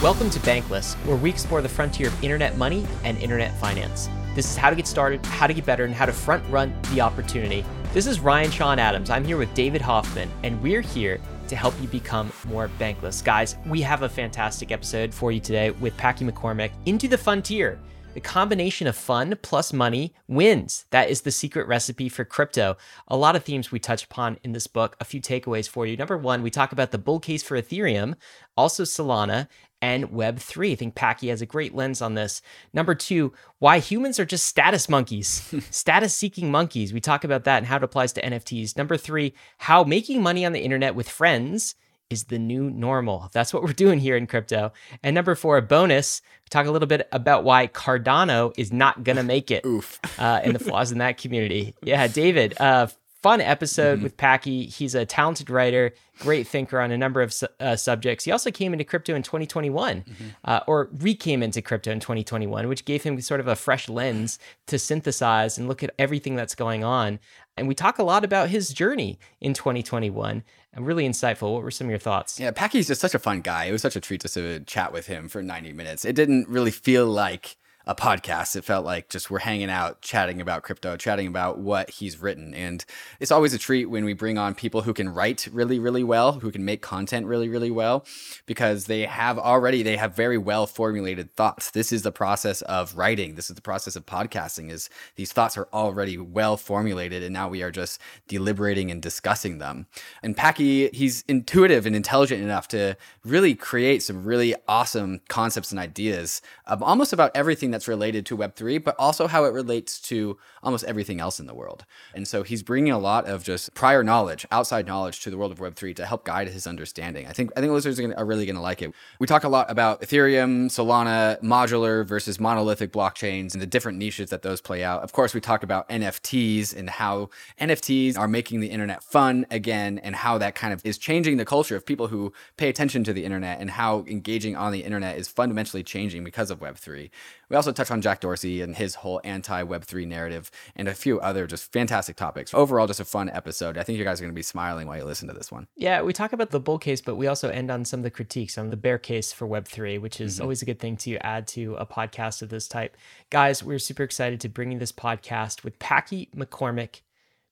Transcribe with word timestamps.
Welcome 0.00 0.30
to 0.30 0.38
Bankless, 0.38 0.94
where 1.06 1.16
we 1.16 1.28
explore 1.28 1.60
the 1.60 1.68
frontier 1.68 2.06
of 2.06 2.22
internet 2.22 2.56
money 2.56 2.86
and 3.02 3.18
internet 3.18 3.52
finance. 3.58 4.08
This 4.36 4.48
is 4.48 4.56
how 4.56 4.70
to 4.70 4.76
get 4.76 4.86
started, 4.86 5.26
how 5.26 5.48
to 5.48 5.52
get 5.52 5.66
better, 5.66 5.84
and 5.84 5.92
how 5.92 6.06
to 6.06 6.12
front 6.12 6.48
run 6.48 6.72
the 6.92 7.00
opportunity. 7.00 7.64
This 7.92 8.06
is 8.06 8.20
Ryan 8.20 8.52
Sean 8.52 8.78
Adams. 8.78 9.10
I'm 9.10 9.24
here 9.24 9.36
with 9.36 9.52
David 9.54 9.80
Hoffman, 9.80 10.30
and 10.44 10.62
we're 10.62 10.82
here 10.82 11.20
to 11.48 11.56
help 11.56 11.74
you 11.82 11.88
become 11.88 12.30
more 12.46 12.70
bankless. 12.78 13.24
Guys, 13.24 13.56
we 13.66 13.80
have 13.80 14.02
a 14.02 14.08
fantastic 14.08 14.70
episode 14.70 15.12
for 15.12 15.32
you 15.32 15.40
today 15.40 15.72
with 15.72 15.96
Packy 15.96 16.24
McCormick 16.24 16.70
into 16.86 17.08
the 17.08 17.18
Funtier. 17.18 17.76
The 18.18 18.22
combination 18.22 18.88
of 18.88 18.96
fun 18.96 19.38
plus 19.42 19.72
money 19.72 20.12
wins. 20.26 20.86
That 20.90 21.08
is 21.08 21.20
the 21.20 21.30
secret 21.30 21.68
recipe 21.68 22.08
for 22.08 22.24
crypto. 22.24 22.76
A 23.06 23.16
lot 23.16 23.36
of 23.36 23.44
themes 23.44 23.70
we 23.70 23.78
touch 23.78 24.02
upon 24.02 24.40
in 24.42 24.50
this 24.50 24.66
book. 24.66 24.96
A 24.98 25.04
few 25.04 25.20
takeaways 25.20 25.68
for 25.68 25.86
you. 25.86 25.96
Number 25.96 26.18
one, 26.18 26.42
we 26.42 26.50
talk 26.50 26.72
about 26.72 26.90
the 26.90 26.98
bull 26.98 27.20
case 27.20 27.44
for 27.44 27.56
Ethereum, 27.56 28.16
also 28.56 28.82
Solana, 28.82 29.46
and 29.80 30.10
Web3. 30.10 30.72
I 30.72 30.74
think 30.74 30.96
Packy 30.96 31.28
has 31.28 31.40
a 31.40 31.46
great 31.46 31.76
lens 31.76 32.02
on 32.02 32.14
this. 32.14 32.42
Number 32.72 32.96
two, 32.96 33.34
why 33.60 33.78
humans 33.78 34.18
are 34.18 34.24
just 34.24 34.46
status 34.46 34.88
monkeys, 34.88 35.54
status 35.70 36.12
seeking 36.12 36.50
monkeys. 36.50 36.92
We 36.92 37.00
talk 37.00 37.22
about 37.22 37.44
that 37.44 37.58
and 37.58 37.66
how 37.66 37.76
it 37.76 37.84
applies 37.84 38.12
to 38.14 38.22
NFTs. 38.22 38.76
Number 38.76 38.96
three, 38.96 39.32
how 39.58 39.84
making 39.84 40.24
money 40.24 40.44
on 40.44 40.52
the 40.52 40.64
internet 40.64 40.96
with 40.96 41.08
friends 41.08 41.76
is 42.10 42.24
the 42.24 42.38
new 42.38 42.70
normal. 42.70 43.28
That's 43.32 43.52
what 43.52 43.62
we're 43.62 43.72
doing 43.72 43.98
here 43.98 44.16
in 44.16 44.26
crypto. 44.26 44.72
And 45.02 45.14
number 45.14 45.34
four, 45.34 45.58
a 45.58 45.62
bonus, 45.62 46.22
talk 46.50 46.66
a 46.66 46.70
little 46.70 46.88
bit 46.88 47.08
about 47.12 47.44
why 47.44 47.66
Cardano 47.66 48.52
is 48.56 48.72
not 48.72 49.04
going 49.04 49.16
to 49.18 49.22
make 49.22 49.50
it 49.50 49.64
Oof. 49.66 50.00
uh, 50.18 50.40
and 50.42 50.54
the 50.54 50.58
flaws 50.58 50.92
in 50.92 50.98
that 50.98 51.18
community. 51.18 51.74
Yeah, 51.82 52.06
David, 52.06 52.58
uh, 52.60 52.88
fun 53.22 53.40
episode 53.40 53.96
mm-hmm. 53.96 54.04
with 54.04 54.16
Packy. 54.16 54.66
He's 54.66 54.94
a 54.94 55.04
talented 55.04 55.50
writer, 55.50 55.92
great 56.20 56.46
thinker 56.46 56.80
on 56.80 56.90
a 56.90 56.98
number 56.98 57.20
of 57.20 57.34
uh, 57.60 57.76
subjects. 57.76 58.24
He 58.24 58.30
also 58.30 58.50
came 58.50 58.72
into 58.72 58.84
crypto 58.84 59.14
in 59.14 59.22
2021, 59.22 60.02
mm-hmm. 60.02 60.24
uh, 60.44 60.60
or 60.66 60.88
re-came 60.98 61.42
into 61.42 61.60
crypto 61.60 61.90
in 61.90 62.00
2021, 62.00 62.68
which 62.68 62.84
gave 62.84 63.02
him 63.02 63.20
sort 63.20 63.40
of 63.40 63.48
a 63.48 63.56
fresh 63.56 63.88
lens 63.88 64.38
to 64.66 64.78
synthesize 64.78 65.58
and 65.58 65.68
look 65.68 65.82
at 65.82 65.90
everything 65.98 66.36
that's 66.36 66.54
going 66.54 66.84
on. 66.84 67.18
And 67.58 67.68
we 67.68 67.74
talk 67.74 67.98
a 67.98 68.02
lot 68.02 68.24
about 68.24 68.48
his 68.48 68.72
journey 68.72 69.18
in 69.40 69.54
2021 69.54 70.42
and 70.72 70.86
really 70.86 71.08
insightful. 71.08 71.52
What 71.54 71.62
were 71.62 71.70
some 71.70 71.86
of 71.86 71.90
your 71.90 71.98
thoughts? 71.98 72.38
Yeah, 72.38 72.50
Packy's 72.50 72.86
just 72.86 73.00
such 73.00 73.14
a 73.14 73.18
fun 73.18 73.40
guy. 73.40 73.64
It 73.64 73.72
was 73.72 73.82
such 73.82 73.96
a 73.96 74.00
treat 74.00 74.22
just 74.22 74.34
to 74.34 74.60
chat 74.60 74.92
with 74.92 75.06
him 75.06 75.28
for 75.28 75.42
90 75.42 75.72
minutes. 75.72 76.04
It 76.04 76.14
didn't 76.14 76.48
really 76.48 76.70
feel 76.70 77.06
like 77.06 77.56
a 77.88 77.94
podcast. 77.94 78.54
It 78.54 78.64
felt 78.64 78.84
like 78.84 79.08
just 79.08 79.30
we're 79.30 79.38
hanging 79.38 79.70
out, 79.70 80.02
chatting 80.02 80.42
about 80.42 80.62
crypto, 80.62 80.98
chatting 80.98 81.26
about 81.26 81.58
what 81.58 81.88
he's 81.88 82.20
written. 82.20 82.52
And 82.52 82.84
it's 83.18 83.32
always 83.32 83.54
a 83.54 83.58
treat 83.58 83.86
when 83.86 84.04
we 84.04 84.12
bring 84.12 84.36
on 84.36 84.54
people 84.54 84.82
who 84.82 84.92
can 84.92 85.08
write 85.08 85.48
really, 85.50 85.78
really 85.78 86.04
well, 86.04 86.34
who 86.34 86.50
can 86.50 86.66
make 86.66 86.82
content 86.82 87.26
really, 87.26 87.48
really 87.48 87.70
well, 87.70 88.04
because 88.44 88.84
they 88.84 89.06
have 89.06 89.38
already, 89.38 89.82
they 89.82 89.96
have 89.96 90.14
very 90.14 90.36
well 90.36 90.66
formulated 90.66 91.34
thoughts. 91.34 91.70
This 91.70 91.90
is 91.90 92.02
the 92.02 92.12
process 92.12 92.60
of 92.62 92.94
writing. 92.94 93.36
This 93.36 93.48
is 93.48 93.56
the 93.56 93.62
process 93.62 93.96
of 93.96 94.04
podcasting 94.04 94.70
is 94.70 94.90
these 95.16 95.32
thoughts 95.32 95.56
are 95.56 95.68
already 95.72 96.18
well 96.18 96.58
formulated. 96.58 97.22
And 97.22 97.32
now 97.32 97.48
we 97.48 97.62
are 97.62 97.70
just 97.70 97.98
deliberating 98.28 98.90
and 98.90 99.00
discussing 99.00 99.58
them. 99.58 99.86
And 100.22 100.36
Packy, 100.36 100.90
he's 100.90 101.24
intuitive 101.26 101.86
and 101.86 101.96
intelligent 101.96 102.42
enough 102.42 102.68
to 102.68 102.98
really 103.24 103.54
create 103.54 104.02
some 104.02 104.24
really 104.24 104.54
awesome 104.68 105.22
concepts 105.28 105.70
and 105.70 105.80
ideas 105.80 106.42
of 106.66 106.82
almost 106.82 107.14
about 107.14 107.30
everything 107.34 107.70
that 107.70 107.77
that's 107.78 107.86
related 107.86 108.26
to 108.26 108.36
Web3, 108.36 108.82
but 108.82 108.96
also 108.98 109.28
how 109.28 109.44
it 109.44 109.52
relates 109.52 110.00
to 110.00 110.36
almost 110.64 110.84
everything 110.84 111.20
else 111.20 111.38
in 111.38 111.46
the 111.46 111.54
world. 111.54 111.84
And 112.12 112.26
so 112.26 112.42
he's 112.42 112.64
bringing 112.64 112.92
a 112.92 112.98
lot 112.98 113.26
of 113.26 113.44
just 113.44 113.72
prior 113.72 114.02
knowledge, 114.02 114.44
outside 114.50 114.84
knowledge 114.84 115.20
to 115.20 115.30
the 115.30 115.38
world 115.38 115.52
of 115.52 115.58
Web3 115.58 115.94
to 115.94 116.04
help 116.04 116.24
guide 116.24 116.48
his 116.48 116.66
understanding. 116.66 117.28
I 117.28 117.32
think 117.32 117.52
I 117.56 117.60
think 117.60 117.72
listeners 117.72 118.00
are, 118.00 118.02
gonna, 118.02 118.16
are 118.16 118.24
really 118.24 118.46
going 118.46 118.56
to 118.56 118.62
like 118.62 118.82
it. 118.82 118.92
We 119.20 119.28
talk 119.28 119.44
a 119.44 119.48
lot 119.48 119.70
about 119.70 120.00
Ethereum, 120.00 120.66
Solana, 120.66 121.40
modular 121.40 122.04
versus 122.04 122.40
monolithic 122.40 122.92
blockchains 122.92 123.52
and 123.52 123.62
the 123.62 123.66
different 123.66 123.98
niches 123.98 124.30
that 124.30 124.42
those 124.42 124.60
play 124.60 124.82
out. 124.82 125.04
Of 125.04 125.12
course, 125.12 125.32
we 125.32 125.40
talk 125.40 125.62
about 125.62 125.88
NFTs 125.88 126.76
and 126.76 126.90
how 126.90 127.30
NFTs 127.60 128.18
are 128.18 128.26
making 128.26 128.58
the 128.58 128.70
internet 128.70 129.04
fun 129.04 129.46
again 129.52 129.98
and 129.98 130.16
how 130.16 130.36
that 130.38 130.56
kind 130.56 130.72
of 130.72 130.84
is 130.84 130.98
changing 130.98 131.36
the 131.36 131.44
culture 131.44 131.76
of 131.76 131.86
people 131.86 132.08
who 132.08 132.32
pay 132.56 132.68
attention 132.68 133.04
to 133.04 133.12
the 133.12 133.24
internet 133.24 133.60
and 133.60 133.70
how 133.70 134.04
engaging 134.08 134.56
on 134.56 134.72
the 134.72 134.80
internet 134.80 135.16
is 135.16 135.28
fundamentally 135.28 135.84
changing 135.84 136.24
because 136.24 136.50
of 136.50 136.58
Web3. 136.58 137.10
We 137.48 137.56
also 137.56 137.72
touch 137.72 137.90
on 137.90 138.02
Jack 138.02 138.20
Dorsey 138.20 138.60
and 138.60 138.76
his 138.76 138.96
whole 138.96 139.20
anti 139.24 139.62
Web3 139.62 140.06
narrative 140.06 140.50
and 140.76 140.86
a 140.86 140.94
few 140.94 141.18
other 141.20 141.46
just 141.46 141.72
fantastic 141.72 142.16
topics. 142.16 142.52
Overall, 142.52 142.86
just 142.86 143.00
a 143.00 143.04
fun 143.04 143.30
episode. 143.30 143.78
I 143.78 143.82
think 143.82 143.98
you 143.98 144.04
guys 144.04 144.20
are 144.20 144.24
going 144.24 144.32
to 144.32 144.38
be 144.38 144.42
smiling 144.42 144.86
while 144.86 144.98
you 144.98 145.04
listen 145.04 145.28
to 145.28 145.34
this 145.34 145.50
one. 145.50 145.66
Yeah, 145.76 146.02
we 146.02 146.12
talk 146.12 146.32
about 146.32 146.50
the 146.50 146.60
bull 146.60 146.78
case, 146.78 147.00
but 147.00 147.16
we 147.16 147.26
also 147.26 147.48
end 147.48 147.70
on 147.70 147.84
some 147.84 148.00
of 148.00 148.04
the 148.04 148.10
critiques 148.10 148.58
on 148.58 148.70
the 148.70 148.76
bear 148.76 148.98
case 148.98 149.32
for 149.32 149.46
Web3, 149.46 150.00
which 150.00 150.20
is 150.20 150.34
mm-hmm. 150.34 150.42
always 150.42 150.62
a 150.62 150.66
good 150.66 150.78
thing 150.78 150.96
to 150.98 151.16
add 151.24 151.46
to 151.48 151.74
a 151.76 151.86
podcast 151.86 152.42
of 152.42 152.50
this 152.50 152.68
type. 152.68 152.96
Guys, 153.30 153.62
we're 153.62 153.78
super 153.78 154.02
excited 154.02 154.40
to 154.40 154.48
bring 154.48 154.72
you 154.72 154.78
this 154.78 154.92
podcast 154.92 155.64
with 155.64 155.78
Packy 155.78 156.28
McCormick. 156.36 157.00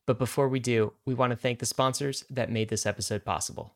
But 0.05 0.19
before 0.19 0.49
we 0.49 0.61
do, 0.61 0.93
we 1.05 1.15
want 1.15 1.33
to 1.33 1.37
thank 1.37 1.59
the 1.59 1.67
sponsors 1.67 2.25
that 2.31 2.51
made 2.51 2.69
this 2.69 2.87
episode 2.87 3.25
possible. 3.25 3.76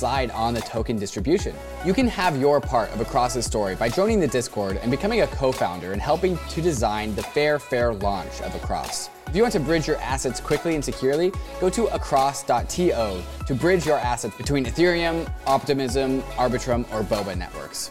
decide 0.00 0.30
on 0.30 0.54
the 0.54 0.62
token 0.62 0.96
distribution. 0.98 1.54
You 1.84 1.92
can 1.92 2.08
have 2.08 2.40
your 2.40 2.58
part 2.58 2.90
of 2.92 3.02
Across's 3.02 3.44
story 3.44 3.74
by 3.74 3.90
joining 3.90 4.18
the 4.18 4.26
Discord 4.26 4.78
and 4.78 4.90
becoming 4.90 5.20
a 5.20 5.26
co-founder 5.26 5.92
and 5.92 6.00
helping 6.00 6.38
to 6.38 6.62
design 6.62 7.14
the 7.14 7.22
fair, 7.22 7.58
fair 7.58 7.92
launch 7.92 8.40
of 8.40 8.54
Across. 8.54 9.10
If 9.26 9.36
you 9.36 9.42
want 9.42 9.52
to 9.52 9.60
bridge 9.60 9.86
your 9.86 9.98
assets 9.98 10.40
quickly 10.40 10.74
and 10.74 10.82
securely, 10.82 11.30
go 11.60 11.68
to 11.68 11.84
across.to 11.88 13.22
to 13.46 13.54
bridge 13.54 13.84
your 13.84 13.98
assets 13.98 14.34
between 14.38 14.64
Ethereum, 14.64 15.30
Optimism, 15.46 16.22
Arbitrum, 16.38 16.90
or 16.94 17.02
Boba 17.02 17.36
networks. 17.36 17.90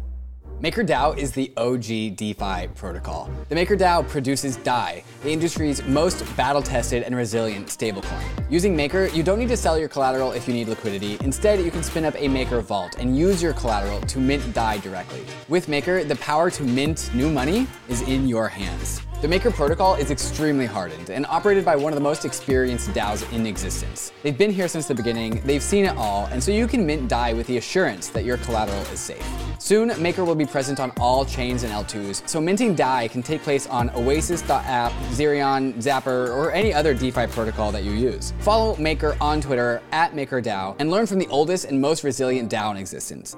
MakerDAO 0.61 1.17
is 1.17 1.31
the 1.31 1.51
OG 1.57 2.17
DeFi 2.17 2.67
protocol. 2.75 3.31
The 3.49 3.55
MakerDAO 3.55 4.07
produces 4.07 4.57
DAI, 4.57 5.03
the 5.23 5.31
industry's 5.31 5.83
most 5.85 6.23
battle-tested 6.37 7.01
and 7.01 7.15
resilient 7.15 7.65
stablecoin. 7.65 8.21
Using 8.47 8.75
Maker, 8.75 9.07
you 9.07 9.23
don't 9.23 9.39
need 9.39 9.49
to 9.49 9.57
sell 9.57 9.79
your 9.79 9.89
collateral 9.89 10.33
if 10.33 10.47
you 10.47 10.53
need 10.53 10.67
liquidity. 10.67 11.17
Instead, 11.21 11.61
you 11.61 11.71
can 11.71 11.81
spin 11.81 12.05
up 12.05 12.13
a 12.15 12.27
Maker 12.27 12.61
vault 12.61 12.97
and 12.99 13.17
use 13.17 13.41
your 13.41 13.53
collateral 13.53 14.01
to 14.01 14.19
mint 14.19 14.53
DAI 14.53 14.77
directly. 14.77 15.25
With 15.49 15.67
Maker, 15.67 16.03
the 16.03 16.17
power 16.17 16.51
to 16.51 16.63
mint 16.63 17.09
new 17.15 17.31
money 17.31 17.65
is 17.89 18.03
in 18.03 18.27
your 18.27 18.47
hands. 18.47 19.01
The 19.21 19.27
Maker 19.27 19.51
protocol 19.51 19.93
is 19.93 20.09
extremely 20.09 20.65
hardened 20.65 21.11
and 21.11 21.27
operated 21.27 21.63
by 21.63 21.75
one 21.75 21.93
of 21.93 21.95
the 21.95 22.01
most 22.01 22.25
experienced 22.25 22.89
DAOs 22.89 23.31
in 23.31 23.45
existence. 23.45 24.11
They've 24.23 24.35
been 24.35 24.49
here 24.49 24.67
since 24.67 24.87
the 24.87 24.95
beginning, 24.95 25.43
they've 25.45 25.61
seen 25.61 25.85
it 25.85 25.95
all, 25.95 26.25
and 26.31 26.43
so 26.43 26.51
you 26.51 26.65
can 26.65 26.87
mint 26.87 27.07
DAI 27.07 27.33
with 27.33 27.45
the 27.45 27.57
assurance 27.57 28.07
that 28.07 28.25
your 28.25 28.37
collateral 28.37 28.81
is 28.91 28.99
safe. 28.99 29.23
Soon, 29.59 29.93
Maker 30.01 30.25
will 30.25 30.33
be 30.33 30.47
present 30.47 30.79
on 30.79 30.91
all 30.99 31.23
chains 31.23 31.61
and 31.61 31.71
L2s, 31.71 32.27
so 32.27 32.41
minting 32.41 32.73
DAI 32.73 33.09
can 33.09 33.21
take 33.21 33.43
place 33.43 33.67
on 33.67 33.91
Oasis.app, 33.91 34.91
Zerion, 35.11 35.75
Zapper, 35.75 36.29
or 36.35 36.51
any 36.51 36.73
other 36.73 36.95
DeFi 36.95 37.27
protocol 37.27 37.71
that 37.71 37.83
you 37.83 37.91
use. 37.91 38.33
Follow 38.39 38.75
Maker 38.77 39.15
on 39.21 39.39
Twitter 39.39 39.83
at 39.91 40.15
MakerDAO 40.15 40.77
and 40.79 40.89
learn 40.89 41.05
from 41.05 41.19
the 41.19 41.27
oldest 41.27 41.65
and 41.65 41.79
most 41.79 42.03
resilient 42.03 42.49
DAO 42.49 42.71
in 42.71 42.77
existence. 42.77 43.37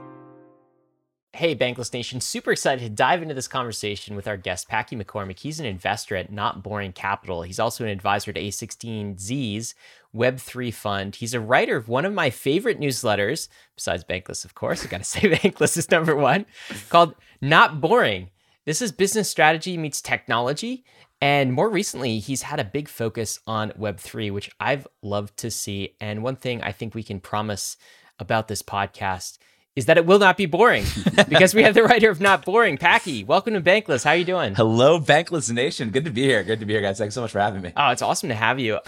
Hey, 1.35 1.55
Bankless 1.55 1.91
Nation, 1.91 2.21
super 2.21 2.51
excited 2.51 2.83
to 2.83 2.91
dive 2.91 3.23
into 3.23 3.33
this 3.33 3.47
conversation 3.47 4.15
with 4.15 4.27
our 4.27 4.37
guest, 4.37 4.69
Packy 4.69 4.95
McCormick. 4.95 5.39
He's 5.39 5.59
an 5.59 5.65
investor 5.65 6.15
at 6.15 6.31
Not 6.31 6.61
Boring 6.61 6.91
Capital. 6.91 7.41
He's 7.41 7.59
also 7.59 7.83
an 7.83 7.89
advisor 7.89 8.31
to 8.31 8.39
A16Z's 8.39 9.73
Web3 10.15 10.71
fund. 10.71 11.15
He's 11.15 11.33
a 11.33 11.39
writer 11.39 11.75
of 11.75 11.87
one 11.87 12.05
of 12.05 12.13
my 12.13 12.29
favorite 12.29 12.79
newsletters, 12.79 13.47
besides 13.75 14.03
Bankless, 14.03 14.45
of 14.45 14.53
course. 14.53 14.85
I 14.85 14.89
gotta 14.89 15.03
say, 15.03 15.21
Bankless 15.21 15.75
is 15.75 15.89
number 15.89 16.15
one, 16.15 16.45
called 16.89 17.15
Not 17.41 17.81
Boring. 17.81 18.29
This 18.65 18.79
is 18.79 18.91
business 18.91 19.27
strategy 19.27 19.75
meets 19.75 20.03
technology. 20.03 20.85
And 21.19 21.51
more 21.51 21.71
recently, 21.71 22.19
he's 22.19 22.43
had 22.43 22.59
a 22.59 22.63
big 22.63 22.87
focus 22.87 23.39
on 23.47 23.71
Web3, 23.71 24.31
which 24.31 24.51
I've 24.59 24.87
loved 25.01 25.37
to 25.37 25.49
see. 25.49 25.95
And 25.99 26.21
one 26.21 26.35
thing 26.35 26.61
I 26.61 26.71
think 26.71 26.93
we 26.93 27.01
can 27.01 27.19
promise 27.19 27.75
about 28.19 28.47
this 28.47 28.61
podcast 28.61 29.39
is 29.75 29.87
that 29.87 29.97
it 29.97 30.05
will 30.05 30.19
not 30.19 30.37
be 30.37 30.45
boring 30.45 30.85
because 31.29 31.55
we 31.55 31.63
have 31.63 31.73
the 31.73 31.83
writer 31.83 32.09
of 32.09 32.21
Not 32.21 32.45
Boring, 32.45 32.77
Packy. 32.77 33.23
Welcome 33.23 33.53
to 33.53 33.61
Bankless. 33.61 34.03
How 34.03 34.11
are 34.11 34.15
you 34.15 34.25
doing? 34.25 34.53
Hello, 34.53 34.99
Bankless 34.99 35.51
Nation. 35.51 35.89
Good 35.89 36.05
to 36.05 36.11
be 36.11 36.21
here. 36.21 36.43
Good 36.43 36.59
to 36.59 36.65
be 36.65 36.73
here, 36.73 36.81
guys. 36.81 36.99
Thanks 36.99 37.15
so 37.15 37.21
much 37.21 37.31
for 37.31 37.39
having 37.39 37.61
me. 37.61 37.73
Oh, 37.75 37.89
it's 37.89 38.03
awesome 38.03 38.29
to 38.29 38.35
have 38.35 38.59
you. 38.59 38.79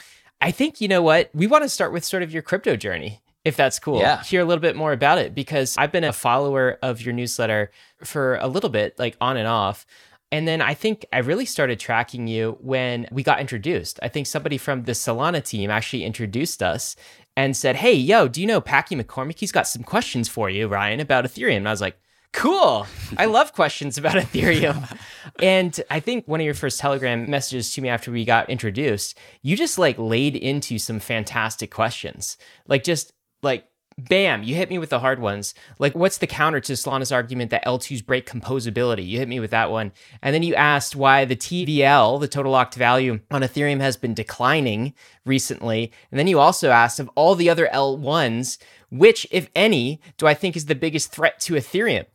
I 0.42 0.52
think, 0.52 0.82
you 0.82 0.88
know 0.88 1.02
what? 1.02 1.32
We 1.34 1.48
want 1.48 1.64
to 1.64 1.70
start 1.70 1.92
with 1.92 2.06
sort 2.06 2.22
of 2.22 2.32
your 2.32 2.44
crypto 2.44 2.76
journey, 2.76 3.22
if 3.44 3.56
that's 3.56 3.80
cool. 3.80 4.00
Yeah. 4.00 4.22
Hear 4.24 4.42
a 4.42 4.46
little 4.46 4.62
bit 4.62 4.76
more 4.76 4.92
about 4.92 5.18
it 5.18 5.34
because 5.34 5.76
I've 5.78 5.92
been 5.92 6.04
a 6.04 6.14
follower 6.14 6.78
of 6.84 7.02
your 7.02 7.14
newsletter 7.14 7.72
for 8.04 8.36
a 8.36 8.48
little 8.48 8.70
bit, 8.70 9.00
like 9.00 9.18
on 9.20 9.38
and 9.38 9.48
off. 9.48 9.88
And 10.32 10.48
then 10.48 10.62
I 10.62 10.74
think 10.74 11.06
I 11.14 11.20
really 11.20 11.46
started 11.46 11.80
tracking 11.80 12.28
you 12.28 12.58
when 12.60 13.08
we 13.12 13.24
got 13.24 13.40
introduced. 13.40 14.00
I 14.04 14.10
think 14.10 14.28
somebody 14.28 14.58
from 14.58 14.84
the 14.84 14.92
Solana 14.92 15.44
team 15.44 15.72
actually 15.72 16.04
introduced 16.04 16.62
us 16.62 16.96
and 17.38 17.56
said, 17.56 17.78
Hey, 17.78 17.94
yo, 17.94 18.28
do 18.28 18.42
you 18.42 18.48
know 18.48 18.62
Packy 18.62 18.96
McCormick? 18.96 19.40
He's 19.40 19.52
got 19.52 19.68
some 19.68 19.84
questions 19.84 20.30
for 20.30 20.50
you, 20.50 20.68
Ryan, 20.68 21.00
about 21.00 21.26
Ethereum. 21.26 21.58
And 21.58 21.68
I 21.68 21.72
was 21.72 21.82
like, 21.82 21.98
Cool. 22.34 22.86
I 23.18 23.26
love 23.38 23.54
questions 23.54 23.98
about 23.98 24.16
Ethereum. 24.16 24.98
and 25.42 25.80
I 25.90 26.02
think 26.02 26.28
one 26.28 26.42
of 26.42 26.46
your 26.46 26.54
first 26.54 26.80
Telegram 26.80 27.30
messages 27.30 27.74
to 27.74 27.82
me 27.82 27.88
after 27.88 28.12
we 28.12 28.26
got 28.26 28.50
introduced, 28.50 29.18
you 29.42 29.56
just 29.56 29.78
like 29.78 29.98
laid 29.98 30.36
into 30.36 30.78
some 30.78 31.00
fantastic 31.00 31.72
questions. 31.72 32.38
Like, 32.68 32.84
just 32.84 33.14
like, 33.42 33.66
bam, 33.97 34.44
you 34.44 34.56
hit 34.56 34.69
me 34.69 34.77
with 34.77 34.89
the 34.89 35.00
hard 35.00 35.19
ones. 35.19 35.53
Like, 35.80 35.95
what's 35.95 36.18
the 36.18 36.27
counter 36.27 36.59
to 36.59 36.74
Solana's 36.74 37.12
argument 37.12 37.51
that 37.51 37.65
L2s 37.65 38.06
break 38.06 38.30
composability? 38.30 39.07
You 39.07 39.19
hit 39.19 39.30
me 39.30 39.39
with 39.39 39.51
that 39.51 39.71
one. 39.71 39.94
And 40.21 40.33
then 40.33 40.44
you 40.44 40.53
asked 40.56 40.95
why 40.95 41.25
the 41.25 41.36
TVL, 41.36 42.19
the 42.19 42.27
total 42.27 42.51
locked 42.51 42.75
value 42.75 43.19
on 43.31 43.42
Ethereum, 43.42 43.80
has 43.80 43.95
been 43.95 44.13
declining 44.13 44.94
recently. 45.25 45.92
And 46.12 46.19
then 46.19 46.27
you 46.27 46.39
also 46.39 46.71
asked 46.71 47.00
of 47.00 47.09
all 47.15 47.36
the 47.36 47.50
other 47.50 47.69
L1s, 47.74 48.57
which, 48.92 49.25
if 49.31 49.50
any, 49.56 50.01
do 50.18 50.27
I 50.27 50.33
think 50.33 50.56
is 50.56 50.65
the 50.65 50.75
biggest 50.75 51.12
threat 51.12 51.39
to 51.41 51.53
Ethereum? 51.53 52.06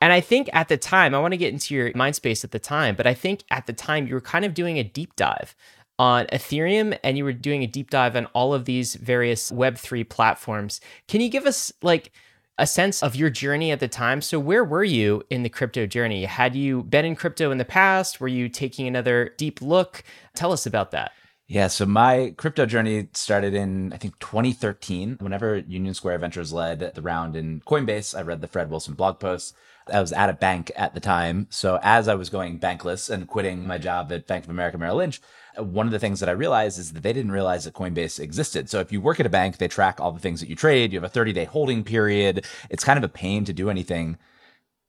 And 0.00 0.12
I 0.12 0.20
think 0.20 0.50
at 0.52 0.68
the 0.68 0.76
time, 0.76 1.14
I 1.14 1.18
want 1.18 1.32
to 1.32 1.38
get 1.38 1.52
into 1.52 1.74
your 1.74 1.90
mind 1.94 2.16
space 2.16 2.44
at 2.44 2.50
the 2.50 2.58
time, 2.58 2.96
but 2.96 3.06
I 3.06 3.14
think 3.14 3.44
at 3.50 3.66
the 3.66 3.72
time 3.72 4.06
you 4.06 4.14
were 4.14 4.20
kind 4.20 4.44
of 4.44 4.52
doing 4.52 4.78
a 4.78 4.84
deep 4.84 5.16
dive 5.16 5.54
on 5.98 6.26
Ethereum 6.26 6.98
and 7.02 7.16
you 7.16 7.24
were 7.24 7.32
doing 7.32 7.62
a 7.62 7.66
deep 7.66 7.90
dive 7.90 8.16
on 8.16 8.26
all 8.26 8.52
of 8.52 8.64
these 8.64 8.94
various 8.96 9.50
Web3 9.50 10.08
platforms. 10.08 10.80
Can 11.08 11.20
you 11.20 11.28
give 11.28 11.46
us 11.46 11.72
like 11.82 12.12
a 12.58 12.66
sense 12.66 13.02
of 13.02 13.16
your 13.16 13.30
journey 13.30 13.70
at 13.70 13.80
the 13.80 13.88
time? 13.88 14.20
So, 14.20 14.38
where 14.38 14.64
were 14.64 14.84
you 14.84 15.22
in 15.30 15.42
the 15.42 15.48
crypto 15.48 15.86
journey? 15.86 16.24
Had 16.24 16.54
you 16.54 16.82
been 16.82 17.04
in 17.04 17.16
crypto 17.16 17.50
in 17.50 17.58
the 17.58 17.64
past? 17.64 18.20
Were 18.20 18.28
you 18.28 18.48
taking 18.48 18.86
another 18.86 19.34
deep 19.36 19.60
look? 19.60 20.02
Tell 20.34 20.52
us 20.52 20.66
about 20.66 20.90
that. 20.92 21.12
Yeah, 21.48 21.68
so 21.68 21.86
my 21.86 22.34
crypto 22.36 22.66
journey 22.66 23.08
started 23.12 23.54
in, 23.54 23.92
I 23.92 23.98
think, 23.98 24.18
2013. 24.18 25.18
Whenever 25.20 25.58
Union 25.58 25.94
Square 25.94 26.18
Ventures 26.18 26.52
led 26.52 26.80
the 26.80 27.02
round 27.02 27.36
in 27.36 27.60
Coinbase, 27.60 28.18
I 28.18 28.22
read 28.22 28.40
the 28.40 28.48
Fred 28.48 28.68
Wilson 28.68 28.94
blog 28.94 29.20
post. 29.20 29.54
I 29.92 30.00
was 30.00 30.12
at 30.12 30.28
a 30.28 30.32
bank 30.32 30.72
at 30.74 30.94
the 30.94 31.00
time. 31.00 31.46
So 31.50 31.78
as 31.84 32.08
I 32.08 32.16
was 32.16 32.30
going 32.30 32.58
bankless 32.58 33.08
and 33.08 33.28
quitting 33.28 33.64
my 33.64 33.78
job 33.78 34.10
at 34.10 34.26
Bank 34.26 34.42
of 34.42 34.50
America 34.50 34.76
Merrill 34.76 34.96
Lynch, 34.96 35.20
one 35.58 35.86
of 35.86 35.92
the 35.92 35.98
things 35.98 36.20
that 36.20 36.28
I 36.28 36.32
realized 36.32 36.78
is 36.78 36.92
that 36.92 37.02
they 37.02 37.12
didn't 37.12 37.32
realize 37.32 37.64
that 37.64 37.74
Coinbase 37.74 38.20
existed. 38.20 38.68
So 38.68 38.80
if 38.80 38.92
you 38.92 39.00
work 39.00 39.20
at 39.20 39.26
a 39.26 39.30
bank, 39.30 39.58
they 39.58 39.68
track 39.68 40.00
all 40.00 40.12
the 40.12 40.20
things 40.20 40.40
that 40.40 40.48
you 40.48 40.56
trade. 40.56 40.92
You 40.92 40.98
have 40.98 41.10
a 41.10 41.12
30 41.12 41.32
day 41.32 41.44
holding 41.44 41.84
period. 41.84 42.44
It's 42.70 42.84
kind 42.84 42.98
of 42.98 43.04
a 43.04 43.08
pain 43.08 43.44
to 43.44 43.52
do 43.52 43.70
anything. 43.70 44.18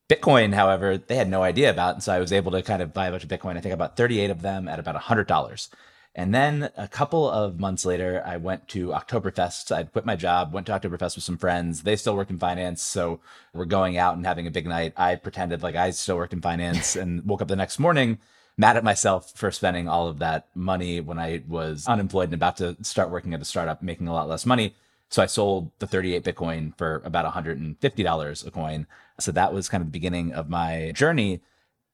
Bitcoin, 0.09 0.53
however, 0.53 0.97
they 0.97 1.15
had 1.15 1.29
no 1.29 1.43
idea 1.43 1.69
about. 1.69 1.95
And 1.95 2.03
so 2.03 2.13
I 2.13 2.19
was 2.19 2.31
able 2.31 2.51
to 2.53 2.61
kind 2.61 2.81
of 2.81 2.93
buy 2.93 3.07
a 3.07 3.11
bunch 3.11 3.23
of 3.23 3.29
Bitcoin. 3.29 3.57
I 3.57 3.61
think 3.61 3.73
about 3.73 3.97
38 3.97 4.29
of 4.29 4.41
them 4.41 4.67
at 4.67 4.79
about 4.79 4.95
$100. 4.95 5.69
And 6.15 6.33
then 6.33 6.71
a 6.75 6.87
couple 6.87 7.29
of 7.29 7.59
months 7.59 7.85
later, 7.85 8.23
I 8.25 8.37
went 8.37 8.67
to 8.69 8.87
Oktoberfest. 8.87 9.71
I'd 9.71 9.91
quit 9.91 10.05
my 10.05 10.15
job, 10.15 10.51
went 10.51 10.65
to 10.67 10.73
Oktoberfest 10.73 11.15
with 11.15 11.23
some 11.23 11.37
friends. 11.37 11.83
They 11.83 11.95
still 11.95 12.15
worked 12.15 12.31
in 12.31 12.39
finance. 12.39 12.81
So 12.81 13.19
we're 13.53 13.65
going 13.65 13.97
out 13.97 14.15
and 14.15 14.25
having 14.25 14.47
a 14.47 14.51
big 14.51 14.65
night. 14.65 14.93
I 14.97 15.15
pretended 15.15 15.61
like 15.61 15.75
I 15.75 15.91
still 15.91 16.15
worked 16.15 16.33
in 16.33 16.41
finance 16.41 16.95
and 16.95 17.23
woke 17.25 17.41
up 17.41 17.49
the 17.49 17.55
next 17.55 17.77
morning 17.77 18.17
mad 18.57 18.77
at 18.77 18.83
myself 18.83 19.31
for 19.36 19.51
spending 19.51 19.88
all 19.88 20.07
of 20.07 20.19
that 20.19 20.48
money 20.56 21.00
when 21.00 21.19
I 21.19 21.44
was 21.48 21.88
unemployed 21.88 22.25
and 22.25 22.33
about 22.33 22.57
to 22.57 22.75
start 22.81 23.12
working 23.12 23.33
at 23.33 23.42
a 23.42 23.45
startup, 23.45 23.81
making 23.81 24.07
a 24.07 24.13
lot 24.13 24.27
less 24.27 24.45
money. 24.45 24.75
So 25.09 25.21
I 25.21 25.27
sold 25.27 25.71
the 25.80 25.88
38 25.88 26.24
Bitcoin 26.24 26.75
for 26.77 27.01
about 27.06 27.31
$150 27.31 28.48
a 28.48 28.51
coin. 28.51 28.88
So 29.19 29.31
that 29.31 29.54
was 29.54 29.69
kind 29.69 29.81
of 29.81 29.88
the 29.88 29.92
beginning 29.92 30.33
of 30.33 30.50
my 30.50 30.92
journey. 30.94 31.42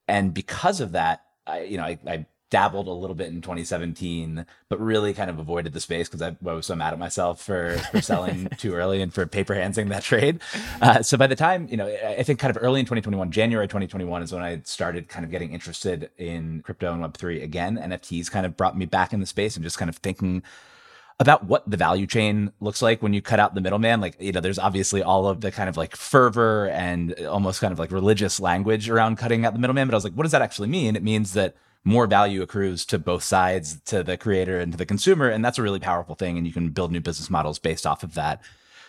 And 0.08 0.34
because 0.34 0.80
of 0.80 0.94
that, 0.94 1.24
I, 1.46 1.62
you 1.64 1.78
know, 1.78 1.84
I, 1.84 2.00
I 2.08 2.26
dabbled 2.54 2.88
a 2.88 2.92
little 2.92 3.16
bit 3.16 3.30
in 3.30 3.42
2017, 3.42 4.46
but 4.70 4.80
really 4.80 5.12
kind 5.12 5.32
of 5.32 5.40
avoided 5.40 5.74
the 5.74 5.80
space 5.80 6.08
because 6.08 6.22
I, 6.22 6.38
I, 6.48 6.54
was 6.54 6.68
so 6.68 6.76
mad 6.76 6.94
at 6.94 7.00
myself 7.00 7.42
for, 7.42 7.80
for 7.90 8.00
selling 8.00 8.48
too 8.60 8.76
early 8.76 9.02
and 9.02 9.12
for 9.12 9.26
paper 9.26 9.56
handsing 9.56 9.90
that 9.90 10.04
trade. 10.04 10.40
Uh, 10.80 11.02
so 11.02 11.18
by 11.18 11.26
the 11.26 11.36
time, 11.36 11.68
you 11.68 11.78
know, 11.78 11.88
I 11.88 12.22
think 12.22 12.38
kind 12.38 12.56
of 12.56 12.62
early 12.62 12.80
in 12.80 12.86
2021, 12.86 13.32
January 13.32 13.68
2021 13.68 14.22
is 14.22 14.32
when 14.32 14.44
I 14.44 14.62
started 14.66 15.08
kind 15.08 15.26
of 15.26 15.32
getting 15.32 15.52
interested 15.52 16.12
in 16.20 16.62
crypto 16.62 16.94
and 16.94 17.02
Web3 17.02 17.42
again. 17.42 17.76
NFTs 17.78 18.30
kind 18.30 18.46
of 18.46 18.56
brought 18.56 18.78
me 18.78 18.86
back 18.86 19.14
in 19.14 19.20
the 19.20 19.26
space 19.26 19.56
and 19.56 19.64
just 19.64 19.80
kind 19.80 19.90
of 19.90 19.98
thinking 19.98 20.44
about 21.20 21.46
what 21.46 21.68
the 21.68 21.78
value 21.78 22.06
chain 22.06 22.52
looks 22.60 22.84
like 22.84 23.02
when 23.02 23.14
you 23.14 23.22
cut 23.24 23.40
out 23.40 23.56
the 23.56 23.62
middleman. 23.62 24.00
Like, 24.00 24.16
you 24.20 24.32
know, 24.32 24.42
there's 24.42 24.60
obviously 24.60 25.02
all 25.02 25.28
of 25.28 25.42
the 25.42 25.52
kind 25.52 25.70
of 25.70 25.76
like 25.76 25.96
fervor 25.96 26.68
and 26.70 27.16
almost 27.26 27.62
kind 27.62 27.74
of 27.74 27.80
like 27.80 27.92
religious 27.92 28.40
language 28.40 28.92
around 28.92 29.18
cutting 29.18 29.44
out 29.44 29.54
the 29.54 29.60
middleman. 29.60 29.88
But 29.88 29.96
I 29.96 29.98
was 29.98 30.04
like, 30.04 30.14
what 30.14 30.22
does 30.22 30.34
that 30.34 30.44
actually 30.44 30.68
mean? 30.68 30.96
It 30.96 31.02
means 31.02 31.34
that 31.34 31.56
more 31.84 32.08
value 32.08 32.42
accrues 32.42 32.86
to 32.86 32.98
both 32.98 33.24
sides, 33.24 33.80
to 33.82 34.04
the 34.04 34.18
creator 34.18 34.60
and 34.60 34.72
to 34.72 34.78
the 34.78 34.86
consumer. 34.86 35.30
And 35.30 35.44
that's 35.44 35.58
a 35.58 35.64
really 35.64 35.80
powerful 35.80 36.16
thing. 36.16 36.38
And 36.38 36.48
you 36.48 36.54
can 36.54 36.70
build 36.70 36.92
new 36.92 37.02
business 37.02 37.30
models 37.30 37.60
based 37.60 37.86
off 37.86 38.04
of 38.04 38.14
that. 38.14 38.42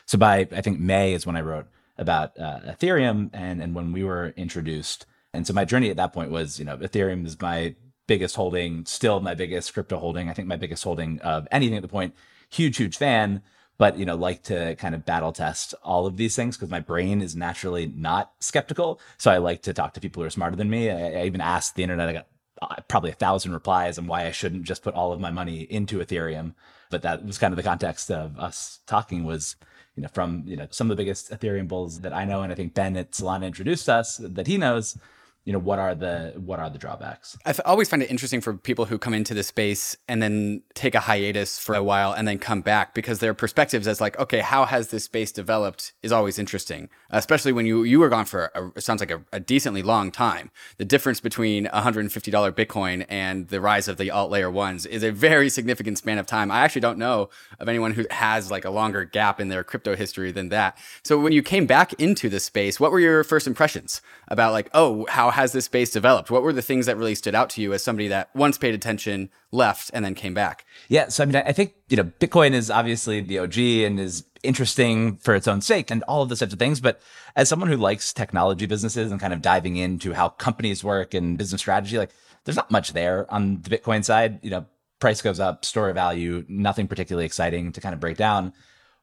So 0.06 0.18
by, 0.18 0.48
I 0.52 0.60
think 0.60 0.78
May 0.78 1.12
is 1.12 1.26
when 1.26 1.36
I 1.36 1.40
wrote 1.40 1.66
about 1.98 2.38
uh, 2.38 2.60
Ethereum 2.66 3.30
and, 3.32 3.62
and 3.62 3.74
when 3.74 3.92
we 3.92 4.04
were 4.04 4.34
introduced. 4.36 5.06
And 5.32 5.46
so 5.46 5.52
my 5.52 5.64
journey 5.64 5.90
at 5.90 5.96
that 5.96 6.12
point 6.12 6.30
was, 6.30 6.58
you 6.58 6.64
know, 6.64 6.76
Ethereum 6.76 7.26
is 7.26 7.40
my 7.40 7.74
biggest 8.06 8.36
holding, 8.36 8.84
still 8.84 9.20
my 9.20 9.34
biggest 9.34 9.72
crypto 9.72 9.98
holding. 9.98 10.28
I 10.28 10.32
think 10.32 10.46
my 10.46 10.56
biggest 10.56 10.84
holding 10.84 11.20
of 11.20 11.48
anything 11.50 11.76
at 11.76 11.82
the 11.82 11.88
point. 11.88 12.14
Huge, 12.50 12.76
huge 12.76 12.96
fan 12.96 13.42
but 13.78 13.98
you 13.98 14.04
know 14.04 14.14
like 14.14 14.42
to 14.42 14.74
kind 14.76 14.94
of 14.94 15.04
battle 15.04 15.32
test 15.32 15.74
all 15.82 16.06
of 16.06 16.16
these 16.16 16.36
things 16.36 16.56
because 16.56 16.70
my 16.70 16.80
brain 16.80 17.20
is 17.20 17.34
naturally 17.34 17.92
not 17.94 18.32
skeptical 18.40 19.00
so 19.18 19.30
i 19.30 19.38
like 19.38 19.62
to 19.62 19.72
talk 19.72 19.94
to 19.94 20.00
people 20.00 20.22
who 20.22 20.26
are 20.26 20.30
smarter 20.30 20.56
than 20.56 20.70
me 20.70 20.90
i, 20.90 21.22
I 21.22 21.24
even 21.24 21.40
asked 21.40 21.74
the 21.74 21.82
internet 21.82 22.08
i 22.08 22.12
got 22.12 22.26
Uh, 22.62 22.76
probably 22.87 23.11
a 23.11 23.14
thousand 23.14 23.52
replies 23.52 23.99
on 23.99 24.06
why 24.06 24.26
I 24.26 24.30
shouldn't 24.30 24.62
just 24.62 24.82
put 24.82 24.94
all 24.94 25.12
of 25.12 25.20
my 25.20 25.30
money 25.30 25.62
into 25.62 25.99
Ethereum. 25.99 26.54
But 26.88 27.02
that 27.02 27.25
was 27.25 27.38
kind 27.38 27.52
of 27.52 27.56
the 27.56 27.62
context 27.62 28.11
of 28.11 28.38
us 28.38 28.78
talking 28.87 29.25
was, 29.25 29.56
you 29.96 30.02
know, 30.02 30.08
from, 30.08 30.44
you 30.46 30.56
know, 30.56 30.68
some 30.70 30.90
of 30.90 30.96
the 30.96 31.00
biggest 31.00 31.30
Ethereum 31.30 31.66
bulls 31.66 32.00
that 32.00 32.12
I 32.12 32.25
know. 32.25 32.42
And 32.42 32.52
I 32.52 32.54
think 32.54 32.75
Ben 32.75 32.96
at 32.96 33.11
Solana 33.11 33.46
introduced 33.46 33.88
us 33.88 34.18
that 34.18 34.46
he 34.46 34.56
knows 34.56 34.96
you 35.44 35.52
know 35.52 35.58
what 35.58 35.78
are 35.78 35.94
the 35.94 36.32
what 36.36 36.58
are 36.58 36.70
the 36.70 36.78
drawbacks? 36.78 37.36
I 37.44 37.54
always 37.64 37.88
find 37.88 38.02
it 38.02 38.10
interesting 38.10 38.40
for 38.40 38.54
people 38.54 38.86
who 38.86 38.98
come 38.98 39.14
into 39.14 39.34
the 39.34 39.42
space 39.42 39.96
and 40.08 40.22
then 40.22 40.62
take 40.74 40.94
a 40.94 41.00
hiatus 41.00 41.58
for 41.58 41.74
a 41.74 41.82
while 41.82 42.12
and 42.12 42.26
then 42.26 42.38
come 42.38 42.60
back 42.60 42.94
because 42.94 43.18
their 43.18 43.34
perspectives 43.34 43.86
as 43.86 44.00
like 44.00 44.18
okay 44.18 44.40
how 44.40 44.64
has 44.64 44.88
this 44.88 45.04
space 45.04 45.32
developed 45.32 45.92
is 46.02 46.12
always 46.12 46.38
interesting 46.38 46.88
especially 47.10 47.52
when 47.52 47.66
you 47.66 47.84
you 47.84 47.98
were 47.98 48.08
gone 48.08 48.24
for 48.24 48.50
a, 48.54 48.66
it 48.76 48.82
sounds 48.82 49.00
like 49.00 49.10
a, 49.10 49.22
a 49.32 49.40
decently 49.40 49.82
long 49.82 50.10
time. 50.10 50.50
The 50.78 50.84
difference 50.84 51.20
between 51.20 51.66
$150 51.66 52.52
bitcoin 52.52 53.06
and 53.08 53.48
the 53.48 53.60
rise 53.60 53.88
of 53.88 53.96
the 53.96 54.10
alt 54.10 54.30
layer 54.30 54.50
ones 54.50 54.86
is 54.86 55.02
a 55.02 55.10
very 55.10 55.48
significant 55.48 55.98
span 55.98 56.18
of 56.18 56.26
time. 56.26 56.50
I 56.50 56.60
actually 56.60 56.80
don't 56.80 56.98
know 56.98 57.30
of 57.60 57.68
anyone 57.68 57.92
who 57.92 58.06
has 58.10 58.50
like 58.50 58.64
a 58.64 58.70
longer 58.70 59.04
gap 59.04 59.40
in 59.40 59.48
their 59.48 59.64
crypto 59.64 59.94
history 59.94 60.32
than 60.32 60.48
that. 60.48 60.76
So 61.02 61.18
when 61.18 61.32
you 61.32 61.42
came 61.42 61.66
back 61.66 61.92
into 61.94 62.28
the 62.28 62.40
space 62.40 62.80
what 62.80 62.90
were 62.90 63.00
your 63.00 63.24
first 63.24 63.46
impressions 63.46 64.00
about 64.28 64.52
like 64.52 64.68
oh 64.72 65.06
how 65.08 65.30
has 65.34 65.50
this 65.50 65.64
space 65.64 65.90
developed? 65.90 66.30
What 66.30 66.44
were 66.44 66.52
the 66.52 66.62
things 66.62 66.86
that 66.86 66.96
really 66.96 67.16
stood 67.16 67.34
out 67.34 67.50
to 67.50 67.60
you 67.60 67.72
as 67.72 67.82
somebody 67.82 68.06
that 68.08 68.30
once 68.36 68.56
paid 68.56 68.72
attention, 68.72 69.30
left, 69.50 69.90
and 69.92 70.04
then 70.04 70.14
came 70.14 70.32
back? 70.32 70.64
Yeah. 70.88 71.08
So, 71.08 71.24
I 71.24 71.26
mean, 71.26 71.36
I 71.36 71.50
think, 71.50 71.74
you 71.88 71.96
know, 71.96 72.04
Bitcoin 72.04 72.52
is 72.52 72.70
obviously 72.70 73.20
the 73.20 73.40
OG 73.40 73.58
and 73.58 73.98
is 73.98 74.24
interesting 74.44 75.16
for 75.16 75.34
its 75.34 75.48
own 75.48 75.60
sake 75.60 75.90
and 75.90 76.04
all 76.04 76.22
of 76.22 76.28
those 76.28 76.38
types 76.38 76.52
of 76.52 76.58
things. 76.60 76.80
But 76.80 77.00
as 77.34 77.48
someone 77.48 77.68
who 77.68 77.76
likes 77.76 78.12
technology 78.12 78.66
businesses 78.66 79.10
and 79.10 79.20
kind 79.20 79.32
of 79.32 79.42
diving 79.42 79.76
into 79.76 80.12
how 80.12 80.28
companies 80.28 80.84
work 80.84 81.14
and 81.14 81.36
business 81.36 81.60
strategy, 81.60 81.98
like 81.98 82.10
there's 82.44 82.56
not 82.56 82.70
much 82.70 82.92
there 82.92 83.26
on 83.32 83.60
the 83.62 83.76
Bitcoin 83.76 84.04
side. 84.04 84.38
You 84.44 84.50
know, 84.50 84.66
price 85.00 85.20
goes 85.20 85.40
up, 85.40 85.64
store 85.64 85.92
value, 85.92 86.44
nothing 86.48 86.86
particularly 86.86 87.26
exciting 87.26 87.72
to 87.72 87.80
kind 87.80 87.92
of 87.92 88.00
break 88.00 88.16
down 88.16 88.52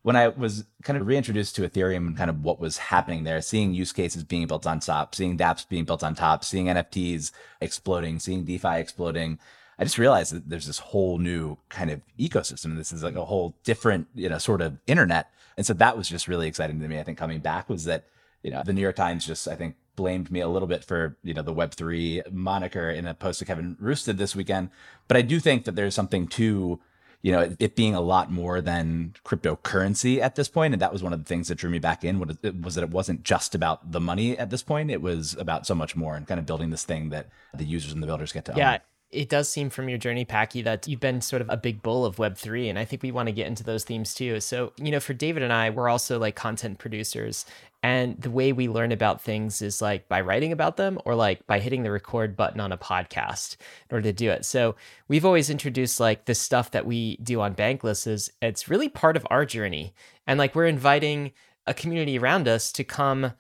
when 0.03 0.15
I 0.15 0.29
was 0.29 0.65
kind 0.83 0.97
of 0.97 1.05
reintroduced 1.05 1.55
to 1.55 1.61
Ethereum 1.61 2.07
and 2.07 2.17
kind 2.17 2.29
of 2.29 2.43
what 2.43 2.59
was 2.59 2.77
happening 2.77 3.23
there, 3.23 3.41
seeing 3.41 3.73
use 3.73 3.91
cases 3.91 4.23
being 4.23 4.47
built 4.47 4.65
on 4.65 4.79
top, 4.79 5.13
seeing 5.13 5.37
dApps 5.37 5.67
being 5.69 5.85
built 5.85 6.03
on 6.03 6.15
top, 6.15 6.43
seeing 6.43 6.65
NFTs 6.65 7.31
exploding, 7.61 8.19
seeing 8.19 8.43
DeFi 8.43 8.79
exploding, 8.79 9.37
I 9.81 9.83
just 9.83 9.97
realized 9.97 10.31
that 10.33 10.47
there's 10.47 10.67
this 10.67 10.77
whole 10.77 11.17
new 11.17 11.57
kind 11.69 11.89
of 11.89 12.01
ecosystem. 12.19 12.77
This 12.77 12.91
is 12.91 13.01
like 13.01 13.15
a 13.15 13.25
whole 13.25 13.55
different, 13.63 14.07
you 14.13 14.29
know, 14.29 14.37
sort 14.37 14.61
of 14.61 14.77
internet. 14.85 15.31
And 15.57 15.65
so 15.65 15.73
that 15.73 15.97
was 15.97 16.07
just 16.07 16.27
really 16.27 16.47
exciting 16.47 16.79
to 16.79 16.87
me. 16.87 16.99
I 16.99 17.03
think 17.03 17.17
coming 17.17 17.39
back 17.39 17.67
was 17.67 17.85
that, 17.85 18.05
you 18.43 18.51
know, 18.51 18.61
the 18.63 18.73
New 18.73 18.81
York 18.81 18.95
Times 18.95 19.25
just, 19.25 19.47
I 19.47 19.55
think, 19.55 19.75
blamed 19.95 20.31
me 20.31 20.39
a 20.39 20.47
little 20.47 20.67
bit 20.67 20.83
for, 20.83 21.17
you 21.23 21.33
know, 21.33 21.41
the 21.41 21.53
Web3 21.53 22.31
moniker 22.31 22.91
in 22.91 23.07
a 23.07 23.15
post 23.15 23.39
that 23.39 23.45
Kevin 23.45 23.75
Roose 23.79 24.03
did 24.03 24.19
this 24.19 24.35
weekend. 24.35 24.69
But 25.07 25.17
I 25.17 25.23
do 25.23 25.39
think 25.39 25.65
that 25.65 25.75
there's 25.75 25.95
something 25.95 26.27
to 26.27 26.79
you 27.21 27.31
know, 27.31 27.41
it, 27.41 27.55
it, 27.59 27.75
being 27.75 27.93
a 27.93 28.01
lot 28.01 28.31
more 28.31 28.61
than 28.61 29.13
cryptocurrency 29.23 30.19
at 30.19 30.35
this 30.35 30.47
point. 30.47 30.73
And 30.73 30.81
that 30.81 30.91
was 30.91 31.03
one 31.03 31.13
of 31.13 31.19
the 31.19 31.25
things 31.25 31.47
that 31.49 31.55
drew 31.55 31.69
me 31.69 31.79
back 31.79 32.03
in 32.03 32.19
was, 32.19 32.37
was 32.61 32.75
that 32.75 32.83
it 32.83 32.89
wasn't 32.89 33.23
just 33.23 33.53
about 33.53 33.91
the 33.91 33.99
money 33.99 34.37
at 34.37 34.49
this 34.49 34.63
point. 34.63 34.89
It 34.89 35.01
was 35.01 35.35
about 35.37 35.67
so 35.67 35.75
much 35.75 35.95
more 35.95 36.15
and 36.15 36.27
kind 36.27 36.39
of 36.39 36.45
building 36.45 36.71
this 36.71 36.83
thing 36.83 37.09
that 37.09 37.29
the 37.53 37.65
users 37.65 37.93
and 37.93 38.01
the 38.01 38.07
builders 38.07 38.31
get 38.31 38.45
to 38.45 38.53
yeah. 38.55 38.73
Own. 38.73 38.79
It 39.11 39.29
does 39.29 39.49
seem 39.49 39.69
from 39.69 39.89
your 39.89 39.97
journey, 39.97 40.23
Packy, 40.23 40.61
that 40.61 40.87
you've 40.87 40.99
been 40.99 41.21
sort 41.21 41.41
of 41.41 41.49
a 41.49 41.57
big 41.57 41.81
bull 41.81 42.05
of 42.05 42.15
Web3. 42.15 42.69
And 42.69 42.79
I 42.79 42.85
think 42.85 43.03
we 43.03 43.11
want 43.11 43.27
to 43.27 43.33
get 43.33 43.47
into 43.47 43.63
those 43.63 43.83
themes 43.83 44.13
too. 44.13 44.39
So, 44.39 44.71
you 44.77 44.91
know, 44.91 44.99
for 44.99 45.13
David 45.13 45.43
and 45.43 45.51
I, 45.51 45.69
we're 45.69 45.89
also 45.89 46.17
like 46.17 46.35
content 46.35 46.79
producers. 46.79 47.45
And 47.83 48.21
the 48.21 48.29
way 48.29 48.53
we 48.53 48.69
learn 48.69 48.91
about 48.91 49.21
things 49.21 49.61
is 49.61 49.81
like 49.81 50.07
by 50.07 50.21
writing 50.21 50.51
about 50.51 50.77
them 50.77 50.99
or 51.03 51.15
like 51.15 51.45
by 51.47 51.59
hitting 51.59 51.83
the 51.83 51.91
record 51.91 52.37
button 52.37 52.59
on 52.59 52.71
a 52.71 52.77
podcast 52.77 53.57
in 53.89 53.95
order 53.95 54.09
to 54.09 54.13
do 54.13 54.29
it. 54.29 54.45
So 54.45 54.75
we've 55.07 55.25
always 55.25 55.49
introduced 55.49 55.99
like 55.99 56.25
the 56.25 56.35
stuff 56.35 56.71
that 56.71 56.85
we 56.85 57.17
do 57.17 57.41
on 57.41 57.55
Bankless 57.55 58.07
is 58.07 58.31
it's 58.41 58.69
really 58.69 58.87
part 58.87 59.17
of 59.17 59.25
our 59.29 59.45
journey. 59.45 59.93
And 60.27 60.37
like 60.37 60.55
we're 60.55 60.67
inviting 60.67 61.31
a 61.65 61.73
community 61.73 62.17
around 62.17 62.47
us 62.47 62.71
to 62.73 62.83
come 62.83 63.33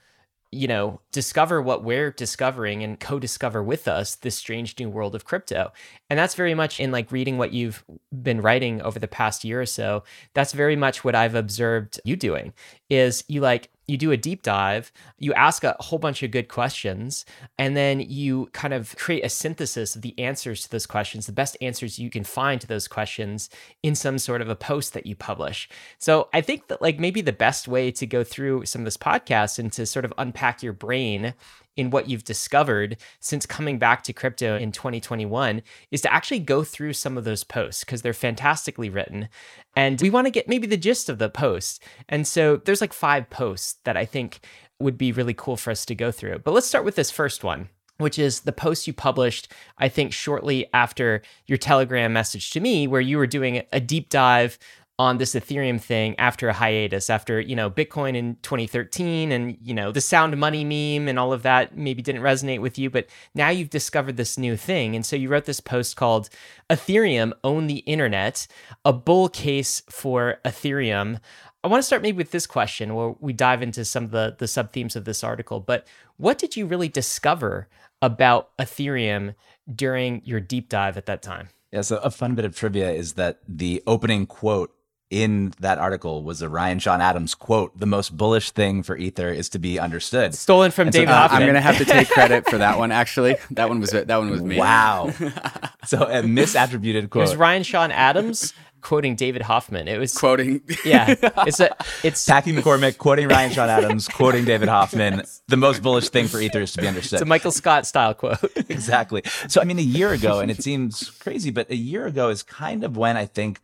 you 0.51 0.67
know, 0.67 0.99
discover 1.11 1.61
what 1.61 1.83
we're 1.83 2.11
discovering 2.11 2.83
and 2.83 2.99
co-discover 2.99 3.63
with 3.63 3.87
us 3.87 4.15
this 4.15 4.35
strange 4.35 4.77
new 4.77 4.89
world 4.89 5.15
of 5.15 5.23
crypto. 5.23 5.71
And 6.09 6.19
that's 6.19 6.35
very 6.35 6.53
much 6.53 6.79
in 6.79 6.91
like 6.91 7.11
reading 7.11 7.37
what 7.37 7.53
you've 7.53 7.85
been 8.21 8.41
writing 8.41 8.81
over 8.81 8.99
the 8.99 9.07
past 9.07 9.45
year 9.45 9.61
or 9.61 9.65
so. 9.65 10.03
That's 10.33 10.51
very 10.51 10.75
much 10.75 11.05
what 11.05 11.15
I've 11.15 11.35
observed 11.35 12.01
you 12.03 12.17
doing 12.17 12.53
is 12.89 13.23
you 13.29 13.39
like 13.39 13.69
you 13.91 13.97
do 13.97 14.11
a 14.11 14.17
deep 14.17 14.41
dive, 14.41 14.91
you 15.19 15.33
ask 15.33 15.63
a 15.63 15.75
whole 15.79 15.99
bunch 15.99 16.23
of 16.23 16.31
good 16.31 16.47
questions, 16.47 17.25
and 17.59 17.75
then 17.75 17.99
you 17.99 18.47
kind 18.53 18.73
of 18.73 18.95
create 18.95 19.25
a 19.25 19.29
synthesis 19.29 19.95
of 19.95 20.01
the 20.01 20.17
answers 20.17 20.63
to 20.63 20.69
those 20.69 20.87
questions, 20.87 21.25
the 21.25 21.33
best 21.33 21.57
answers 21.61 21.99
you 21.99 22.09
can 22.09 22.23
find 22.23 22.61
to 22.61 22.67
those 22.67 22.87
questions 22.87 23.49
in 23.83 23.93
some 23.93 24.17
sort 24.17 24.41
of 24.41 24.47
a 24.47 24.55
post 24.55 24.93
that 24.93 25.05
you 25.05 25.15
publish. 25.15 25.67
So 25.99 26.29
I 26.33 26.39
think 26.39 26.69
that 26.69 26.81
like 26.81 26.99
maybe 26.99 27.21
the 27.21 27.33
best 27.33 27.67
way 27.67 27.91
to 27.91 28.07
go 28.07 28.23
through 28.23 28.65
some 28.65 28.81
of 28.81 28.85
this 28.85 28.97
podcast 28.97 29.59
and 29.59 29.71
to 29.73 29.85
sort 29.85 30.05
of 30.05 30.13
unpack 30.17 30.63
your 30.63 30.73
brain 30.73 31.33
in 31.75 31.89
what 31.89 32.09
you've 32.09 32.23
discovered 32.23 32.97
since 33.19 33.45
coming 33.45 33.79
back 33.79 34.03
to 34.03 34.13
crypto 34.13 34.57
in 34.57 34.71
2021 34.71 35.61
is 35.91 36.01
to 36.01 36.13
actually 36.13 36.39
go 36.39 36.63
through 36.63 36.93
some 36.93 37.17
of 37.17 37.23
those 37.23 37.43
posts 37.43 37.83
because 37.83 38.01
they're 38.01 38.13
fantastically 38.13 38.89
written. 38.89 39.29
And 39.75 40.01
we 40.01 40.09
want 40.09 40.27
to 40.27 40.31
get 40.31 40.49
maybe 40.49 40.67
the 40.67 40.77
gist 40.77 41.09
of 41.09 41.17
the 41.17 41.29
post. 41.29 41.83
And 42.09 42.27
so 42.27 42.57
there's 42.57 42.81
like 42.81 42.93
five 42.93 43.29
posts 43.29 43.79
that 43.83 43.97
I 43.97 44.05
think 44.05 44.45
would 44.79 44.97
be 44.97 45.11
really 45.11 45.33
cool 45.33 45.57
for 45.57 45.71
us 45.71 45.85
to 45.85 45.95
go 45.95 46.11
through. 46.11 46.39
But 46.39 46.53
let's 46.53 46.67
start 46.67 46.85
with 46.85 46.95
this 46.95 47.11
first 47.11 47.43
one 47.43 47.69
which 48.01 48.19
is 48.19 48.41
the 48.41 48.51
post 48.51 48.87
you 48.87 48.93
published, 48.93 49.51
I 49.77 49.87
think, 49.87 50.11
shortly 50.11 50.67
after 50.73 51.21
your 51.45 51.57
Telegram 51.57 52.11
message 52.11 52.49
to 52.51 52.59
me, 52.59 52.87
where 52.87 53.01
you 53.01 53.17
were 53.17 53.27
doing 53.27 53.63
a 53.71 53.79
deep 53.79 54.09
dive 54.09 54.57
on 55.01 55.17
this 55.17 55.33
Ethereum 55.33 55.81
thing 55.81 56.13
after 56.19 56.47
a 56.47 56.53
hiatus, 56.53 57.09
after, 57.09 57.41
you 57.41 57.55
know, 57.55 57.71
Bitcoin 57.71 58.15
in 58.15 58.37
2013 58.43 59.31
and, 59.31 59.57
you 59.59 59.73
know, 59.73 59.91
the 59.91 59.99
sound 59.99 60.37
money 60.37 60.63
meme 60.63 61.07
and 61.07 61.17
all 61.17 61.33
of 61.33 61.41
that 61.41 61.75
maybe 61.75 62.03
didn't 62.03 62.21
resonate 62.21 62.61
with 62.61 62.77
you, 62.77 62.87
but 62.87 63.07
now 63.33 63.49
you've 63.49 63.71
discovered 63.71 64.15
this 64.15 64.37
new 64.37 64.55
thing. 64.55 64.95
And 64.95 65.03
so 65.03 65.15
you 65.15 65.27
wrote 65.27 65.45
this 65.45 65.59
post 65.59 65.95
called 65.95 66.29
Ethereum 66.69 67.33
Own 67.43 67.65
the 67.65 67.79
Internet, 67.79 68.45
a 68.85 68.93
bull 68.93 69.27
case 69.27 69.81
for 69.89 70.37
Ethereum. 70.45 71.19
I 71.63 71.67
want 71.67 71.81
to 71.81 71.87
start 71.87 72.03
maybe 72.03 72.17
with 72.17 72.29
this 72.29 72.45
question 72.45 72.93
where 72.93 73.15
we 73.19 73.33
dive 73.33 73.63
into 73.63 73.83
some 73.83 74.03
of 74.03 74.11
the, 74.11 74.35
the 74.37 74.47
sub 74.47 74.71
themes 74.71 74.95
of 74.95 75.05
this 75.05 75.23
article. 75.23 75.59
But 75.59 75.87
what 76.17 76.37
did 76.37 76.55
you 76.55 76.67
really 76.67 76.89
discover 76.89 77.67
about 78.03 78.55
Ethereum 78.57 79.33
during 79.73 80.21
your 80.25 80.39
deep 80.39 80.69
dive 80.69 80.95
at 80.95 81.07
that 81.07 81.23
time? 81.23 81.49
Yeah, 81.71 81.81
so 81.81 81.97
a 81.97 82.11
fun 82.11 82.35
bit 82.35 82.45
of 82.45 82.55
trivia 82.55 82.91
is 82.91 83.13
that 83.13 83.39
the 83.47 83.81
opening 83.87 84.27
quote 84.27 84.75
in 85.11 85.53
that 85.59 85.77
article 85.77 86.23
was 86.23 86.41
a 86.41 86.49
Ryan 86.49 86.79
Sean 86.79 87.01
Adams 87.01 87.35
quote: 87.35 87.77
"The 87.77 87.85
most 87.85 88.17
bullish 88.17 88.51
thing 88.51 88.81
for 88.81 88.97
Ether 88.97 89.29
is 89.29 89.49
to 89.49 89.59
be 89.59 89.77
understood." 89.77 90.33
Stolen 90.33 90.71
from 90.71 90.89
David. 90.89 91.09
uh, 91.09 91.27
I'm 91.29 91.41
going 91.41 91.53
to 91.53 91.61
have 91.61 91.77
to 91.77 91.85
take 91.85 92.09
credit 92.09 92.49
for 92.49 92.57
that 92.57 92.79
one. 92.79 92.91
Actually, 92.91 93.35
that 93.51 93.69
one 93.69 93.79
was 93.79 93.91
that 93.91 94.07
one 94.07 94.29
was 94.31 94.41
me. 94.41 94.57
Wow. 94.57 95.11
so 95.85 96.03
a 96.03 96.23
misattributed 96.23 97.09
quote. 97.09 97.27
It 97.27 97.29
was 97.29 97.35
Ryan 97.35 97.63
Sean 97.63 97.91
Adams 97.91 98.53
quoting 98.81 99.15
David 99.15 99.41
Hoffman. 99.43 99.87
It 99.87 99.97
was 99.97 100.13
quoting. 100.17 100.61
Yeah, 100.83 101.15
it's 101.45 101.59
a 101.59 101.75
it's 102.03 102.25
Packy 102.25 102.53
McCormick 102.53 102.97
quoting 102.97 103.27
Ryan 103.27 103.51
Sean 103.51 103.69
Adams, 103.69 104.07
quoting 104.07 104.45
David 104.45 104.69
Hoffman. 104.69 105.23
The 105.47 105.57
most 105.57 105.81
bullish 105.81 106.09
thing 106.09 106.27
for 106.27 106.39
Ether 106.39 106.61
is 106.61 106.73
to 106.73 106.81
be 106.81 106.87
understood. 106.87 107.17
It's 107.17 107.21
a 107.21 107.25
Michael 107.25 107.51
Scott 107.51 107.85
style 107.85 108.13
quote. 108.13 108.39
exactly. 108.69 109.21
So 109.47 109.61
I 109.61 109.63
mean, 109.63 109.79
a 109.79 109.83
year 109.83 110.11
ago, 110.11 110.39
and 110.39 110.51
it 110.51 110.61
seems 110.61 111.09
crazy, 111.09 111.51
but 111.51 111.69
a 111.69 111.75
year 111.75 112.05
ago 112.05 112.29
is 112.29 112.43
kind 112.43 112.83
of 112.83 112.97
when 112.97 113.15
I 113.17 113.25
think 113.25 113.61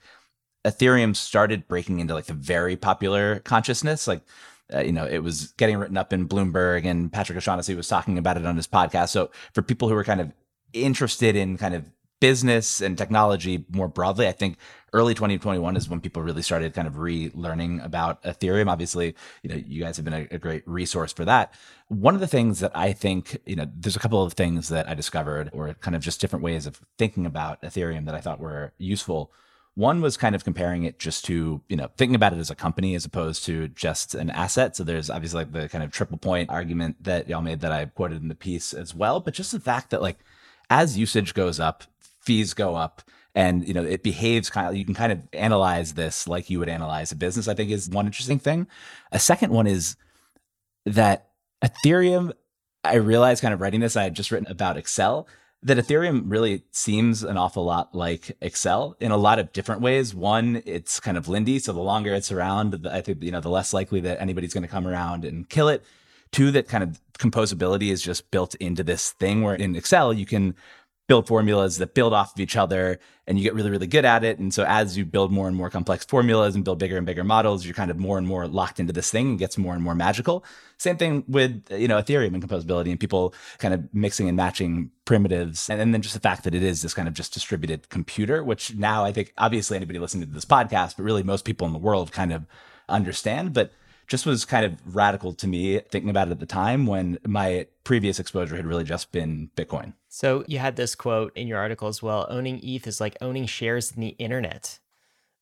Ethereum 0.67 1.15
started 1.15 1.67
breaking 1.67 2.00
into 2.00 2.13
like 2.13 2.25
the 2.25 2.33
very 2.33 2.75
popular 2.75 3.39
consciousness. 3.39 4.07
Like, 4.07 4.21
uh, 4.74 4.81
you 4.81 4.91
know, 4.91 5.05
it 5.05 5.19
was 5.19 5.53
getting 5.53 5.77
written 5.77 5.97
up 5.97 6.12
in 6.12 6.27
Bloomberg, 6.27 6.86
and 6.86 7.12
Patrick 7.12 7.38
O'Shaughnessy 7.38 7.74
was 7.74 7.88
talking 7.88 8.17
about 8.17 8.36
it 8.36 8.45
on 8.45 8.57
his 8.57 8.67
podcast. 8.67 9.09
So 9.09 9.31
for 9.53 9.62
people 9.62 9.88
who 9.88 9.95
are 9.95 10.03
kind 10.03 10.19
of 10.19 10.33
interested 10.74 11.38
in 11.38 11.57
kind 11.57 11.74
of 11.74 11.89
business 12.19 12.81
and 12.81 12.97
technology 12.97 13.65
more 13.71 13.88
broadly, 13.88 14.27
I 14.27 14.33
think 14.33 14.57
early 14.91 15.13
2021 15.13 15.77
is 15.77 15.88
when 15.88 16.01
people 16.01 16.21
really 16.21 16.41
started 16.41 16.74
kind 16.74 16.88
of 16.88 16.95
relearning 16.95 17.83
about 17.86 18.21
Ethereum. 18.24 18.69
Obviously, 18.69 19.15
you 19.43 19.50
know, 19.50 19.55
you 19.55 19.83
guys 19.83 19.95
have 19.95 20.03
been 20.03 20.13
a, 20.13 20.27
a, 20.31 20.38
great 20.38 20.67
resource 20.67 21.13
for 21.13 21.24
that. 21.25 21.53
One 21.88 22.15
of 22.15 22.19
the 22.19 22.27
things 22.27 22.59
that 22.59 22.75
I 22.75 22.91
think, 22.91 23.38
you 23.45 23.55
know, 23.55 23.69
there's 23.74 23.95
a 23.95 24.00
couple 24.00 24.24
of 24.24 24.33
things 24.33 24.69
that 24.69 24.89
I 24.89 24.95
discovered 24.95 25.50
or 25.53 25.74
kind 25.75 25.95
of 25.95 26.01
just 26.01 26.19
different 26.19 26.43
ways 26.43 26.65
of 26.65 26.81
thinking 26.97 27.25
about 27.25 27.62
Ethereum 27.62 28.05
that 28.05 28.15
I 28.15 28.21
thought 28.21 28.39
were 28.39 28.74
useful. 28.77 29.31
One 29.77 30.01
was 30.01 30.17
kind 30.17 30.34
of 30.34 30.43
comparing 30.43 30.86
it 30.86 30.98
just 30.98 31.24
to, 31.25 31.62
you 31.69 31.75
know, 31.75 31.89
thinking 31.98 32.15
about 32.15 32.34
it 32.34 32.39
as 32.39 32.50
a 32.50 32.55
company 32.55 32.96
as 32.96 33.05
opposed 33.05 33.46
to 33.46 33.67
just 33.67 34.15
an 34.15 34.31
asset. 34.31 34.75
So 34.75 34.84
there's 34.84 35.12
obviously 35.12 35.41
like 35.41 35.51
the 35.51 35.69
kind 35.69 35.84
of 35.84 35.91
triple 35.91 36.17
point 36.17 36.50
argument 36.50 37.03
that 37.03 37.29
y'all 37.29 37.41
made 37.41 37.60
that 37.60 37.72
I 37.72 37.86
quoted 37.86 38.24
in 38.24 38.27
the 38.27 38.34
piece 38.34 38.74
as 38.74 38.96
well. 38.96 39.19
But 39.19 39.36
just 39.36 39.51
the 39.51 39.60
fact 39.60 39.91
that 39.91 40.01
like 40.01 40.17
as 40.72 40.98
usage 40.98 41.36
goes 41.36 41.60
up, 41.60 41.84
fees 42.22 42.55
go 42.55 42.75
up 42.75 43.03
and 43.36 43.67
you 43.67 43.74
know 43.74 43.84
it 43.84 44.01
behaves 44.01 44.50
kind 44.50 44.67
of 44.67 44.75
you 44.75 44.84
can 44.84 44.96
kind 44.96 45.12
of 45.12 45.19
analyze 45.31 45.93
this 45.93 46.27
like 46.27 46.50
you 46.50 46.57
would 46.57 46.67
analyze 46.67 47.12
a 47.12 47.15
business 47.15 47.48
i 47.48 47.53
think 47.53 47.69
is 47.69 47.88
one 47.88 48.07
interesting 48.07 48.39
thing 48.39 48.67
a 49.12 49.19
second 49.19 49.53
one 49.53 49.67
is 49.67 49.96
that 50.86 51.29
ethereum 51.63 52.34
i 52.84 52.96
realized 52.96 53.41
kind 53.41 53.53
of 53.53 53.62
writing 53.62 53.79
this 53.79 53.96
i 53.96 54.03
had 54.03 54.15
just 54.15 54.31
written 54.31 54.51
about 54.51 54.75
excel 54.75 55.27
that 55.64 55.78
Ethereum 55.78 56.24
really 56.26 56.64
seems 56.72 57.24
an 57.24 57.38
awful 57.38 57.66
lot 57.66 57.94
like 57.96 58.32
Excel 58.42 58.96
in 59.00 59.12
a 59.12 59.18
lot 59.18 59.40
of 59.40 59.52
different 59.54 59.82
ways. 59.82 60.14
One, 60.14 60.62
it's 60.66 61.00
kind 61.00 61.18
of 61.18 61.28
Lindy, 61.28 61.60
so 61.60 61.74
the 61.74 61.80
longer 61.80 62.14
it's 62.14 62.32
around, 62.32 62.88
I 62.90 63.02
think 63.02 63.24
you 63.24 63.32
know 63.32 63.42
the 63.42 63.50
less 63.50 63.74
likely 63.74 64.00
that 64.02 64.22
anybody's 64.22 64.54
going 64.54 64.64
to 64.64 64.70
come 64.70 64.88
around 64.88 65.26
and 65.26 65.50
kill 65.50 65.70
it. 65.70 65.84
Two, 66.32 66.52
that 66.52 66.68
kind 66.68 66.84
of 66.84 67.00
composability 67.18 67.90
is 67.90 68.02
just 68.02 68.30
built 68.32 68.54
into 68.56 68.84
this 68.84 69.12
thing 69.14 69.42
where 69.42 69.56
in 69.56 69.76
Excel 69.76 70.14
you 70.14 70.26
can 70.26 70.56
build 71.08 71.28
formulas 71.28 71.78
that 71.78 71.94
build 71.94 72.14
off 72.14 72.34
of 72.34 72.40
each 72.40 72.56
other 72.56 73.00
and 73.26 73.38
you 73.38 73.44
get 73.44 73.54
really 73.54 73.70
really 73.70 73.88
good 73.88 74.06
at 74.06 74.24
it. 74.24 74.40
And 74.40 74.54
so 74.54 74.64
as 74.66 74.98
you 74.98 75.06
build 75.06 75.32
more 75.32 75.48
and 75.48 75.56
more 75.56 75.70
complex 75.70 76.06
formulas 76.06 76.56
and 76.56 76.64
build 76.64 76.80
bigger 76.80 76.98
and 76.98 77.06
bigger 77.06 77.24
models 77.24 77.66
you're 77.66 77.74
kind 77.74 77.92
of 77.92 77.98
more 77.98 78.18
and 78.18 78.28
more 78.28 78.48
locked 78.48 78.80
into 78.80 78.94
this 78.94 79.10
thing 79.10 79.30
and 79.30 79.40
gets 79.40 79.58
more 79.58 79.74
and 79.74 79.84
more 79.84 79.96
magical. 79.96 80.44
Same 80.78 80.98
thing 80.98 81.24
with 81.28 81.64
you 81.72 81.88
know 81.88 82.02
ethereum 82.02 82.34
and 82.34 82.48
composability 82.48 82.92
and 82.92 83.00
people 83.00 83.34
kind 83.58 83.74
of 83.74 83.94
mixing 83.94 84.28
and 84.28 84.38
matching 84.38 84.92
primitives. 85.06 85.70
And, 85.70 85.82
and 85.82 85.94
then 85.94 86.02
just 86.02 86.14
the 86.14 86.20
fact 86.20 86.44
that 86.44 86.54
it 86.54 86.64
is 86.64 86.82
this 86.82 86.94
kind 86.94 87.08
of 87.08 87.14
just 87.14 87.34
distributed 87.34 87.90
computer 87.90 88.44
which 88.44 88.76
now 88.76 89.04
i 89.06 89.12
think 89.12 89.34
obviously 89.38 89.78
anybody 89.78 90.00
listening 90.00 90.28
to 90.28 90.34
this 90.34 90.46
podcast 90.46 90.98
but 90.98 91.04
really 91.04 91.24
most 91.24 91.46
people 91.46 91.66
in 91.66 91.74
the 91.74 91.80
world 91.80 92.12
kind 92.12 92.34
of 92.34 92.46
understand. 92.90 93.54
But 93.54 93.72
just 94.08 94.26
was 94.26 94.46
kind 94.46 94.66
of 94.66 94.96
radical 94.96 95.34
to 95.34 95.48
me 95.48 95.80
thinking 95.80 96.10
about 96.10 96.30
it 96.30 96.32
at 96.32 96.40
the 96.40 96.46
time 96.46 96.86
when 96.86 97.20
my 97.28 97.68
previous 97.84 98.20
exposure 98.20 98.56
had 98.56 98.66
really 98.66 98.84
just 98.84 99.12
been 99.12 99.52
Bitcoin. 99.56 99.94
So 100.08 100.44
you 100.48 100.60
had 100.60 100.78
this 100.78 100.96
quote 100.96 101.36
in 101.36 101.48
your 101.48 101.60
article 101.60 101.88
as 101.88 102.02
well 102.02 102.26
owning 102.30 102.60
ETH 102.64 102.88
is 102.88 103.02
like 103.02 103.18
owning 103.22 103.46
shares 103.46 103.92
in 103.92 104.02
the 104.02 104.16
internet. 104.18 104.80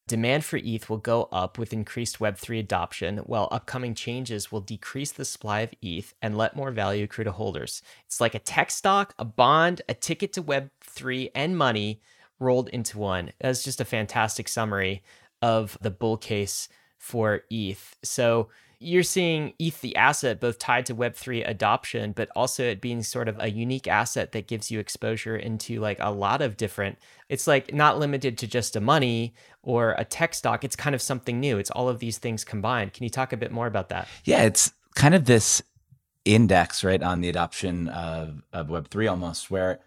Demand 0.08 0.46
for 0.46 0.58
ETH 0.58 0.88
will 0.88 0.98
go 0.98 1.28
up 1.32 1.58
with 1.58 1.74
increased 1.74 2.20
Web3 2.20 2.60
adoption, 2.60 3.18
while 3.20 3.48
upcoming 3.52 3.96
changes 3.96 4.52
will 4.52 4.62
decrease 4.62 5.12
the 5.12 5.26
supply 5.26 5.62
of 5.62 5.74
ETH 5.82 6.14
and 6.22 6.38
let 6.38 6.56
more 6.56 6.70
value 6.70 7.06
accrue 7.06 7.24
to 7.24 7.32
holders. 7.32 7.82
It's 8.06 8.22
like 8.22 8.36
a 8.36 8.40
tech 8.40 8.70
stock, 8.70 9.16
a 9.18 9.26
bond, 9.26 9.82
a 9.90 9.96
ticket 9.96 10.32
to 10.34 10.44
Web3, 10.44 11.32
and 11.34 11.58
money 11.58 12.02
rolled 12.40 12.70
into 12.70 13.00
one. 13.00 13.32
That's 13.40 13.64
just 13.64 13.82
a 13.82 13.86
fantastic 13.86 14.48
summary 14.48 15.02
of 15.42 15.76
the 15.82 15.90
bull 15.90 16.18
case 16.18 16.70
for 17.06 17.44
ETH. 17.52 17.96
So 18.02 18.50
you're 18.80 19.04
seeing 19.04 19.54
ETH, 19.60 19.80
the 19.82 19.96
asset, 19.96 20.40
both 20.40 20.58
tied 20.58 20.88
to 20.88 20.96
Web3 20.96 21.48
adoption, 21.48 22.14
but 22.14 22.30
also 22.36 22.64
it 22.64 22.82
being 22.82 23.04
sort 23.04 23.30
of 23.30 23.38
a 23.40 23.52
unique 23.52 23.88
asset 23.88 24.32
that 24.32 24.48
gives 24.48 24.72
you 24.72 24.80
exposure 24.80 25.38
into 25.38 25.80
like 25.80 26.00
a 26.00 26.10
lot 26.10 26.42
of 26.42 26.58
different, 26.58 26.98
it's 27.30 27.46
like 27.46 27.72
not 27.76 28.00
limited 28.00 28.40
to 28.40 28.48
just 28.48 28.76
a 28.76 28.82
money 28.82 29.36
or 29.62 29.94
a 30.00 30.04
tech 30.04 30.34
stock. 30.34 30.64
It's 30.64 30.76
kind 30.76 30.96
of 30.96 31.02
something 31.02 31.40
new. 31.40 31.60
It's 31.60 31.70
all 31.70 31.90
of 31.90 32.00
these 32.00 32.18
things 32.18 32.44
combined. 32.44 32.94
Can 32.94 33.04
you 33.04 33.12
talk 33.12 33.32
a 33.32 33.38
bit 33.38 33.52
more 33.52 33.68
about 33.68 33.90
that? 33.90 34.08
Yeah, 34.24 34.42
it's 34.42 34.74
kind 34.96 35.14
of 35.14 35.26
this 35.26 35.62
index, 36.26 36.84
right, 36.84 37.04
on 37.04 37.22
the 37.22 37.30
adoption 37.30 37.88
of, 37.90 38.42
of 38.52 38.70
Web3 38.70 39.12
almost, 39.12 39.52
where 39.52 39.80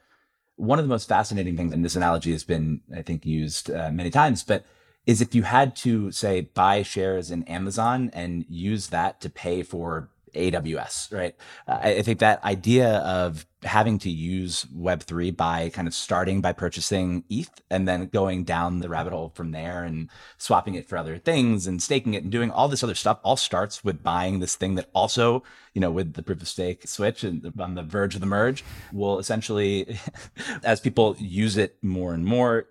one 0.54 0.78
of 0.78 0.84
the 0.84 0.88
most 0.88 1.08
fascinating 1.08 1.56
things, 1.56 1.72
and 1.72 1.84
this 1.84 1.96
analogy 1.96 2.30
has 2.30 2.44
been, 2.44 2.80
I 2.96 3.02
think, 3.02 3.26
used 3.26 3.72
uh, 3.72 3.90
many 3.90 4.10
times, 4.10 4.44
but 4.44 4.64
is 5.08 5.22
if 5.22 5.34
you 5.34 5.42
had 5.42 5.74
to 5.74 6.12
say 6.12 6.42
buy 6.42 6.82
shares 6.82 7.30
in 7.30 7.42
Amazon 7.44 8.10
and 8.12 8.44
use 8.46 8.88
that 8.88 9.22
to 9.22 9.30
pay 9.30 9.62
for 9.62 10.10
AWS, 10.34 11.10
right? 11.10 11.34
Uh, 11.66 11.78
I 11.80 12.02
think 12.02 12.18
that 12.18 12.44
idea 12.44 12.98
of 12.98 13.46
having 13.62 13.98
to 14.00 14.10
use 14.10 14.66
Web3 14.66 15.34
by 15.34 15.70
kind 15.70 15.88
of 15.88 15.94
starting 15.94 16.42
by 16.42 16.52
purchasing 16.52 17.24
ETH 17.30 17.48
and 17.70 17.88
then 17.88 18.08
going 18.08 18.44
down 18.44 18.80
the 18.80 18.90
rabbit 18.90 19.14
hole 19.14 19.32
from 19.34 19.52
there 19.52 19.82
and 19.82 20.10
swapping 20.36 20.74
it 20.74 20.86
for 20.86 20.98
other 20.98 21.16
things 21.16 21.66
and 21.66 21.82
staking 21.82 22.12
it 22.12 22.22
and 22.22 22.30
doing 22.30 22.50
all 22.50 22.68
this 22.68 22.84
other 22.84 22.94
stuff 22.94 23.18
all 23.24 23.38
starts 23.38 23.82
with 23.82 24.02
buying 24.02 24.40
this 24.40 24.56
thing 24.56 24.74
that 24.74 24.90
also, 24.92 25.42
you 25.72 25.80
know, 25.80 25.90
with 25.90 26.12
the 26.12 26.22
proof 26.22 26.42
of 26.42 26.48
stake 26.48 26.86
switch 26.86 27.24
and 27.24 27.50
on 27.58 27.76
the 27.76 27.82
verge 27.82 28.14
of 28.14 28.20
the 28.20 28.26
merge 28.26 28.62
will 28.92 29.18
essentially, 29.18 29.98
as 30.62 30.80
people 30.80 31.16
use 31.18 31.56
it 31.56 31.78
more 31.82 32.12
and 32.12 32.26
more, 32.26 32.66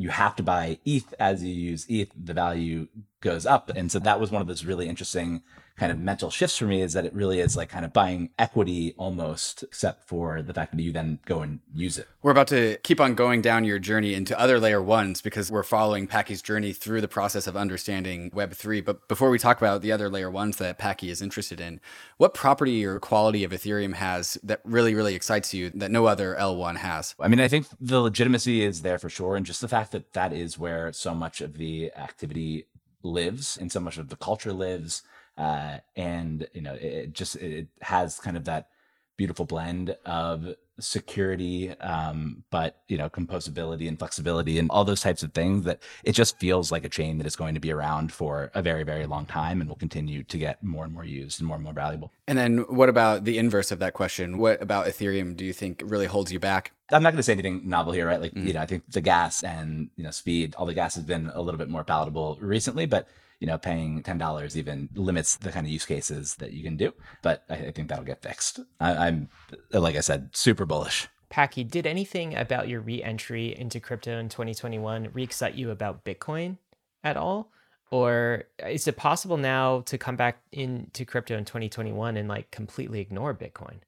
you 0.00 0.08
have 0.08 0.34
to 0.34 0.42
buy 0.42 0.78
ETH 0.86 1.12
as 1.20 1.44
you 1.44 1.52
use 1.52 1.84
ETH, 1.86 2.10
the 2.16 2.32
value 2.32 2.88
goes 3.20 3.44
up. 3.44 3.70
And 3.76 3.92
so 3.92 3.98
that 3.98 4.18
was 4.18 4.30
one 4.30 4.40
of 4.40 4.48
those 4.48 4.64
really 4.64 4.88
interesting 4.88 5.42
kind 5.80 5.90
of 5.90 5.98
mental 5.98 6.28
shifts 6.28 6.58
for 6.58 6.66
me 6.66 6.82
is 6.82 6.92
that 6.92 7.06
it 7.06 7.14
really 7.14 7.40
is 7.40 7.56
like 7.56 7.70
kind 7.70 7.86
of 7.86 7.92
buying 7.94 8.28
equity 8.38 8.94
almost, 8.98 9.62
except 9.62 10.06
for 10.06 10.42
the 10.42 10.52
fact 10.52 10.76
that 10.76 10.82
you 10.82 10.92
then 10.92 11.18
go 11.24 11.40
and 11.40 11.58
use 11.74 11.96
it. 11.96 12.06
We're 12.22 12.32
about 12.32 12.48
to 12.48 12.76
keep 12.82 13.00
on 13.00 13.14
going 13.14 13.40
down 13.40 13.64
your 13.64 13.78
journey 13.78 14.12
into 14.12 14.38
other 14.38 14.60
layer 14.60 14.82
ones 14.82 15.22
because 15.22 15.50
we're 15.50 15.62
following 15.62 16.06
Packy's 16.06 16.42
journey 16.42 16.74
through 16.74 17.00
the 17.00 17.08
process 17.08 17.46
of 17.46 17.56
understanding 17.56 18.30
Web3. 18.32 18.84
But 18.84 19.08
before 19.08 19.30
we 19.30 19.38
talk 19.38 19.56
about 19.56 19.80
the 19.80 19.90
other 19.90 20.10
layer 20.10 20.30
ones 20.30 20.58
that 20.58 20.76
Packy 20.76 21.08
is 21.08 21.22
interested 21.22 21.62
in, 21.62 21.80
what 22.18 22.34
property 22.34 22.84
or 22.84 23.00
quality 23.00 23.42
of 23.42 23.50
Ethereum 23.50 23.94
has 23.94 24.36
that 24.42 24.60
really, 24.64 24.94
really 24.94 25.14
excites 25.14 25.54
you 25.54 25.70
that 25.70 25.90
no 25.90 26.04
other 26.04 26.36
L1 26.38 26.76
has? 26.76 27.14
I 27.18 27.28
mean, 27.28 27.40
I 27.40 27.48
think 27.48 27.66
the 27.80 28.00
legitimacy 28.00 28.62
is 28.62 28.82
there 28.82 28.98
for 28.98 29.08
sure. 29.08 29.34
And 29.34 29.46
just 29.46 29.62
the 29.62 29.68
fact 29.68 29.92
that 29.92 30.12
that 30.12 30.34
is 30.34 30.58
where 30.58 30.92
so 30.92 31.14
much 31.14 31.40
of 31.40 31.56
the 31.56 31.90
activity 31.96 32.66
lives 33.02 33.56
and 33.56 33.72
so 33.72 33.80
much 33.80 33.96
of 33.96 34.10
the 34.10 34.16
culture 34.16 34.52
lives 34.52 35.02
uh, 35.40 35.78
and 35.96 36.46
you 36.52 36.60
know 36.60 36.74
it 36.74 37.12
just 37.14 37.36
it 37.36 37.68
has 37.80 38.18
kind 38.18 38.36
of 38.36 38.44
that 38.44 38.68
beautiful 39.16 39.44
blend 39.44 39.96
of 40.06 40.54
security 40.78 41.70
um, 41.80 42.42
but 42.50 42.82
you 42.88 42.96
know 42.96 43.08
composability 43.08 43.86
and 43.88 43.98
flexibility 43.98 44.58
and 44.58 44.70
all 44.70 44.84
those 44.84 45.00
types 45.00 45.22
of 45.22 45.32
things 45.32 45.64
that 45.64 45.82
it 46.04 46.12
just 46.12 46.38
feels 46.38 46.72
like 46.72 46.84
a 46.84 46.88
chain 46.88 47.18
that 47.18 47.26
is 47.26 47.36
going 47.36 47.54
to 47.54 47.60
be 47.60 47.70
around 47.70 48.12
for 48.12 48.50
a 48.54 48.62
very 48.62 48.82
very 48.82 49.06
long 49.06 49.26
time 49.26 49.60
and 49.60 49.68
will 49.68 49.76
continue 49.76 50.22
to 50.22 50.38
get 50.38 50.62
more 50.62 50.84
and 50.84 50.92
more 50.92 51.04
used 51.04 51.40
and 51.40 51.46
more 51.46 51.56
and 51.56 51.64
more 51.64 51.72
valuable. 51.72 52.12
And 52.26 52.38
then 52.38 52.58
what 52.68 52.88
about 52.88 53.24
the 53.24 53.38
inverse 53.38 53.70
of 53.70 53.78
that 53.80 53.94
question? 53.94 54.38
What 54.38 54.62
about 54.62 54.86
ethereum 54.86 55.36
do 55.36 55.44
you 55.44 55.52
think 55.52 55.82
really 55.84 56.06
holds 56.06 56.32
you 56.32 56.38
back? 56.38 56.72
I'm 56.90 57.02
not 57.02 57.10
going 57.10 57.18
to 57.18 57.22
say 57.22 57.32
anything 57.32 57.68
novel 57.68 57.92
here 57.92 58.06
right? 58.06 58.20
Like 58.20 58.32
mm-hmm. 58.32 58.46
you 58.46 58.52
know 58.52 58.60
i 58.60 58.66
think 58.66 58.84
the 58.90 59.00
gas 59.00 59.42
and 59.42 59.90
you 59.96 60.04
know 60.04 60.10
speed 60.10 60.54
all 60.56 60.66
the 60.66 60.74
gas 60.74 60.94
has 60.96 61.04
been 61.04 61.30
a 61.34 61.40
little 61.40 61.58
bit 61.58 61.68
more 61.68 61.84
palatable 61.84 62.38
recently 62.40 62.86
but 62.86 63.06
you 63.40 63.46
know, 63.46 63.58
paying 63.58 64.02
$10 64.02 64.56
even 64.56 64.88
limits 64.94 65.36
the 65.36 65.50
kind 65.50 65.66
of 65.66 65.72
use 65.72 65.86
cases 65.86 66.36
that 66.36 66.52
you 66.52 66.62
can 66.62 66.76
do. 66.76 66.92
But 67.22 67.42
I, 67.48 67.54
I 67.54 67.70
think 67.72 67.88
that'll 67.88 68.04
get 68.04 68.22
fixed. 68.22 68.60
I, 68.78 69.08
I'm, 69.08 69.28
like 69.72 69.96
I 69.96 70.00
said, 70.00 70.30
super 70.32 70.66
bullish. 70.66 71.08
Packy, 71.30 71.64
did 71.64 71.86
anything 71.86 72.36
about 72.36 72.68
your 72.68 72.80
re-entry 72.80 73.56
into 73.56 73.80
crypto 73.80 74.18
in 74.18 74.28
2021 74.28 75.10
re-excite 75.12 75.54
you 75.54 75.70
about 75.70 76.04
Bitcoin 76.04 76.58
at 77.02 77.16
all? 77.16 77.50
Or 77.90 78.44
is 78.64 78.86
it 78.86 78.96
possible 78.96 79.36
now 79.36 79.80
to 79.82 79.98
come 79.98 80.16
back 80.16 80.42
into 80.52 81.04
crypto 81.04 81.36
in 81.36 81.44
2021 81.44 82.16
and 82.16 82.28
like 82.28 82.50
completely 82.50 83.00
ignore 83.00 83.34
Bitcoin? 83.34 83.78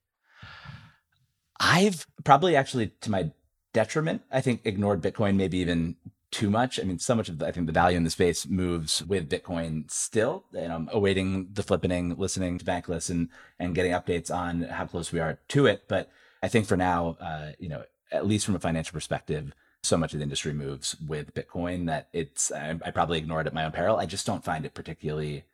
I've 1.61 2.07
probably 2.25 2.57
actually 2.57 2.89
to 3.03 3.11
my 3.11 3.31
detriment, 3.73 4.23
I 4.31 4.41
think 4.41 4.63
ignored 4.65 5.03
Bitcoin 5.03 5.37
maybe 5.37 5.59
even 5.59 5.97
too 6.33 6.51
much. 6.51 6.81
I 6.81 6.83
mean, 6.83 6.99
so 6.99 7.15
much 7.15 7.29
of 7.29 7.39
the, 7.39 7.47
I 7.47 7.53
think 7.53 7.67
the 7.67 7.73
value 7.73 7.97
in 7.97 8.05
the 8.05 8.11
space 8.11 8.49
moves 8.49 9.05
with 9.05 9.29
Bitcoin 9.29 9.89
still. 9.91 10.45
And 10.57 10.73
I'm 10.73 10.89
awaiting 10.91 11.49
the 11.53 11.63
flippening, 11.63 12.19
listening 12.19 12.59
to 12.59 12.65
Bankless 12.65 13.11
and 13.11 13.29
and 13.61 13.75
getting 13.75 13.93
updates 13.93 14.35
on 14.35 14.63
how 14.63 14.87
close 14.87 15.13
we 15.13 15.21
are 15.21 15.39
to 15.49 15.67
it. 15.67 15.85
But 15.87 16.11
I 16.43 16.49
think 16.49 16.67
for 16.67 16.77
now, 16.77 17.17
uh, 17.21 17.53
you 17.59 17.69
know, 17.69 17.85
at 18.11 18.27
least 18.27 18.47
from 18.47 18.57
a 18.57 18.61
financial 18.61 18.95
perspective, 18.95 19.53
so 19.83 19.97
much 19.97 20.13
of 20.15 20.19
the 20.19 20.25
industry 20.25 20.53
moves 20.53 20.97
with 21.07 21.35
Bitcoin 21.35 21.87
that 21.87 22.09
it's 22.13 22.51
I, 22.51 22.79
I 22.85 22.91
probably 22.91 23.19
ignore 23.19 23.43
it 23.43 23.47
at 23.47 23.55
my 23.55 23.65
own 23.65 23.73
peril. 23.73 23.99
I 23.99 24.07
just 24.07 24.27
don't 24.27 24.45
find 24.45 24.65
it 24.65 24.75
particularly 24.75 25.45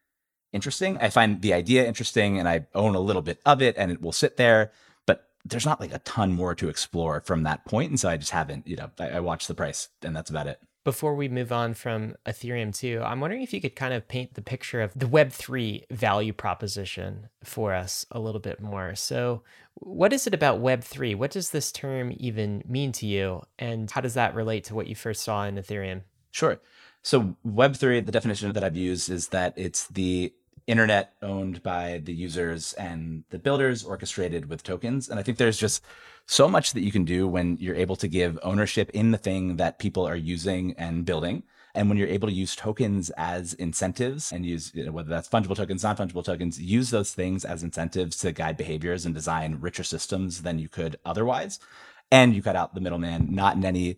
interesting. 0.52 0.96
I 0.98 1.10
find 1.10 1.42
the 1.42 1.52
idea 1.52 1.86
interesting, 1.86 2.38
and 2.38 2.48
I 2.48 2.66
own 2.74 2.94
a 2.94 3.00
little 3.00 3.22
bit 3.22 3.40
of 3.44 3.60
it, 3.60 3.74
and 3.76 3.90
it 3.90 4.00
will 4.00 4.12
sit 4.12 4.36
there. 4.36 4.70
But 5.06 5.28
there's 5.44 5.66
not 5.66 5.80
like 5.80 5.92
a 5.92 5.98
ton 6.00 6.32
more 6.32 6.54
to 6.54 6.68
explore 6.68 7.20
from 7.20 7.42
that 7.42 7.64
point, 7.64 7.90
and 7.90 7.98
so 7.98 8.08
I 8.08 8.16
just 8.16 8.30
haven't. 8.30 8.68
You 8.68 8.76
know, 8.76 8.90
I, 9.00 9.08
I 9.10 9.20
watch 9.20 9.48
the 9.48 9.54
price, 9.54 9.88
and 10.02 10.14
that's 10.14 10.30
about 10.30 10.46
it 10.46 10.60
before 10.84 11.14
we 11.14 11.28
move 11.28 11.52
on 11.52 11.74
from 11.74 12.16
Ethereum 12.26 12.74
2, 12.74 13.02
I'm 13.04 13.20
wondering 13.20 13.42
if 13.42 13.52
you 13.52 13.60
could 13.60 13.76
kind 13.76 13.92
of 13.92 14.08
paint 14.08 14.34
the 14.34 14.42
picture 14.42 14.80
of 14.80 14.92
the 14.94 15.06
Web3 15.06 15.84
value 15.90 16.32
proposition 16.32 17.28
for 17.44 17.74
us 17.74 18.06
a 18.10 18.18
little 18.18 18.40
bit 18.40 18.60
more. 18.60 18.94
So, 18.94 19.42
what 19.74 20.12
is 20.12 20.26
it 20.26 20.34
about 20.34 20.60
Web3? 20.60 21.14
What 21.16 21.30
does 21.30 21.50
this 21.50 21.70
term 21.70 22.12
even 22.16 22.62
mean 22.66 22.92
to 22.92 23.06
you? 23.06 23.42
And 23.58 23.90
how 23.90 24.00
does 24.00 24.14
that 24.14 24.34
relate 24.34 24.64
to 24.64 24.74
what 24.74 24.86
you 24.88 24.94
first 24.94 25.22
saw 25.22 25.44
in 25.44 25.56
Ethereum? 25.56 26.02
Sure. 26.30 26.60
So, 27.02 27.36
Web3, 27.46 28.04
the 28.04 28.12
definition 28.12 28.52
that 28.52 28.64
I've 28.64 28.76
used 28.76 29.08
is 29.10 29.28
that 29.28 29.54
it's 29.56 29.86
the 29.88 30.32
internet 30.68 31.14
owned 31.22 31.62
by 31.62 32.00
the 32.04 32.12
users 32.12 32.74
and 32.74 33.24
the 33.31 33.38
builders 33.38 33.83
orchestrated 33.83 34.48
with 34.48 34.62
tokens. 34.62 35.09
And 35.09 35.18
I 35.18 35.22
think 35.22 35.38
there's 35.38 35.59
just 35.59 35.83
so 36.26 36.46
much 36.46 36.74
that 36.74 36.83
you 36.83 36.92
can 36.92 37.04
do 37.04 37.26
when 37.26 37.57
you're 37.59 37.74
able 37.74 37.96
to 37.96 38.07
give 38.07 38.38
ownership 38.42 38.90
in 38.90 39.11
the 39.11 39.18
thing 39.18 39.57
that 39.57 39.78
people 39.78 40.07
are 40.07 40.14
using 40.14 40.74
and 40.74 41.07
building. 41.07 41.42
And 41.74 41.88
when 41.88 41.96
you're 41.96 42.09
able 42.09 42.28
to 42.28 42.35
use 42.35 42.54
tokens 42.54 43.09
as 43.11 43.54
incentives 43.54 44.31
and 44.31 44.44
use 44.44 44.70
you 44.74 44.85
know, 44.85 44.92
whether 44.92 45.09
that's 45.09 45.28
fungible 45.28 45.57
tokens, 45.57 45.83
non 45.83 45.96
fungible 45.96 46.24
tokens, 46.24 46.61
use 46.61 46.90
those 46.90 47.12
things 47.12 47.44
as 47.44 47.62
incentives 47.62 48.18
to 48.18 48.33
guide 48.33 48.57
behaviors 48.57 49.07
and 49.07 49.14
design 49.14 49.59
richer 49.61 49.85
systems 49.85 50.42
than 50.42 50.59
you 50.59 50.68
could 50.68 50.98
otherwise. 51.04 51.61
And 52.11 52.35
you 52.35 52.42
cut 52.42 52.57
out 52.57 52.74
the 52.74 52.81
middleman, 52.81 53.28
not 53.35 53.57
in 53.57 53.64
any 53.64 53.96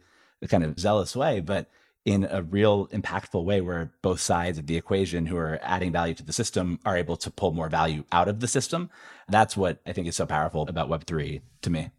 kind 0.48 0.64
of 0.64 0.78
zealous 0.78 1.16
way, 1.16 1.40
but 1.40 1.68
in 2.04 2.26
a 2.30 2.42
real 2.42 2.86
impactful 2.88 3.44
way 3.44 3.60
where 3.60 3.92
both 4.02 4.20
sides 4.20 4.58
of 4.58 4.66
the 4.66 4.76
equation 4.76 5.26
who 5.26 5.36
are 5.36 5.58
adding 5.62 5.92
value 5.92 6.14
to 6.14 6.24
the 6.24 6.32
system 6.32 6.78
are 6.84 6.96
able 6.96 7.16
to 7.16 7.30
pull 7.30 7.52
more 7.52 7.68
value 7.68 8.04
out 8.10 8.28
of 8.28 8.40
the 8.40 8.48
system. 8.48 8.90
That's 9.28 9.56
what 9.56 9.80
I 9.86 9.92
think 9.92 10.08
is 10.08 10.16
so 10.16 10.26
powerful 10.26 10.62
about 10.62 10.88
Web3 10.88 11.42
to 11.62 11.70
me. 11.70 11.90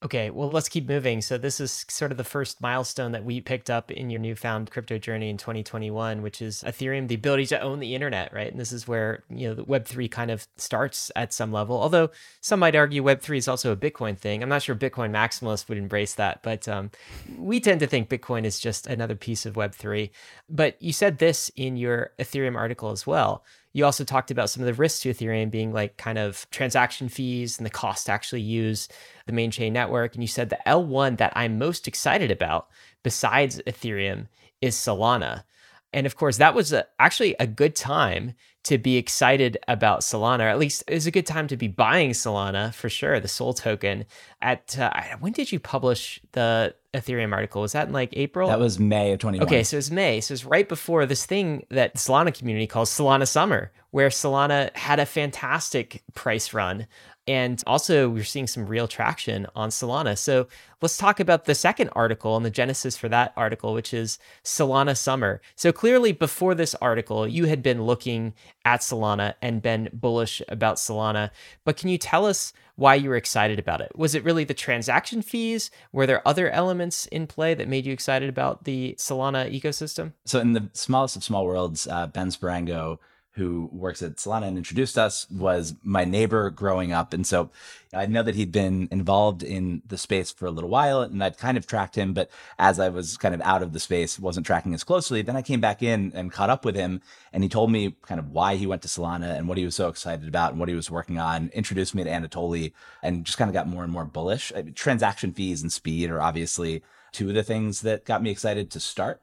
Okay, 0.00 0.30
well, 0.30 0.48
let's 0.48 0.68
keep 0.68 0.88
moving. 0.88 1.20
So, 1.20 1.38
this 1.38 1.58
is 1.58 1.84
sort 1.88 2.12
of 2.12 2.18
the 2.18 2.24
first 2.24 2.60
milestone 2.60 3.10
that 3.10 3.24
we 3.24 3.40
picked 3.40 3.68
up 3.68 3.90
in 3.90 4.10
your 4.10 4.20
newfound 4.20 4.70
crypto 4.70 4.96
journey 4.96 5.28
in 5.28 5.36
2021, 5.36 6.22
which 6.22 6.40
is 6.40 6.62
Ethereum, 6.64 7.08
the 7.08 7.16
ability 7.16 7.46
to 7.46 7.60
own 7.60 7.80
the 7.80 7.96
internet, 7.96 8.32
right? 8.32 8.48
And 8.48 8.60
this 8.60 8.70
is 8.70 8.86
where, 8.86 9.24
you 9.28 9.48
know, 9.48 9.54
the 9.54 9.64
Web3 9.64 10.08
kind 10.08 10.30
of 10.30 10.46
starts 10.56 11.10
at 11.16 11.32
some 11.32 11.50
level. 11.50 11.82
Although 11.82 12.10
some 12.40 12.60
might 12.60 12.76
argue 12.76 13.02
Web3 13.02 13.38
is 13.38 13.48
also 13.48 13.72
a 13.72 13.76
Bitcoin 13.76 14.16
thing. 14.16 14.40
I'm 14.40 14.48
not 14.48 14.62
sure 14.62 14.76
Bitcoin 14.76 15.10
maximalists 15.10 15.68
would 15.68 15.78
embrace 15.78 16.14
that, 16.14 16.44
but 16.44 16.68
um, 16.68 16.92
we 17.36 17.58
tend 17.58 17.80
to 17.80 17.88
think 17.88 18.08
Bitcoin 18.08 18.44
is 18.44 18.60
just 18.60 18.86
another 18.86 19.16
piece 19.16 19.46
of 19.46 19.54
Web3. 19.54 20.10
But 20.48 20.80
you 20.80 20.92
said 20.92 21.18
this 21.18 21.50
in 21.56 21.76
your 21.76 22.12
Ethereum 22.20 22.54
article 22.54 22.92
as 22.92 23.04
well 23.04 23.42
you 23.72 23.84
also 23.84 24.04
talked 24.04 24.30
about 24.30 24.50
some 24.50 24.62
of 24.62 24.66
the 24.66 24.74
risks 24.74 25.00
to 25.00 25.12
Ethereum 25.12 25.50
being 25.50 25.72
like 25.72 25.96
kind 25.96 26.18
of 26.18 26.46
transaction 26.50 27.08
fees 27.08 27.58
and 27.58 27.66
the 27.66 27.70
cost 27.70 28.06
to 28.06 28.12
actually 28.12 28.40
use 28.40 28.88
the 29.26 29.32
main 29.32 29.50
chain 29.50 29.72
network. 29.72 30.14
And 30.14 30.22
you 30.22 30.28
said 30.28 30.50
the 30.50 30.58
L1 30.66 31.18
that 31.18 31.32
I'm 31.36 31.58
most 31.58 31.86
excited 31.86 32.30
about 32.30 32.68
besides 33.02 33.60
Ethereum 33.66 34.28
is 34.60 34.74
Solana. 34.74 35.44
And 35.92 36.06
of 36.06 36.16
course, 36.16 36.38
that 36.38 36.54
was 36.54 36.72
a, 36.72 36.86
actually 36.98 37.34
a 37.38 37.46
good 37.46 37.74
time 37.74 38.34
to 38.68 38.76
be 38.76 38.98
excited 38.98 39.56
about 39.66 40.00
Solana, 40.00 40.40
or 40.40 40.48
at 40.48 40.58
least 40.58 40.84
it 40.86 40.92
was 40.92 41.06
a 41.06 41.10
good 41.10 41.24
time 41.24 41.48
to 41.48 41.56
be 41.56 41.68
buying 41.68 42.10
Solana 42.10 42.74
for 42.74 42.90
sure, 42.90 43.18
the 43.18 43.28
SOL 43.28 43.54
token. 43.54 44.04
At 44.42 44.78
uh, 44.78 44.90
when 45.20 45.32
did 45.32 45.50
you 45.50 45.58
publish 45.58 46.20
the 46.32 46.74
Ethereum 46.92 47.32
article? 47.32 47.62
Was 47.62 47.72
that 47.72 47.88
in 47.88 47.94
like 47.94 48.10
April? 48.12 48.48
That 48.48 48.60
was 48.60 48.78
May 48.78 49.12
of 49.12 49.20
2021. 49.20 49.46
Okay, 49.46 49.62
so 49.64 49.78
it's 49.78 49.90
May. 49.90 50.20
So 50.20 50.34
it's 50.34 50.44
right 50.44 50.68
before 50.68 51.06
this 51.06 51.24
thing 51.24 51.64
that 51.70 51.94
Solana 51.94 52.36
community 52.36 52.66
calls 52.66 52.90
Solana 52.90 53.26
Summer, 53.26 53.72
where 53.90 54.10
Solana 54.10 54.74
had 54.76 55.00
a 55.00 55.06
fantastic 55.06 56.02
price 56.14 56.52
run. 56.52 56.86
And 57.28 57.62
also, 57.66 58.08
we're 58.08 58.24
seeing 58.24 58.46
some 58.46 58.66
real 58.66 58.88
traction 58.88 59.46
on 59.54 59.68
Solana. 59.68 60.16
So 60.16 60.48
let's 60.80 60.96
talk 60.96 61.20
about 61.20 61.44
the 61.44 61.54
second 61.54 61.90
article 61.92 62.38
and 62.38 62.44
the 62.44 62.50
genesis 62.50 62.96
for 62.96 63.10
that 63.10 63.34
article, 63.36 63.74
which 63.74 63.92
is 63.92 64.18
Solana 64.42 64.96
Summer. 64.96 65.42
So 65.54 65.70
clearly, 65.70 66.12
before 66.12 66.54
this 66.54 66.74
article, 66.76 67.28
you 67.28 67.44
had 67.44 67.62
been 67.62 67.82
looking 67.82 68.32
at 68.64 68.80
Solana 68.80 69.34
and 69.42 69.60
been 69.60 69.90
bullish 69.92 70.40
about 70.48 70.76
Solana. 70.76 71.30
But 71.64 71.76
can 71.76 71.90
you 71.90 71.98
tell 71.98 72.24
us 72.24 72.54
why 72.76 72.94
you 72.94 73.10
were 73.10 73.16
excited 73.16 73.58
about 73.58 73.82
it? 73.82 73.92
Was 73.94 74.14
it 74.14 74.24
really 74.24 74.44
the 74.44 74.54
transaction 74.54 75.20
fees? 75.20 75.70
Were 75.92 76.06
there 76.06 76.26
other 76.26 76.48
elements 76.48 77.04
in 77.06 77.26
play 77.26 77.52
that 77.52 77.68
made 77.68 77.84
you 77.84 77.92
excited 77.92 78.30
about 78.30 78.64
the 78.64 78.94
Solana 78.98 79.52
ecosystem? 79.54 80.14
So, 80.24 80.40
in 80.40 80.54
the 80.54 80.70
smallest 80.72 81.14
of 81.14 81.24
small 81.24 81.44
worlds, 81.44 81.86
uh, 81.86 82.06
Ben 82.06 82.28
Sparango 82.28 83.00
who 83.38 83.70
works 83.72 84.02
at 84.02 84.16
Solana 84.16 84.48
and 84.48 84.58
introduced 84.58 84.98
us, 84.98 85.26
was 85.30 85.74
my 85.82 86.04
neighbor 86.04 86.50
growing 86.50 86.92
up. 86.92 87.14
And 87.14 87.26
so 87.26 87.50
I 87.94 88.06
know 88.06 88.22
that 88.22 88.34
he'd 88.34 88.52
been 88.52 88.88
involved 88.90 89.42
in 89.42 89.80
the 89.86 89.96
space 89.96 90.30
for 90.30 90.46
a 90.46 90.50
little 90.50 90.68
while 90.68 91.00
and 91.00 91.22
I'd 91.22 91.38
kind 91.38 91.56
of 91.56 91.66
tracked 91.66 91.96
him. 91.96 92.12
But 92.12 92.30
as 92.58 92.78
I 92.78 92.88
was 92.88 93.16
kind 93.16 93.34
of 93.34 93.40
out 93.42 93.62
of 93.62 93.72
the 93.72 93.80
space, 93.80 94.18
wasn't 94.18 94.44
tracking 94.44 94.74
as 94.74 94.84
closely, 94.84 95.22
then 95.22 95.36
I 95.36 95.42
came 95.42 95.60
back 95.60 95.82
in 95.82 96.12
and 96.14 96.32
caught 96.32 96.50
up 96.50 96.64
with 96.64 96.74
him. 96.74 97.00
And 97.32 97.42
he 97.42 97.48
told 97.48 97.70
me 97.70 97.96
kind 98.02 98.18
of 98.18 98.30
why 98.30 98.56
he 98.56 98.66
went 98.66 98.82
to 98.82 98.88
Solana 98.88 99.38
and 99.38 99.48
what 99.48 99.56
he 99.56 99.64
was 99.64 99.76
so 99.76 99.88
excited 99.88 100.28
about 100.28 100.50
and 100.50 100.60
what 100.60 100.68
he 100.68 100.74
was 100.74 100.90
working 100.90 101.18
on, 101.18 101.50
introduced 101.54 101.94
me 101.94 102.04
to 102.04 102.10
Anatoly 102.10 102.72
and 103.02 103.24
just 103.24 103.38
kind 103.38 103.48
of 103.48 103.54
got 103.54 103.68
more 103.68 103.84
and 103.84 103.92
more 103.92 104.04
bullish. 104.04 104.52
I 104.54 104.62
mean, 104.62 104.74
transaction 104.74 105.32
fees 105.32 105.62
and 105.62 105.72
speed 105.72 106.10
are 106.10 106.20
obviously 106.20 106.82
two 107.12 107.28
of 107.28 107.34
the 107.34 107.42
things 107.42 107.82
that 107.82 108.04
got 108.04 108.22
me 108.22 108.30
excited 108.30 108.70
to 108.72 108.80
start. 108.80 109.22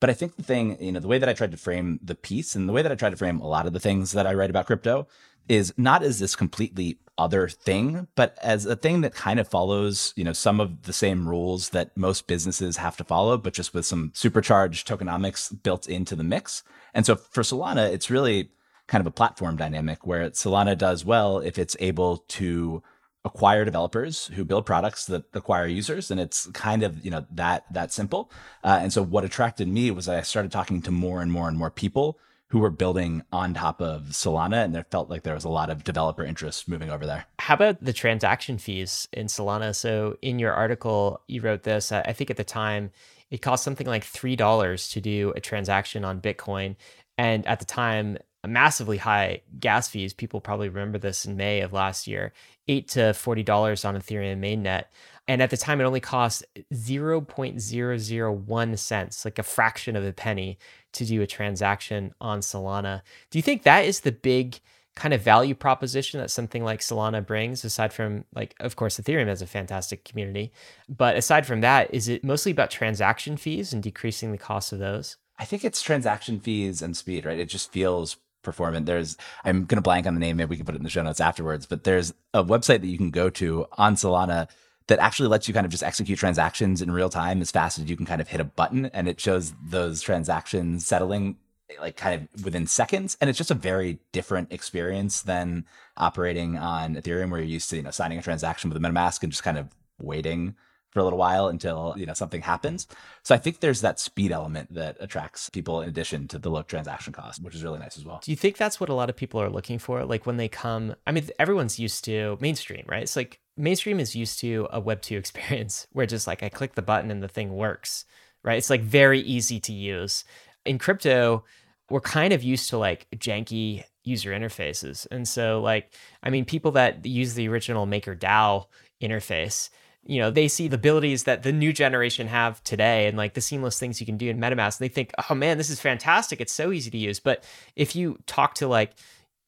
But 0.00 0.10
I 0.10 0.12
think 0.12 0.36
the 0.36 0.42
thing, 0.42 0.76
you 0.80 0.92
know, 0.92 1.00
the 1.00 1.08
way 1.08 1.18
that 1.18 1.28
I 1.28 1.32
tried 1.32 1.52
to 1.52 1.56
frame 1.56 2.00
the 2.02 2.14
piece 2.14 2.54
and 2.54 2.68
the 2.68 2.72
way 2.72 2.82
that 2.82 2.92
I 2.92 2.96
tried 2.96 3.10
to 3.10 3.16
frame 3.16 3.40
a 3.40 3.46
lot 3.46 3.66
of 3.66 3.72
the 3.72 3.80
things 3.80 4.12
that 4.12 4.26
I 4.26 4.34
write 4.34 4.50
about 4.50 4.66
crypto 4.66 5.06
is 5.48 5.72
not 5.76 6.02
as 6.02 6.18
this 6.18 6.36
completely 6.36 6.98
other 7.18 7.48
thing, 7.48 8.08
but 8.14 8.36
as 8.42 8.66
a 8.66 8.76
thing 8.76 9.00
that 9.00 9.14
kind 9.14 9.40
of 9.40 9.48
follows, 9.48 10.12
you 10.16 10.24
know, 10.24 10.32
some 10.32 10.60
of 10.60 10.82
the 10.82 10.92
same 10.92 11.28
rules 11.28 11.70
that 11.70 11.96
most 11.96 12.26
businesses 12.26 12.76
have 12.76 12.96
to 12.96 13.04
follow, 13.04 13.38
but 13.38 13.54
just 13.54 13.72
with 13.72 13.86
some 13.86 14.10
supercharged 14.14 14.86
tokenomics 14.86 15.62
built 15.62 15.88
into 15.88 16.14
the 16.14 16.24
mix. 16.24 16.62
And 16.92 17.06
so 17.06 17.16
for 17.16 17.42
Solana, 17.42 17.90
it's 17.90 18.10
really 18.10 18.50
kind 18.86 19.00
of 19.00 19.06
a 19.06 19.12
platform 19.12 19.56
dynamic 19.56 20.06
where 20.06 20.28
Solana 20.30 20.76
does 20.76 21.04
well 21.04 21.38
if 21.38 21.58
it's 21.58 21.76
able 21.80 22.18
to 22.28 22.82
acquire 23.26 23.64
developers 23.64 24.28
who 24.28 24.44
build 24.44 24.64
products 24.64 25.04
that 25.06 25.24
acquire 25.34 25.66
users 25.66 26.10
and 26.10 26.18
it's 26.18 26.46
kind 26.52 26.82
of 26.82 27.04
you 27.04 27.10
know 27.10 27.26
that 27.30 27.64
that 27.70 27.92
simple. 27.92 28.30
Uh, 28.64 28.78
and 28.80 28.92
so 28.92 29.02
what 29.02 29.24
attracted 29.24 29.68
me 29.68 29.90
was 29.90 30.08
i 30.08 30.22
started 30.22 30.50
talking 30.50 30.80
to 30.80 30.90
more 30.90 31.20
and 31.20 31.30
more 31.32 31.48
and 31.48 31.58
more 31.58 31.70
people 31.70 32.18
who 32.48 32.60
were 32.60 32.70
building 32.70 33.22
on 33.32 33.52
top 33.52 33.82
of 33.82 34.04
solana 34.12 34.64
and 34.64 34.74
there 34.74 34.86
felt 34.90 35.10
like 35.10 35.24
there 35.24 35.34
was 35.34 35.44
a 35.44 35.48
lot 35.48 35.68
of 35.68 35.82
developer 35.82 36.24
interest 36.24 36.68
moving 36.68 36.90
over 36.90 37.04
there. 37.04 37.26
How 37.40 37.54
about 37.54 37.82
the 37.84 37.92
transaction 37.92 38.56
fees 38.56 39.08
in 39.12 39.26
solana? 39.26 39.74
So 39.74 40.16
in 40.22 40.38
your 40.38 40.52
article 40.52 41.20
you 41.26 41.40
wrote 41.40 41.64
this 41.64 41.92
i 41.92 42.12
think 42.12 42.30
at 42.30 42.36
the 42.36 42.44
time 42.44 42.90
it 43.30 43.42
cost 43.42 43.64
something 43.64 43.86
like 43.86 44.04
$3 44.04 44.92
to 44.92 45.00
do 45.00 45.32
a 45.34 45.40
transaction 45.40 46.04
on 46.04 46.20
bitcoin. 46.20 46.76
And 47.18 47.46
at 47.46 47.58
the 47.58 47.64
time 47.64 48.18
massively 48.46 48.98
high 48.98 49.40
gas 49.58 49.88
fees. 49.88 50.12
People 50.12 50.40
probably 50.40 50.68
remember 50.68 50.98
this 50.98 51.24
in 51.24 51.36
May 51.36 51.60
of 51.60 51.72
last 51.72 52.06
year, 52.06 52.32
eight 52.68 52.88
to 52.88 53.14
forty 53.14 53.42
dollars 53.42 53.84
on 53.84 53.96
Ethereum 53.96 54.40
mainnet. 54.40 54.84
And 55.28 55.42
at 55.42 55.50
the 55.50 55.56
time, 55.56 55.80
it 55.80 55.84
only 55.84 55.98
cost 55.98 56.44
0.001 56.72 58.78
cents, 58.78 59.24
like 59.24 59.40
a 59.40 59.42
fraction 59.42 59.96
of 59.96 60.04
a 60.04 60.12
penny, 60.12 60.56
to 60.92 61.04
do 61.04 61.20
a 61.20 61.26
transaction 61.26 62.14
on 62.20 62.40
Solana. 62.40 63.02
Do 63.30 63.38
you 63.38 63.42
think 63.42 63.64
that 63.64 63.84
is 63.84 64.00
the 64.00 64.12
big 64.12 64.60
kind 64.96 65.12
of 65.12 65.20
value 65.20 65.54
proposition 65.54 66.18
that 66.20 66.30
something 66.30 66.64
like 66.64 66.80
Solana 66.80 67.24
brings, 67.24 67.64
aside 67.64 67.92
from, 67.92 68.24
like, 68.34 68.54
of 68.60 68.76
course, 68.76 68.98
Ethereum 68.98 69.28
has 69.28 69.42
a 69.42 69.46
fantastic 69.46 70.04
community. 70.04 70.52
But 70.88 71.16
aside 71.16 71.46
from 71.46 71.60
that, 71.60 71.92
is 71.92 72.08
it 72.08 72.24
mostly 72.24 72.50
about 72.50 72.70
transaction 72.70 73.36
fees 73.36 73.72
and 73.72 73.82
decreasing 73.82 74.32
the 74.32 74.38
cost 74.38 74.72
of 74.72 74.78
those? 74.78 75.18
I 75.38 75.44
think 75.44 75.64
it's 75.64 75.82
transaction 75.82 76.40
fees 76.40 76.80
and 76.80 76.96
speed, 76.96 77.26
right? 77.26 77.38
It 77.38 77.50
just 77.50 77.70
feels 77.70 78.16
performant. 78.46 78.86
There's 78.86 79.18
I'm 79.44 79.66
gonna 79.66 79.82
blank 79.82 80.06
on 80.06 80.14
the 80.14 80.20
name. 80.20 80.38
Maybe 80.38 80.48
we 80.48 80.56
can 80.56 80.64
put 80.64 80.74
it 80.74 80.78
in 80.78 80.84
the 80.84 80.90
show 80.90 81.02
notes 81.02 81.20
afterwards. 81.20 81.66
But 81.66 81.84
there's 81.84 82.14
a 82.32 82.42
website 82.42 82.80
that 82.80 82.86
you 82.86 82.96
can 82.96 83.10
go 83.10 83.28
to 83.30 83.66
on 83.72 83.96
Solana 83.96 84.48
that 84.86 85.00
actually 85.00 85.28
lets 85.28 85.48
you 85.48 85.52
kind 85.52 85.66
of 85.66 85.72
just 85.72 85.82
execute 85.82 86.18
transactions 86.18 86.80
in 86.80 86.90
real 86.90 87.10
time 87.10 87.42
as 87.42 87.50
fast 87.50 87.78
as 87.78 87.90
you 87.90 87.96
can 87.96 88.06
kind 88.06 88.20
of 88.20 88.28
hit 88.28 88.40
a 88.40 88.44
button, 88.44 88.86
and 88.86 89.08
it 89.08 89.20
shows 89.20 89.52
those 89.62 90.00
transactions 90.00 90.86
settling 90.86 91.36
like 91.80 91.96
kind 91.96 92.28
of 92.32 92.44
within 92.44 92.66
seconds 92.66 93.16
and 93.20 93.28
it's 93.28 93.36
just 93.36 93.50
a 93.50 93.54
very 93.54 93.98
different 94.12 94.52
experience 94.52 95.22
than 95.22 95.64
operating 95.96 96.56
on 96.56 96.94
ethereum 96.94 97.28
where 97.28 97.40
you're 97.40 97.48
used 97.48 97.68
to 97.68 97.76
you 97.76 97.82
know 97.82 97.90
signing 97.90 98.18
a 98.18 98.22
transaction 98.22 98.70
with 98.70 98.76
a 98.76 98.80
metamask 98.80 99.22
and 99.24 99.32
just 99.32 99.42
kind 99.42 99.58
of 99.58 99.68
waiting 99.98 100.54
for 100.96 101.00
a 101.00 101.04
little 101.04 101.18
while 101.18 101.48
until 101.48 101.94
you 101.98 102.06
know 102.06 102.14
something 102.14 102.40
happens. 102.40 102.86
So 103.22 103.34
I 103.34 103.38
think 103.38 103.60
there's 103.60 103.82
that 103.82 104.00
speed 104.00 104.32
element 104.32 104.72
that 104.72 104.96
attracts 104.98 105.50
people 105.50 105.82
in 105.82 105.90
addition 105.90 106.26
to 106.28 106.38
the 106.38 106.48
low 106.48 106.62
transaction 106.62 107.12
cost, 107.12 107.42
which 107.42 107.54
is 107.54 107.62
really 107.62 107.78
nice 107.78 107.98
as 107.98 108.06
well. 108.06 108.20
Do 108.24 108.30
you 108.30 108.36
think 108.36 108.56
that's 108.56 108.80
what 108.80 108.88
a 108.88 108.94
lot 108.94 109.10
of 109.10 109.16
people 109.16 109.38
are 109.42 109.50
looking 109.50 109.78
for? 109.78 110.06
Like 110.06 110.24
when 110.24 110.38
they 110.38 110.48
come, 110.48 110.94
I 111.06 111.12
mean, 111.12 111.28
everyone's 111.38 111.78
used 111.78 112.02
to 112.06 112.38
mainstream, 112.40 112.86
right? 112.88 113.02
It's 113.02 113.14
like 113.14 113.40
mainstream 113.58 114.00
is 114.00 114.16
used 114.16 114.40
to 114.40 114.68
a 114.72 114.80
Web 114.80 115.02
two 115.02 115.18
experience 115.22 115.86
where 115.92 116.06
just 116.06 116.26
like 116.26 116.42
I 116.42 116.48
click 116.48 116.76
the 116.76 116.80
button 116.80 117.10
and 117.10 117.22
the 117.22 117.28
thing 117.28 117.52
works, 117.52 118.06
right? 118.42 118.56
It's 118.56 118.70
like 118.70 118.80
very 118.80 119.20
easy 119.20 119.60
to 119.60 119.74
use. 119.74 120.24
In 120.64 120.78
crypto, 120.78 121.44
we're 121.90 122.00
kind 122.00 122.32
of 122.32 122.42
used 122.42 122.70
to 122.70 122.78
like 122.78 123.06
janky 123.16 123.84
user 124.02 124.30
interfaces. 124.30 125.06
And 125.10 125.28
so 125.28 125.60
like 125.60 125.92
I 126.22 126.30
mean 126.30 126.46
people 126.46 126.70
that 126.72 127.04
use 127.04 127.34
the 127.34 127.48
original 127.48 127.86
MakerDAO 127.86 128.64
interface 129.02 129.68
you 130.06 130.20
know 130.20 130.30
they 130.30 130.48
see 130.48 130.68
the 130.68 130.76
abilities 130.76 131.24
that 131.24 131.42
the 131.42 131.52
new 131.52 131.72
generation 131.72 132.26
have 132.28 132.62
today 132.64 133.06
and 133.06 133.16
like 133.16 133.34
the 133.34 133.40
seamless 133.40 133.78
things 133.78 134.00
you 134.00 134.06
can 134.06 134.16
do 134.16 134.28
in 134.28 134.38
metamask 134.38 134.80
and 134.80 134.88
they 134.88 134.92
think 134.92 135.12
oh 135.30 135.34
man 135.34 135.58
this 135.58 135.70
is 135.70 135.80
fantastic. 135.80 136.40
It's 136.40 136.52
so 136.52 136.72
easy 136.72 136.90
to 136.90 136.98
use. 136.98 137.20
But 137.20 137.44
if 137.74 137.96
you 137.96 138.18
talk 138.26 138.54
to 138.56 138.68
like 138.68 138.92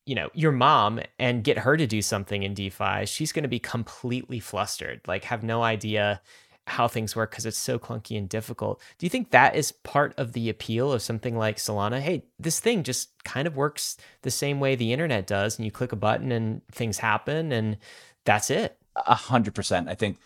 you 0.07 0.15
know 0.15 0.31
your 0.35 0.53
mom 0.53 1.01
and 1.19 1.45
get 1.45 1.59
her 1.59 1.77
to 1.77 1.87
do 1.87 2.01
something 2.01 2.43
in 2.43 2.55
defi 2.55 3.05
she's 3.05 3.31
going 3.31 3.43
to 3.43 3.49
be 3.49 3.59
completely 3.59 4.41
flustered 4.41 5.03
like 5.07 5.25
have 5.25 5.43
no 5.43 5.63
idea 5.63 6.23
how 6.69 6.87
things 6.87 7.17
work 7.17 7.31
because 7.31 7.47
it's 7.47 7.59
so 7.59 7.79
clunky 7.79 8.17
and 8.17 8.29
difficult. 8.29 8.81
Do 8.99 9.07
you 9.07 9.11
think 9.11 9.31
that 9.31 9.57
is 9.57 9.73
part 9.73 10.15
of 10.17 10.33
the 10.33 10.49
appeal 10.49 10.93
of 10.93 11.03
something 11.03 11.37
like 11.37 11.57
solana? 11.57 12.01
Hey 12.01 12.25
this 12.39 12.61
thing 12.61 12.83
just 12.83 13.11
kind 13.25 13.47
of 13.47 13.57
works 13.57 13.97
the 14.23 14.31
same 14.31 14.61
way 14.61 14.75
the 14.75 14.93
internet 14.93 15.27
does 15.27 15.59
and 15.59 15.65
you 15.65 15.71
click 15.71 15.93
a 15.93 15.97
button 15.97 16.31
and 16.31 16.67
things 16.69 16.99
happen 16.99 17.53
and 17.53 17.79
that's 18.25 18.51
it. 18.51 18.77
A 18.97 19.15
hundred 19.15 19.55
percent. 19.55 19.89
I 19.89 19.95
think 19.95 20.19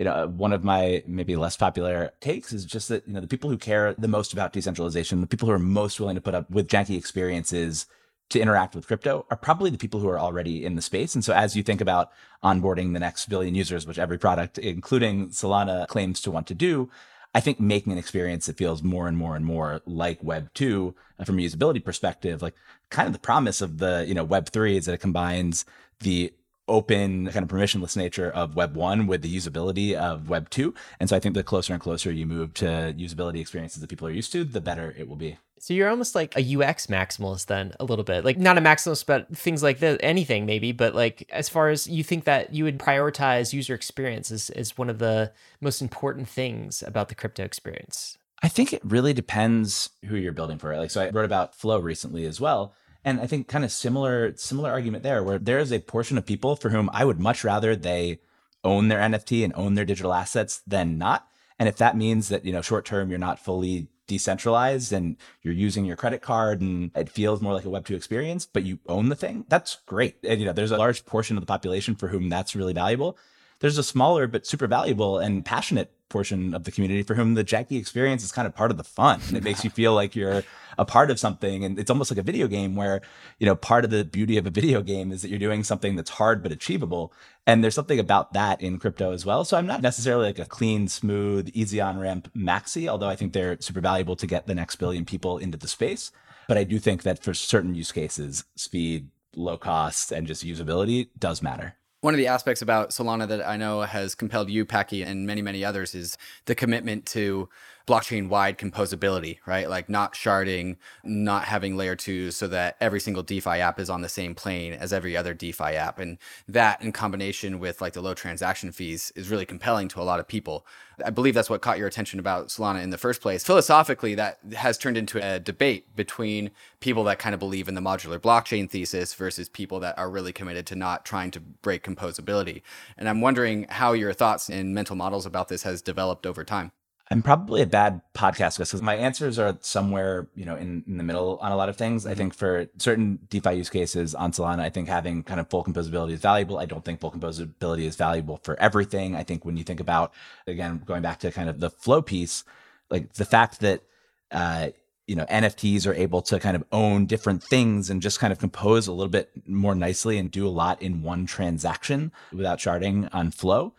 you 0.00 0.06
know, 0.06 0.32
one 0.34 0.54
of 0.54 0.64
my 0.64 1.02
maybe 1.06 1.36
less 1.36 1.58
popular 1.58 2.10
takes 2.22 2.54
is 2.54 2.64
just 2.64 2.88
that, 2.88 3.06
you 3.06 3.12
know, 3.12 3.20
the 3.20 3.26
people 3.26 3.50
who 3.50 3.58
care 3.58 3.92
the 3.98 4.08
most 4.08 4.32
about 4.32 4.54
decentralization, 4.54 5.20
the 5.20 5.26
people 5.26 5.46
who 5.46 5.52
are 5.52 5.58
most 5.58 6.00
willing 6.00 6.14
to 6.14 6.22
put 6.22 6.34
up 6.34 6.50
with 6.50 6.68
janky 6.68 6.96
experiences 6.96 7.84
to 8.30 8.40
interact 8.40 8.74
with 8.74 8.86
crypto 8.86 9.26
are 9.30 9.36
probably 9.36 9.68
the 9.68 9.76
people 9.76 10.00
who 10.00 10.08
are 10.08 10.18
already 10.18 10.64
in 10.64 10.74
the 10.74 10.80
space. 10.80 11.14
And 11.14 11.22
so 11.22 11.34
as 11.34 11.54
you 11.54 11.62
think 11.62 11.82
about 11.82 12.10
onboarding 12.42 12.94
the 12.94 12.98
next 12.98 13.28
billion 13.28 13.54
users, 13.54 13.86
which 13.86 13.98
every 13.98 14.16
product, 14.16 14.56
including 14.56 15.28
Solana, 15.28 15.86
claims 15.86 16.22
to 16.22 16.30
want 16.30 16.46
to 16.46 16.54
do, 16.54 16.88
I 17.34 17.40
think 17.40 17.60
making 17.60 17.92
an 17.92 17.98
experience 17.98 18.46
that 18.46 18.56
feels 18.56 18.82
more 18.82 19.06
and 19.06 19.18
more 19.18 19.36
and 19.36 19.44
more 19.44 19.82
like 19.84 20.24
Web 20.24 20.48
2 20.54 20.94
uh, 21.18 21.24
from 21.24 21.38
a 21.38 21.42
usability 21.42 21.84
perspective, 21.84 22.40
like 22.40 22.54
kind 22.88 23.06
of 23.06 23.12
the 23.12 23.18
promise 23.18 23.60
of 23.60 23.76
the, 23.76 24.06
you 24.08 24.14
know, 24.14 24.24
Web 24.24 24.48
3 24.48 24.78
is 24.78 24.86
that 24.86 24.94
it 24.94 25.00
combines 25.00 25.66
the 26.00 26.32
open 26.70 27.26
kind 27.26 27.42
of 27.42 27.48
permissionless 27.48 27.96
nature 27.96 28.30
of 28.30 28.56
web 28.56 28.76
1 28.76 29.06
with 29.06 29.22
the 29.22 29.36
usability 29.36 29.94
of 29.94 30.28
web 30.28 30.48
2 30.50 30.72
and 30.98 31.08
so 31.08 31.16
i 31.16 31.20
think 31.20 31.34
the 31.34 31.42
closer 31.42 31.72
and 31.72 31.82
closer 31.82 32.10
you 32.10 32.26
move 32.26 32.54
to 32.54 32.94
usability 32.96 33.40
experiences 33.40 33.80
that 33.80 33.88
people 33.88 34.06
are 34.06 34.12
used 34.12 34.32
to 34.32 34.44
the 34.44 34.60
better 34.60 34.94
it 34.96 35.08
will 35.08 35.16
be 35.16 35.36
so 35.60 35.74
you're 35.74 35.90
almost 35.90 36.14
like 36.14 36.34
a 36.36 36.56
UX 36.56 36.86
maximalist 36.86 37.46
then 37.46 37.74
a 37.78 37.84
little 37.84 38.02
bit. 38.02 38.24
Like 38.24 38.38
not 38.38 38.56
a 38.56 38.62
maximalist 38.62 39.04
but 39.04 39.36
things 39.36 39.62
like 39.62 39.78
this 39.78 39.98
anything 40.02 40.46
maybe, 40.46 40.72
but 40.72 40.94
like 40.94 41.28
as 41.30 41.50
far 41.50 41.68
as 41.68 41.86
you 41.86 42.02
think 42.02 42.24
that 42.24 42.54
you 42.54 42.64
would 42.64 42.78
prioritize 42.78 43.52
user 43.52 43.74
experience 43.74 44.30
as, 44.30 44.48
as 44.50 44.78
one 44.78 44.88
of 44.88 44.98
the 44.98 45.32
most 45.60 45.82
important 45.82 46.28
things 46.28 46.82
about 46.82 47.10
the 47.10 47.14
crypto 47.14 47.44
experience. 47.44 48.16
I 48.42 48.48
think 48.48 48.72
it 48.72 48.80
really 48.82 49.12
depends 49.12 49.90
who 50.06 50.16
you're 50.16 50.32
building 50.32 50.56
for. 50.56 50.74
Like 50.78 50.90
so 50.90 51.02
I 51.02 51.10
wrote 51.10 51.26
about 51.26 51.54
flow 51.54 51.78
recently 51.78 52.24
as 52.24 52.40
well. 52.40 52.72
And 53.04 53.20
I 53.20 53.26
think 53.26 53.48
kind 53.48 53.64
of 53.64 53.72
similar 53.72 54.34
similar 54.36 54.70
argument 54.70 55.02
there, 55.02 55.22
where 55.22 55.38
there 55.38 55.58
is 55.58 55.72
a 55.72 55.80
portion 55.80 56.18
of 56.18 56.26
people 56.26 56.56
for 56.56 56.70
whom 56.70 56.90
I 56.92 57.04
would 57.04 57.20
much 57.20 57.44
rather 57.44 57.74
they 57.74 58.20
own 58.62 58.88
their 58.88 59.00
NFT 59.00 59.42
and 59.42 59.52
own 59.56 59.74
their 59.74 59.84
digital 59.84 60.12
assets 60.12 60.62
than 60.66 60.98
not. 60.98 61.26
And 61.58 61.68
if 61.68 61.76
that 61.76 61.96
means 61.96 62.28
that 62.28 62.44
you 62.44 62.52
know 62.52 62.62
short 62.62 62.84
term 62.84 63.10
you're 63.10 63.18
not 63.18 63.38
fully 63.38 63.88
decentralized 64.10 64.92
and 64.92 65.16
you're 65.40 65.54
using 65.54 65.84
your 65.84 65.96
credit 65.96 66.20
card 66.20 66.60
and 66.60 66.90
it 66.96 67.08
feels 67.08 67.40
more 67.40 67.54
like 67.54 67.64
a 67.64 67.68
Web2 67.68 67.94
experience, 67.94 68.44
but 68.44 68.64
you 68.64 68.80
own 68.88 69.08
the 69.08 69.14
thing, 69.14 69.44
that's 69.48 69.78
great. 69.86 70.16
And, 70.24 70.40
you 70.40 70.46
know, 70.46 70.52
there's 70.52 70.72
a 70.72 70.76
large 70.76 71.06
portion 71.06 71.36
of 71.36 71.42
the 71.42 71.46
population 71.46 71.94
for 71.94 72.08
whom 72.08 72.28
that's 72.28 72.56
really 72.56 72.72
valuable. 72.72 73.16
There's 73.60 73.78
a 73.78 73.82
smaller 73.82 74.26
but 74.26 74.46
super 74.46 74.66
valuable 74.66 75.18
and 75.18 75.44
passionate 75.44 75.92
portion 76.08 76.54
of 76.54 76.64
the 76.64 76.72
community 76.72 77.02
for 77.02 77.14
whom 77.14 77.34
the 77.34 77.44
janky 77.44 77.78
experience 77.78 78.24
is 78.24 78.32
kind 78.32 78.46
of 78.46 78.54
part 78.54 78.70
of 78.70 78.76
the 78.76 78.84
fun. 78.84 79.20
And 79.28 79.36
it 79.36 79.44
makes 79.44 79.64
you 79.64 79.70
feel 79.70 79.94
like 79.94 80.16
you're 80.16 80.42
a 80.76 80.84
part 80.84 81.10
of 81.10 81.20
something. 81.20 81.64
And 81.64 81.78
it's 81.78 81.90
almost 81.90 82.10
like 82.10 82.18
a 82.18 82.22
video 82.22 82.48
game 82.48 82.74
where, 82.74 83.00
you 83.38 83.46
know, 83.46 83.54
part 83.54 83.84
of 83.84 83.90
the 83.90 84.04
beauty 84.04 84.36
of 84.36 84.46
a 84.46 84.50
video 84.50 84.82
game 84.82 85.12
is 85.12 85.22
that 85.22 85.28
you're 85.28 85.38
doing 85.38 85.62
something 85.62 85.96
that's 85.96 86.10
hard 86.10 86.42
but 86.42 86.52
achievable. 86.52 87.12
And 87.46 87.62
there's 87.62 87.74
something 87.74 87.98
about 87.98 88.32
that 88.32 88.60
in 88.60 88.78
crypto 88.78 89.12
as 89.12 89.24
well. 89.24 89.44
So 89.44 89.56
I'm 89.56 89.66
not 89.66 89.82
necessarily 89.82 90.26
like 90.26 90.38
a 90.38 90.44
clean, 90.44 90.88
smooth, 90.88 91.50
easy 91.54 91.80
on 91.80 91.98
ramp 91.98 92.30
maxi, 92.36 92.88
although 92.88 93.08
I 93.08 93.16
think 93.16 93.32
they're 93.32 93.60
super 93.60 93.80
valuable 93.80 94.16
to 94.16 94.26
get 94.26 94.46
the 94.46 94.54
next 94.54 94.76
billion 94.76 95.04
people 95.04 95.38
into 95.38 95.56
the 95.56 95.68
space. 95.68 96.10
But 96.48 96.58
I 96.58 96.64
do 96.64 96.78
think 96.78 97.04
that 97.04 97.22
for 97.22 97.32
certain 97.32 97.74
use 97.74 97.92
cases, 97.92 98.44
speed, 98.56 99.10
low 99.36 99.56
cost, 99.56 100.10
and 100.10 100.26
just 100.26 100.44
usability 100.44 101.08
does 101.16 101.40
matter. 101.42 101.76
One 102.02 102.14
of 102.14 102.18
the 102.18 102.28
aspects 102.28 102.62
about 102.62 102.90
Solana 102.90 103.28
that 103.28 103.46
I 103.46 103.58
know 103.58 103.82
has 103.82 104.14
compelled 104.14 104.48
you, 104.48 104.64
Packy, 104.64 105.02
and 105.02 105.26
many, 105.26 105.42
many 105.42 105.62
others 105.62 105.94
is 105.94 106.16
the 106.46 106.54
commitment 106.54 107.04
to 107.06 107.50
blockchain 107.86 108.28
wide 108.28 108.58
composability, 108.58 109.38
right? 109.46 109.68
Like 109.68 109.88
not 109.88 110.14
sharding, 110.14 110.76
not 111.04 111.44
having 111.44 111.76
layer 111.76 111.96
two 111.96 112.30
so 112.30 112.46
that 112.48 112.76
every 112.80 113.00
single 113.00 113.22
DeFi 113.22 113.60
app 113.60 113.80
is 113.80 113.90
on 113.90 114.02
the 114.02 114.08
same 114.08 114.34
plane 114.34 114.72
as 114.72 114.92
every 114.92 115.16
other 115.16 115.34
DeFi 115.34 115.74
app. 115.74 115.98
And 115.98 116.18
that 116.48 116.80
in 116.82 116.92
combination 116.92 117.58
with 117.58 117.80
like 117.80 117.92
the 117.94 118.00
low 118.00 118.14
transaction 118.14 118.72
fees 118.72 119.12
is 119.16 119.30
really 119.30 119.46
compelling 119.46 119.88
to 119.88 120.00
a 120.00 120.04
lot 120.04 120.20
of 120.20 120.28
people. 120.28 120.66
I 121.04 121.10
believe 121.10 121.34
that's 121.34 121.50
what 121.50 121.62
caught 121.62 121.78
your 121.78 121.86
attention 121.86 122.20
about 122.20 122.48
Solana 122.48 122.82
in 122.82 122.90
the 122.90 122.98
first 122.98 123.20
place. 123.20 123.42
Philosophically, 123.42 124.14
that 124.16 124.38
has 124.54 124.76
turned 124.76 124.96
into 124.96 125.18
a 125.24 125.40
debate 125.40 125.96
between 125.96 126.50
people 126.80 127.04
that 127.04 127.18
kind 127.18 127.34
of 127.34 127.40
believe 127.40 127.68
in 127.68 127.74
the 127.74 127.80
modular 127.80 128.18
blockchain 128.18 128.68
thesis 128.68 129.14
versus 129.14 129.48
people 129.48 129.80
that 129.80 129.98
are 129.98 130.10
really 130.10 130.32
committed 130.32 130.66
to 130.66 130.74
not 130.74 131.04
trying 131.04 131.30
to 131.30 131.40
break 131.40 131.82
composability. 131.82 132.62
And 132.98 133.08
I'm 133.08 133.20
wondering 133.20 133.66
how 133.68 133.92
your 133.92 134.12
thoughts 134.12 134.48
and 134.48 134.74
mental 134.74 134.96
models 134.96 135.26
about 135.26 135.48
this 135.48 135.62
has 135.62 135.82
developed 135.82 136.26
over 136.26 136.44
time. 136.44 136.72
I'm 137.12 137.22
probably 137.22 137.60
a 137.60 137.66
bad 137.66 138.02
podcast 138.14 138.56
guest 138.56 138.58
because 138.58 138.82
my 138.82 138.94
answers 138.94 139.36
are 139.40 139.58
somewhere, 139.62 140.28
you 140.36 140.44
know, 140.44 140.54
in, 140.54 140.84
in 140.86 140.96
the 140.96 141.02
middle 141.02 141.38
on 141.42 141.50
a 141.50 141.56
lot 141.56 141.68
of 141.68 141.76
things. 141.76 142.02
Mm-hmm. 142.02 142.12
I 142.12 142.14
think 142.14 142.34
for 142.34 142.66
certain 142.78 143.18
DeFi 143.28 143.54
use 143.54 143.68
cases 143.68 144.14
on 144.14 144.30
Solana, 144.30 144.60
I 144.60 144.70
think 144.70 144.86
having 144.86 145.24
kind 145.24 145.40
of 145.40 145.50
full 145.50 145.64
composability 145.64 146.12
is 146.12 146.20
valuable. 146.20 146.58
I 146.58 146.66
don't 146.66 146.84
think 146.84 147.00
full 147.00 147.10
composability 147.10 147.82
is 147.82 147.96
valuable 147.96 148.38
for 148.44 148.58
everything. 148.60 149.16
I 149.16 149.24
think 149.24 149.44
when 149.44 149.56
you 149.56 149.64
think 149.64 149.80
about, 149.80 150.12
again, 150.46 150.82
going 150.86 151.02
back 151.02 151.18
to 151.20 151.32
kind 151.32 151.50
of 151.50 151.58
the 151.58 151.70
flow 151.70 152.00
piece, 152.00 152.44
like 152.90 153.14
the 153.14 153.24
fact 153.24 153.58
that, 153.58 153.82
uh, 154.30 154.68
you 155.08 155.16
know, 155.16 155.26
NFTs 155.26 155.88
are 155.88 155.94
able 155.94 156.22
to 156.22 156.38
kind 156.38 156.54
of 156.54 156.62
own 156.70 157.06
different 157.06 157.42
things 157.42 157.90
and 157.90 158.00
just 158.00 158.20
kind 158.20 158.32
of 158.32 158.38
compose 158.38 158.86
a 158.86 158.92
little 158.92 159.10
bit 159.10 159.32
more 159.48 159.74
nicely 159.74 160.16
and 160.16 160.30
do 160.30 160.46
a 160.46 160.48
lot 160.48 160.80
in 160.80 161.02
one 161.02 161.26
transaction 161.26 162.12
without 162.32 162.60
sharding 162.60 163.08
on 163.12 163.32
flow 163.32 163.74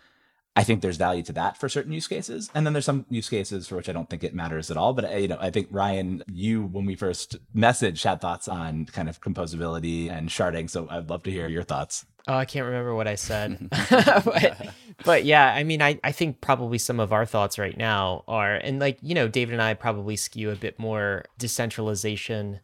I 0.55 0.63
think 0.63 0.81
there's 0.81 0.97
value 0.97 1.23
to 1.23 1.33
that 1.33 1.57
for 1.57 1.69
certain 1.69 1.93
use 1.93 2.07
cases, 2.07 2.51
and 2.53 2.65
then 2.65 2.73
there's 2.73 2.85
some 2.85 3.05
use 3.09 3.29
cases 3.29 3.67
for 3.67 3.77
which 3.77 3.87
I 3.87 3.93
don't 3.93 4.09
think 4.09 4.23
it 4.23 4.35
matters 4.35 4.69
at 4.69 4.75
all. 4.75 4.93
But 4.93 5.05
uh, 5.05 5.15
you 5.15 5.29
know, 5.29 5.37
I 5.39 5.49
think 5.49 5.67
Ryan, 5.71 6.23
you 6.31 6.63
when 6.63 6.85
we 6.85 6.95
first 6.95 7.37
messaged 7.55 8.03
had 8.03 8.19
thoughts 8.19 8.49
on 8.49 8.85
kind 8.87 9.07
of 9.07 9.21
composability 9.21 10.11
and 10.11 10.27
sharding, 10.27 10.69
so 10.69 10.87
I'd 10.89 11.09
love 11.09 11.23
to 11.23 11.31
hear 11.31 11.47
your 11.47 11.63
thoughts. 11.63 12.05
Oh, 12.27 12.35
I 12.35 12.45
can't 12.45 12.65
remember 12.65 12.93
what 12.93 13.07
I 13.07 13.15
said, 13.15 13.69
but, 13.89 14.73
but 15.05 15.25
yeah, 15.25 15.53
I 15.53 15.63
mean, 15.63 15.81
I 15.81 15.99
I 16.03 16.11
think 16.11 16.41
probably 16.41 16.77
some 16.77 16.99
of 16.99 17.13
our 17.13 17.25
thoughts 17.25 17.57
right 17.57 17.77
now 17.77 18.25
are, 18.27 18.55
and 18.55 18.79
like 18.79 18.97
you 19.01 19.15
know, 19.15 19.29
David 19.29 19.53
and 19.53 19.61
I 19.61 19.73
probably 19.73 20.17
skew 20.17 20.51
a 20.51 20.55
bit 20.57 20.77
more 20.77 21.23
decentralization 21.37 22.59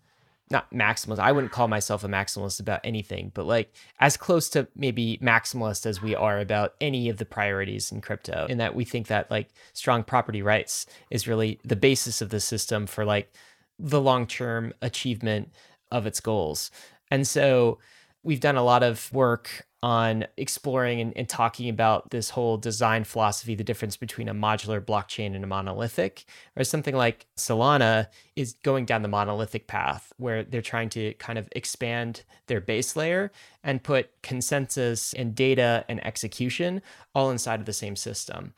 not 0.49 0.71
maximalist. 0.71 1.19
I 1.19 1.31
wouldn't 1.31 1.51
call 1.51 1.67
myself 1.67 2.03
a 2.03 2.07
maximalist 2.07 2.59
about 2.59 2.79
anything, 2.83 3.31
but 3.33 3.45
like 3.45 3.73
as 3.99 4.15
close 4.15 4.49
to 4.49 4.67
maybe 4.75 5.19
maximalist 5.21 5.85
as 5.85 6.01
we 6.01 6.15
are 6.15 6.39
about 6.39 6.75
any 6.79 7.09
of 7.09 7.17
the 7.17 7.25
priorities 7.25 7.91
in 7.91 8.01
crypto, 8.01 8.45
in 8.49 8.57
that 8.57 8.75
we 8.75 8.85
think 8.85 9.07
that 9.07 9.29
like 9.29 9.49
strong 9.73 10.03
property 10.03 10.41
rights 10.41 10.85
is 11.09 11.27
really 11.27 11.59
the 11.65 11.75
basis 11.75 12.21
of 12.21 12.29
the 12.29 12.39
system 12.39 12.87
for 12.87 13.03
like 13.03 13.33
the 13.77 14.01
long 14.01 14.25
term 14.25 14.73
achievement 14.81 15.51
of 15.91 16.05
its 16.05 16.19
goals. 16.19 16.71
And 17.11 17.27
so 17.27 17.79
we've 18.23 18.39
done 18.39 18.57
a 18.57 18.63
lot 18.63 18.83
of 18.83 19.11
work 19.13 19.67
on 19.83 20.25
exploring 20.37 20.99
and, 20.99 21.15
and, 21.15 21.29
talking 21.29 21.69
about 21.69 22.09
this 22.09 22.31
whole 22.31 22.57
design 22.57 23.03
philosophy, 23.03 23.53
the 23.53 23.63
difference 23.63 23.95
between 23.95 24.27
a 24.27 24.33
modular 24.33 24.81
blockchain 24.83 25.35
and 25.35 25.43
a 25.43 25.47
monolithic, 25.47 26.25
or 26.55 26.63
something 26.63 26.95
like 26.95 27.27
Solana 27.37 28.07
is 28.35 28.53
going 28.63 28.85
down 28.85 29.03
the 29.03 29.07
monolithic 29.07 29.67
path 29.67 30.11
where 30.17 30.43
they're 30.43 30.61
trying 30.61 30.89
to 30.89 31.13
kind 31.15 31.37
of 31.37 31.47
expand 31.55 32.23
their 32.47 32.59
base 32.59 32.95
layer 32.95 33.31
and 33.63 33.83
put 33.83 34.09
consensus 34.23 35.13
and 35.13 35.35
data 35.35 35.85
and 35.87 36.03
execution 36.05 36.81
all 37.13 37.29
inside 37.29 37.59
of 37.59 37.67
the 37.67 37.73
same 37.73 37.95
system. 37.95 38.53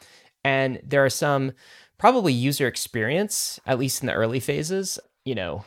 And 0.46 0.80
there 0.86 1.04
are 1.04 1.10
some 1.10 1.52
probably 1.98 2.32
user 2.32 2.66
experience, 2.66 3.60
at 3.66 3.78
least 3.78 4.02
in 4.02 4.08
the 4.08 4.14
early 4.14 4.40
phases, 4.40 5.00
you 5.26 5.36
know, 5.36 5.66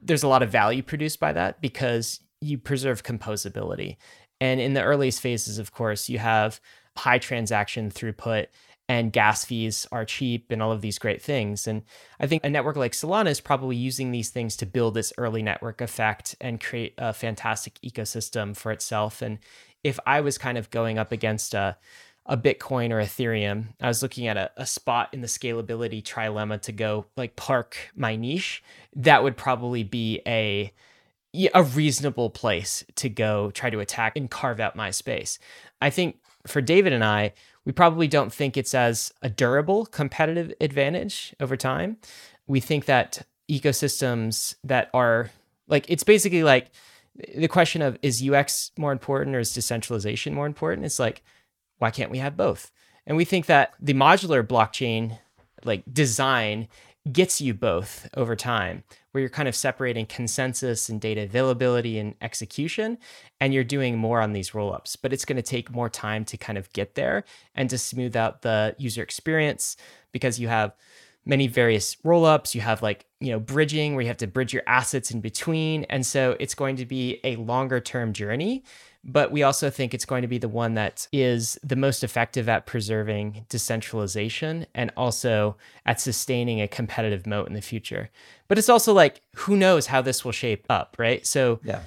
there's 0.00 0.22
a 0.22 0.28
lot 0.28 0.42
of 0.42 0.50
value 0.50 0.82
produced 0.82 1.18
by 1.18 1.32
that 1.32 1.60
because 1.60 2.20
you 2.40 2.58
preserve 2.58 3.02
composability 3.02 3.96
and 4.42 4.60
in 4.60 4.74
the 4.74 4.82
earliest 4.82 5.20
phases, 5.20 5.60
of 5.60 5.72
course, 5.72 6.08
you 6.08 6.18
have 6.18 6.60
high 6.96 7.18
transaction 7.18 7.92
throughput 7.92 8.48
and 8.88 9.12
gas 9.12 9.44
fees 9.44 9.86
are 9.92 10.04
cheap 10.04 10.50
and 10.50 10.60
all 10.60 10.72
of 10.72 10.80
these 10.80 10.98
great 10.98 11.22
things. 11.22 11.68
And 11.68 11.82
I 12.18 12.26
think 12.26 12.44
a 12.44 12.50
network 12.50 12.74
like 12.74 12.90
Solana 12.90 13.30
is 13.30 13.40
probably 13.40 13.76
using 13.76 14.10
these 14.10 14.30
things 14.30 14.56
to 14.56 14.66
build 14.66 14.94
this 14.94 15.12
early 15.16 15.44
network 15.44 15.80
effect 15.80 16.34
and 16.40 16.60
create 16.60 16.94
a 16.98 17.12
fantastic 17.12 17.78
ecosystem 17.84 18.56
for 18.56 18.72
itself. 18.72 19.22
And 19.22 19.38
if 19.84 20.00
I 20.06 20.20
was 20.20 20.38
kind 20.38 20.58
of 20.58 20.70
going 20.70 20.98
up 20.98 21.12
against 21.12 21.54
a 21.54 21.76
a 22.26 22.36
Bitcoin 22.36 22.90
or 22.90 23.00
Ethereum, 23.00 23.74
I 23.80 23.86
was 23.86 24.02
looking 24.02 24.26
at 24.26 24.36
a, 24.36 24.50
a 24.56 24.66
spot 24.66 25.08
in 25.12 25.20
the 25.20 25.28
scalability 25.28 26.02
trilemma 26.02 26.60
to 26.62 26.72
go 26.72 27.06
like 27.16 27.36
park 27.36 27.76
my 27.94 28.16
niche, 28.16 28.62
that 28.96 29.22
would 29.22 29.36
probably 29.36 29.84
be 29.84 30.20
a 30.26 30.72
a 31.54 31.62
reasonable 31.62 32.30
place 32.30 32.84
to 32.96 33.08
go 33.08 33.50
try 33.52 33.70
to 33.70 33.80
attack 33.80 34.16
and 34.16 34.30
carve 34.30 34.60
out 34.60 34.76
my 34.76 34.90
space. 34.90 35.38
I 35.80 35.90
think 35.90 36.16
for 36.46 36.60
David 36.60 36.92
and 36.92 37.04
I, 37.04 37.32
we 37.64 37.72
probably 37.72 38.08
don't 38.08 38.32
think 38.32 38.56
it's 38.56 38.74
as 38.74 39.12
a 39.22 39.30
durable 39.30 39.86
competitive 39.86 40.52
advantage 40.60 41.34
over 41.40 41.56
time. 41.56 41.96
We 42.46 42.60
think 42.60 42.86
that 42.86 43.26
ecosystems 43.50 44.56
that 44.64 44.90
are 44.92 45.30
like, 45.68 45.88
it's 45.88 46.04
basically 46.04 46.42
like 46.42 46.70
the 47.34 47.48
question 47.48 47.82
of 47.82 47.98
is 48.02 48.26
UX 48.26 48.72
more 48.76 48.92
important 48.92 49.36
or 49.36 49.40
is 49.40 49.52
decentralization 49.52 50.34
more 50.34 50.46
important? 50.46 50.86
It's 50.86 50.98
like, 50.98 51.22
why 51.78 51.90
can't 51.90 52.10
we 52.10 52.18
have 52.18 52.36
both? 52.36 52.70
And 53.06 53.16
we 53.16 53.24
think 53.24 53.46
that 53.46 53.74
the 53.80 53.94
modular 53.94 54.46
blockchain 54.46 55.18
like 55.64 55.82
design 55.92 56.68
gets 57.10 57.40
you 57.40 57.54
both 57.54 58.08
over 58.14 58.36
time, 58.36 58.84
where 59.12 59.20
you're 59.20 59.30
kind 59.30 59.48
of 59.48 59.54
separating 59.54 60.06
consensus 60.06 60.88
and 60.88 61.00
data 61.00 61.22
availability 61.22 61.98
and 61.98 62.14
execution, 62.20 62.98
and 63.40 63.54
you're 63.54 63.64
doing 63.64 63.96
more 63.96 64.20
on 64.20 64.32
these 64.32 64.50
rollups. 64.50 64.96
But 65.00 65.12
it's 65.12 65.24
going 65.24 65.36
to 65.36 65.42
take 65.42 65.70
more 65.70 65.88
time 65.88 66.24
to 66.26 66.36
kind 66.36 66.58
of 66.58 66.72
get 66.72 66.94
there 66.94 67.24
and 67.54 67.70
to 67.70 67.78
smooth 67.78 68.16
out 68.16 68.42
the 68.42 68.74
user 68.78 69.02
experience 69.02 69.76
because 70.12 70.40
you 70.40 70.48
have 70.48 70.74
many 71.24 71.46
various 71.46 71.94
rollups. 71.96 72.54
You 72.54 72.62
have 72.62 72.82
like, 72.82 73.06
you 73.20 73.30
know, 73.30 73.38
bridging 73.38 73.94
where 73.94 74.02
you 74.02 74.08
have 74.08 74.16
to 74.18 74.26
bridge 74.26 74.52
your 74.52 74.64
assets 74.66 75.10
in 75.10 75.20
between. 75.20 75.84
And 75.84 76.04
so 76.04 76.36
it's 76.40 76.54
going 76.54 76.76
to 76.76 76.86
be 76.86 77.20
a 77.22 77.36
longer 77.36 77.80
term 77.80 78.12
journey 78.12 78.64
but 79.04 79.32
we 79.32 79.42
also 79.42 79.68
think 79.68 79.92
it's 79.92 80.04
going 80.04 80.22
to 80.22 80.28
be 80.28 80.38
the 80.38 80.48
one 80.48 80.74
that 80.74 81.08
is 81.12 81.58
the 81.62 81.76
most 81.76 82.04
effective 82.04 82.48
at 82.48 82.66
preserving 82.66 83.46
decentralization 83.48 84.66
and 84.74 84.92
also 84.96 85.56
at 85.84 86.00
sustaining 86.00 86.60
a 86.60 86.68
competitive 86.68 87.26
moat 87.26 87.48
in 87.48 87.54
the 87.54 87.60
future. 87.60 88.10
But 88.46 88.58
it's 88.58 88.68
also 88.68 88.92
like, 88.92 89.22
who 89.36 89.56
knows 89.56 89.86
how 89.86 90.02
this 90.02 90.24
will 90.24 90.32
shape 90.32 90.64
up, 90.70 90.96
right? 90.98 91.26
So, 91.26 91.60
yeah. 91.64 91.82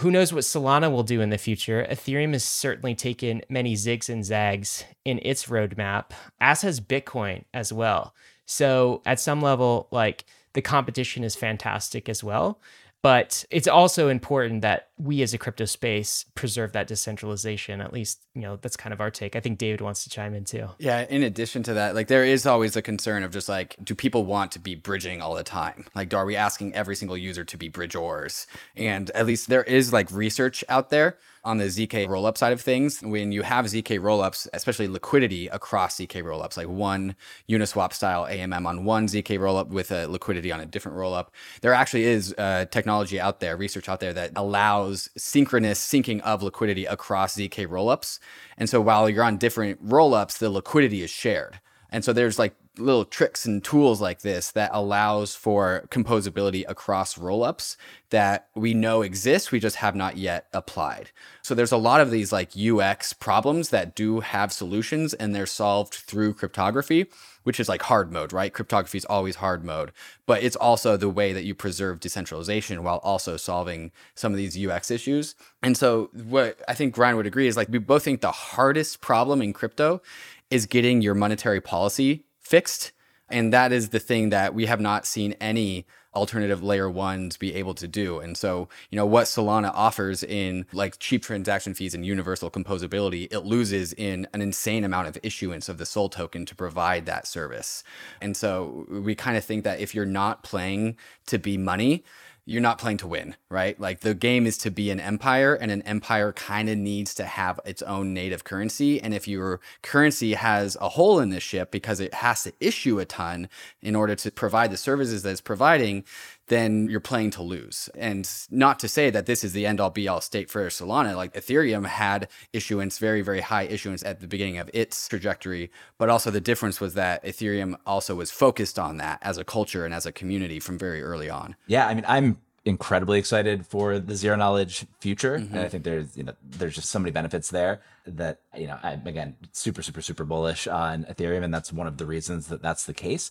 Who 0.00 0.10
knows 0.10 0.30
what 0.30 0.44
Solana 0.44 0.92
will 0.92 1.04
do 1.04 1.22
in 1.22 1.30
the 1.30 1.38
future? 1.38 1.86
Ethereum 1.90 2.34
has 2.34 2.44
certainly 2.44 2.94
taken 2.94 3.40
many 3.48 3.74
zigs 3.74 4.10
and 4.10 4.22
zags 4.22 4.84
in 5.06 5.18
its 5.22 5.46
roadmap, 5.46 6.10
as 6.38 6.60
has 6.60 6.82
Bitcoin 6.82 7.44
as 7.54 7.72
well. 7.72 8.14
So, 8.44 9.00
at 9.06 9.20
some 9.20 9.40
level, 9.40 9.88
like 9.90 10.26
the 10.52 10.60
competition 10.60 11.24
is 11.24 11.34
fantastic 11.34 12.10
as 12.10 12.22
well. 12.22 12.60
But 13.06 13.44
it's 13.52 13.68
also 13.68 14.08
important 14.08 14.62
that 14.62 14.88
we 14.98 15.22
as 15.22 15.32
a 15.32 15.38
crypto 15.38 15.64
space 15.64 16.24
preserve 16.34 16.72
that 16.72 16.88
decentralization. 16.88 17.80
At 17.80 17.92
least, 17.92 18.18
you 18.34 18.42
know, 18.42 18.56
that's 18.56 18.76
kind 18.76 18.92
of 18.92 19.00
our 19.00 19.12
take. 19.12 19.36
I 19.36 19.40
think 19.40 19.58
David 19.58 19.80
wants 19.80 20.02
to 20.02 20.10
chime 20.10 20.34
in 20.34 20.44
too. 20.44 20.70
Yeah. 20.80 21.06
In 21.08 21.22
addition 21.22 21.62
to 21.62 21.74
that, 21.74 21.94
like 21.94 22.08
there 22.08 22.24
is 22.24 22.46
always 22.46 22.74
a 22.74 22.82
concern 22.82 23.22
of 23.22 23.30
just 23.30 23.48
like, 23.48 23.76
do 23.80 23.94
people 23.94 24.24
want 24.24 24.50
to 24.52 24.58
be 24.58 24.74
bridging 24.74 25.22
all 25.22 25.36
the 25.36 25.44
time? 25.44 25.84
Like, 25.94 26.12
are 26.14 26.26
we 26.26 26.34
asking 26.34 26.74
every 26.74 26.96
single 26.96 27.16
user 27.16 27.44
to 27.44 27.56
be 27.56 27.68
bridgeors? 27.68 28.48
And 28.74 29.08
at 29.10 29.24
least 29.24 29.48
there 29.48 29.62
is 29.62 29.92
like 29.92 30.10
research 30.10 30.64
out 30.68 30.90
there 30.90 31.16
on 31.46 31.58
the 31.58 31.66
ZK 31.66 32.08
rollup 32.08 32.36
side 32.36 32.52
of 32.52 32.60
things, 32.60 33.00
when 33.02 33.30
you 33.30 33.42
have 33.42 33.66
ZK 33.66 34.00
rollups, 34.00 34.48
especially 34.52 34.88
liquidity 34.88 35.46
across 35.46 35.96
ZK 35.96 36.22
rollups, 36.24 36.56
like 36.56 36.66
one 36.66 37.14
Uniswap 37.48 37.92
style 37.92 38.26
AMM 38.26 38.66
on 38.66 38.84
one 38.84 39.06
ZK 39.06 39.38
rollup 39.38 39.68
with 39.68 39.92
a 39.92 40.08
liquidity 40.08 40.50
on 40.50 40.60
a 40.60 40.66
different 40.66 40.98
rollup, 40.98 41.28
there 41.62 41.72
actually 41.72 42.02
is 42.02 42.34
uh, 42.36 42.66
technology 42.72 43.20
out 43.20 43.38
there, 43.38 43.56
research 43.56 43.88
out 43.88 44.00
there 44.00 44.12
that 44.12 44.32
allows 44.34 45.08
synchronous 45.16 45.80
syncing 45.80 46.20
of 46.22 46.42
liquidity 46.42 46.84
across 46.84 47.36
ZK 47.36 47.68
rollups. 47.68 48.18
And 48.58 48.68
so 48.68 48.80
while 48.80 49.08
you're 49.08 49.22
on 49.22 49.36
different 49.36 49.82
rollups, 49.86 50.38
the 50.38 50.50
liquidity 50.50 51.02
is 51.02 51.10
shared. 51.10 51.60
And 51.90 52.04
so 52.04 52.12
there's 52.12 52.40
like 52.40 52.56
little 52.78 53.04
tricks 53.04 53.46
and 53.46 53.62
tools 53.64 54.00
like 54.00 54.20
this 54.20 54.50
that 54.52 54.70
allows 54.72 55.34
for 55.34 55.86
composability 55.90 56.64
across 56.68 57.16
rollups 57.16 57.76
that 58.10 58.48
we 58.54 58.74
know 58.74 59.02
exist 59.02 59.50
we 59.50 59.58
just 59.58 59.76
have 59.76 59.96
not 59.96 60.16
yet 60.16 60.46
applied. 60.52 61.10
So 61.42 61.54
there's 61.54 61.72
a 61.72 61.76
lot 61.76 62.00
of 62.00 62.10
these 62.10 62.32
like 62.32 62.52
ux 62.56 63.12
problems 63.12 63.70
that 63.70 63.94
do 63.94 64.20
have 64.20 64.52
solutions 64.52 65.14
and 65.14 65.34
they're 65.34 65.46
solved 65.46 65.94
through 65.94 66.34
cryptography 66.34 67.06
which 67.44 67.60
is 67.60 67.68
like 67.68 67.82
hard 67.82 68.12
mode 68.12 68.32
right? 68.32 68.52
Cryptography 68.52 68.98
is 68.98 69.04
always 69.04 69.36
hard 69.36 69.64
mode. 69.64 69.92
But 70.26 70.42
it's 70.42 70.56
also 70.56 70.96
the 70.96 71.08
way 71.08 71.32
that 71.32 71.44
you 71.44 71.54
preserve 71.54 72.00
decentralization 72.00 72.82
while 72.82 72.98
also 72.98 73.36
solving 73.36 73.92
some 74.14 74.32
of 74.32 74.38
these 74.38 74.56
ux 74.66 74.90
issues. 74.90 75.34
And 75.62 75.76
so 75.76 76.10
what 76.12 76.60
i 76.68 76.74
think 76.74 76.96
ryan 76.98 77.16
would 77.16 77.26
agree 77.26 77.46
is 77.46 77.56
like 77.56 77.68
we 77.68 77.78
both 77.78 78.04
think 78.04 78.20
the 78.20 78.32
hardest 78.32 79.00
problem 79.00 79.40
in 79.40 79.52
crypto 79.52 80.02
is 80.50 80.66
getting 80.66 81.02
your 81.02 81.14
monetary 81.14 81.60
policy 81.60 82.25
fixed. 82.46 82.92
And 83.28 83.52
that 83.52 83.72
is 83.72 83.88
the 83.88 83.98
thing 83.98 84.30
that 84.30 84.54
we 84.54 84.66
have 84.66 84.80
not 84.80 85.04
seen 85.04 85.34
any 85.40 85.84
alternative 86.14 86.62
layer 86.62 86.88
ones 86.88 87.36
be 87.36 87.54
able 87.54 87.74
to 87.74 87.86
do. 87.86 88.20
And 88.20 88.36
so, 88.36 88.68
you 88.90 88.96
know, 88.96 89.04
what 89.04 89.26
Solana 89.26 89.70
offers 89.74 90.22
in 90.22 90.64
like 90.72 90.98
cheap 90.98 91.22
transaction 91.22 91.74
fees 91.74 91.94
and 91.94 92.06
universal 92.06 92.50
composability, 92.50 93.28
it 93.30 93.40
loses 93.40 93.92
in 93.92 94.26
an 94.32 94.40
insane 94.40 94.84
amount 94.84 95.08
of 95.08 95.18
issuance 95.22 95.68
of 95.68 95.78
the 95.78 95.84
SOL 95.84 96.08
token 96.08 96.46
to 96.46 96.54
provide 96.54 97.04
that 97.06 97.26
service. 97.26 97.84
And 98.22 98.36
so 98.36 98.86
we 98.88 99.14
kind 99.14 99.36
of 99.36 99.44
think 99.44 99.64
that 99.64 99.78
if 99.78 99.94
you're 99.94 100.06
not 100.06 100.42
playing 100.42 100.96
to 101.26 101.38
be 101.38 101.58
money, 101.58 102.04
you're 102.48 102.62
not 102.62 102.78
playing 102.78 102.96
to 102.98 103.08
win, 103.08 103.34
right? 103.50 103.78
Like 103.78 104.00
the 104.00 104.14
game 104.14 104.46
is 104.46 104.56
to 104.58 104.70
be 104.70 104.90
an 104.90 105.00
empire, 105.00 105.54
and 105.54 105.72
an 105.72 105.82
empire 105.82 106.32
kind 106.32 106.68
of 106.68 106.78
needs 106.78 107.12
to 107.16 107.24
have 107.24 107.58
its 107.64 107.82
own 107.82 108.14
native 108.14 108.44
currency. 108.44 109.00
And 109.02 109.12
if 109.12 109.26
your 109.26 109.60
currency 109.82 110.34
has 110.34 110.76
a 110.80 110.90
hole 110.90 111.18
in 111.18 111.30
the 111.30 111.40
ship 111.40 111.72
because 111.72 111.98
it 111.98 112.14
has 112.14 112.44
to 112.44 112.52
issue 112.60 113.00
a 113.00 113.04
ton 113.04 113.48
in 113.82 113.96
order 113.96 114.14
to 114.14 114.30
provide 114.30 114.70
the 114.70 114.76
services 114.76 115.24
that 115.24 115.30
it's 115.30 115.40
providing, 115.40 116.04
then 116.48 116.88
you're 116.88 117.00
playing 117.00 117.30
to 117.30 117.42
lose. 117.42 117.88
And 117.96 118.28
not 118.50 118.78
to 118.80 118.88
say 118.88 119.10
that 119.10 119.26
this 119.26 119.42
is 119.42 119.52
the 119.52 119.66
end 119.66 119.80
all 119.80 119.90
be 119.90 120.06
all 120.06 120.20
state 120.20 120.48
for 120.48 120.66
Solana. 120.68 121.16
Like 121.16 121.34
Ethereum 121.34 121.86
had 121.86 122.28
issuance, 122.52 122.98
very, 122.98 123.22
very 123.22 123.40
high 123.40 123.64
issuance 123.64 124.04
at 124.04 124.20
the 124.20 124.28
beginning 124.28 124.58
of 124.58 124.70
its 124.72 125.08
trajectory. 125.08 125.70
But 125.98 126.08
also 126.08 126.30
the 126.30 126.40
difference 126.40 126.80
was 126.80 126.94
that 126.94 127.24
Ethereum 127.24 127.76
also 127.84 128.14
was 128.14 128.30
focused 128.30 128.78
on 128.78 128.98
that 128.98 129.18
as 129.22 129.38
a 129.38 129.44
culture 129.44 129.84
and 129.84 129.92
as 129.92 130.06
a 130.06 130.12
community 130.12 130.60
from 130.60 130.78
very 130.78 131.02
early 131.02 131.28
on. 131.28 131.56
Yeah. 131.66 131.86
I 131.88 131.94
mean, 131.94 132.04
I'm 132.06 132.38
incredibly 132.64 133.18
excited 133.18 133.64
for 133.64 133.98
the 133.98 134.14
zero 134.14 134.36
knowledge 134.36 134.86
future. 135.00 135.38
Mm-hmm. 135.38 135.54
And 135.54 135.64
I 135.64 135.68
think 135.68 135.84
there's, 135.84 136.16
you 136.16 136.24
know, 136.24 136.34
there's 136.44 136.74
just 136.74 136.90
so 136.90 136.98
many 136.98 137.12
benefits 137.12 137.50
there 137.50 137.80
that, 138.06 138.40
you 138.56 138.66
know, 138.66 138.78
I'm 138.82 139.06
again, 139.06 139.36
super, 139.52 139.82
super, 139.82 140.02
super 140.02 140.24
bullish 140.24 140.66
on 140.66 141.04
Ethereum. 141.04 141.44
And 141.44 141.54
that's 141.54 141.72
one 141.72 141.86
of 141.86 141.96
the 141.96 142.06
reasons 142.06 142.48
that 142.48 142.62
that's 142.62 142.84
the 142.84 142.94
case. 142.94 143.30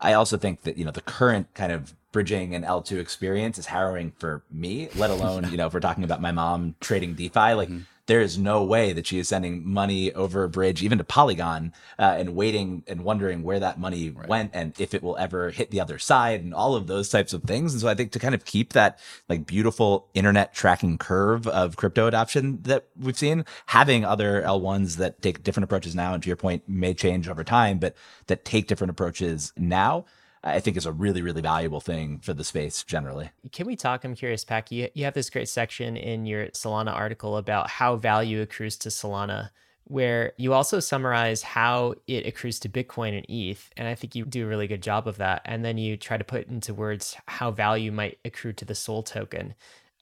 I 0.00 0.12
also 0.12 0.36
think 0.36 0.62
that, 0.62 0.76
you 0.76 0.84
know, 0.84 0.90
the 0.90 1.00
current 1.00 1.52
kind 1.54 1.72
of 1.72 1.94
bridging 2.12 2.54
an 2.54 2.62
L2 2.62 2.98
experience 2.98 3.58
is 3.58 3.66
harrowing 3.66 4.12
for 4.18 4.42
me, 4.50 4.88
let 4.94 5.10
alone, 5.10 5.48
you 5.50 5.56
know, 5.56 5.66
if 5.66 5.74
we're 5.74 5.80
talking 5.80 6.04
about 6.04 6.20
my 6.20 6.32
mom 6.32 6.74
trading 6.80 7.14
DeFi, 7.14 7.54
like 7.54 7.68
mm-hmm. 7.68 7.80
There 8.06 8.20
is 8.20 8.38
no 8.38 8.62
way 8.62 8.92
that 8.92 9.06
she 9.06 9.18
is 9.18 9.28
sending 9.28 9.68
money 9.68 10.12
over 10.12 10.44
a 10.44 10.48
bridge, 10.48 10.82
even 10.82 10.98
to 10.98 11.04
Polygon, 11.04 11.72
uh, 11.98 12.14
and 12.18 12.34
waiting 12.34 12.84
and 12.86 13.02
wondering 13.02 13.42
where 13.42 13.60
that 13.60 13.78
money 13.78 14.10
right. 14.10 14.28
went 14.28 14.50
and 14.54 14.74
if 14.80 14.94
it 14.94 15.02
will 15.02 15.16
ever 15.16 15.50
hit 15.50 15.70
the 15.70 15.80
other 15.80 15.98
side 15.98 16.42
and 16.42 16.54
all 16.54 16.74
of 16.74 16.86
those 16.86 17.08
types 17.08 17.32
of 17.32 17.42
things. 17.42 17.72
And 17.72 17.80
so 17.80 17.88
I 17.88 17.94
think 17.94 18.12
to 18.12 18.18
kind 18.18 18.34
of 18.34 18.44
keep 18.44 18.72
that 18.72 18.98
like 19.28 19.46
beautiful 19.46 20.08
internet 20.14 20.54
tracking 20.54 20.98
curve 20.98 21.46
of 21.48 21.76
crypto 21.76 22.06
adoption 22.06 22.62
that 22.62 22.86
we've 22.98 23.18
seen, 23.18 23.44
having 23.66 24.04
other 24.04 24.42
L1s 24.42 24.96
that 24.96 25.20
take 25.20 25.42
different 25.42 25.64
approaches 25.64 25.94
now, 25.94 26.14
and 26.14 26.22
to 26.22 26.28
your 26.28 26.36
point, 26.36 26.68
may 26.68 26.94
change 26.94 27.28
over 27.28 27.44
time, 27.44 27.78
but 27.78 27.96
that 28.28 28.44
take 28.44 28.66
different 28.68 28.90
approaches 28.90 29.52
now 29.56 30.04
I 30.46 30.60
think 30.60 30.76
is 30.76 30.86
a 30.86 30.92
really, 30.92 31.22
really 31.22 31.42
valuable 31.42 31.80
thing 31.80 32.20
for 32.20 32.32
the 32.32 32.44
space 32.44 32.84
generally. 32.84 33.30
Can 33.50 33.66
we 33.66 33.74
talk? 33.74 34.04
I'm 34.04 34.14
curious, 34.14 34.44
Pack. 34.44 34.70
You, 34.70 34.88
you 34.94 35.04
have 35.04 35.14
this 35.14 35.28
great 35.28 35.48
section 35.48 35.96
in 35.96 36.24
your 36.24 36.46
Solana 36.48 36.94
article 36.94 37.36
about 37.36 37.68
how 37.68 37.96
value 37.96 38.40
accrues 38.40 38.76
to 38.78 38.88
Solana, 38.88 39.50
where 39.84 40.32
you 40.36 40.52
also 40.52 40.78
summarize 40.78 41.42
how 41.42 41.94
it 42.06 42.26
accrues 42.26 42.60
to 42.60 42.68
Bitcoin 42.68 43.16
and 43.16 43.26
ETH. 43.28 43.70
And 43.76 43.88
I 43.88 43.96
think 43.96 44.14
you 44.14 44.24
do 44.24 44.44
a 44.44 44.48
really 44.48 44.68
good 44.68 44.82
job 44.82 45.08
of 45.08 45.16
that. 45.16 45.42
And 45.44 45.64
then 45.64 45.78
you 45.78 45.96
try 45.96 46.16
to 46.16 46.24
put 46.24 46.46
into 46.46 46.72
words 46.72 47.16
how 47.26 47.50
value 47.50 47.90
might 47.90 48.18
accrue 48.24 48.52
to 48.52 48.64
the 48.64 48.74
SOL 48.74 49.02
token. 49.02 49.54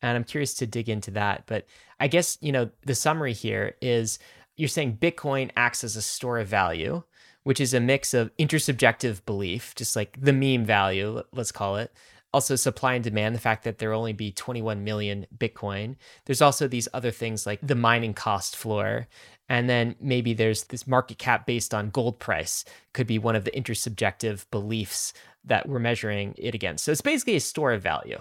And 0.03 0.17
I'm 0.17 0.25
curious 0.25 0.53
to 0.55 0.67
dig 0.67 0.91
into 0.91 1.11
that. 1.13 1.45
But 1.47 1.67
I 1.99 2.09
guess, 2.09 2.37
you 2.43 2.53
know, 2.53 2.69
the 2.85 2.95
summary 2.95 3.33
here 3.33 3.77
is 3.81 4.19
you're 4.57 4.69
saying 4.69 4.99
Bitcoin 5.01 5.51
acts 5.57 5.83
as 5.83 5.97
a 5.97 6.03
store 6.03 6.39
of 6.39 6.49
value 6.49 7.03
which 7.45 7.61
is 7.61 7.73
a 7.73 7.81
mix 7.81 8.13
of 8.13 8.37
intersubjective 8.37 9.25
belief, 9.25 9.75
just 9.75 9.95
like 9.95 10.19
the 10.21 10.33
meme 10.33 10.65
value, 10.65 11.23
let's 11.33 11.53
call 11.53 11.77
it. 11.77 11.93
Also, 12.33 12.57
supply 12.57 12.95
and 12.95 13.05
demand, 13.05 13.33
the 13.33 13.41
fact 13.41 13.63
that 13.63 13.79
there 13.79 13.91
will 13.91 13.99
only 13.99 14.13
be 14.13 14.33
21 14.33 14.83
million 14.83 15.25
Bitcoin. 15.39 15.95
There's 16.25 16.43
also 16.43 16.67
these 16.67 16.89
other 16.93 17.13
things 17.13 17.47
like 17.47 17.61
the 17.63 17.77
mining 17.77 18.13
cost 18.13 18.57
floor. 18.57 19.07
And 19.49 19.71
then 19.71 19.95
maybe 20.01 20.35
there's 20.35 20.65
this 20.65 20.87
market 20.87 21.19
cap 21.19 21.47
based 21.47 21.73
on 21.73 21.91
gold 21.91 22.19
price, 22.19 22.65
could 22.93 23.07
be 23.07 23.21
one 23.21 23.37
of 23.37 23.45
the 23.45 23.53
intersubjective 23.53 24.47
beliefs 24.51 25.13
that 25.45 25.69
we're 25.69 25.79
measuring 25.79 26.35
it 26.37 26.57
against. 26.57 26.85
So 26.85 26.91
it's 26.91 27.01
basically 27.01 27.37
a 27.37 27.41
store 27.41 27.73
of 27.73 27.83
value. 27.83 28.19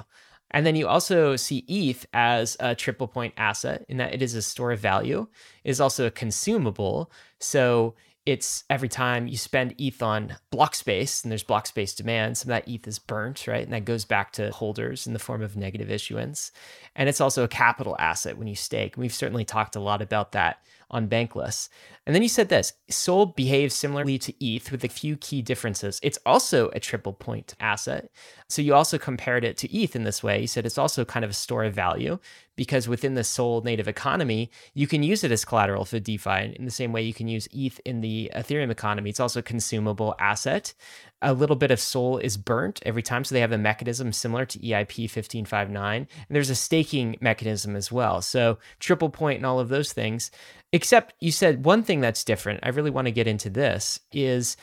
And 0.51 0.65
then 0.65 0.75
you 0.75 0.87
also 0.87 1.35
see 1.35 1.65
ETH 1.67 2.05
as 2.13 2.55
a 2.59 2.75
triple 2.75 3.07
point 3.07 3.33
asset 3.37 3.83
in 3.89 3.97
that 3.97 4.13
it 4.13 4.21
is 4.21 4.35
a 4.35 4.41
store 4.43 4.73
of 4.73 4.79
value. 4.79 5.27
It 5.63 5.71
is 5.71 5.81
also 5.81 6.05
a 6.05 6.11
consumable. 6.11 7.11
So 7.39 7.95
it's 8.25 8.63
every 8.69 8.87
time 8.87 9.27
you 9.27 9.35
spend 9.35 9.75
ETH 9.77 10.01
on 10.01 10.37
block 10.49 10.75
space 10.75 11.23
and 11.23 11.31
there's 11.31 11.43
block 11.43 11.67
space 11.67 11.93
demand, 11.93 12.37
some 12.37 12.51
of 12.51 12.55
that 12.55 12.71
ETH 12.71 12.87
is 12.87 12.97
burnt, 12.97 13.47
right? 13.47 13.63
And 13.63 13.73
that 13.73 13.83
goes 13.83 14.05
back 14.05 14.31
to 14.33 14.51
holders 14.51 15.05
in 15.05 15.13
the 15.13 15.19
form 15.19 15.41
of 15.41 15.57
negative 15.57 15.91
issuance. 15.91 16.51
And 16.95 17.09
it's 17.09 17.19
also 17.19 17.43
a 17.43 17.49
capital 17.49 17.97
asset 17.99 18.37
when 18.37 18.47
you 18.47 18.55
stake. 18.55 18.95
We've 18.95 19.13
certainly 19.13 19.43
talked 19.43 19.75
a 19.75 19.81
lot 19.81 20.01
about 20.01 20.31
that 20.31 20.59
on 20.89 21.07
Bankless. 21.07 21.69
And 22.05 22.13
then 22.13 22.21
you 22.21 22.29
said 22.29 22.49
this 22.49 22.73
Sol 22.89 23.27
behaves 23.27 23.75
similarly 23.75 24.17
to 24.19 24.45
ETH 24.45 24.71
with 24.71 24.83
a 24.83 24.89
few 24.89 25.15
key 25.17 25.41
differences. 25.41 25.99
It's 26.03 26.19
also 26.25 26.69
a 26.69 26.79
triple 26.79 27.13
point 27.13 27.55
asset. 27.59 28.09
So 28.49 28.61
you 28.61 28.73
also 28.73 28.97
compared 28.97 29.43
it 29.43 29.57
to 29.57 29.75
ETH 29.75 29.95
in 29.95 30.03
this 30.03 30.21
way. 30.21 30.41
You 30.41 30.47
said 30.47 30.65
it's 30.65 30.77
also 30.77 31.05
kind 31.05 31.23
of 31.23 31.31
a 31.31 31.35
store 31.35 31.63
of 31.63 31.73
value 31.73 32.19
because 32.55 32.87
within 32.87 33.15
the 33.15 33.23
Sol 33.23 33.61
native 33.61 33.87
economy, 33.87 34.51
you 34.73 34.85
can 34.85 35.01
use 35.01 35.23
it 35.23 35.31
as 35.31 35.45
collateral 35.45 35.85
for 35.85 35.99
DeFi 35.99 36.55
in 36.55 36.65
the 36.65 36.71
same 36.71 36.91
way 36.91 37.01
you 37.01 37.13
can 37.13 37.27
use 37.27 37.47
ETH 37.51 37.79
in 37.85 38.01
the 38.01 38.31
Ethereum 38.35 38.69
economy. 38.69 39.09
It's 39.09 39.19
also 39.19 39.39
a 39.39 39.43
consumable 39.43 40.15
asset. 40.19 40.73
A 41.23 41.33
little 41.33 41.55
bit 41.55 41.71
of 41.71 41.79
SOL 41.79 42.17
is 42.17 42.37
burnt 42.37 42.81
every 42.85 43.01
time. 43.01 43.23
So 43.23 43.33
they 43.33 43.41
have 43.41 43.51
a 43.51 43.57
mechanism 43.57 44.11
similar 44.13 44.45
to 44.45 44.59
EIP 44.59 45.03
1559. 45.03 45.95
And 45.95 46.07
there's 46.29 46.49
a 46.49 46.55
staking 46.55 47.17
mechanism 47.21 47.75
as 47.75 47.91
well. 47.91 48.21
So 48.21 48.59
triple 48.79 49.09
point 49.09 49.37
and 49.37 49.45
all 49.45 49.59
of 49.59 49.69
those 49.69 49.93
things. 49.93 50.29
Except 50.71 51.13
you 51.19 51.31
said 51.31 51.65
one 51.65 51.83
thing 51.83 52.01
that's 52.01 52.23
different. 52.23 52.59
I 52.63 52.69
really 52.69 52.91
want 52.91 53.05
to 53.05 53.11
get 53.11 53.27
into 53.27 53.49
this 53.49 53.99
is 54.11 54.57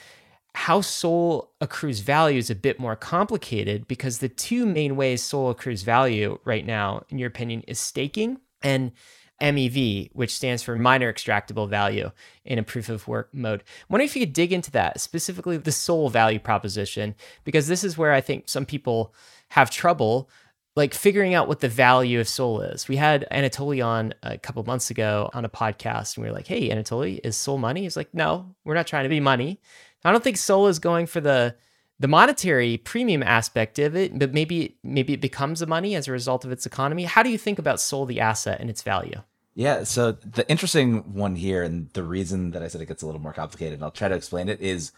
how 0.54 0.80
SOL 0.80 1.52
accrues 1.60 2.00
value 2.00 2.38
is 2.38 2.50
a 2.50 2.54
bit 2.54 2.80
more 2.80 2.96
complicated 2.96 3.86
because 3.86 4.18
the 4.18 4.28
two 4.28 4.66
main 4.66 4.96
ways 4.96 5.22
SOL 5.22 5.50
accrues 5.50 5.82
value 5.82 6.38
right 6.44 6.66
now, 6.66 7.04
in 7.08 7.18
your 7.18 7.28
opinion, 7.28 7.62
is 7.68 7.78
staking 7.78 8.38
and 8.62 8.92
MEV, 9.40 10.10
which 10.12 10.34
stands 10.34 10.62
for 10.62 10.76
miner 10.76 11.12
extractable 11.12 11.68
value 11.68 12.10
in 12.44 12.58
a 12.58 12.62
proof 12.62 12.88
of 12.88 13.08
work 13.08 13.28
mode. 13.32 13.60
I'm 13.60 13.86
wondering 13.90 14.08
if 14.08 14.16
you 14.16 14.26
could 14.26 14.32
dig 14.32 14.52
into 14.52 14.70
that, 14.72 15.00
specifically 15.00 15.56
the 15.56 15.72
SOL 15.72 16.08
value 16.10 16.38
proposition, 16.38 17.14
because 17.44 17.66
this 17.66 17.84
is 17.84 17.98
where 17.98 18.12
I 18.12 18.20
think 18.20 18.48
some 18.48 18.66
people 18.66 19.14
have 19.50 19.70
trouble 19.70 20.30
like 20.76 20.94
figuring 20.94 21.34
out 21.34 21.48
what 21.48 21.60
the 21.60 21.68
value 21.68 22.20
of 22.20 22.28
SOL 22.28 22.60
is. 22.60 22.88
We 22.88 22.96
had 22.96 23.26
Anatoly 23.30 23.84
on 23.84 24.14
a 24.22 24.38
couple 24.38 24.62
months 24.64 24.90
ago 24.90 25.28
on 25.34 25.44
a 25.44 25.48
podcast, 25.48 26.16
and 26.16 26.24
we 26.24 26.30
were 26.30 26.34
like, 26.34 26.46
"Hey, 26.46 26.70
Anatoly, 26.70 27.20
is 27.24 27.36
SOL 27.36 27.58
money?" 27.58 27.82
He's 27.82 27.96
like, 27.96 28.14
"No, 28.14 28.54
we're 28.64 28.74
not 28.74 28.86
trying 28.86 29.02
to 29.04 29.08
be 29.08 29.20
money. 29.20 29.60
I 30.04 30.12
don't 30.12 30.24
think 30.24 30.36
SOL 30.36 30.68
is 30.68 30.78
going 30.78 31.06
for 31.06 31.20
the 31.20 31.56
the 31.98 32.08
monetary 32.08 32.78
premium 32.78 33.22
aspect 33.22 33.78
of 33.78 33.94
it, 33.94 34.18
but 34.18 34.32
maybe 34.32 34.78
maybe 34.82 35.12
it 35.12 35.20
becomes 35.20 35.60
a 35.60 35.66
money 35.66 35.94
as 35.94 36.08
a 36.08 36.12
result 36.12 36.44
of 36.44 36.52
its 36.52 36.66
economy. 36.66 37.04
How 37.04 37.22
do 37.22 37.30
you 37.30 37.38
think 37.38 37.58
about 37.58 37.80
SOL 37.80 38.06
the 38.06 38.20
asset, 38.20 38.60
and 38.60 38.70
its 38.70 38.82
value?" 38.82 39.22
Yeah, 39.60 39.84
so 39.84 40.12
the 40.12 40.48
interesting 40.48 41.12
one 41.12 41.36
here, 41.36 41.62
and 41.62 41.90
the 41.92 42.02
reason 42.02 42.52
that 42.52 42.62
I 42.62 42.68
said 42.68 42.80
it 42.80 42.86
gets 42.86 43.02
a 43.02 43.06
little 43.06 43.20
more 43.20 43.34
complicated, 43.34 43.74
and 43.74 43.84
I'll 43.84 43.90
try 43.90 44.08
to 44.08 44.14
explain 44.14 44.48
it, 44.48 44.58
is 44.62 44.90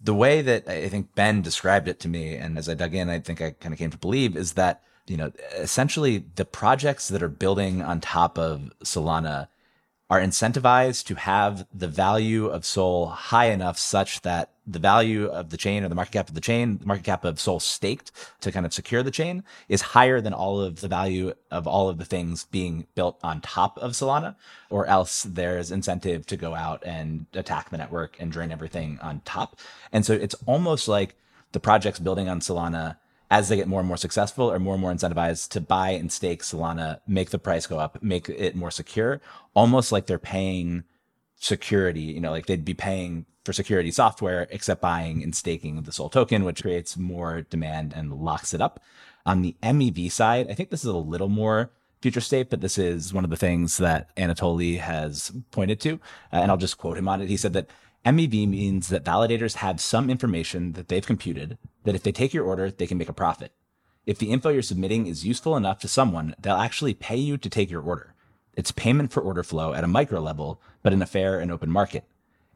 the 0.00 0.16
way 0.16 0.42
that 0.42 0.66
I 0.66 0.88
think 0.88 1.14
Ben 1.14 1.42
described 1.42 1.86
it 1.86 2.00
to 2.00 2.08
me, 2.08 2.34
and 2.34 2.58
as 2.58 2.68
I 2.68 2.74
dug 2.74 2.92
in, 2.92 3.08
I 3.08 3.20
think 3.20 3.40
I 3.40 3.52
kind 3.52 3.72
of 3.72 3.78
came 3.78 3.90
to 3.90 3.96
believe 3.96 4.36
is 4.36 4.54
that 4.54 4.82
you 5.06 5.16
know, 5.16 5.30
essentially 5.56 6.24
the 6.34 6.44
projects 6.44 7.06
that 7.06 7.22
are 7.22 7.28
building 7.28 7.80
on 7.80 8.00
top 8.00 8.36
of 8.36 8.72
Solana 8.82 9.46
are 10.10 10.20
incentivized 10.20 11.06
to 11.06 11.14
have 11.14 11.64
the 11.72 11.86
value 11.86 12.46
of 12.46 12.66
Sol 12.66 13.06
high 13.06 13.50
enough 13.50 13.78
such 13.78 14.22
that 14.22 14.54
the 14.68 14.78
value 14.78 15.26
of 15.26 15.48
the 15.48 15.56
chain 15.56 15.82
or 15.82 15.88
the 15.88 15.94
market 15.94 16.12
cap 16.12 16.28
of 16.28 16.34
the 16.34 16.40
chain, 16.40 16.76
the 16.78 16.86
market 16.86 17.04
cap 17.04 17.24
of 17.24 17.40
Sol 17.40 17.58
staked 17.58 18.12
to 18.42 18.52
kind 18.52 18.66
of 18.66 18.74
secure 18.74 19.02
the 19.02 19.10
chain 19.10 19.42
is 19.68 19.80
higher 19.80 20.20
than 20.20 20.34
all 20.34 20.60
of 20.60 20.80
the 20.80 20.88
value 20.88 21.32
of 21.50 21.66
all 21.66 21.88
of 21.88 21.96
the 21.96 22.04
things 22.04 22.44
being 22.44 22.86
built 22.94 23.18
on 23.22 23.40
top 23.40 23.78
of 23.78 23.92
Solana, 23.92 24.36
or 24.68 24.86
else 24.86 25.22
there's 25.22 25.72
incentive 25.72 26.26
to 26.26 26.36
go 26.36 26.54
out 26.54 26.82
and 26.84 27.26
attack 27.32 27.70
the 27.70 27.78
network 27.78 28.16
and 28.20 28.30
drain 28.30 28.52
everything 28.52 28.98
on 29.00 29.22
top. 29.24 29.58
And 29.90 30.04
so 30.04 30.12
it's 30.12 30.36
almost 30.46 30.86
like 30.86 31.14
the 31.52 31.60
projects 31.60 31.98
building 31.98 32.28
on 32.28 32.40
Solana 32.40 32.98
as 33.30 33.48
they 33.48 33.56
get 33.56 33.68
more 33.68 33.80
and 33.80 33.88
more 33.88 33.96
successful 33.96 34.50
are 34.50 34.58
more 34.58 34.74
and 34.74 34.80
more 34.80 34.92
incentivized 34.92 35.48
to 35.50 35.60
buy 35.60 35.90
and 35.90 36.12
stake 36.12 36.42
Solana, 36.42 37.00
make 37.06 37.30
the 37.30 37.38
price 37.38 37.66
go 37.66 37.78
up, 37.78 38.02
make 38.02 38.28
it 38.28 38.54
more 38.54 38.70
secure, 38.70 39.20
almost 39.54 39.92
like 39.92 40.06
they're 40.06 40.18
paying 40.18 40.84
security, 41.36 42.00
you 42.00 42.20
know, 42.20 42.30
like 42.30 42.46
they'd 42.46 42.64
be 42.64 42.74
paying 42.74 43.26
for 43.44 43.52
security 43.52 43.90
software, 43.90 44.46
except 44.50 44.80
buying 44.80 45.22
and 45.22 45.34
staking 45.34 45.82
the 45.82 45.92
Sol 45.92 46.08
token, 46.08 46.44
which 46.44 46.62
creates 46.62 46.96
more 46.96 47.42
demand 47.42 47.92
and 47.96 48.12
locks 48.12 48.52
it 48.52 48.60
up. 48.60 48.80
On 49.24 49.42
the 49.42 49.56
MEV 49.62 50.10
side, 50.10 50.50
I 50.50 50.54
think 50.54 50.70
this 50.70 50.80
is 50.80 50.90
a 50.90 50.96
little 50.96 51.28
more 51.28 51.70
future 52.00 52.20
state, 52.20 52.50
but 52.50 52.60
this 52.60 52.78
is 52.78 53.12
one 53.12 53.24
of 53.24 53.30
the 53.30 53.36
things 53.36 53.76
that 53.78 54.14
Anatoly 54.16 54.78
has 54.78 55.32
pointed 55.50 55.80
to. 55.80 55.94
Uh, 56.32 56.36
and 56.36 56.50
I'll 56.50 56.56
just 56.56 56.78
quote 56.78 56.98
him 56.98 57.08
on 57.08 57.20
it. 57.20 57.28
He 57.28 57.36
said 57.36 57.52
that 57.54 57.68
MEV 58.04 58.48
means 58.48 58.88
that 58.88 59.04
validators 59.04 59.56
have 59.56 59.80
some 59.80 60.08
information 60.08 60.72
that 60.72 60.88
they've 60.88 61.04
computed 61.04 61.58
that 61.84 61.94
if 61.94 62.02
they 62.02 62.12
take 62.12 62.32
your 62.32 62.44
order, 62.44 62.70
they 62.70 62.86
can 62.86 62.98
make 62.98 63.08
a 63.08 63.14
profit. 63.14 63.52
If 64.06 64.18
the 64.18 64.30
info 64.30 64.48
you're 64.48 64.62
submitting 64.62 65.06
is 65.06 65.26
useful 65.26 65.56
enough 65.56 65.80
to 65.80 65.88
someone, 65.88 66.34
they'll 66.40 66.56
actually 66.56 66.94
pay 66.94 67.16
you 67.16 67.36
to 67.36 67.50
take 67.50 67.70
your 67.70 67.82
order. 67.82 68.14
It's 68.54 68.72
payment 68.72 69.12
for 69.12 69.20
order 69.20 69.42
flow 69.42 69.74
at 69.74 69.84
a 69.84 69.88
micro 69.88 70.20
level, 70.20 70.62
but 70.82 70.92
in 70.92 71.02
a 71.02 71.06
fair 71.06 71.38
and 71.38 71.52
open 71.52 71.70
market. 71.70 72.04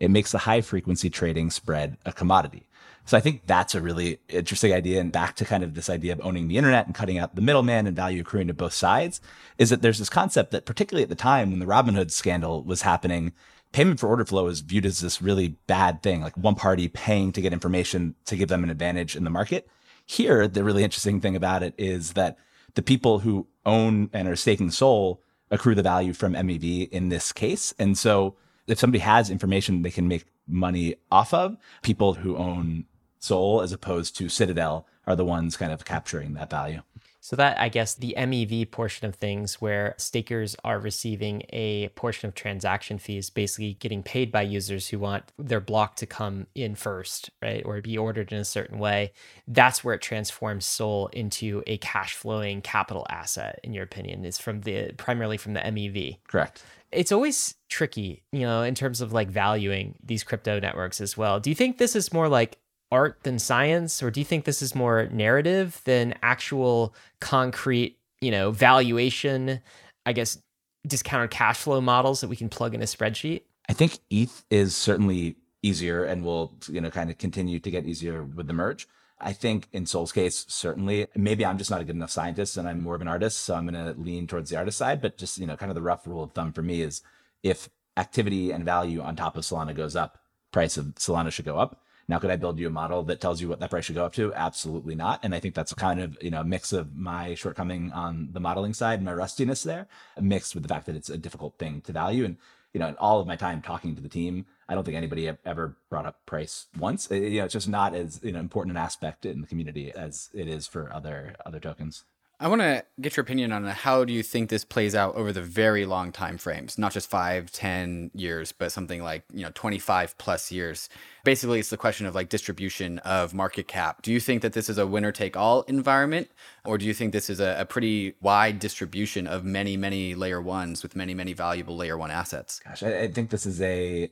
It 0.03 0.11
makes 0.11 0.32
the 0.32 0.38
high 0.38 0.62
frequency 0.62 1.09
trading 1.09 1.53
spread 1.53 1.96
a 2.05 2.12
commodity. 2.12 2.66
So 3.05 3.16
I 3.16 3.20
think 3.20 3.46
that's 3.46 3.76
a 3.76 3.80
really 3.80 4.18
interesting 4.28 4.72
idea. 4.72 5.00
And 5.00 5.12
back 5.12 5.36
to 5.36 5.44
kind 5.44 5.62
of 5.62 5.74
this 5.74 5.88
idea 5.88 6.12
of 6.12 6.20
owning 6.24 6.48
the 6.48 6.57
internet 6.57 6.86
and 6.86 6.94
cutting 6.94 7.18
out 7.18 7.36
the 7.36 7.40
middleman 7.40 7.86
and 7.86 7.94
value 7.94 8.22
accruing 8.22 8.48
to 8.48 8.53
both 8.53 8.72
sides 8.72 9.20
is 9.59 9.70
that 9.70 9.80
there's 9.80 10.00
this 10.00 10.11
concept 10.11 10.50
that 10.50 10.66
particularly 10.66 11.05
at 11.05 11.09
the 11.09 11.14
time 11.14 11.50
when 11.50 11.61
the 11.61 11.66
Robinhood 11.66 12.11
scandal 12.11 12.64
was 12.64 12.82
happening, 12.82 13.32
payment 13.70 14.00
for 14.00 14.09
order 14.09 14.24
flow 14.24 14.48
is 14.48 14.59
viewed 14.59 14.86
as 14.86 14.98
this 14.98 15.22
really 15.22 15.57
bad 15.68 16.03
thing, 16.03 16.20
like 16.20 16.36
one 16.36 16.57
party 16.57 16.88
paying 16.88 17.30
to 17.30 17.40
get 17.40 17.53
information 17.53 18.16
to 18.24 18.34
give 18.34 18.48
them 18.48 18.64
an 18.64 18.70
advantage 18.70 19.14
in 19.14 19.22
the 19.22 19.30
market. 19.30 19.68
Here, 20.05 20.48
the 20.48 20.64
really 20.64 20.82
interesting 20.82 21.20
thing 21.20 21.36
about 21.36 21.62
it 21.62 21.74
is 21.78 22.14
that 22.14 22.36
the 22.74 22.82
people 22.82 23.20
who 23.20 23.46
own 23.64 24.11
and 24.12 24.26
are 24.26 24.34
staking 24.34 24.72
Sol 24.72 25.22
accrue 25.48 25.76
the 25.76 25.82
value 25.82 26.12
from 26.12 26.32
MEV 26.32 26.88
in 26.90 27.09
this 27.09 27.32
case. 27.32 27.72
And 27.78 27.96
so 27.96 28.34
if 28.66 28.78
somebody 28.78 29.00
has 29.00 29.30
information 29.30 29.82
they 29.82 29.90
can 29.90 30.08
make 30.08 30.24
money 30.46 30.96
off 31.10 31.32
of, 31.34 31.56
people 31.82 32.14
who 32.14 32.36
own 32.36 32.86
Sol 33.18 33.60
as 33.62 33.72
opposed 33.72 34.16
to 34.16 34.28
Citadel 34.28 34.86
are 35.06 35.16
the 35.16 35.24
ones 35.24 35.56
kind 35.56 35.72
of 35.72 35.84
capturing 35.84 36.34
that 36.34 36.50
value. 36.50 36.82
So 37.24 37.36
that 37.36 37.60
I 37.60 37.68
guess 37.68 37.94
the 37.94 38.16
MEV 38.18 38.72
portion 38.72 39.06
of 39.06 39.14
things 39.14 39.60
where 39.60 39.94
stakers 39.96 40.56
are 40.64 40.80
receiving 40.80 41.44
a 41.50 41.88
portion 41.90 42.26
of 42.26 42.34
transaction 42.34 42.98
fees, 42.98 43.30
basically 43.30 43.74
getting 43.74 44.02
paid 44.02 44.32
by 44.32 44.42
users 44.42 44.88
who 44.88 44.98
want 44.98 45.22
their 45.38 45.60
block 45.60 45.94
to 45.96 46.06
come 46.06 46.48
in 46.56 46.74
first, 46.74 47.30
right? 47.40 47.62
Or 47.64 47.80
be 47.80 47.96
ordered 47.96 48.32
in 48.32 48.38
a 48.38 48.44
certain 48.44 48.80
way. 48.80 49.12
That's 49.46 49.84
where 49.84 49.94
it 49.94 50.02
transforms 50.02 50.66
Sol 50.66 51.06
into 51.12 51.62
a 51.68 51.78
cash 51.78 52.16
flowing 52.16 52.60
capital 52.60 53.06
asset, 53.08 53.60
in 53.62 53.72
your 53.72 53.84
opinion, 53.84 54.24
is 54.24 54.38
from 54.38 54.62
the 54.62 54.90
primarily 54.96 55.36
from 55.36 55.52
the 55.52 55.60
MEV. 55.60 56.18
Correct. 56.26 56.64
It's 56.93 57.12
always 57.12 57.55
tricky, 57.68 58.22
you 58.32 58.40
know, 58.40 58.62
in 58.62 58.74
terms 58.74 59.01
of 59.01 59.12
like 59.12 59.28
valuing 59.28 59.95
these 60.05 60.22
crypto 60.22 60.61
networks 60.61 61.01
as 61.01 61.16
well. 61.16 61.40
Do 61.40 61.51
you 61.51 61.57
think 61.57 61.78
this 61.78 61.97
is 61.97 62.12
more 62.12 62.28
like 62.28 62.59
art 62.90 63.20
than 63.22 63.38
science, 63.38 64.03
or 64.03 64.11
do 64.11 64.20
you 64.20 64.24
think 64.24 64.45
this 64.45 64.61
is 64.61 64.74
more 64.74 65.09
narrative 65.11 65.80
than 65.84 66.14
actual 66.22 66.95
concrete, 67.20 67.99
you 68.20 68.30
know, 68.30 68.51
valuation? 68.51 69.61
I 70.05 70.12
guess 70.12 70.38
discounted 70.86 71.30
cash 71.30 71.59
flow 71.59 71.80
models 71.80 72.20
that 72.20 72.28
we 72.28 72.36
can 72.36 72.49
plug 72.49 72.74
in 72.74 72.82
a 72.82 72.86
spreadsheet. 72.86 73.43
I 73.68 73.72
think 73.72 73.99
ETH 74.11 74.45
is 74.51 74.74
certainly 74.76 75.36
easier 75.62 76.05
and 76.05 76.24
will, 76.24 76.53
you 76.68 76.80
know, 76.80 76.90
kind 76.90 77.09
of 77.09 77.18
continue 77.18 77.61
to 77.61 77.70
get 77.70 77.86
easier 77.86 78.24
with 78.24 78.49
the 78.49 78.53
merge. 78.53 78.88
I 79.23 79.33
think 79.33 79.68
in 79.73 79.87
Sol's 79.87 80.12
case, 80.12 80.45
certainly, 80.49 81.07
maybe 81.14 81.47
I'm 81.47 81.59
just 81.59 81.70
not 81.70 81.81
a 81.81 81.85
good 81.85 81.97
enough 81.97 82.11
scientist 82.11 82.57
and 82.57 82.68
I'm 82.68 82.83
more 82.83 82.95
of 82.95 83.01
an 83.01 83.09
artist. 83.09 83.41
So 83.41 83.55
I'm 83.55 83.66
going 83.66 83.95
to 83.95 84.01
lean 84.01 84.27
towards 84.27 84.51
the 84.51 84.57
artist 84.57 84.79
side. 84.79 85.01
But 85.01 85.16
just, 85.16 85.39
you 85.39 85.47
know, 85.47 85.57
kind 85.57 85.70
of 85.70 85.75
the 85.75 85.83
rough 85.83 86.07
rule 86.07 86.25
of 86.25 86.33
thumb 86.33 86.53
for 86.53 86.62
me 86.62 86.83
is 86.83 87.03
if 87.43 87.68
activity 87.97 88.51
and 88.51 88.64
value 88.64 89.01
on 89.01 89.16
top 89.16 89.37
of 89.37 89.45
Solana 89.45 89.75
goes 89.75 89.97
up, 89.97 90.18
price 90.51 90.77
of 90.77 90.87
Solana 90.97 91.31
should 91.31 91.45
go 91.45 91.59
up. 91.59 91.83
Now, 92.09 92.18
could 92.18 92.31
I 92.31 92.37
build 92.37 92.59
you 92.59 92.66
a 92.66 92.70
model 92.70 93.05
that 93.05 93.20
tells 93.20 93.41
you 93.41 93.49
what 93.49 93.61
that 93.61 93.70
price 93.70 93.85
should 93.85 93.95
go 93.95 94.05
up 94.05 94.12
to? 94.14 94.35
Absolutely 94.35 94.95
not. 94.95 95.20
And 95.23 95.35
I 95.35 95.41
think 95.41 95.55
that's 95.55 95.73
kind 95.73 96.01
of, 96.01 96.18
you 96.20 96.31
know, 96.31 96.41
a 96.41 96.45
mix 96.45 96.73
of 96.73 96.97
my 96.97 97.35
shortcoming 97.35 97.93
on 97.93 98.31
the 98.33 98.41
modeling 98.41 98.75
side 98.75 98.99
and 98.99 99.05
my 99.05 99.14
rustiness 99.14 99.62
there, 99.62 99.87
mixed 100.20 100.55
with 100.55 100.64
the 100.64 100.68
fact 100.68 100.87
that 100.87 100.97
it's 100.97 101.09
a 101.09 101.16
difficult 101.16 101.59
thing 101.59 101.81
to 101.83 101.93
value. 101.93 102.25
And, 102.25 102.37
you 102.73 102.81
know, 102.81 102.89
in 102.89 102.97
all 102.97 103.20
of 103.20 103.27
my 103.27 103.37
time 103.37 103.61
talking 103.61 103.95
to 103.95 104.03
the 104.03 104.09
team, 104.09 104.47
I 104.68 104.75
don't 104.75 104.85
think 104.85 104.97
anybody 104.97 105.31
ever 105.45 105.77
brought 105.91 106.07
up 106.07 106.25
price 106.27 106.66
once. 106.79 107.11
Uh, 107.11 107.16
you 107.16 107.39
know, 107.39 107.45
it's 107.45 107.53
just 107.53 107.68
not 107.68 107.95
as 107.95 108.20
you 108.23 108.33
know, 108.33 108.41
important 108.41 108.77
an 108.77 108.83
aspect 108.83 109.27
in 109.27 109.41
the 109.41 109.47
community 109.47 109.93
as 109.93 110.31
it 110.33 110.49
is 110.49 110.66
for 110.66 110.93
other 110.93 111.35
other 111.45 111.61
tokens. 111.61 112.05
I 112.43 112.49
want 112.49 112.61
to 112.61 112.84
get 113.01 113.16
your 113.16 113.22
opinion 113.22 113.53
on 113.53 113.64
how 113.66 114.05
do 114.05 114.12
you 114.12 114.24
think 114.24 114.51
this 114.51 114.64
plays 114.64 114.97
out 114.97 115.14
over 115.14 115.32
the 115.32 115.40
very 115.40 115.86
long 115.86 116.11
time 116.11 116.38
frames, 116.38 116.76
not 116.76 116.90
just 116.90 117.09
five, 117.09 117.53
ten 117.53 118.11
years, 118.14 118.51
but 118.51 118.72
something 118.72 119.01
like 119.01 119.22
you 119.32 119.45
know 119.45 119.53
twenty 119.55 119.78
five 119.78 120.18
plus 120.18 120.51
years. 120.51 120.88
Basically, 121.22 121.61
it's 121.61 121.70
the 121.70 121.76
question 121.76 122.05
of 122.05 122.16
like 122.16 122.28
distribution 122.28 122.99
of 123.01 123.32
market 123.32 123.68
cap. 123.68 124.03
Do 124.03 124.12
you 124.12 124.18
think 124.18 124.43
that 124.43 124.55
this 124.55 124.68
is 124.68 124.76
a 124.76 124.88
winner 124.88 125.12
take 125.12 125.36
all 125.36 125.62
environment, 125.62 126.32
or 126.64 126.78
do 126.78 126.84
you 126.84 126.95
think 126.95 127.12
this 127.12 127.30
is 127.30 127.38
a, 127.38 127.55
a 127.61 127.64
pretty 127.64 128.16
wide 128.20 128.59
distribution 128.59 129.28
of 129.28 129.45
many, 129.45 129.76
many 129.76 130.16
layer 130.16 130.43
ones 130.43 130.82
with 130.82 130.97
many, 130.97 131.14
many 131.14 131.34
valuable 131.34 131.76
layer 131.76 131.97
one 131.97 132.11
assets? 132.11 132.61
Gosh, 132.64 132.82
I, 132.82 133.03
I 133.03 133.09
think 133.12 133.30
this 133.30 133.47
is 133.47 133.62
a 133.62 134.11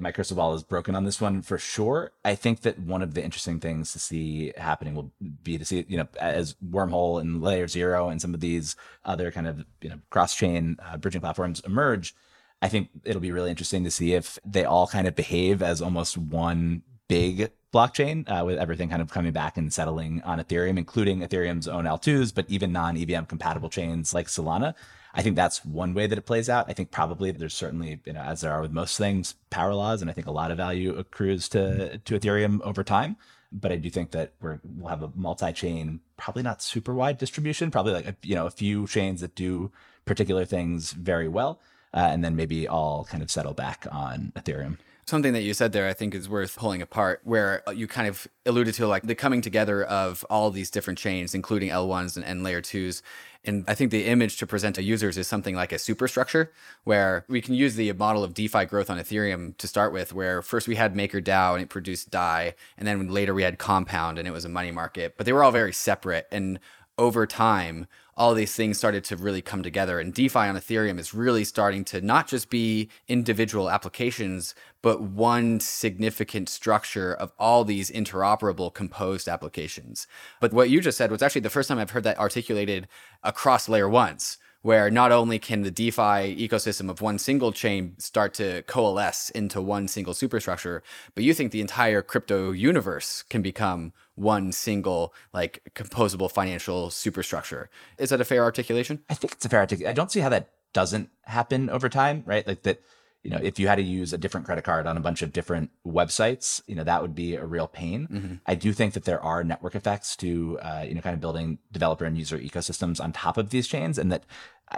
my 0.00 0.12
crystal 0.12 0.36
ball 0.36 0.54
is 0.54 0.62
broken 0.62 0.94
on 0.94 1.04
this 1.04 1.20
one 1.20 1.40
for 1.40 1.56
sure. 1.56 2.12
I 2.24 2.34
think 2.34 2.60
that 2.62 2.78
one 2.78 3.02
of 3.02 3.14
the 3.14 3.24
interesting 3.24 3.58
things 3.58 3.92
to 3.92 3.98
see 3.98 4.52
happening 4.56 4.94
will 4.94 5.12
be 5.42 5.56
to 5.56 5.64
see, 5.64 5.86
you 5.88 5.96
know, 5.96 6.08
as 6.20 6.56
Wormhole 6.70 7.20
and 7.20 7.42
Layer 7.42 7.66
Zero 7.66 8.08
and 8.08 8.20
some 8.20 8.34
of 8.34 8.40
these 8.40 8.76
other 9.04 9.30
kind 9.30 9.46
of, 9.46 9.64
you 9.80 9.88
know, 9.88 9.98
cross 10.10 10.36
chain 10.36 10.76
uh, 10.84 10.96
bridging 10.98 11.22
platforms 11.22 11.60
emerge. 11.60 12.14
I 12.60 12.68
think 12.68 12.88
it'll 13.04 13.20
be 13.20 13.32
really 13.32 13.50
interesting 13.50 13.84
to 13.84 13.90
see 13.90 14.14
if 14.14 14.38
they 14.44 14.64
all 14.64 14.86
kind 14.86 15.06
of 15.06 15.14
behave 15.14 15.62
as 15.62 15.80
almost 15.80 16.18
one 16.18 16.82
big 17.08 17.50
blockchain 17.72 18.28
uh, 18.28 18.44
with 18.44 18.58
everything 18.58 18.88
kind 18.88 19.02
of 19.02 19.10
coming 19.10 19.32
back 19.32 19.56
and 19.56 19.72
settling 19.72 20.22
on 20.22 20.38
Ethereum, 20.38 20.78
including 20.78 21.20
Ethereum's 21.20 21.68
own 21.68 21.84
L2s, 21.84 22.34
but 22.34 22.46
even 22.48 22.72
non 22.72 22.96
EVM 22.96 23.24
compatible 23.24 23.68
chains 23.68 24.14
like 24.14 24.26
Solana. 24.26 24.74
I 25.16 25.22
think 25.22 25.34
that's 25.34 25.64
one 25.64 25.94
way 25.94 26.06
that 26.06 26.18
it 26.18 26.26
plays 26.26 26.50
out. 26.50 26.66
I 26.68 26.74
think 26.74 26.90
probably 26.90 27.30
there's 27.30 27.54
certainly, 27.54 28.00
you 28.04 28.12
know, 28.12 28.20
as 28.20 28.42
there 28.42 28.52
are 28.52 28.60
with 28.60 28.70
most 28.70 28.98
things, 28.98 29.34
power 29.48 29.72
laws, 29.74 30.02
and 30.02 30.10
I 30.10 30.14
think 30.14 30.26
a 30.26 30.30
lot 30.30 30.50
of 30.50 30.58
value 30.58 30.94
accrues 30.94 31.48
to 31.50 31.98
to 31.98 32.18
Ethereum 32.18 32.60
over 32.60 32.84
time. 32.84 33.16
But 33.50 33.72
I 33.72 33.76
do 33.76 33.88
think 33.88 34.10
that 34.10 34.32
we're, 34.42 34.60
we'll 34.62 34.88
have 34.88 35.02
a 35.02 35.10
multi-chain, 35.14 36.00
probably 36.18 36.42
not 36.42 36.60
super 36.60 36.92
wide 36.92 37.16
distribution, 37.16 37.70
probably 37.70 37.94
like 37.94 38.06
a, 38.06 38.16
you 38.22 38.34
know 38.34 38.46
a 38.46 38.50
few 38.50 38.86
chains 38.86 39.22
that 39.22 39.34
do 39.34 39.72
particular 40.04 40.44
things 40.44 40.92
very 40.92 41.28
well, 41.28 41.60
uh, 41.94 42.08
and 42.12 42.22
then 42.22 42.36
maybe 42.36 42.68
all 42.68 43.04
kind 43.04 43.22
of 43.22 43.30
settle 43.30 43.54
back 43.54 43.86
on 43.90 44.32
Ethereum. 44.36 44.76
Something 45.08 45.34
that 45.34 45.42
you 45.42 45.54
said 45.54 45.70
there, 45.70 45.86
I 45.88 45.92
think, 45.92 46.16
is 46.16 46.28
worth 46.28 46.56
pulling 46.56 46.82
apart, 46.82 47.20
where 47.22 47.62
uh, 47.68 47.70
you 47.70 47.86
kind 47.86 48.08
of 48.08 48.26
alluded 48.44 48.74
to 48.74 48.88
like 48.88 49.04
the 49.04 49.14
coming 49.14 49.40
together 49.40 49.84
of 49.84 50.24
all 50.28 50.50
these 50.50 50.68
different 50.68 50.98
chains, 50.98 51.32
including 51.32 51.68
L1s 51.70 52.16
and, 52.16 52.24
and 52.24 52.42
layer 52.42 52.60
twos. 52.60 53.04
And 53.44 53.64
I 53.68 53.74
think 53.76 53.92
the 53.92 54.06
image 54.06 54.36
to 54.38 54.48
present 54.48 54.74
to 54.74 54.82
users 54.82 55.16
is 55.16 55.28
something 55.28 55.54
like 55.54 55.70
a 55.70 55.78
superstructure, 55.78 56.50
where 56.82 57.24
we 57.28 57.40
can 57.40 57.54
use 57.54 57.76
the 57.76 57.92
model 57.92 58.24
of 58.24 58.34
DeFi 58.34 58.64
growth 58.64 58.90
on 58.90 58.98
Ethereum 58.98 59.56
to 59.58 59.68
start 59.68 59.92
with, 59.92 60.12
where 60.12 60.42
first 60.42 60.66
we 60.66 60.74
had 60.74 60.96
MakerDAO 60.96 61.54
and 61.54 61.62
it 61.62 61.68
produced 61.68 62.10
DAI, 62.10 62.54
and 62.76 62.88
then 62.88 63.08
later 63.08 63.32
we 63.32 63.44
had 63.44 63.58
Compound 63.58 64.18
and 64.18 64.26
it 64.26 64.32
was 64.32 64.44
a 64.44 64.48
money 64.48 64.72
market, 64.72 65.16
but 65.16 65.24
they 65.24 65.32
were 65.32 65.44
all 65.44 65.52
very 65.52 65.72
separate. 65.72 66.26
And 66.32 66.58
over 66.98 67.26
time, 67.26 67.86
all 68.16 68.34
these 68.34 68.54
things 68.54 68.78
started 68.78 69.04
to 69.04 69.16
really 69.16 69.42
come 69.42 69.62
together. 69.62 70.00
And 70.00 70.14
DeFi 70.14 70.38
on 70.38 70.56
Ethereum 70.56 70.98
is 70.98 71.12
really 71.12 71.44
starting 71.44 71.84
to 71.86 72.00
not 72.00 72.26
just 72.28 72.48
be 72.48 72.88
individual 73.08 73.68
applications, 73.68 74.54
but 74.80 75.02
one 75.02 75.60
significant 75.60 76.48
structure 76.48 77.12
of 77.12 77.32
all 77.38 77.64
these 77.64 77.90
interoperable 77.90 78.72
composed 78.72 79.28
applications. 79.28 80.06
But 80.40 80.52
what 80.52 80.70
you 80.70 80.80
just 80.80 80.96
said 80.96 81.10
was 81.10 81.22
actually 81.22 81.42
the 81.42 81.50
first 81.50 81.68
time 81.68 81.78
I've 81.78 81.90
heard 81.90 82.04
that 82.04 82.18
articulated 82.18 82.88
across 83.22 83.68
layer 83.68 83.88
ones 83.88 84.38
where 84.62 84.90
not 84.90 85.12
only 85.12 85.38
can 85.38 85.62
the 85.62 85.70
DeFi 85.70 86.36
ecosystem 86.36 86.90
of 86.90 87.00
one 87.00 87.20
single 87.20 87.52
chain 87.52 87.94
start 87.98 88.34
to 88.34 88.62
coalesce 88.62 89.30
into 89.30 89.62
one 89.62 89.86
single 89.86 90.12
superstructure, 90.12 90.82
but 91.14 91.22
you 91.22 91.32
think 91.32 91.52
the 91.52 91.60
entire 91.60 92.02
crypto 92.02 92.50
universe 92.50 93.22
can 93.30 93.42
become 93.42 93.92
one 94.16 94.50
single 94.50 95.14
like 95.32 95.62
composable 95.74 96.30
financial 96.30 96.90
superstructure. 96.90 97.70
Is 97.98 98.10
that 98.10 98.20
a 98.20 98.24
fair 98.24 98.42
articulation? 98.42 99.02
I 99.08 99.14
think 99.14 99.34
it's 99.34 99.44
a 99.44 99.48
fair 99.48 99.60
articulation. 99.60 99.90
I 99.90 99.94
don't 99.94 100.10
see 100.10 100.20
how 100.20 100.30
that 100.30 100.50
doesn't 100.72 101.10
happen 101.22 101.70
over 101.70 101.88
time, 101.88 102.22
right? 102.26 102.46
Like 102.46 102.62
that, 102.64 102.82
you 103.22 103.30
know, 103.30 103.38
if 103.42 103.58
you 103.58 103.66
had 103.66 103.76
to 103.76 103.82
use 103.82 104.12
a 104.12 104.18
different 104.18 104.46
credit 104.46 104.62
card 104.62 104.86
on 104.86 104.96
a 104.96 105.00
bunch 105.00 105.20
of 105.20 105.32
different 105.32 105.70
websites, 105.86 106.62
you 106.66 106.74
know, 106.74 106.84
that 106.84 107.02
would 107.02 107.14
be 107.14 107.34
a 107.34 107.44
real 107.44 107.66
pain. 107.66 108.06
Mm-hmm. 108.10 108.34
I 108.46 108.54
do 108.54 108.72
think 108.72 108.94
that 108.94 109.04
there 109.04 109.20
are 109.20 109.42
network 109.42 109.74
effects 109.74 110.16
to, 110.16 110.58
uh, 110.60 110.84
you 110.86 110.94
know, 110.94 111.00
kind 111.00 111.14
of 111.14 111.20
building 111.20 111.58
developer 111.72 112.04
and 112.04 112.16
user 112.16 112.38
ecosystems 112.38 113.02
on 113.02 113.12
top 113.12 113.36
of 113.36 113.50
these 113.50 113.66
chains, 113.66 113.98
and 113.98 114.12
that 114.12 114.24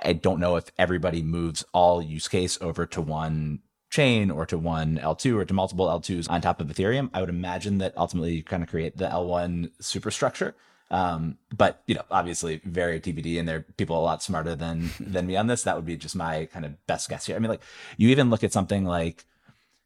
I 0.02 0.14
don't 0.14 0.40
know 0.40 0.56
if 0.56 0.70
everybody 0.78 1.22
moves 1.22 1.64
all 1.72 2.00
use 2.00 2.26
case 2.26 2.58
over 2.60 2.86
to 2.86 3.00
one 3.02 3.60
chain 3.90 4.30
or 4.30 4.44
to 4.46 4.58
one 4.58 4.98
L2 4.98 5.36
or 5.36 5.44
to 5.44 5.54
multiple 5.54 5.86
L2s 5.86 6.30
on 6.30 6.40
top 6.40 6.60
of 6.60 6.68
Ethereum. 6.68 7.10
I 7.14 7.20
would 7.20 7.30
imagine 7.30 7.78
that 7.78 7.96
ultimately 7.96 8.34
you 8.34 8.42
kind 8.42 8.62
of 8.62 8.68
create 8.68 8.96
the 8.96 9.06
L1 9.06 9.70
superstructure. 9.80 10.54
Um, 10.90 11.36
but 11.54 11.82
you 11.86 11.94
know, 11.94 12.04
obviously 12.10 12.60
very 12.64 13.00
TBD, 13.00 13.38
and 13.38 13.46
there 13.46 13.56
are 13.58 13.66
people 13.76 13.98
a 13.98 14.00
lot 14.00 14.22
smarter 14.22 14.54
than 14.54 14.90
than 15.00 15.26
me 15.26 15.36
on 15.36 15.46
this. 15.46 15.62
That 15.62 15.76
would 15.76 15.86
be 15.86 15.96
just 15.96 16.16
my 16.16 16.46
kind 16.46 16.64
of 16.64 16.86
best 16.86 17.08
guess 17.08 17.26
here. 17.26 17.36
I 17.36 17.38
mean, 17.38 17.50
like 17.50 17.62
you 17.96 18.08
even 18.08 18.30
look 18.30 18.44
at 18.44 18.52
something 18.52 18.84
like, 18.84 19.24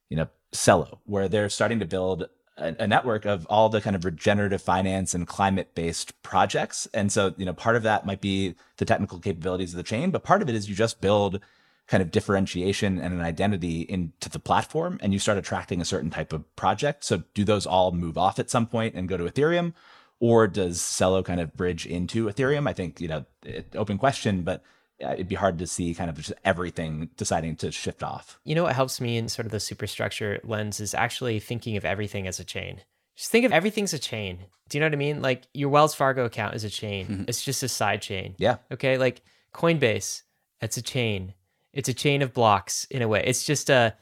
you 0.08 0.16
know, 0.16 0.28
Celo, 0.52 0.98
where 1.06 1.28
they're 1.28 1.48
starting 1.48 1.80
to 1.80 1.86
build 1.86 2.28
a, 2.56 2.76
a 2.78 2.86
network 2.86 3.24
of 3.24 3.46
all 3.46 3.68
the 3.68 3.80
kind 3.80 3.96
of 3.96 4.04
regenerative 4.04 4.62
finance 4.62 5.14
and 5.14 5.26
climate 5.26 5.74
based 5.74 6.20
projects. 6.22 6.86
And 6.94 7.10
so, 7.10 7.34
you 7.36 7.46
know, 7.46 7.52
part 7.52 7.76
of 7.76 7.82
that 7.82 8.06
might 8.06 8.20
be 8.20 8.54
the 8.76 8.84
technical 8.84 9.18
capabilities 9.18 9.72
of 9.72 9.78
the 9.78 9.82
chain, 9.82 10.10
but 10.10 10.22
part 10.22 10.42
of 10.42 10.48
it 10.48 10.54
is 10.54 10.68
you 10.68 10.74
just 10.74 11.00
build 11.00 11.40
kind 11.88 12.02
of 12.02 12.10
differentiation 12.10 12.98
and 12.98 13.12
an 13.12 13.20
identity 13.20 13.82
into 13.82 14.28
the 14.28 14.38
platform 14.38 14.98
and 15.02 15.12
you 15.12 15.18
start 15.18 15.36
attracting 15.36 15.80
a 15.80 15.84
certain 15.84 16.10
type 16.10 16.32
of 16.32 16.56
project. 16.56 17.04
So 17.04 17.24
do 17.34 17.44
those 17.44 17.66
all 17.66 17.92
move 17.92 18.16
off 18.16 18.38
at 18.38 18.50
some 18.50 18.66
point 18.66 18.94
and 18.94 19.08
go 19.08 19.16
to 19.16 19.24
Ethereum? 19.24 19.74
or 20.22 20.46
does 20.46 20.78
Celo 20.78 21.24
kind 21.24 21.40
of 21.40 21.52
bridge 21.56 21.84
into 21.84 22.26
Ethereum? 22.26 22.68
I 22.68 22.72
think 22.72 23.00
you 23.00 23.08
know, 23.08 23.24
it, 23.44 23.74
open 23.74 23.98
question, 23.98 24.42
but 24.42 24.62
it'd 25.00 25.26
be 25.26 25.34
hard 25.34 25.58
to 25.58 25.66
see 25.66 25.94
kind 25.94 26.08
of 26.08 26.16
just 26.16 26.32
everything 26.44 27.10
deciding 27.16 27.56
to 27.56 27.72
shift 27.72 28.04
off. 28.04 28.38
You 28.44 28.54
know 28.54 28.62
what 28.62 28.76
helps 28.76 29.00
me 29.00 29.16
in 29.16 29.28
sort 29.28 29.46
of 29.46 29.52
the 29.52 29.58
superstructure 29.58 30.38
lens 30.44 30.78
is 30.78 30.94
actually 30.94 31.40
thinking 31.40 31.76
of 31.76 31.84
everything 31.84 32.28
as 32.28 32.38
a 32.38 32.44
chain. 32.44 32.82
Just 33.16 33.32
think 33.32 33.44
of 33.44 33.52
everything's 33.52 33.92
a 33.92 33.98
chain. 33.98 34.38
Do 34.68 34.78
you 34.78 34.80
know 34.80 34.86
what 34.86 34.94
I 34.94 34.96
mean? 34.96 35.22
Like 35.22 35.42
your 35.52 35.70
Wells 35.70 35.92
Fargo 35.92 36.24
account 36.24 36.54
is 36.54 36.62
a 36.62 36.70
chain. 36.70 37.06
Mm-hmm. 37.06 37.24
It's 37.26 37.44
just 37.44 37.64
a 37.64 37.68
side 37.68 38.00
chain. 38.00 38.36
Yeah. 38.38 38.58
Okay. 38.70 38.98
Like 38.98 39.22
Coinbase, 39.52 40.22
it's 40.60 40.76
a 40.76 40.82
chain. 40.82 41.34
It's 41.72 41.88
a 41.88 41.94
chain 41.94 42.22
of 42.22 42.32
blocks 42.32 42.86
in 42.90 43.02
a 43.02 43.08
way. 43.08 43.22
It's 43.24 43.44
just 43.44 43.70
a 43.70 43.94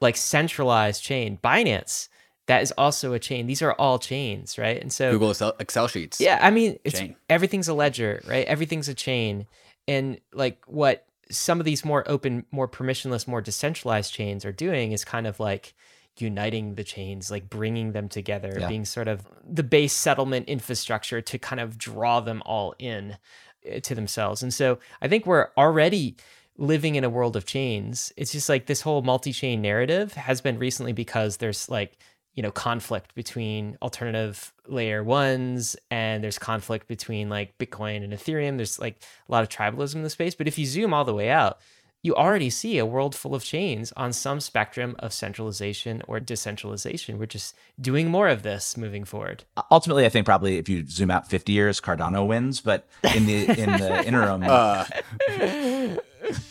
like 0.00 0.16
centralized 0.16 1.02
chain. 1.02 1.38
Binance, 1.42 2.08
that 2.46 2.62
is 2.62 2.72
also 2.78 3.12
a 3.12 3.18
chain. 3.18 3.46
These 3.46 3.62
are 3.62 3.72
all 3.72 3.98
chains, 3.98 4.58
right? 4.58 4.80
And 4.80 4.92
so 4.92 5.12
Google 5.12 5.30
Excel, 5.30 5.54
Excel 5.60 5.88
sheets. 5.88 6.20
Yeah, 6.20 6.38
I 6.40 6.50
mean, 6.50 6.78
it's 6.84 6.98
chain. 6.98 7.16
everything's 7.28 7.68
a 7.68 7.74
ledger, 7.74 8.22
right? 8.26 8.46
Everything's 8.46 8.88
a 8.88 8.94
chain, 8.94 9.46
and 9.86 10.20
like 10.32 10.62
what 10.66 11.04
some 11.30 11.60
of 11.60 11.66
these 11.66 11.84
more 11.84 12.08
open, 12.08 12.46
more 12.50 12.68
permissionless, 12.68 13.28
more 13.28 13.42
decentralized 13.42 14.12
chains 14.12 14.44
are 14.44 14.52
doing 14.52 14.92
is 14.92 15.04
kind 15.04 15.26
of 15.26 15.38
like 15.40 15.74
uniting 16.16 16.74
the 16.74 16.84
chains, 16.84 17.30
like 17.30 17.48
bringing 17.48 17.92
them 17.92 18.08
together, 18.08 18.56
yeah. 18.58 18.68
being 18.68 18.84
sort 18.84 19.08
of 19.08 19.26
the 19.44 19.62
base 19.62 19.92
settlement 19.92 20.48
infrastructure 20.48 21.20
to 21.20 21.38
kind 21.38 21.60
of 21.60 21.78
draw 21.78 22.20
them 22.20 22.42
all 22.46 22.74
in 22.78 23.16
eh, 23.64 23.80
to 23.80 23.94
themselves. 23.94 24.42
And 24.42 24.52
so 24.52 24.78
I 25.00 25.08
think 25.08 25.26
we're 25.26 25.48
already 25.56 26.16
living 26.58 26.96
in 26.96 27.04
a 27.04 27.10
world 27.10 27.36
of 27.36 27.46
chains. 27.46 28.12
It's 28.16 28.32
just 28.32 28.48
like 28.48 28.66
this 28.66 28.80
whole 28.80 29.02
multi-chain 29.02 29.62
narrative 29.62 30.12
has 30.14 30.40
been 30.40 30.58
recently 30.58 30.92
because 30.92 31.38
there's 31.38 31.68
like 31.68 31.96
you 32.34 32.42
know 32.42 32.50
conflict 32.50 33.14
between 33.14 33.78
alternative 33.80 34.52
layer 34.66 35.02
ones 35.02 35.76
and 35.90 36.22
there's 36.22 36.38
conflict 36.38 36.86
between 36.86 37.28
like 37.28 37.56
bitcoin 37.58 38.04
and 38.04 38.12
ethereum. 38.12 38.56
There's 38.56 38.78
like 38.78 39.00
a 39.28 39.32
lot 39.32 39.42
of 39.42 39.48
tribalism 39.48 39.96
in 39.96 40.02
the 40.02 40.10
space. 40.10 40.34
But 40.34 40.48
if 40.48 40.58
you 40.58 40.66
zoom 40.66 40.92
all 40.92 41.04
the 41.04 41.14
way 41.14 41.30
out 41.30 41.58
you 42.02 42.14
already 42.14 42.48
see 42.48 42.78
a 42.78 42.86
world 42.86 43.14
full 43.14 43.34
of 43.34 43.42
chains 43.42 43.92
on 43.96 44.12
some 44.12 44.38
spectrum 44.40 44.94
of 45.00 45.12
centralization 45.12 46.00
or 46.06 46.20
decentralization. 46.20 47.18
We're 47.18 47.26
just 47.26 47.56
doing 47.80 48.08
more 48.08 48.28
of 48.28 48.42
this 48.42 48.76
moving 48.76 49.04
forward. 49.04 49.44
Ultimately 49.70 50.06
i 50.06 50.08
think 50.08 50.24
probably 50.24 50.58
if 50.58 50.68
you 50.68 50.86
zoom 50.86 51.10
out 51.10 51.28
50 51.28 51.52
years 51.52 51.80
cardano 51.80 52.26
wins. 52.26 52.60
But 52.60 52.86
in 53.14 53.26
the 53.26 53.48
in 53.60 53.70
the 53.72 54.04
interim 54.06 54.44
uh, 54.44 54.84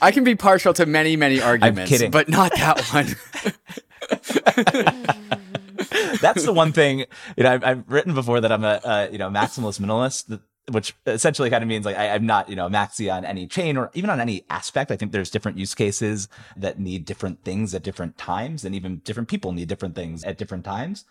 i 0.02 0.12
can 0.12 0.24
be 0.24 0.36
partial 0.36 0.74
to 0.74 0.86
many 0.86 1.16
many 1.16 1.42
arguments 1.42 2.04
but 2.10 2.30
not 2.30 2.52
that 2.56 2.82
one 2.92 3.16
that's 6.22 6.46
the 6.46 6.54
one 6.54 6.72
thing 6.72 7.00
you 7.36 7.44
know 7.44 7.52
I've, 7.52 7.64
I've, 7.64 7.84
written 7.88 8.14
before 8.14 8.42
that 8.42 8.52
I'm 8.52 8.64
a, 8.64 9.10
you 9.12 9.18
know 9.18 9.30
maximalist 9.30 9.80
minimalist, 9.80 10.40
which 10.72 10.94
essentially 11.06 11.50
kind 11.50 11.64
of 11.64 11.68
means 11.68 11.86
like 11.86 11.98
I, 11.98 12.06
am 12.08 12.26
not 12.26 12.50
you 12.50 12.56
know 12.56 12.70
maxi 12.70 13.14
on 13.14 13.26
any 13.26 13.48
chain 13.48 13.78
or 13.78 13.92
even 13.94 14.10
on 14.10 14.20
any 14.20 14.46
aspect. 14.50 14.92
I 14.92 14.98
think 14.98 15.12
there's 15.12 15.30
different 15.30 15.58
use 15.58 15.74
cases 15.74 16.28
that 16.56 16.80
need 16.80 17.06
different 17.06 17.44
things 17.44 17.74
at 17.74 17.84
different 17.84 18.18
times, 18.18 18.66
and 18.66 18.76
even 18.76 18.98
different 19.00 19.30
people 19.30 19.52
need 19.52 19.68
different 19.68 19.96
things 19.96 20.24
at 20.24 20.38
different 20.38 20.66
times. 20.66 21.06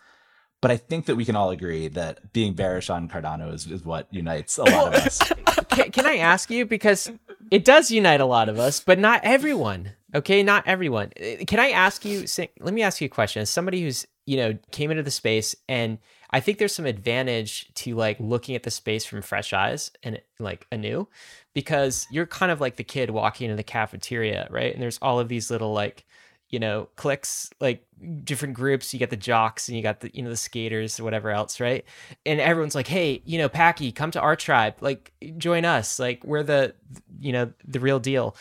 But 0.61 0.71
I 0.71 0.77
think 0.77 1.05
that 1.05 1.15
we 1.15 1.23
can 1.23 1.35
all 1.35 1.51
agree 1.51 1.87
that 1.89 2.33
being 2.33 2.53
bearish 2.53 2.89
on 2.89 3.07
Cardano 3.07 3.53
is, 3.53 3.67
is 3.67 3.85
what 3.85 4.07
unites 4.11 4.57
a 4.57 4.63
lot 4.63 4.95
of 4.95 4.95
us. 4.95 5.19
can, 5.69 5.91
can 5.91 6.05
I 6.05 6.17
ask 6.17 6.49
you 6.49 6.65
because 6.65 7.11
it 7.51 7.63
does 7.63 7.91
unite 7.91 8.21
a 8.21 8.25
lot 8.25 8.49
of 8.49 8.57
us, 8.57 8.79
but 8.79 8.97
not 8.97 9.21
everyone. 9.23 9.91
Okay, 10.15 10.41
not 10.41 10.63
everyone. 10.65 11.11
Uh, 11.19 11.43
can 11.45 11.59
I 11.59 11.69
ask 11.69 12.03
you? 12.05 12.25
Let 12.59 12.73
me 12.73 12.81
ask 12.81 13.01
you 13.01 13.05
a 13.05 13.09
question. 13.09 13.41
As 13.41 13.49
somebody 13.49 13.81
who's 13.83 14.07
you 14.25 14.37
know 14.37 14.57
came 14.71 14.89
into 14.89 15.03
the 15.03 15.11
space, 15.11 15.55
and 15.69 15.99
I 16.31 16.39
think 16.39 16.57
there's 16.57 16.73
some 16.73 16.85
advantage 16.85 17.73
to 17.75 17.95
like 17.95 18.19
looking 18.19 18.55
at 18.55 18.63
the 18.63 18.71
space 18.71 19.05
from 19.05 19.21
fresh 19.21 19.53
eyes 19.53 19.91
and 20.01 20.19
like 20.39 20.65
anew, 20.71 21.07
because 21.53 22.07
you're 22.09 22.25
kind 22.25 22.51
of 22.51 22.61
like 22.61 22.77
the 22.77 22.83
kid 22.83 23.09
walking 23.11 23.45
into 23.45 23.57
the 23.57 23.63
cafeteria, 23.63 24.47
right? 24.49 24.73
And 24.73 24.81
there's 24.81 24.99
all 25.01 25.19
of 25.19 25.27
these 25.27 25.51
little 25.51 25.73
like 25.73 26.05
you 26.49 26.59
know 26.59 26.87
cliques 26.95 27.49
like 27.59 27.85
different 28.23 28.53
groups. 28.53 28.93
You 28.93 28.99
got 28.99 29.09
the 29.09 29.17
jocks 29.17 29.67
and 29.67 29.75
you 29.77 29.83
got 29.83 29.99
the 29.99 30.11
you 30.13 30.23
know 30.23 30.29
the 30.29 30.37
skaters 30.37 30.99
or 30.99 31.03
whatever 31.03 31.29
else 31.29 31.59
right? 31.59 31.85
And 32.25 32.39
everyone's 32.39 32.75
like 32.75 32.87
hey 32.87 33.21
you 33.25 33.37
know 33.37 33.49
packy 33.49 33.91
come 33.91 34.11
to 34.11 34.21
our 34.21 34.35
tribe. 34.35 34.75
Like 34.81 35.13
join 35.37 35.65
us. 35.65 35.99
Like 35.99 36.23
we're 36.23 36.43
the 36.43 36.75
you 37.19 37.31
know 37.31 37.51
the 37.65 37.79
real 37.79 37.99
deal. 37.99 38.35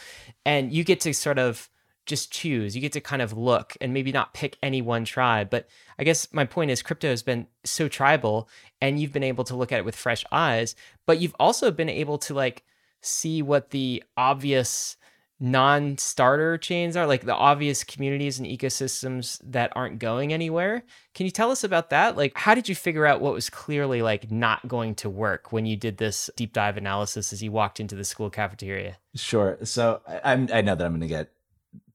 And 0.44 0.72
you 0.72 0.84
get 0.84 1.00
to 1.00 1.12
sort 1.12 1.38
of 1.38 1.68
just 2.06 2.30
choose. 2.30 2.76
You 2.76 2.80
get 2.80 2.92
to 2.92 3.00
kind 3.00 3.20
of 3.20 3.36
look 3.36 3.76
and 3.80 3.92
maybe 3.92 4.12
not 4.12 4.32
pick 4.32 4.56
any 4.62 4.80
one 4.80 5.04
tribe. 5.04 5.50
But 5.50 5.68
i 5.98 6.04
guess 6.04 6.28
my 6.32 6.44
point 6.44 6.70
is 6.70 6.82
crypto 6.82 7.08
has 7.08 7.22
been 7.22 7.46
so 7.64 7.88
tribal 7.88 8.48
and 8.80 9.00
you've 9.00 9.12
been 9.12 9.22
able 9.22 9.44
to 9.44 9.56
look 9.56 9.72
at 9.72 9.78
it 9.78 9.84
with 9.84 9.96
fresh 9.96 10.24
eyes 10.30 10.74
but 11.06 11.18
you've 11.18 11.34
also 11.40 11.70
been 11.70 11.88
able 11.88 12.18
to 12.18 12.34
like 12.34 12.64
see 13.00 13.42
what 13.42 13.70
the 13.70 14.02
obvious 14.16 14.96
non-starter 15.38 16.56
chains 16.58 16.96
are 16.96 17.06
like 17.06 17.24
the 17.24 17.34
obvious 17.34 17.84
communities 17.84 18.38
and 18.38 18.48
ecosystems 18.48 19.40
that 19.44 19.70
aren't 19.76 19.98
going 19.98 20.32
anywhere. 20.32 20.82
Can 21.14 21.26
you 21.26 21.30
tell 21.30 21.50
us 21.50 21.62
about 21.62 21.90
that? 21.90 22.16
Like 22.16 22.32
how 22.36 22.54
did 22.54 22.68
you 22.68 22.74
figure 22.74 23.06
out 23.06 23.20
what 23.20 23.34
was 23.34 23.50
clearly 23.50 24.02
like 24.02 24.30
not 24.30 24.66
going 24.66 24.94
to 24.96 25.10
work 25.10 25.52
when 25.52 25.66
you 25.66 25.76
did 25.76 25.98
this 25.98 26.30
deep 26.36 26.52
dive 26.52 26.76
analysis 26.76 27.32
as 27.32 27.42
you 27.42 27.52
walked 27.52 27.80
into 27.80 27.94
the 27.94 28.04
school 28.04 28.30
cafeteria? 28.30 28.98
Sure. 29.14 29.58
So 29.62 30.00
i 30.06 30.32
i 30.32 30.60
know 30.60 30.74
that 30.74 30.84
i'm 30.84 30.92
going 30.92 31.00
to 31.00 31.06
get 31.06 31.32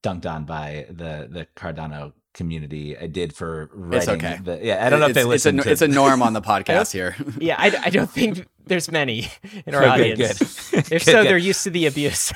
dunked 0.04 0.30
on 0.30 0.46
by 0.46 0.86
the 0.90 1.28
the 1.30 1.48
cardano 1.56 2.14
community 2.34 2.98
I 2.98 3.08
did 3.08 3.34
for 3.34 3.70
writing. 3.74 3.98
It's 3.98 4.08
okay. 4.08 4.40
The, 4.44 4.60
yeah, 4.66 4.86
I 4.86 4.90
don't 4.90 5.00
know 5.00 5.08
it's, 5.08 5.18
if 5.18 5.24
they 5.24 5.28
listen. 5.28 5.58
It's 5.60 5.66
a, 5.66 5.70
to... 5.70 5.72
it's 5.74 5.82
a 5.82 5.88
norm 5.88 6.22
on 6.22 6.34
the 6.34 6.42
podcast 6.42 6.92
here. 6.92 7.16
yeah, 7.40 7.56
I, 7.58 7.76
I 7.86 7.90
don't 7.90 8.10
think 8.10 8.48
there's 8.66 8.92
many 8.92 9.32
in 9.66 9.76
our 9.76 9.84
okay, 9.84 10.12
audience. 10.14 10.70
Good. 10.72 10.80
If 10.80 10.90
good, 10.90 11.02
so, 11.02 11.12
good. 11.12 11.28
they're 11.28 11.38
used 11.38 11.64
to 11.64 11.70
the 11.70 11.86
abuse. 11.88 12.34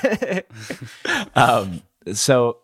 um, 1.36 1.82
so 2.14 2.58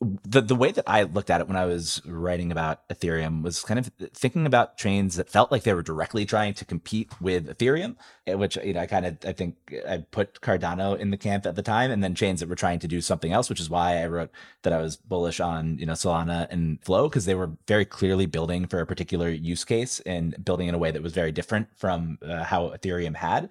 the 0.00 0.40
the 0.40 0.54
way 0.54 0.70
that 0.70 0.84
I 0.86 1.02
looked 1.02 1.28
at 1.28 1.40
it 1.40 1.48
when 1.48 1.56
I 1.56 1.64
was 1.64 2.00
writing 2.06 2.52
about 2.52 2.86
Ethereum 2.88 3.42
was 3.42 3.62
kind 3.62 3.80
of 3.80 3.90
thinking 4.14 4.46
about 4.46 4.76
chains 4.76 5.16
that 5.16 5.28
felt 5.28 5.50
like 5.50 5.64
they 5.64 5.74
were 5.74 5.82
directly 5.82 6.24
trying 6.24 6.54
to 6.54 6.64
compete 6.64 7.20
with 7.20 7.48
Ethereum, 7.48 7.96
eh, 8.26 8.34
which 8.34 8.56
you 8.62 8.74
know 8.74 8.80
I 8.80 8.86
kind 8.86 9.06
of 9.06 9.18
I 9.26 9.32
think 9.32 9.56
I 9.88 9.98
put 9.98 10.40
Cardano 10.40 10.96
in 10.96 11.10
the 11.10 11.16
camp 11.16 11.46
at 11.46 11.56
the 11.56 11.62
time, 11.62 11.90
and 11.90 12.02
then 12.02 12.14
chains 12.14 12.38
that 12.40 12.48
were 12.48 12.54
trying 12.54 12.78
to 12.80 12.88
do 12.88 13.00
something 13.00 13.32
else, 13.32 13.48
which 13.48 13.60
is 13.60 13.68
why 13.68 14.00
I 14.00 14.06
wrote 14.06 14.30
that 14.62 14.72
I 14.72 14.80
was 14.80 14.96
bullish 14.96 15.40
on 15.40 15.78
you 15.78 15.86
know 15.86 15.94
Solana 15.94 16.48
and 16.48 16.80
Flow 16.84 17.08
because 17.08 17.24
they 17.24 17.34
were 17.34 17.50
very 17.66 17.84
clearly 17.84 18.26
building 18.26 18.66
for 18.68 18.78
a 18.78 18.86
particular 18.86 19.28
use 19.28 19.64
case 19.64 19.98
and 20.00 20.44
building 20.44 20.68
in 20.68 20.76
a 20.76 20.78
way 20.78 20.92
that 20.92 21.02
was 21.02 21.12
very 21.12 21.32
different 21.32 21.68
from 21.76 22.18
uh, 22.22 22.44
how 22.44 22.68
Ethereum 22.68 23.16
had. 23.16 23.50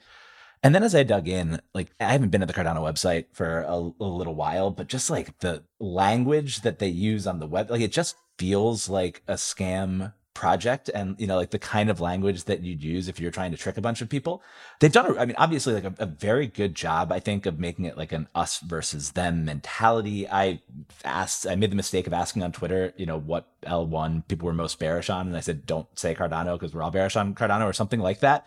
And 0.64 0.74
then 0.74 0.84
as 0.84 0.96
I 0.96 1.04
dug 1.04 1.28
in, 1.28 1.62
like 1.74 1.92
I 2.00 2.12
haven't 2.12 2.30
been 2.30 2.42
to 2.42 2.48
the 2.48 2.54
Cardano 2.54 2.82
website 2.82 3.26
for 3.32 3.62
a, 3.62 3.74
a, 3.74 4.06
little 4.06 4.36
while, 4.36 4.72
but 4.72 4.88
just 4.88 5.10
like 5.10 5.40
the 5.40 5.64
language 5.80 6.62
that 6.62 6.80
they 6.80 6.88
use 6.88 7.28
on 7.28 7.40
the 7.40 7.48
web, 7.48 7.70
like 7.70 7.82
it 7.82 7.92
just 7.92 8.16
feels 8.38 8.90
like 8.90 9.22
a 9.28 9.34
scam 9.34 10.14
project 10.38 10.88
and 10.94 11.20
you 11.20 11.26
know 11.26 11.36
like 11.36 11.50
the 11.50 11.58
kind 11.58 11.90
of 11.90 12.00
language 12.00 12.44
that 12.44 12.62
you'd 12.62 12.84
use 12.84 13.08
if 13.08 13.20
you're 13.20 13.32
trying 13.32 13.50
to 13.50 13.58
trick 13.58 13.76
a 13.76 13.82
bunch 13.82 14.04
of 14.04 14.08
people. 14.08 14.44
They've 14.80 14.92
done 14.92 15.18
i 15.18 15.26
mean 15.26 15.36
obviously 15.36 15.74
like 15.74 15.84
a, 15.84 15.96
a, 15.98 16.06
very 16.06 16.46
good 16.46 16.76
job 16.76 17.12
i 17.12 17.20
think 17.20 17.48
of 17.48 17.58
making 17.58 17.86
it 17.86 17.98
like 17.98 18.12
an 18.12 18.28
us 18.36 18.60
versus 18.60 19.14
them 19.14 19.46
mentality. 19.46 20.30
I 20.30 20.62
asked 21.04 21.48
i 21.48 21.56
made 21.56 21.72
the 21.72 21.76
mistake 21.76 22.06
of 22.06 22.14
asking 22.14 22.44
on 22.44 22.52
twitter 22.52 22.94
you 22.98 23.08
know 23.08 23.18
what 23.18 23.48
l1 23.64 24.28
people 24.28 24.46
were 24.46 24.54
most 24.54 24.78
bearish 24.78 25.10
on 25.10 25.26
and 25.26 25.36
i 25.36 25.40
said 25.40 25.66
don't 25.66 25.88
say 25.98 26.14
cardano 26.14 26.54
because 26.54 26.72
we're 26.72 26.84
all 26.84 26.92
bearish 26.92 27.16
on 27.16 27.34
cardano 27.34 27.66
or 27.66 27.74
something 27.74 28.00
like 28.00 28.20
that 28.20 28.46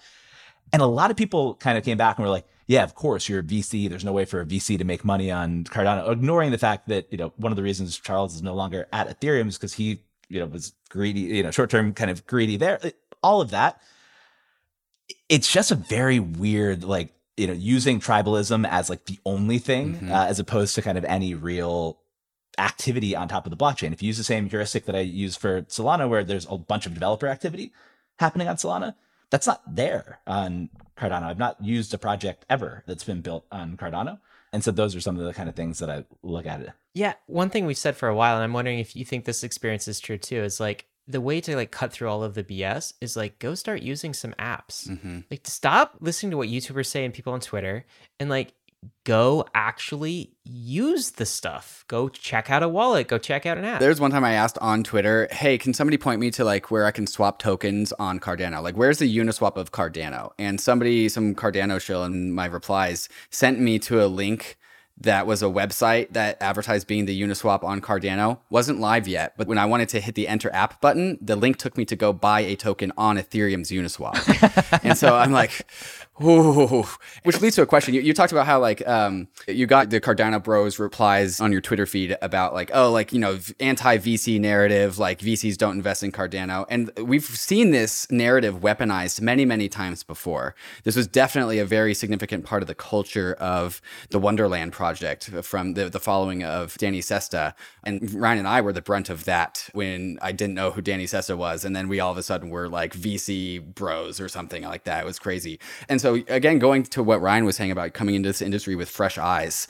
and 0.73 0.83
a 0.83 0.87
lot 0.87 1.11
of 1.11 1.17
people 1.17 1.55
kind 1.55 1.77
of 1.77 1.85
came 1.85 1.99
back 1.99 2.19
and 2.19 2.25
were 2.25 2.31
like 2.31 2.47
yeah 2.67 2.83
of 2.85 2.95
course 2.95 3.29
you're 3.29 3.41
a 3.41 3.43
vc 3.43 3.89
there's 3.89 4.05
no 4.05 4.13
way 4.13 4.25
for 4.25 4.41
a 4.41 4.47
vc 4.47 4.77
to 4.79 4.85
make 4.85 5.05
money 5.05 5.31
on 5.31 5.65
cardano 5.65 6.11
ignoring 6.11 6.51
the 6.51 6.59
fact 6.59 6.89
that 6.89 7.07
you 7.11 7.19
know 7.19 7.33
one 7.37 7.53
of 7.53 7.57
the 7.57 7.63
reasons 7.63 7.99
charles 7.99 8.35
is 8.35 8.43
no 8.43 8.55
longer 8.55 8.87
at 8.93 9.21
ethereum 9.21 9.49
is 9.49 9.57
because 9.57 9.75
he 9.75 10.01
you 10.31 10.39
know 10.39 10.47
was 10.47 10.73
greedy, 10.89 11.21
you 11.21 11.43
know, 11.43 11.51
short 11.51 11.69
term 11.69 11.93
kind 11.93 12.11
of 12.11 12.27
greedy 12.27 12.57
there. 12.57 12.81
All 13.23 13.41
of 13.41 13.51
that. 13.51 13.83
It's 15.29 15.51
just 15.51 15.71
a 15.71 15.75
very 15.75 16.21
weird, 16.21 16.85
like 16.85 17.13
you 17.37 17.47
know, 17.47 17.53
using 17.53 18.01
tribalism 18.01 18.67
as 18.69 18.89
like 18.89 19.07
the 19.07 19.19
only 19.27 19.59
thing, 19.59 19.95
mm-hmm. 19.95 20.13
uh, 20.13 20.27
as 20.27 20.39
opposed 20.39 20.75
to 20.77 20.83
kind 20.83 20.97
of 20.97 21.05
any 21.05 21.35
real 21.35 21.99
activity 22.59 23.17
on 23.17 23.29
top 23.29 23.47
of 23.47 23.51
the 23.51 23.57
blockchain. 23.57 23.93
If 23.93 24.03
you 24.03 24.09
use 24.09 24.19
the 24.19 24.25
same 24.25 24.49
heuristic 24.49 24.85
that 24.87 24.97
I 24.97 25.01
use 25.01 25.37
for 25.37 25.63
Solana, 25.63 26.09
where 26.09 26.25
there's 26.25 26.47
a 26.51 26.59
bunch 26.59 26.87
of 26.87 26.95
developer 26.95 27.27
activity 27.27 27.73
happening 28.19 28.49
on 28.49 28.57
Solana, 28.57 28.95
that's 29.31 29.47
not 29.47 29.63
there 29.67 30.21
on 30.27 30.69
Cardano. 30.97 31.25
I've 31.25 31.39
not 31.39 31.63
used 31.63 31.95
a 31.95 31.99
project 31.99 32.45
ever 32.51 32.85
that's 32.87 33.05
been 33.05 33.21
built 33.21 33.47
on 33.51 33.77
Cardano. 33.77 34.19
And 34.53 34.65
so 34.65 34.71
those 34.73 34.97
are 34.97 35.01
some 35.01 35.19
of 35.19 35.25
the 35.25 35.33
kind 35.33 35.49
of 35.49 35.55
things 35.55 35.79
that 35.79 35.89
I 35.89 36.05
look 36.23 36.47
at 36.47 36.61
it. 36.61 36.71
Yeah, 36.93 37.15
one 37.27 37.51
thing 37.51 37.67
we've 37.67 37.79
said 37.79 37.97
for 37.97 38.09
a 38.09 38.17
while, 38.17 38.35
and 38.35 38.43
I'm 38.43 38.53
wondering 38.53 38.81
if 38.81 38.97
you 38.97 39.05
think 39.05 39.25
this 39.25 39.45
experience 39.45 39.87
is 39.87 40.01
true 40.01 40.19
too, 40.19 40.43
is 40.43 40.59
like 40.59 40.87
the 41.07 41.21
way 41.21 41.41
to 41.41 41.57
like 41.57 41.71
cut 41.71 41.93
through 41.93 42.09
all 42.09 42.23
of 42.23 42.35
the 42.35 42.45
BS 42.45 42.95
is 43.01 43.17
like 43.17 43.39
go 43.39 43.55
start 43.55 43.83
using 43.83 44.13
some 44.13 44.33
apps. 44.35 44.89
Mm-hmm. 44.89 45.21
Like 45.31 45.47
stop 45.47 45.97
listening 46.01 46.31
to 46.33 46.37
what 46.37 46.49
YouTubers 46.49 46.87
say 46.87 47.05
and 47.05 47.15
people 47.15 47.33
on 47.33 47.41
Twitter, 47.41 47.85
and 48.19 48.29
like 48.29 48.53
go 49.05 49.45
actually 49.55 50.33
use 50.45 51.13
the 51.13 51.27
stuff. 51.27 51.85
Go 51.89 52.09
check 52.09 52.51
out 52.51 52.63
a 52.63 52.69
wallet, 52.69 53.09
go 53.09 53.19
check 53.19 53.47
out 53.47 53.59
an 53.59 53.65
app. 53.65 53.81
There's 53.81 54.01
one 54.01 54.11
time 54.11 54.25
I 54.25 54.33
asked 54.33 54.59
on 54.59 54.85
Twitter, 54.85 55.29
"Hey, 55.31 55.59
can 55.59 55.75
somebody 55.75 55.99
point 55.99 56.21
me 56.21 56.31
to 56.33 56.45
like 56.45 56.71
where 56.71 56.87
I 56.87 56.91
can 56.91 57.07
swap 57.07 57.39
tokens 57.39 57.93
on 57.95 58.21
Cardano? 58.21 58.63
Like 58.63 58.77
where's 58.77 58.99
the 58.99 59.17
Uniswap 59.17 59.57
of 59.57 59.73
Cardano?" 59.73 60.31
And 60.39 60.61
somebody 60.61 61.09
some 61.09 61.35
Cardano 61.35 61.81
shill 61.81 62.05
in 62.05 62.33
my 62.33 62.47
replies 62.47 63.09
sent 63.31 63.59
me 63.59 63.79
to 63.81 64.05
a 64.05 64.07
link 64.07 64.59
that 65.01 65.27
was 65.27 65.43
a 65.43 65.47
website 65.47 66.13
that 66.13 66.37
advertised 66.43 66.87
being 66.87 67.07
the 67.07 67.23
Uniswap 67.23 67.65
on 67.65 67.81
Cardano. 67.81 68.39
Wasn't 68.51 68.81
live 68.81 69.09
yet, 69.09 69.33
but 69.37 69.49
when 69.49 69.57
I 69.57 69.65
wanted 69.65 69.89
to 69.91 70.01
hit 70.01 70.15
the 70.15 70.29
enter 70.29 70.53
app 70.53 70.81
button, 70.81 71.19
the 71.23 71.37
link 71.37 71.57
took 71.57 71.79
me 71.79 71.87
to 71.87 71.97
go 71.97 72.13
buy 72.13 72.41
a 72.41 72.55
token 72.55 72.93
on 72.99 73.17
Ethereum's 73.17 73.71
Uniswap. 73.71 74.81
and 74.85 74.99
so 74.99 75.17
I'm 75.17 75.33
like, 75.33 75.67
Ooh. 76.23 76.85
Which 77.23 77.41
leads 77.41 77.57
to 77.57 77.63
a 77.63 77.67
question. 77.67 77.95
You, 77.95 78.03
you 78.03 78.13
talked 78.13 78.33
about 78.33 78.47
how 78.47 78.61
like 78.61 78.87
um, 78.87 79.29
you 79.49 79.67
got 79.67 79.91
the 79.91 80.01
Cardano 80.01 80.43
Bros 80.43 80.79
replies 80.79 81.41
on 81.41 81.51
your 81.51 81.63
Twitter 81.63 81.87
feed 81.87 82.17
about 82.21 82.53
like 82.53 82.71
oh 82.75 82.91
like 82.93 83.13
you 83.13 83.19
know 83.19 83.39
anti 83.59 83.97
VC 83.99 84.39
narrative 84.39 84.99
like 84.99 85.21
VCs 85.21 85.57
don't 85.57 85.77
invest 85.77 86.03
in 86.03 86.13
Cardano, 86.13 86.67
and 86.69 86.91
we've 86.99 87.25
seen 87.25 87.71
this 87.71 88.11
narrative 88.11 88.61
weaponized 88.61 89.21
many 89.21 89.45
many 89.47 89.69
times 89.69 90.03
before. 90.03 90.55
This 90.85 90.95
was 90.95 91.07
definitely 91.07 91.59
a 91.59 91.65
very 91.65 91.95
significant 91.95 92.45
part 92.45 92.63
of 92.63 92.69
the 92.69 92.75
culture 92.75 93.35
of 93.35 93.81
the 94.11 94.19
Wonderland 94.19 94.73
project 94.73 95.31
from 95.43 95.75
the 95.75 95.89
the 95.89 96.01
following 96.01 96.45
of 96.45 96.77
Danny 96.77 97.01
Sesta, 97.01 97.55
and 97.83 98.13
Ryan 98.13 98.41
and 98.41 98.49
I 98.49 98.61
were 98.61 98.75
the 98.75 98.83
brunt 98.83 99.09
of 99.09 99.25
that 99.25 99.69
when 99.73 100.19
I 100.21 100.33
didn't 100.33 100.55
know 100.55 100.71
who 100.71 100.83
Danny 100.83 101.07
Sesta 101.07 101.37
was, 101.37 101.65
and 101.65 101.75
then 101.75 101.89
we 101.89 101.99
all 101.99 102.13
of 102.13 102.19
a 102.19 102.23
sudden 102.23 102.51
were 102.51 102.69
like 102.69 102.93
VC 102.93 103.75
bros 103.75 104.21
or 104.21 104.29
something 104.29 104.65
like 104.65 104.85
that. 104.85 105.03
It 105.03 105.07
was 105.07 105.19
crazy, 105.19 105.59
and 105.89 105.99
so 106.01 106.10
so 106.11 106.23
again, 106.29 106.59
going 106.59 106.83
to 106.83 107.03
what 107.03 107.21
Ryan 107.21 107.45
was 107.45 107.57
saying 107.57 107.71
about 107.71 107.93
coming 107.93 108.17
into 108.17 108.29
this 108.29 108.43
industry 108.43 108.75
with 108.75 108.89
fresh 108.89 109.17
eyes, 109.17 109.69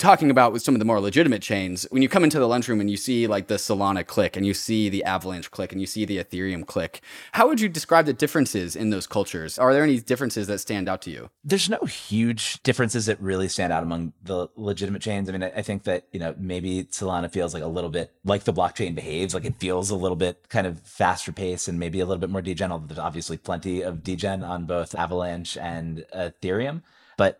talking 0.00 0.30
about 0.30 0.52
with 0.52 0.62
some 0.62 0.74
of 0.74 0.78
the 0.78 0.84
more 0.84 0.98
legitimate 0.98 1.42
chains, 1.42 1.86
when 1.90 2.02
you 2.02 2.08
come 2.08 2.24
into 2.24 2.38
the 2.38 2.48
lunchroom 2.48 2.80
and 2.80 2.90
you 2.90 2.96
see 2.96 3.26
like 3.26 3.46
the 3.46 3.54
Solana 3.54 4.04
click 4.04 4.36
and 4.36 4.46
you 4.46 4.54
see 4.54 4.88
the 4.88 5.04
Avalanche 5.04 5.50
click 5.50 5.70
and 5.70 5.80
you 5.80 5.86
see 5.86 6.04
the 6.04 6.16
Ethereum 6.16 6.66
click, 6.66 7.02
how 7.32 7.46
would 7.46 7.60
you 7.60 7.68
describe 7.68 8.06
the 8.06 8.12
differences 8.12 8.74
in 8.74 8.90
those 8.90 9.06
cultures? 9.06 9.58
Are 9.58 9.72
there 9.72 9.84
any 9.84 10.00
differences 10.00 10.46
that 10.48 10.58
stand 10.58 10.88
out 10.88 11.02
to 11.02 11.10
you? 11.10 11.30
There's 11.44 11.68
no 11.68 11.80
huge 11.80 12.62
differences 12.62 13.06
that 13.06 13.20
really 13.20 13.46
stand 13.46 13.72
out 13.72 13.82
among 13.82 14.14
the 14.22 14.48
legitimate 14.56 15.02
chains. 15.02 15.28
I 15.28 15.32
mean, 15.32 15.42
I 15.42 15.62
think 15.62 15.84
that, 15.84 16.06
you 16.12 16.18
know, 16.18 16.34
maybe 16.38 16.84
Solana 16.84 17.30
feels 17.30 17.52
like 17.52 17.62
a 17.62 17.68
little 17.68 17.90
bit 17.90 18.12
like 18.24 18.44
the 18.44 18.54
blockchain 18.54 18.94
behaves, 18.94 19.34
like 19.34 19.44
it 19.44 19.56
feels 19.56 19.90
a 19.90 19.96
little 19.96 20.16
bit 20.16 20.48
kind 20.48 20.66
of 20.66 20.80
faster 20.80 21.30
pace 21.30 21.68
and 21.68 21.78
maybe 21.78 22.00
a 22.00 22.06
little 22.06 22.20
bit 22.20 22.30
more 22.30 22.42
degen, 22.42 22.72
although 22.72 22.86
there's 22.86 22.98
obviously 22.98 23.36
plenty 23.36 23.82
of 23.82 24.02
degen 24.02 24.42
on 24.42 24.64
both 24.64 24.94
Avalanche 24.94 25.58
and 25.58 26.06
Ethereum. 26.16 26.82
But 27.18 27.38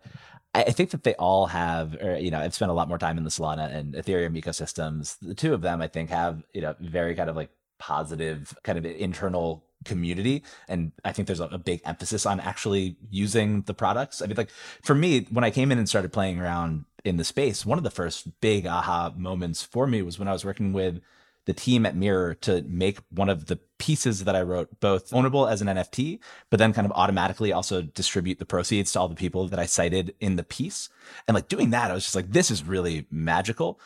I 0.53 0.71
think 0.71 0.89
that 0.89 1.03
they 1.03 1.13
all 1.15 1.45
have, 1.47 1.95
or, 2.01 2.17
you 2.17 2.29
know, 2.29 2.39
I've 2.39 2.53
spent 2.53 2.71
a 2.71 2.73
lot 2.73 2.89
more 2.89 2.97
time 2.97 3.17
in 3.17 3.23
the 3.23 3.29
Solana 3.29 3.73
and 3.73 3.93
Ethereum 3.93 4.37
ecosystems. 4.37 5.17
The 5.21 5.33
two 5.33 5.53
of 5.53 5.61
them, 5.61 5.81
I 5.81 5.87
think, 5.87 6.09
have, 6.09 6.43
you 6.53 6.61
know, 6.61 6.75
very 6.81 7.15
kind 7.15 7.29
of 7.29 7.37
like 7.37 7.51
positive 7.79 8.53
kind 8.63 8.77
of 8.77 8.85
internal 8.85 9.63
community. 9.85 10.43
And 10.67 10.91
I 11.05 11.13
think 11.13 11.27
there's 11.27 11.39
a, 11.39 11.45
a, 11.45 11.57
big 11.57 11.81
emphasis 11.85 12.25
on 12.25 12.39
actually 12.39 12.97
using 13.09 13.61
the 13.61 13.73
products. 13.73 14.21
I 14.21 14.27
mean, 14.27 14.37
like 14.37 14.51
for 14.83 14.93
me, 14.93 15.25
when 15.31 15.43
I 15.43 15.51
came 15.51 15.71
in 15.71 15.77
and 15.77 15.89
started 15.89 16.13
playing 16.13 16.39
around 16.39 16.85
in 17.03 17.17
the 17.17 17.23
space, 17.23 17.65
one 17.65 17.77
of 17.77 17.83
the 17.83 17.89
first 17.89 18.41
big 18.41 18.67
aha 18.67 19.13
moments 19.15 19.63
for 19.63 19.87
me 19.87 20.01
was 20.01 20.19
when 20.19 20.27
I 20.27 20.33
was 20.33 20.45
working 20.45 20.73
with 20.73 21.01
the 21.45 21.53
team 21.53 21.85
at 21.85 21.95
Mirror 21.95 22.35
to 22.35 22.63
make 22.63 22.99
one 23.09 23.29
of 23.29 23.47
the 23.47 23.59
pieces 23.77 24.25
that 24.25 24.35
I 24.35 24.41
wrote 24.41 24.79
both 24.79 25.09
ownable 25.09 25.51
as 25.51 25.61
an 25.61 25.67
NFT, 25.67 26.19
but 26.49 26.59
then 26.59 26.73
kind 26.73 26.85
of 26.85 26.91
automatically 26.93 27.51
also 27.51 27.81
distribute 27.81 28.39
the 28.39 28.45
proceeds 28.45 28.91
to 28.91 28.99
all 28.99 29.07
the 29.07 29.15
people 29.15 29.47
that 29.47 29.59
I 29.59 29.65
cited 29.65 30.13
in 30.19 30.35
the 30.35 30.43
piece. 30.43 30.89
And 31.27 31.33
like 31.35 31.47
doing 31.47 31.71
that, 31.71 31.89
I 31.89 31.93
was 31.95 32.03
just 32.03 32.15
like, 32.15 32.31
this 32.31 32.51
is 32.51 32.63
really 32.63 33.07
magical 33.09 33.79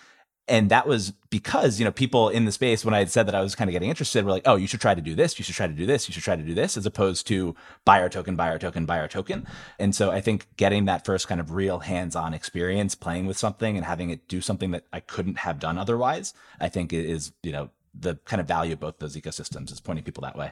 and 0.48 0.70
that 0.70 0.88
was 0.88 1.12
because 1.30 1.80
you 1.80 1.86
know 1.86 1.92
people 1.92 2.30
in 2.30 2.46
the 2.46 2.52
space 2.52 2.86
when 2.86 2.94
i 2.94 3.00
had 3.00 3.10
said 3.10 3.28
that 3.28 3.36
i 3.36 3.42
was 3.42 3.56
kind 3.56 3.70
of 3.70 3.72
getting 3.72 3.90
interested 3.90 4.24
were 4.24 4.32
like 4.32 4.44
oh 4.46 4.56
you 4.56 4.68
should 4.68 4.82
try 4.82 4.94
to 4.94 5.02
do 5.02 5.16
this 5.16 5.38
you 5.40 5.44
should 5.44 5.56
try 5.56 5.68
to 5.68 5.74
do 5.74 5.86
this 5.86 6.08
you 6.08 6.14
should 6.14 6.24
try 6.24 6.36
to 6.36 6.44
do 6.44 6.54
this 6.54 6.78
as 6.78 6.86
opposed 6.86 7.26
to 7.28 7.56
buy 7.84 8.02
our 8.02 8.10
token 8.10 8.36
buy 8.36 8.50
our 8.50 8.60
token 8.60 8.86
buy 8.86 9.00
our 9.00 9.08
token. 9.08 9.46
And 9.80 9.96
so 9.96 10.12
i 10.12 10.22
think 10.22 10.48
getting 10.58 10.86
that 10.86 11.06
first 11.06 11.28
kind 11.28 11.42
of 11.42 11.52
real 11.52 11.80
hands-on 11.80 12.34
experience 12.34 12.96
playing 12.96 13.26
with 13.26 13.38
something 13.38 13.76
and 13.76 13.86
having 13.86 14.10
it 14.10 14.28
do 14.28 14.42
something 14.42 14.72
that 14.72 14.86
i 14.94 15.00
couldn't 15.00 15.40
have 15.40 15.60
done 15.60 15.78
otherwise 15.78 16.34
i 16.60 16.70
think 16.70 16.94
is 16.94 17.32
you 17.44 17.52
know 17.52 17.70
the 17.98 18.16
kind 18.26 18.42
of 18.42 18.48
value 18.48 18.74
of 18.74 18.80
both 18.80 19.00
those 19.00 19.16
ecosystems 19.16 19.72
is 19.72 19.80
pointing 19.80 20.04
people 20.04 20.22
that 20.22 20.38
way 20.38 20.52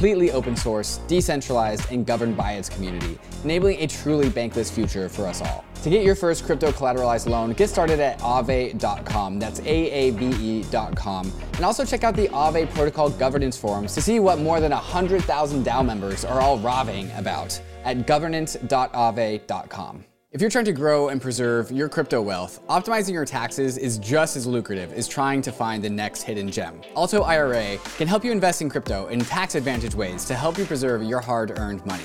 completely 0.00 0.32
open 0.32 0.56
source, 0.56 0.96
decentralized, 1.08 1.92
and 1.92 2.06
governed 2.06 2.34
by 2.34 2.52
its 2.52 2.70
community, 2.70 3.18
enabling 3.44 3.78
a 3.82 3.86
truly 3.86 4.30
bankless 4.30 4.72
future 4.72 5.10
for 5.10 5.26
us 5.26 5.42
all. 5.42 5.62
To 5.82 5.90
get 5.90 6.02
your 6.06 6.14
first 6.14 6.46
crypto 6.46 6.70
collateralized 6.72 7.28
loan, 7.28 7.52
get 7.52 7.68
started 7.68 8.00
at 8.00 8.18
aave.com. 8.20 9.38
That's 9.38 9.60
A-A-V-E.com. 9.60 11.32
And 11.52 11.64
also 11.66 11.84
check 11.84 12.02
out 12.02 12.16
the 12.16 12.28
Aave 12.28 12.72
Protocol 12.72 13.10
Governance 13.10 13.58
Forums 13.58 13.92
to 13.92 14.00
see 14.00 14.20
what 14.20 14.38
more 14.38 14.58
than 14.58 14.72
100,000 14.72 15.66
DAO 15.66 15.84
members 15.84 16.24
are 16.24 16.40
all 16.40 16.58
raving 16.60 17.10
about 17.12 17.60
at 17.84 18.06
governance.aave.com. 18.06 20.04
If 20.32 20.40
you're 20.40 20.48
trying 20.48 20.66
to 20.66 20.72
grow 20.72 21.08
and 21.08 21.20
preserve 21.20 21.72
your 21.72 21.88
crypto 21.88 22.22
wealth, 22.22 22.64
optimizing 22.68 23.12
your 23.12 23.24
taxes 23.24 23.76
is 23.76 23.98
just 23.98 24.36
as 24.36 24.46
lucrative 24.46 24.92
as 24.92 25.08
trying 25.08 25.42
to 25.42 25.50
find 25.50 25.82
the 25.82 25.90
next 25.90 26.22
hidden 26.22 26.52
gem. 26.52 26.80
Alto 26.94 27.22
IRA 27.22 27.78
can 27.98 28.06
help 28.06 28.24
you 28.24 28.30
invest 28.30 28.62
in 28.62 28.68
crypto 28.68 29.08
in 29.08 29.18
tax 29.18 29.56
advantage 29.56 29.96
ways 29.96 30.24
to 30.26 30.36
help 30.36 30.56
you 30.56 30.64
preserve 30.66 31.02
your 31.02 31.18
hard 31.18 31.58
earned 31.58 31.84
money. 31.84 32.04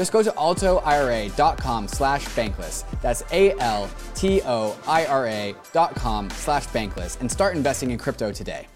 Just 0.00 0.12
go 0.12 0.22
to 0.22 0.30
altoira.com 0.30 1.86
slash 1.86 2.24
bankless. 2.28 2.84
That's 3.02 3.22
A-L-T-O-I-R-A 3.32 3.94
dot 5.74 5.94
com 5.94 6.30
slash 6.30 6.66
bankless 6.68 7.20
and 7.20 7.30
start 7.30 7.54
investing 7.54 7.90
in 7.90 7.98
crypto 7.98 8.32
today. 8.32 8.66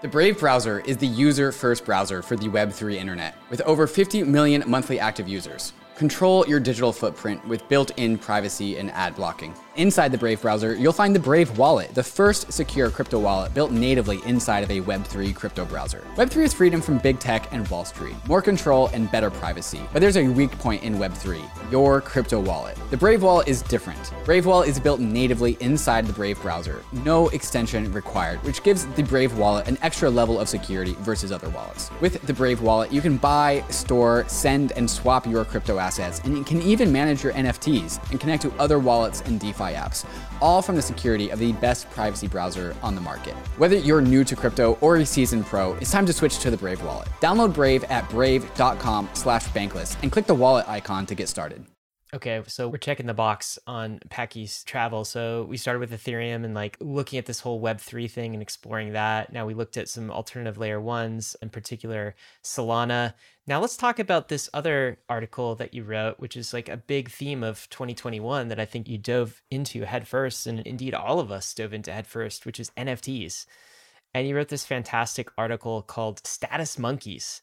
The 0.00 0.08
Brave 0.08 0.40
browser 0.40 0.80
is 0.86 0.96
the 0.96 1.06
user-first 1.06 1.84
browser 1.84 2.22
for 2.22 2.36
the 2.36 2.48
Web3 2.48 2.94
internet, 2.94 3.34
with 3.50 3.60
over 3.60 3.86
50 3.86 4.24
million 4.24 4.64
monthly 4.66 4.98
active 4.98 5.28
users. 5.28 5.74
Control 5.94 6.46
your 6.48 6.58
digital 6.58 6.90
footprint 6.90 7.46
with 7.46 7.68
built-in 7.68 8.16
privacy 8.16 8.78
and 8.78 8.90
ad 8.92 9.14
blocking. 9.14 9.54
Inside 9.76 10.12
the 10.12 10.18
Brave 10.18 10.42
browser, 10.42 10.74
you'll 10.74 10.92
find 10.92 11.14
the 11.14 11.20
Brave 11.20 11.56
Wallet, 11.56 11.94
the 11.94 12.02
first 12.02 12.52
secure 12.52 12.90
crypto 12.90 13.18
wallet 13.18 13.54
built 13.54 13.70
natively 13.70 14.20
inside 14.26 14.62
of 14.62 14.70
a 14.70 14.82
Web3 14.82 15.34
crypto 15.34 15.64
browser. 15.64 16.04
Web3 16.16 16.44
is 16.44 16.52
freedom 16.52 16.82
from 16.82 16.98
big 16.98 17.18
tech 17.18 17.50
and 17.52 17.66
Wall 17.68 17.86
Street, 17.86 18.14
more 18.28 18.42
control 18.42 18.88
and 18.88 19.10
better 19.10 19.30
privacy. 19.30 19.80
But 19.94 20.00
there's 20.00 20.18
a 20.18 20.28
weak 20.28 20.50
point 20.58 20.82
in 20.82 20.96
Web3 20.96 21.42
your 21.70 22.02
crypto 22.02 22.38
wallet. 22.38 22.76
The 22.90 22.98
Brave 22.98 23.22
Wallet 23.22 23.48
is 23.48 23.62
different. 23.62 24.12
Brave 24.26 24.44
Wallet 24.44 24.68
is 24.68 24.78
built 24.78 25.00
natively 25.00 25.56
inside 25.60 26.06
the 26.06 26.12
Brave 26.12 26.38
browser, 26.42 26.82
no 26.92 27.28
extension 27.30 27.90
required, 27.92 28.42
which 28.42 28.62
gives 28.62 28.84
the 28.88 29.02
Brave 29.02 29.38
Wallet 29.38 29.68
an 29.68 29.78
extra 29.80 30.10
level 30.10 30.38
of 30.38 30.50
security 30.50 30.94
versus 31.00 31.32
other 31.32 31.48
wallets. 31.48 31.90
With 32.02 32.20
the 32.26 32.34
Brave 32.34 32.60
Wallet, 32.60 32.92
you 32.92 33.00
can 33.00 33.16
buy, 33.16 33.64
store, 33.70 34.26
send, 34.28 34.72
and 34.72 34.90
swap 34.90 35.26
your 35.26 35.46
crypto 35.46 35.78
assets, 35.78 36.20
and 36.24 36.36
you 36.36 36.44
can 36.44 36.60
even 36.60 36.92
manage 36.92 37.24
your 37.24 37.32
NFTs 37.32 38.10
and 38.10 38.20
connect 38.20 38.42
to 38.42 38.52
other 38.58 38.78
wallets 38.78 39.22
and 39.22 39.40
DeFi 39.40 39.61
apps, 39.70 40.04
all 40.40 40.62
from 40.62 40.74
the 40.74 40.82
security 40.82 41.30
of 41.30 41.38
the 41.38 41.52
best 41.52 41.88
privacy 41.90 42.26
browser 42.26 42.74
on 42.82 42.96
the 42.96 43.00
market. 43.00 43.34
Whether 43.56 43.76
you're 43.76 44.00
new 44.00 44.24
to 44.24 44.34
crypto 44.34 44.78
or 44.80 44.96
a 44.96 45.06
seasoned 45.06 45.46
pro, 45.46 45.74
it's 45.74 45.92
time 45.92 46.06
to 46.06 46.12
switch 46.12 46.40
to 46.40 46.50
the 46.50 46.56
Brave 46.56 46.82
wallet. 46.82 47.06
Download 47.20 47.54
Brave 47.54 47.84
at 47.84 48.10
brave.com 48.10 49.08
slash 49.12 49.46
bankless 49.50 49.96
and 50.02 50.10
click 50.10 50.26
the 50.26 50.34
wallet 50.34 50.68
icon 50.68 51.06
to 51.06 51.14
get 51.14 51.28
started. 51.28 51.64
Okay, 52.14 52.42
so 52.46 52.68
we're 52.68 52.76
checking 52.76 53.06
the 53.06 53.14
box 53.14 53.58
on 53.66 53.98
Packy's 54.10 54.62
travel. 54.64 55.02
So 55.02 55.46
we 55.48 55.56
started 55.56 55.80
with 55.80 55.92
Ethereum 55.92 56.44
and 56.44 56.52
like 56.52 56.76
looking 56.78 57.18
at 57.18 57.24
this 57.24 57.40
whole 57.40 57.58
Web3 57.58 58.10
thing 58.10 58.34
and 58.34 58.42
exploring 58.42 58.92
that. 58.92 59.32
Now 59.32 59.46
we 59.46 59.54
looked 59.54 59.78
at 59.78 59.88
some 59.88 60.10
alternative 60.10 60.58
layer 60.58 60.78
ones, 60.78 61.36
in 61.40 61.48
particular 61.48 62.14
Solana. 62.44 63.14
Now 63.46 63.60
let's 63.60 63.78
talk 63.78 63.98
about 63.98 64.28
this 64.28 64.50
other 64.52 64.98
article 65.08 65.54
that 65.54 65.72
you 65.72 65.84
wrote, 65.84 66.20
which 66.20 66.36
is 66.36 66.52
like 66.52 66.68
a 66.68 66.76
big 66.76 67.10
theme 67.10 67.42
of 67.42 67.66
2021 67.70 68.48
that 68.48 68.60
I 68.60 68.66
think 68.66 68.88
you 68.88 68.98
dove 68.98 69.40
into 69.50 69.86
headfirst, 69.86 70.46
and 70.46 70.60
indeed 70.60 70.92
all 70.92 71.18
of 71.18 71.32
us 71.32 71.54
dove 71.54 71.72
into 71.72 71.94
headfirst, 71.94 72.44
which 72.44 72.60
is 72.60 72.72
NFTs. 72.76 73.46
And 74.12 74.28
you 74.28 74.36
wrote 74.36 74.48
this 74.48 74.66
fantastic 74.66 75.30
article 75.38 75.80
called 75.80 76.26
Status 76.26 76.78
Monkeys. 76.78 77.40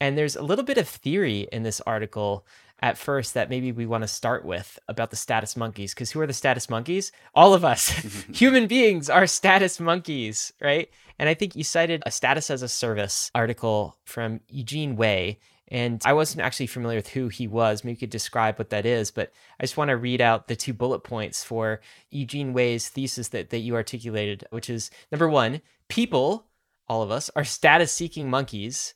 And 0.00 0.16
there's 0.16 0.36
a 0.36 0.42
little 0.42 0.64
bit 0.64 0.78
of 0.78 0.88
theory 0.88 1.48
in 1.50 1.64
this 1.64 1.80
article 1.80 2.46
at 2.80 2.98
first 2.98 3.34
that 3.34 3.50
maybe 3.50 3.72
we 3.72 3.86
want 3.86 4.02
to 4.02 4.08
start 4.08 4.44
with 4.44 4.78
about 4.88 5.10
the 5.10 5.16
status 5.16 5.56
monkeys. 5.56 5.94
Because 5.94 6.10
who 6.10 6.20
are 6.20 6.26
the 6.26 6.32
status 6.32 6.68
monkeys? 6.68 7.12
All 7.34 7.54
of 7.54 7.64
us, 7.64 7.88
human 8.32 8.66
beings, 8.66 9.08
are 9.08 9.26
status 9.26 9.80
monkeys, 9.80 10.52
right? 10.60 10.88
And 11.18 11.28
I 11.28 11.34
think 11.34 11.54
you 11.54 11.64
cited 11.64 12.02
a 12.04 12.10
status 12.10 12.50
as 12.50 12.62
a 12.62 12.68
service 12.68 13.30
article 13.34 13.96
from 14.04 14.40
Eugene 14.48 14.96
Wei. 14.96 15.38
And 15.68 16.02
I 16.04 16.12
wasn't 16.12 16.42
actually 16.42 16.66
familiar 16.66 16.98
with 16.98 17.08
who 17.08 17.28
he 17.28 17.46
was. 17.46 17.84
Maybe 17.84 17.92
you 17.92 18.00
could 18.00 18.10
describe 18.10 18.58
what 18.58 18.70
that 18.70 18.84
is, 18.84 19.10
but 19.10 19.32
I 19.58 19.62
just 19.64 19.76
want 19.76 19.88
to 19.88 19.96
read 19.96 20.20
out 20.20 20.46
the 20.46 20.56
two 20.56 20.74
bullet 20.74 21.00
points 21.00 21.42
for 21.42 21.80
Eugene 22.10 22.52
Wei's 22.52 22.88
thesis 22.88 23.28
that, 23.28 23.50
that 23.50 23.58
you 23.58 23.74
articulated, 23.74 24.44
which 24.50 24.68
is 24.68 24.90
number 25.10 25.28
one, 25.28 25.62
people, 25.88 26.46
all 26.86 27.02
of 27.02 27.10
us, 27.10 27.30
are 27.34 27.44
status 27.44 27.92
seeking 27.92 28.28
monkeys. 28.28 28.94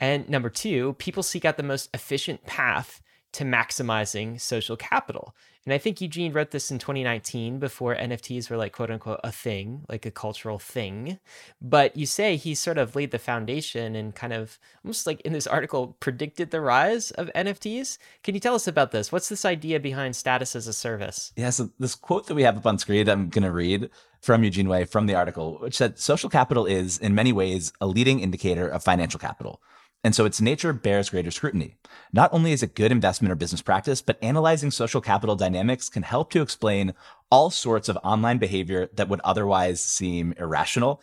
And 0.00 0.28
number 0.28 0.48
two, 0.48 0.94
people 0.94 1.22
seek 1.22 1.44
out 1.44 1.58
the 1.58 1.62
most 1.62 1.90
efficient 1.92 2.46
path 2.46 3.02
to 3.36 3.44
maximizing 3.44 4.40
social 4.40 4.78
capital. 4.78 5.36
And 5.66 5.74
I 5.74 5.78
think 5.78 6.00
Eugene 6.00 6.32
wrote 6.32 6.52
this 6.52 6.70
in 6.70 6.78
2019 6.78 7.58
before 7.58 7.94
NFTs 7.94 8.48
were 8.48 8.56
like 8.56 8.72
quote 8.72 8.90
unquote 8.90 9.20
a 9.22 9.30
thing, 9.30 9.84
like 9.90 10.06
a 10.06 10.10
cultural 10.10 10.58
thing. 10.58 11.18
But 11.60 11.94
you 11.94 12.06
say 12.06 12.36
he 12.36 12.54
sort 12.54 12.78
of 12.78 12.96
laid 12.96 13.10
the 13.10 13.18
foundation 13.18 13.94
and 13.94 14.14
kind 14.14 14.32
of 14.32 14.58
almost 14.82 15.06
like 15.06 15.20
in 15.20 15.34
this 15.34 15.46
article 15.46 15.98
predicted 16.00 16.50
the 16.50 16.62
rise 16.62 17.10
of 17.10 17.30
NFTs. 17.34 17.98
Can 18.22 18.34
you 18.34 18.40
tell 18.40 18.54
us 18.54 18.66
about 18.66 18.92
this? 18.92 19.12
What's 19.12 19.28
this 19.28 19.44
idea 19.44 19.80
behind 19.80 20.16
status 20.16 20.56
as 20.56 20.66
a 20.66 20.72
service? 20.72 21.34
Yeah, 21.36 21.50
so 21.50 21.68
this 21.78 21.94
quote 21.94 22.28
that 22.28 22.34
we 22.36 22.44
have 22.44 22.56
up 22.56 22.64
on 22.64 22.78
screen, 22.78 23.06
I'm 23.06 23.28
going 23.28 23.42
to 23.42 23.52
read 23.52 23.90
from 24.22 24.44
Eugene 24.44 24.68
Wei 24.68 24.86
from 24.86 25.04
the 25.04 25.14
article, 25.14 25.58
which 25.58 25.76
said 25.76 25.98
social 25.98 26.30
capital 26.30 26.64
is, 26.64 26.96
in 26.96 27.14
many 27.14 27.34
ways, 27.34 27.72
a 27.82 27.86
leading 27.86 28.20
indicator 28.20 28.66
of 28.66 28.82
financial 28.82 29.20
capital 29.20 29.60
and 30.04 30.14
so 30.14 30.24
its 30.24 30.40
nature 30.40 30.72
bears 30.72 31.10
greater 31.10 31.30
scrutiny. 31.30 31.76
Not 32.12 32.32
only 32.32 32.52
is 32.52 32.62
it 32.62 32.74
good 32.74 32.92
investment 32.92 33.32
or 33.32 33.34
business 33.34 33.62
practice, 33.62 34.00
but 34.02 34.18
analyzing 34.22 34.70
social 34.70 35.00
capital 35.00 35.36
dynamics 35.36 35.88
can 35.88 36.04
help 36.04 36.30
to 36.30 36.42
explain 36.42 36.94
all 37.30 37.50
sorts 37.50 37.88
of 37.88 37.98
online 38.04 38.38
behavior 38.38 38.88
that 38.94 39.08
would 39.08 39.20
otherwise 39.24 39.82
seem 39.82 40.32
irrational. 40.38 41.02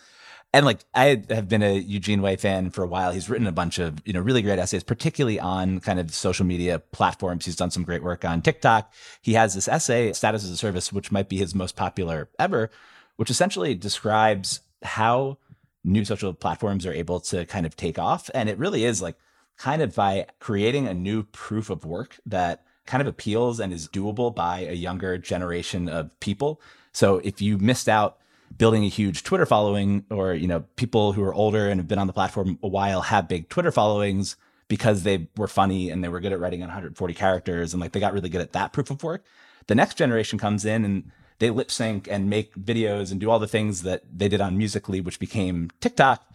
And 0.54 0.66
like 0.68 0.80
I 0.94 1.24
have 1.30 1.50
been 1.50 1.64
a 1.64 1.74
Eugene 1.74 2.22
Wei 2.22 2.36
fan 2.36 2.70
for 2.70 2.84
a 2.84 2.88
while. 2.88 3.12
He's 3.12 3.28
written 3.28 3.48
a 3.48 3.52
bunch 3.52 3.80
of, 3.80 3.98
you 4.06 4.14
know, 4.14 4.20
really 4.22 4.44
great 4.44 4.60
essays, 4.60 4.84
particularly 4.84 5.40
on 5.40 5.80
kind 5.80 6.00
of 6.00 6.14
social 6.14 6.46
media 6.46 6.78
platforms. 6.80 7.46
He's 7.46 7.56
done 7.56 7.72
some 7.72 7.84
great 7.84 8.04
work 8.04 8.24
on 8.24 8.42
TikTok. 8.42 8.94
He 9.22 9.34
has 9.34 9.56
this 9.56 9.68
essay, 9.68 10.14
Status 10.14 10.44
as 10.44 10.52
a 10.52 10.58
Service, 10.58 10.94
which 10.94 11.12
might 11.12 11.28
be 11.28 11.38
his 11.38 11.56
most 11.56 11.76
popular 11.76 12.30
ever, 12.38 12.70
which 13.16 13.32
essentially 13.32 13.74
describes 13.74 14.60
how 14.84 15.40
new 15.84 16.06
social 16.06 16.34
platforms 16.34 16.86
are 16.86 16.94
able 16.94 17.20
to 17.20 17.46
kind 17.46 17.66
of 17.66 17.76
take 17.76 18.00
off. 18.00 18.30
And 18.34 18.50
it 18.50 18.58
really 18.58 18.86
is 18.86 19.02
like 19.02 19.18
kind 19.58 19.82
of 19.82 19.96
by 19.96 20.28
creating 20.40 20.88
a 20.88 20.94
new 20.94 21.24
proof 21.24 21.70
of 21.70 21.86
work 21.86 22.20
that 22.26 22.66
kind 22.86 23.02
of 23.02 23.08
appeals 23.08 23.60
and 23.60 23.72
is 23.72 23.88
doable 23.88 24.34
by 24.34 24.62
a 24.62 24.74
younger 24.74 25.18
generation 25.18 25.88
of 25.88 26.18
people. 26.20 26.62
So 26.92 27.18
if 27.24 27.42
you 27.42 27.58
missed 27.58 27.88
out 27.88 28.18
building 28.58 28.84
a 28.84 28.90
huge 28.90 29.24
Twitter 29.24 29.46
following 29.46 30.06
or, 30.10 30.34
you 30.34 30.48
know, 30.48 30.62
people 30.76 31.14
who 31.14 31.24
are 31.24 31.34
older 31.34 31.70
and 31.70 31.80
have 31.80 31.88
been 31.88 32.00
on 32.00 32.08
the 32.08 32.14
platform 32.14 32.60
a 32.62 32.68
while 32.68 33.02
have 33.02 33.28
big 33.28 33.50
Twitter 33.50 33.72
followings 33.72 34.36
because 34.68 35.04
they 35.04 35.28
were 35.38 35.48
funny 35.48 35.90
and 35.90 36.04
they 36.04 36.08
were 36.08 36.20
good 36.20 36.34
at 36.34 36.40
writing 36.40 36.60
140 36.60 37.14
characters 37.14 37.74
and 37.74 37.82
like 37.82 37.92
they 37.92 38.00
got 38.00 38.14
really 38.14 38.30
good 38.30 38.42
at 38.42 38.54
that 38.54 38.74
proof 38.74 38.92
of 38.92 39.04
work. 39.04 39.24
The 39.68 39.76
next 39.76 39.98
generation 39.98 40.38
comes 40.38 40.66
in 40.66 40.86
and 40.86 41.12
they 41.44 41.50
lip 41.50 41.70
sync 41.70 42.08
and 42.10 42.30
make 42.30 42.56
videos 42.56 43.12
and 43.12 43.20
do 43.20 43.30
all 43.30 43.38
the 43.38 43.48
things 43.48 43.82
that 43.82 44.02
they 44.10 44.30
did 44.30 44.40
on 44.40 44.58
Musical.ly, 44.58 45.02
which 45.02 45.20
became 45.20 45.70
TikTok, 45.82 46.26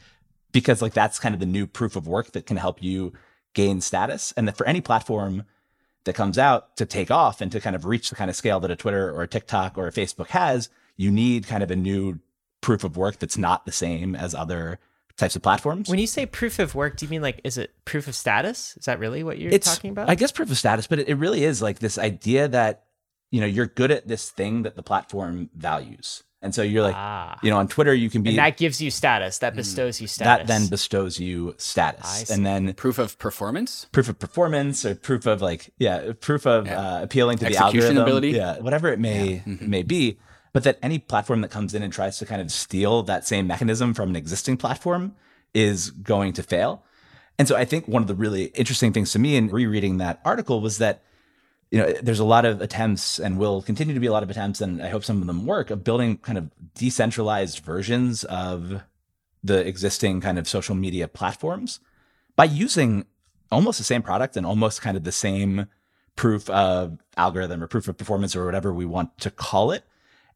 because 0.53 0.83
like 0.83 0.93
that's 0.93 1.19
kind 1.19 1.35
of 1.35 1.41
the 1.41 1.47
new 1.47 1.67
proof 1.67 1.97
of 1.97 2.07
work 2.07 2.33
that 2.33 2.45
can 2.45 2.59
help 2.59 2.83
you 2.83 3.15
gain 3.55 3.81
status. 3.81 4.35
And 4.37 4.47
that 4.47 4.59
for 4.59 4.67
any 4.67 4.83
platform 4.83 5.45
that 6.05 6.15
comes 6.15 6.37
out 6.37 6.77
to 6.77 6.85
take 6.85 7.11
off 7.11 7.41
and 7.41 7.51
to 7.53 7.59
kind 7.59 7.75
of 7.75 7.87
reach 7.87 8.11
the 8.11 8.17
kind 8.17 8.29
of 8.29 8.37
scale 8.37 8.61
that 8.61 8.71
a 8.71 8.77
Twitter 8.77 9.11
or 9.11 9.23
a 9.23 9.29
TikTok 9.29 9.79
or 9.79 9.87
a 9.87 9.93
Facebook 9.93 10.29
has, 10.29 10.69
you 10.99 11.11
need 11.11 11.47
kind 11.47 11.63
of 11.63 11.71
a 11.71 11.77
new 11.77 12.19
proof 12.61 12.85
of 12.85 12.99
work 12.99 13.19
that's 13.19 13.39
not 13.39 13.65
the 13.65 13.73
same 13.73 14.15
as 14.15 14.35
other 14.35 14.79
types 15.17 15.37
of 15.37 15.43
platforms. 15.43 15.89
When 15.89 15.99
you 15.99 16.07
say 16.07 16.27
proof 16.27 16.59
of 16.59 16.75
work, 16.75 16.99
do 16.99 17.07
you 17.07 17.11
mean 17.11 17.23
like 17.23 17.41
is 17.45 17.57
it 17.57 17.73
proof 17.87 18.09
of 18.09 18.15
status? 18.15 18.77
Is 18.77 18.85
that 18.85 18.99
really 18.99 19.23
what 19.23 19.39
you're 19.39 19.53
it's, 19.53 19.75
talking 19.75 19.91
about? 19.91 20.11
I 20.11 20.17
guess 20.17 20.33
proof 20.33 20.51
of 20.51 20.59
status, 20.59 20.87
but 20.87 20.99
it, 20.99 21.09
it 21.09 21.15
really 21.15 21.45
is 21.45 21.63
like 21.63 21.79
this 21.79 21.97
idea 21.97 22.47
that 22.49 22.85
you 23.31 23.41
know, 23.41 23.47
you're 23.47 23.67
good 23.67 23.91
at 23.91 24.09
this 24.09 24.31
thing 24.31 24.63
that 24.63 24.77
the 24.77 24.83
platform 24.83 25.51
values. 25.55 26.23
And 26.41 26.55
so 26.55 26.63
you're 26.63 26.85
like, 26.85 26.95
ah. 26.97 27.37
you 27.43 27.51
know, 27.51 27.59
on 27.59 27.67
Twitter, 27.67 27.93
you 27.93 28.09
can 28.09 28.23
be. 28.23 28.31
And 28.31 28.39
that 28.39 28.57
gives 28.57 28.81
you 28.81 28.93
status. 28.93 29.39
That 29.39 29.55
mm. 29.55 29.57
bestows 29.57 30.01
you 30.01 30.07
status. 30.07 30.47
That 30.47 30.47
then 30.47 30.69
bestows 30.69 31.19
you 31.19 31.55
status. 31.59 32.31
And 32.31 32.47
then 32.47 32.73
proof 32.75 32.99
of 32.99 33.19
performance? 33.19 33.87
Proof 33.91 34.09
of 34.09 34.21
performance 34.21 34.85
or 34.85 34.95
proof 34.95 35.27
of 35.27 35.43
like, 35.43 35.71
yeah, 35.79 36.13
proof 36.21 36.47
of 36.47 36.67
yeah. 36.67 36.81
uh, 36.81 37.03
appealing 37.03 37.39
to 37.39 37.47
Execution 37.47 37.97
the 37.97 38.03
algorithm. 38.03 38.03
ability. 38.03 38.31
Yeah, 38.31 38.61
whatever 38.61 38.89
it 38.89 39.01
may, 39.01 39.29
yeah. 39.29 39.41
mm-hmm. 39.41 39.69
may 39.69 39.83
be. 39.83 40.19
But 40.53 40.63
that 40.63 40.79
any 40.81 41.01
platform 41.01 41.41
that 41.41 41.51
comes 41.51 41.75
in 41.75 41.83
and 41.83 41.93
tries 41.93 42.19
to 42.19 42.27
kind 42.27 42.41
of 42.41 42.53
steal 42.53 43.03
that 43.03 43.27
same 43.27 43.49
mechanism 43.49 43.93
from 43.93 44.11
an 44.11 44.17
existing 44.17 44.59
platform 44.59 45.17
is 45.55 45.91
going 45.91 46.33
to 46.35 46.43
fail. 46.45 46.85
And 47.39 47.49
so 47.49 47.57
I 47.57 47.65
think 47.65 47.89
one 47.89 48.03
of 48.03 48.09
the 48.09 48.15
really 48.15 48.47
interesting 48.47 48.93
things 48.93 49.13
to 49.13 49.19
me 49.19 49.37
in 49.37 49.49
rereading 49.49 49.99
that 49.99 50.21
article 50.25 50.61
was 50.61 50.79
that 50.79 51.03
you 51.71 51.79
know, 51.79 51.93
there's 52.03 52.19
a 52.19 52.25
lot 52.25 52.45
of 52.45 52.61
attempts 52.61 53.19
and 53.19 53.39
will 53.39 53.63
continue 53.63 53.95
to 53.95 54.01
be 54.01 54.07
a 54.07 54.13
lot 54.13 54.23
of 54.23 54.31
attempts, 54.31 54.61
and 54.61 54.83
I 54.83 54.89
hope 54.89 55.05
some 55.05 55.21
of 55.21 55.27
them 55.27 55.47
work, 55.47 55.71
of 55.71 55.85
building 55.85 56.19
kind 56.19 56.39
of 56.39 56.51
decentralized 56.75 57.61
versions 57.61 58.25
of 58.25 58.83
the 59.45 59.67
existing 59.67 60.21
kind 60.21 60.39
of 60.39 60.49
social 60.49 60.75
media 60.75 61.09
platforms 61.09 61.81
by 62.37 62.45
using 62.45 63.07
almost 63.51 63.79
the 63.79 63.85
same 63.85 64.03
product 64.03 64.37
and 64.37 64.47
almost 64.47 64.83
kind 64.83 64.97
of 64.97 65.05
the 65.05 65.13
same 65.13 65.67
proof 66.17 66.51
of 66.51 66.99
algorithm 67.17 67.63
or 67.63 67.69
proof 67.69 67.87
of 67.89 67.97
performance 67.97 68.35
or 68.35 68.45
whatever 68.45 68.73
we 68.73 68.85
want 68.85 69.17
to 69.19 69.31
call 69.31 69.71
it. 69.71 69.85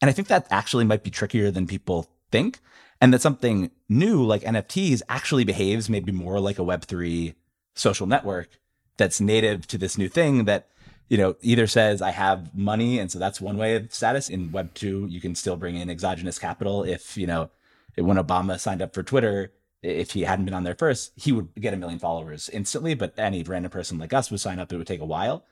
And 0.00 0.08
I 0.08 0.12
think 0.12 0.28
that 0.28 0.46
actually 0.50 0.84
might 0.84 1.02
be 1.02 1.10
trickier 1.10 1.50
than 1.50 1.66
people 1.66 2.08
think. 2.30 2.60
And 3.00 3.12
that 3.12 3.20
something 3.20 3.72
new 3.88 4.24
like 4.24 4.42
NFTs 4.42 5.02
actually 5.08 5.44
behaves 5.44 5.90
maybe 5.90 6.12
more 6.12 6.38
like 6.38 6.60
a 6.60 6.62
Web3 6.62 7.34
social 7.74 8.06
network 8.06 8.48
that's 8.96 9.20
native 9.20 9.66
to 9.66 9.78
this 9.78 9.98
new 9.98 10.08
thing 10.08 10.44
that 10.44 10.68
you 11.12 11.18
know, 11.18 11.36
either 11.42 11.66
says 11.66 12.00
I 12.00 12.10
have 12.10 12.54
money, 12.54 12.98
and 12.98 13.12
so 13.12 13.18
that's 13.18 13.38
one 13.38 13.58
way 13.58 13.76
of 13.76 13.92
status. 13.92 14.30
In 14.30 14.50
Web 14.50 14.72
two, 14.72 15.06
you 15.10 15.20
can 15.20 15.34
still 15.34 15.56
bring 15.56 15.76
in 15.76 15.90
exogenous 15.90 16.38
capital. 16.38 16.84
If 16.84 17.18
you 17.18 17.26
know, 17.26 17.50
when 17.96 18.16
Obama 18.16 18.58
signed 18.58 18.80
up 18.80 18.94
for 18.94 19.02
Twitter, 19.02 19.52
if 19.82 20.12
he 20.12 20.22
hadn't 20.22 20.46
been 20.46 20.54
on 20.54 20.64
there 20.64 20.74
first, 20.74 21.12
he 21.14 21.30
would 21.30 21.54
get 21.60 21.74
a 21.74 21.76
million 21.76 21.98
followers 21.98 22.48
instantly. 22.48 22.94
But 22.94 23.12
any 23.18 23.42
random 23.42 23.70
person 23.70 23.98
like 23.98 24.14
us 24.14 24.30
would 24.30 24.40
sign 24.40 24.58
up; 24.58 24.72
it 24.72 24.78
would 24.78 24.86
take 24.86 25.02
a 25.02 25.04
while. 25.04 25.44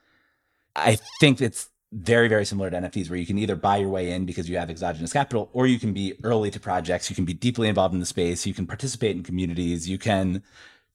I 0.75 0.97
think 1.21 1.43
it's 1.43 1.69
very, 1.93 2.29
very 2.29 2.47
similar 2.47 2.71
to 2.71 2.79
NFTs, 2.79 3.11
where 3.11 3.19
you 3.19 3.27
can 3.27 3.37
either 3.37 3.55
buy 3.55 3.77
your 3.77 3.91
way 3.91 4.13
in 4.13 4.25
because 4.25 4.49
you 4.49 4.57
have 4.57 4.71
exogenous 4.71 5.13
capital, 5.13 5.51
or 5.53 5.67
you 5.67 5.79
can 5.79 5.93
be 5.93 6.15
early 6.25 6.51
to 6.53 6.59
projects. 6.59 7.11
You 7.11 7.17
can 7.17 7.27
be 7.27 7.35
deeply 7.35 7.69
involved 7.69 7.93
in 7.93 8.01
the 8.01 8.07
space. 8.07 8.47
You 8.47 8.55
can 8.55 8.67
participate 8.67 9.15
in 9.15 9.23
communities. 9.23 9.91
You 9.91 9.99
can 9.99 10.43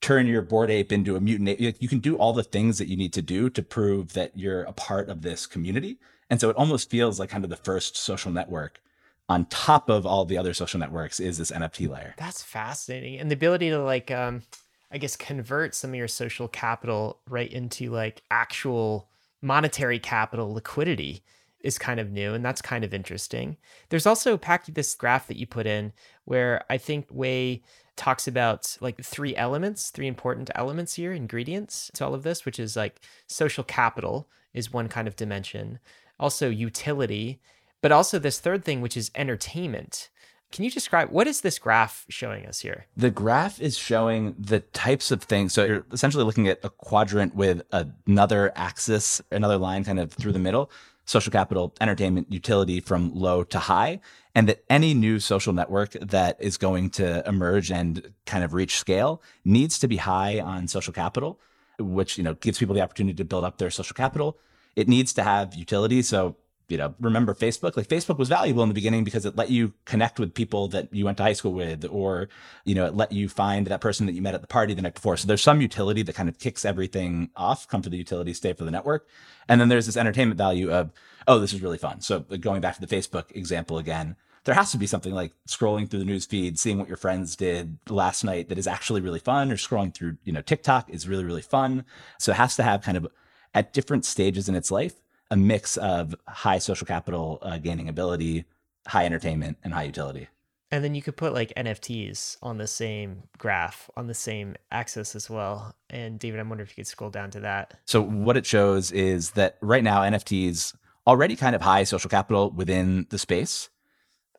turn 0.01 0.27
your 0.27 0.41
Bored 0.41 0.69
Ape 0.69 0.91
into 0.91 1.15
a 1.15 1.21
mutant 1.21 1.49
ape. 1.49 1.77
You 1.79 1.87
can 1.87 1.99
do 1.99 2.15
all 2.15 2.33
the 2.33 2.43
things 2.43 2.77
that 2.77 2.87
you 2.87 2.95
need 2.95 3.13
to 3.13 3.21
do 3.21 3.49
to 3.49 3.63
prove 3.63 4.13
that 4.13 4.37
you're 4.37 4.63
a 4.63 4.73
part 4.73 5.09
of 5.09 5.21
this 5.21 5.45
community. 5.45 5.97
And 6.29 6.39
so 6.39 6.49
it 6.49 6.55
almost 6.55 6.89
feels 6.89 7.19
like 7.19 7.29
kind 7.29 7.43
of 7.43 7.49
the 7.49 7.55
first 7.55 7.95
social 7.95 8.31
network 8.31 8.81
on 9.27 9.45
top 9.45 9.89
of 9.89 10.05
all 10.05 10.25
the 10.25 10.37
other 10.37 10.53
social 10.53 10.79
networks 10.79 11.19
is 11.19 11.37
this 11.37 11.51
NFT 11.51 11.89
layer. 11.89 12.13
That's 12.17 12.43
fascinating. 12.43 13.19
And 13.19 13.29
the 13.29 13.35
ability 13.35 13.69
to 13.69 13.79
like 13.79 14.11
um 14.11 14.43
I 14.91 14.97
guess 14.97 15.15
convert 15.15 15.73
some 15.75 15.91
of 15.91 15.95
your 15.95 16.07
social 16.07 16.47
capital 16.47 17.19
right 17.27 17.51
into 17.51 17.91
like 17.91 18.21
actual 18.29 19.09
monetary 19.41 19.99
capital 19.99 20.53
liquidity 20.53 21.23
is 21.59 21.79
kind 21.79 21.99
of 21.99 22.11
new 22.11 22.33
and 22.33 22.45
that's 22.45 22.61
kind 22.61 22.83
of 22.83 22.93
interesting. 22.93 23.57
There's 23.89 24.05
also 24.05 24.37
Packy 24.37 24.71
this 24.71 24.93
graph 24.93 25.27
that 25.27 25.37
you 25.37 25.47
put 25.47 25.65
in 25.65 25.91
where 26.25 26.63
I 26.69 26.77
think 26.77 27.07
Wei 27.09 27.63
talks 27.95 28.27
about 28.27 28.77
like 28.81 29.03
three 29.03 29.35
elements, 29.35 29.89
three 29.89 30.07
important 30.07 30.49
elements 30.55 30.95
here, 30.95 31.13
ingredients 31.13 31.91
to 31.95 32.05
all 32.05 32.13
of 32.13 32.23
this, 32.23 32.45
which 32.45 32.59
is 32.59 32.75
like 32.75 33.01
social 33.27 33.63
capital 33.63 34.27
is 34.53 34.73
one 34.73 34.87
kind 34.87 35.07
of 35.07 35.15
dimension, 35.15 35.79
also 36.19 36.49
utility, 36.49 37.39
but 37.81 37.91
also 37.91 38.19
this 38.19 38.39
third 38.39 38.63
thing, 38.63 38.81
which 38.81 38.97
is 38.97 39.11
entertainment. 39.15 40.09
Can 40.51 40.63
you 40.63 40.71
describe 40.71 41.09
what 41.09 41.27
is 41.27 41.41
this 41.41 41.59
graph 41.59 42.05
showing 42.07 42.45
us 42.45 42.61
here? 42.61 42.85
The 42.95 43.11
graph 43.11 43.59
is 43.59 43.77
showing 43.77 44.35
the 44.39 44.61
types 44.61 45.11
of 45.11 45.23
things. 45.23 45.53
So 45.53 45.65
you're 45.65 45.85
essentially 45.91 46.23
looking 46.23 46.47
at 46.47 46.59
a 46.63 46.69
quadrant 46.69 47.35
with 47.35 47.61
another 47.71 48.53
axis, 48.55 49.21
another 49.31 49.57
line 49.57 49.83
kind 49.83 49.99
of 49.99 50.13
through 50.13 50.31
the 50.31 50.39
middle 50.39 50.71
social 51.05 51.31
capital, 51.31 51.73
entertainment, 51.79 52.31
utility 52.31 52.79
from 52.79 53.13
low 53.13 53.43
to 53.43 53.59
high, 53.59 53.99
and 54.33 54.49
that 54.49 54.63
any 54.69 54.93
new 54.93 55.19
social 55.19 55.53
network 55.53 55.91
that 56.01 56.35
is 56.39 56.57
going 56.57 56.89
to 56.89 57.27
emerge 57.27 57.71
and 57.71 58.11
kind 58.25 58.43
of 58.43 58.53
reach 58.53 58.77
scale 58.77 59.21
needs 59.43 59.79
to 59.79 59.87
be 59.87 59.97
high 59.97 60.39
on 60.39 60.67
social 60.67 60.93
capital, 60.93 61.39
which 61.79 62.17
you 62.17 62.23
know 62.23 62.33
gives 62.35 62.59
people 62.59 62.75
the 62.75 62.81
opportunity 62.81 63.15
to 63.15 63.25
build 63.25 63.43
up 63.43 63.57
their 63.57 63.69
social 63.69 63.93
capital. 63.93 64.37
It 64.75 64.89
needs 64.89 65.13
to 65.13 65.23
have 65.23 65.55
utility. 65.55 66.01
So 66.01 66.35
you 66.67 66.77
know, 66.77 66.95
remember 66.99 67.33
Facebook? 67.33 67.77
Like 67.77 67.87
Facebook 67.87 68.17
was 68.17 68.29
valuable 68.29 68.63
in 68.63 68.69
the 68.69 68.75
beginning 68.75 69.03
because 69.03 69.25
it 69.25 69.35
let 69.35 69.49
you 69.49 69.73
connect 69.85 70.19
with 70.19 70.33
people 70.33 70.67
that 70.69 70.93
you 70.93 71.05
went 71.05 71.17
to 71.17 71.23
high 71.23 71.33
school 71.33 71.53
with, 71.53 71.85
or, 71.89 72.29
you 72.63 72.75
know, 72.75 72.85
it 72.85 72.95
let 72.95 73.11
you 73.11 73.29
find 73.29 73.67
that 73.67 73.81
person 73.81 74.05
that 74.05 74.13
you 74.13 74.21
met 74.21 74.33
at 74.33 74.41
the 74.41 74.47
party 74.47 74.73
the 74.73 74.81
night 74.81 74.95
before. 74.95 75.17
So 75.17 75.27
there's 75.27 75.43
some 75.43 75.61
utility 75.61 76.01
that 76.03 76.15
kind 76.15 76.29
of 76.29 76.39
kicks 76.39 76.65
everything 76.65 77.29
off, 77.35 77.67
come 77.67 77.81
for 77.81 77.89
the 77.89 77.97
utility, 77.97 78.33
stay 78.33 78.53
for 78.53 78.65
the 78.65 78.71
network. 78.71 79.07
And 79.47 79.61
then 79.61 79.69
there's 79.69 79.85
this 79.85 79.97
entertainment 79.97 80.37
value 80.37 80.71
of, 80.71 80.91
oh, 81.27 81.39
this 81.39 81.53
is 81.53 81.61
really 81.61 81.77
fun. 81.77 82.01
So 82.01 82.19
going 82.19 82.61
back 82.61 82.75
to 82.75 82.81
the 82.85 82.95
Facebook 82.95 83.35
example 83.35 83.77
again, 83.77 84.15
there 84.45 84.55
has 84.55 84.71
to 84.71 84.77
be 84.77 84.85
something 84.85 85.13
like 85.13 85.33
scrolling 85.47 85.89
through 85.89 85.99
the 85.99 86.05
news 86.05 86.25
feed, 86.25 86.59
seeing 86.59 86.77
what 86.77 86.87
your 86.87 86.97
friends 86.97 87.35
did 87.35 87.79
last 87.89 88.23
night 88.23 88.47
that 88.49 88.59
is 88.59 88.67
actually 88.67 89.01
really 89.01 89.19
fun, 89.19 89.51
or 89.51 89.55
scrolling 89.55 89.93
through, 89.93 90.17
you 90.23 90.31
know, 90.31 90.41
TikTok 90.41 90.89
is 90.89 91.07
really, 91.07 91.23
really 91.23 91.41
fun. 91.41 91.83
So 92.19 92.31
it 92.31 92.35
has 92.35 92.55
to 92.57 92.63
have 92.63 92.83
kind 92.83 92.95
of 92.95 93.07
at 93.55 93.73
different 93.73 94.05
stages 94.05 94.47
in 94.47 94.53
its 94.53 94.69
life 94.69 94.95
a 95.31 95.37
mix 95.37 95.77
of 95.77 96.15
high 96.27 96.59
social 96.59 96.85
capital 96.85 97.39
uh, 97.41 97.57
gaining 97.57 97.89
ability, 97.89 98.45
high 98.87 99.05
entertainment, 99.05 99.57
and 99.63 99.73
high 99.73 99.83
utility. 99.83 100.27
And 100.71 100.83
then 100.83 100.95
you 100.95 101.01
could 101.01 101.15
put 101.15 101.33
like 101.33 101.53
NFTs 101.55 102.37
on 102.41 102.57
the 102.57 102.67
same 102.67 103.23
graph, 103.37 103.89
on 103.95 104.07
the 104.07 104.13
same 104.13 104.55
axis 104.71 105.15
as 105.15 105.29
well. 105.29 105.75
And 105.89 106.19
David, 106.19 106.39
I'm 106.39 106.49
wondering 106.49 106.67
if 106.67 106.77
you 106.77 106.83
could 106.83 106.87
scroll 106.87 107.09
down 107.09 107.31
to 107.31 107.39
that. 107.41 107.79
So, 107.85 108.01
what 108.01 108.35
it 108.35 108.45
shows 108.45 108.91
is 108.91 109.31
that 109.31 109.57
right 109.61 109.83
now, 109.83 110.01
NFTs 110.01 110.75
already 111.07 111.35
kind 111.35 111.55
of 111.55 111.61
high 111.61 111.83
social 111.83 112.09
capital 112.09 112.51
within 112.51 113.05
the 113.09 113.19
space. 113.19 113.69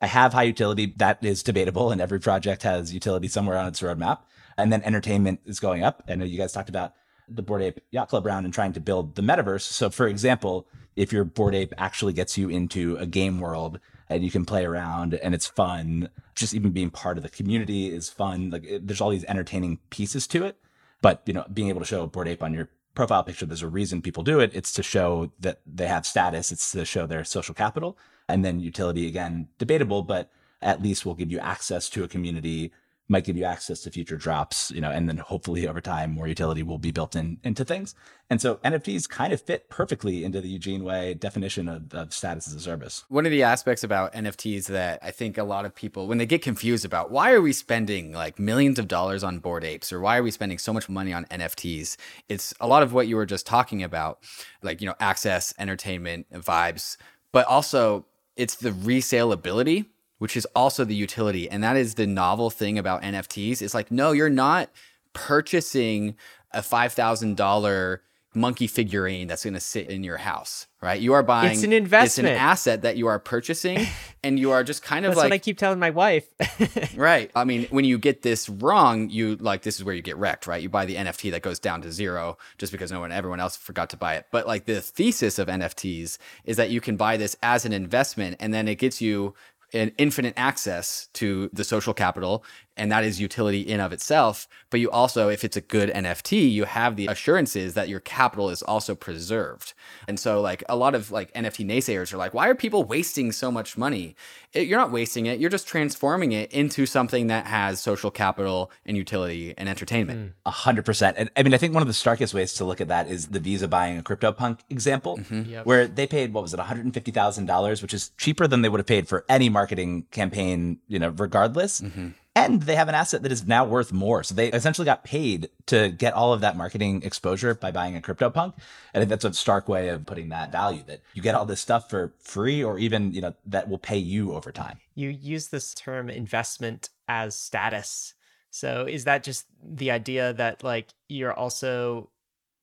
I 0.02 0.06
have 0.06 0.34
high 0.34 0.42
utility. 0.42 0.92
That 0.96 1.24
is 1.24 1.42
debatable, 1.42 1.90
and 1.90 2.00
every 2.00 2.20
project 2.20 2.64
has 2.64 2.92
utility 2.92 3.28
somewhere 3.28 3.56
on 3.56 3.68
its 3.68 3.80
roadmap. 3.80 4.18
And 4.58 4.72
then 4.72 4.82
entertainment 4.82 5.40
is 5.46 5.60
going 5.60 5.84
up. 5.84 6.02
I 6.08 6.16
know 6.16 6.24
you 6.24 6.38
guys 6.38 6.52
talked 6.52 6.68
about 6.68 6.94
the 7.28 7.42
Bored 7.42 7.62
Ape 7.62 7.80
Yacht 7.90 8.08
Club 8.08 8.26
round 8.26 8.44
and 8.44 8.54
trying 8.54 8.72
to 8.72 8.80
build 8.80 9.14
the 9.14 9.22
metaverse. 9.22 9.62
So, 9.62 9.90
for 9.90 10.06
example, 10.06 10.66
if 10.94 11.12
your 11.12 11.24
Bored 11.24 11.54
Ape 11.54 11.74
actually 11.76 12.12
gets 12.12 12.38
you 12.38 12.48
into 12.48 12.96
a 12.96 13.06
game 13.06 13.40
world 13.40 13.80
and 14.08 14.24
you 14.24 14.30
can 14.30 14.44
play 14.44 14.64
around 14.64 15.14
and 15.14 15.34
it's 15.34 15.46
fun, 15.46 16.08
just 16.34 16.54
even 16.54 16.70
being 16.70 16.90
part 16.90 17.16
of 17.16 17.22
the 17.22 17.28
community 17.28 17.92
is 17.92 18.08
fun. 18.08 18.50
Like, 18.50 18.64
it, 18.64 18.86
there's 18.86 19.00
all 19.00 19.10
these 19.10 19.24
entertaining 19.24 19.78
pieces 19.90 20.26
to 20.28 20.44
it. 20.44 20.56
But 21.02 21.22
you 21.26 21.34
know, 21.34 21.44
being 21.52 21.68
able 21.68 21.80
to 21.80 21.86
show 21.86 22.02
a 22.02 22.06
Bored 22.06 22.28
Ape 22.28 22.42
on 22.42 22.54
your 22.54 22.68
profile 22.94 23.22
picture, 23.22 23.46
there's 23.46 23.62
a 23.62 23.68
reason 23.68 24.02
people 24.02 24.22
do 24.22 24.40
it. 24.40 24.50
It's 24.54 24.72
to 24.72 24.82
show 24.82 25.32
that 25.40 25.60
they 25.66 25.86
have 25.86 26.06
status. 26.06 26.50
It's 26.50 26.72
to 26.72 26.84
show 26.84 27.06
their 27.06 27.24
social 27.24 27.54
capital, 27.54 27.98
and 28.28 28.44
then 28.44 28.60
utility 28.60 29.06
again 29.06 29.48
debatable, 29.58 30.02
but 30.02 30.30
at 30.62 30.82
least 30.82 31.04
will 31.04 31.14
give 31.14 31.30
you 31.30 31.38
access 31.38 31.90
to 31.90 32.02
a 32.02 32.08
community 32.08 32.72
might 33.08 33.24
give 33.24 33.36
you 33.36 33.44
access 33.44 33.80
to 33.82 33.90
future 33.90 34.16
drops, 34.16 34.70
you 34.72 34.80
know, 34.80 34.90
and 34.90 35.08
then 35.08 35.16
hopefully 35.18 35.68
over 35.68 35.80
time 35.80 36.10
more 36.10 36.26
utility 36.26 36.62
will 36.62 36.78
be 36.78 36.90
built 36.90 37.14
in 37.14 37.38
into 37.44 37.64
things. 37.64 37.94
And 38.28 38.40
so 38.40 38.56
NFTs 38.56 39.08
kind 39.08 39.32
of 39.32 39.40
fit 39.40 39.68
perfectly 39.68 40.24
into 40.24 40.40
the 40.40 40.48
Eugene 40.48 40.82
Wei 40.82 41.14
definition 41.14 41.68
of, 41.68 41.94
of 41.94 42.12
status 42.12 42.48
as 42.48 42.54
a 42.54 42.60
service. 42.60 43.04
One 43.08 43.24
of 43.24 43.30
the 43.30 43.44
aspects 43.44 43.84
about 43.84 44.12
NFTs 44.12 44.66
that 44.66 44.98
I 45.02 45.12
think 45.12 45.38
a 45.38 45.44
lot 45.44 45.64
of 45.64 45.74
people, 45.74 46.08
when 46.08 46.18
they 46.18 46.26
get 46.26 46.42
confused 46.42 46.84
about 46.84 47.12
why 47.12 47.32
are 47.32 47.40
we 47.40 47.52
spending 47.52 48.12
like 48.12 48.40
millions 48.40 48.80
of 48.80 48.88
dollars 48.88 49.22
on 49.22 49.38
Bored 49.38 49.62
Apes 49.62 49.92
or 49.92 50.00
why 50.00 50.18
are 50.18 50.22
we 50.24 50.32
spending 50.32 50.58
so 50.58 50.72
much 50.72 50.88
money 50.88 51.12
on 51.12 51.26
NFTs, 51.26 51.96
it's 52.28 52.52
a 52.60 52.66
lot 52.66 52.82
of 52.82 52.92
what 52.92 53.06
you 53.06 53.14
were 53.14 53.26
just 53.26 53.46
talking 53.46 53.84
about, 53.84 54.18
like, 54.62 54.80
you 54.80 54.88
know, 54.88 54.96
access, 54.98 55.54
entertainment, 55.58 56.26
vibes, 56.32 56.96
but 57.30 57.46
also 57.46 58.06
it's 58.36 58.56
the 58.56 58.72
resale 58.72 59.30
ability 59.30 59.84
which 60.18 60.36
is 60.36 60.46
also 60.54 60.84
the 60.84 60.94
utility. 60.94 61.48
And 61.48 61.62
that 61.62 61.76
is 61.76 61.94
the 61.94 62.06
novel 62.06 62.50
thing 62.50 62.78
about 62.78 63.02
NFTs. 63.02 63.62
It's 63.62 63.74
like, 63.74 63.90
no, 63.90 64.12
you're 64.12 64.30
not 64.30 64.70
purchasing 65.12 66.16
a 66.52 66.60
$5,000 66.60 67.98
monkey 68.36 68.66
figurine 68.66 69.26
that's 69.26 69.44
going 69.44 69.54
to 69.54 69.60
sit 69.60 69.88
in 69.88 70.04
your 70.04 70.18
house, 70.18 70.66
right? 70.82 71.00
You 71.00 71.14
are 71.14 71.22
buying 71.22 71.52
it's 71.52 71.62
an 71.62 71.72
investment, 71.72 72.28
it's 72.28 72.36
an 72.36 72.40
asset 72.40 72.82
that 72.82 72.96
you 72.96 73.06
are 73.06 73.18
purchasing, 73.18 73.86
and 74.22 74.38
you 74.38 74.52
are 74.52 74.62
just 74.62 74.82
kind 74.82 75.06
of 75.06 75.10
that's 75.10 75.16
like. 75.16 75.30
what 75.30 75.32
I 75.32 75.38
keep 75.38 75.58
telling 75.58 75.78
my 75.78 75.90
wife. 75.90 76.28
right. 76.96 77.30
I 77.34 77.44
mean, 77.44 77.66
when 77.70 77.84
you 77.84 77.98
get 77.98 78.22
this 78.22 78.48
wrong, 78.48 79.08
you 79.08 79.36
like 79.36 79.62
this 79.62 79.76
is 79.76 79.84
where 79.84 79.94
you 79.94 80.02
get 80.02 80.18
wrecked, 80.18 80.46
right? 80.46 80.62
You 80.62 80.68
buy 80.68 80.84
the 80.84 80.96
NFT 80.96 81.30
that 81.32 81.42
goes 81.42 81.58
down 81.58 81.80
to 81.82 81.90
zero 81.90 82.36
just 82.58 82.72
because 82.72 82.92
no 82.92 83.00
one, 83.00 83.10
everyone 83.10 83.40
else 83.40 83.56
forgot 83.56 83.90
to 83.90 83.96
buy 83.96 84.16
it. 84.16 84.26
But 84.30 84.46
like 84.46 84.66
the 84.66 84.80
thesis 84.80 85.38
of 85.38 85.48
NFTs 85.48 86.18
is 86.44 86.56
that 86.58 86.70
you 86.70 86.80
can 86.80 86.96
buy 86.96 87.16
this 87.16 87.36
as 87.42 87.64
an 87.64 87.72
investment, 87.72 88.36
and 88.38 88.52
then 88.52 88.68
it 88.68 88.76
gets 88.76 89.00
you 89.00 89.34
an 89.72 89.92
infinite 89.98 90.34
access 90.36 91.08
to 91.14 91.50
the 91.52 91.64
social 91.64 91.94
capital 91.94 92.44
and 92.76 92.90
that 92.92 93.04
is 93.04 93.20
utility 93.20 93.60
in 93.60 93.80
of 93.80 93.92
itself 93.92 94.48
but 94.70 94.80
you 94.80 94.90
also 94.90 95.28
if 95.28 95.44
it's 95.44 95.56
a 95.56 95.60
good 95.60 95.90
nft 95.90 96.50
you 96.50 96.64
have 96.64 96.96
the 96.96 97.06
assurances 97.06 97.74
that 97.74 97.88
your 97.88 98.00
capital 98.00 98.50
is 98.50 98.62
also 98.62 98.94
preserved. 98.94 99.74
And 100.08 100.18
so 100.18 100.40
like 100.40 100.62
a 100.68 100.76
lot 100.76 100.94
of 100.94 101.10
like 101.10 101.32
nft 101.34 101.64
naysayers 101.66 102.12
are 102.12 102.16
like 102.16 102.34
why 102.34 102.48
are 102.48 102.54
people 102.54 102.84
wasting 102.84 103.32
so 103.32 103.50
much 103.50 103.76
money? 103.78 104.16
It, 104.52 104.66
you're 104.66 104.78
not 104.78 104.90
wasting 104.90 105.26
it 105.26 105.38
you're 105.38 105.50
just 105.50 105.68
transforming 105.68 106.32
it 106.32 106.50
into 106.52 106.86
something 106.86 107.28
that 107.28 107.46
has 107.46 107.80
social 107.80 108.10
capital 108.10 108.70
and 108.84 108.96
utility 108.96 109.54
and 109.56 109.68
entertainment. 109.68 110.34
A 110.44 110.50
hundred 110.50 110.84
percent. 110.84 111.16
And 111.18 111.30
i 111.36 111.42
mean 111.42 111.54
i 111.54 111.58
think 111.58 111.74
one 111.74 111.82
of 111.82 111.88
the 111.88 111.94
starkest 111.94 112.34
ways 112.34 112.54
to 112.54 112.64
look 112.64 112.80
at 112.80 112.88
that 112.88 113.08
is 113.08 113.28
the 113.28 113.40
visa 113.40 113.68
buying 113.68 113.98
a 113.98 114.02
CryptoPunk 114.02 114.60
example 114.70 115.18
mm-hmm. 115.18 115.50
yep. 115.50 115.66
where 115.66 115.86
they 115.86 116.06
paid 116.06 116.32
what 116.32 116.42
was 116.42 116.54
it 116.54 116.60
$150000 116.60 117.82
which 117.82 117.94
is 117.94 118.10
cheaper 118.18 118.46
than 118.46 118.62
they 118.62 118.68
would 118.68 118.80
have 118.80 118.86
paid 118.86 119.08
for 119.08 119.24
any 119.28 119.48
marketing 119.48 120.06
campaign 120.10 120.78
you 120.88 120.98
know 120.98 121.10
regardless. 121.10 121.80
Mm-hmm 121.80 122.08
and 122.36 122.62
they 122.62 122.76
have 122.76 122.88
an 122.90 122.94
asset 122.94 123.22
that 123.22 123.32
is 123.32 123.46
now 123.46 123.64
worth 123.64 123.92
more. 123.92 124.22
So 124.22 124.34
they 124.34 124.52
essentially 124.52 124.84
got 124.84 125.04
paid 125.04 125.48
to 125.66 125.88
get 125.88 126.12
all 126.12 126.34
of 126.34 126.42
that 126.42 126.54
marketing 126.54 127.02
exposure 127.02 127.54
by 127.54 127.70
buying 127.70 127.96
a 127.96 128.00
CryptoPunk. 128.00 128.52
I 128.94 128.98
think 128.98 129.08
that's 129.08 129.24
a 129.24 129.32
stark 129.32 129.68
way 129.68 129.88
of 129.88 130.04
putting 130.04 130.28
that 130.28 130.52
value 130.52 130.82
that 130.86 131.00
you 131.14 131.22
get 131.22 131.34
all 131.34 131.46
this 131.46 131.62
stuff 131.62 131.88
for 131.88 132.12
free 132.20 132.62
or 132.62 132.78
even, 132.78 133.12
you 133.12 133.22
know, 133.22 133.34
that 133.46 133.70
will 133.70 133.78
pay 133.78 133.96
you 133.96 134.34
over 134.34 134.52
time. 134.52 134.78
You 134.94 135.08
use 135.08 135.48
this 135.48 135.72
term 135.72 136.10
investment 136.10 136.90
as 137.08 137.34
status. 137.34 138.12
So 138.50 138.86
is 138.88 139.04
that 139.04 139.24
just 139.24 139.46
the 139.62 139.90
idea 139.90 140.34
that 140.34 140.62
like 140.62 140.88
you're 141.08 141.32
also 141.32 142.10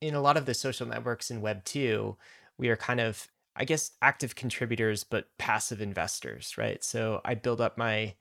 in 0.01 0.13
a 0.13 0.21
lot 0.21 0.37
of 0.37 0.45
the 0.45 0.53
social 0.53 0.87
networks 0.87 1.31
in 1.31 1.41
Web 1.41 1.63
2, 1.65 2.15
we 2.59 2.69
are 2.69 2.75
kind 2.75 2.99
of, 2.99 3.27
I 3.55 3.65
guess, 3.65 3.91
active 4.03 4.35
contributors, 4.35 5.03
but 5.03 5.29
passive 5.39 5.81
investors, 5.81 6.57
right? 6.59 6.83
So 6.83 7.21
I 7.25 7.33
build 7.33 7.59
up 7.59 7.75
my 7.75 8.13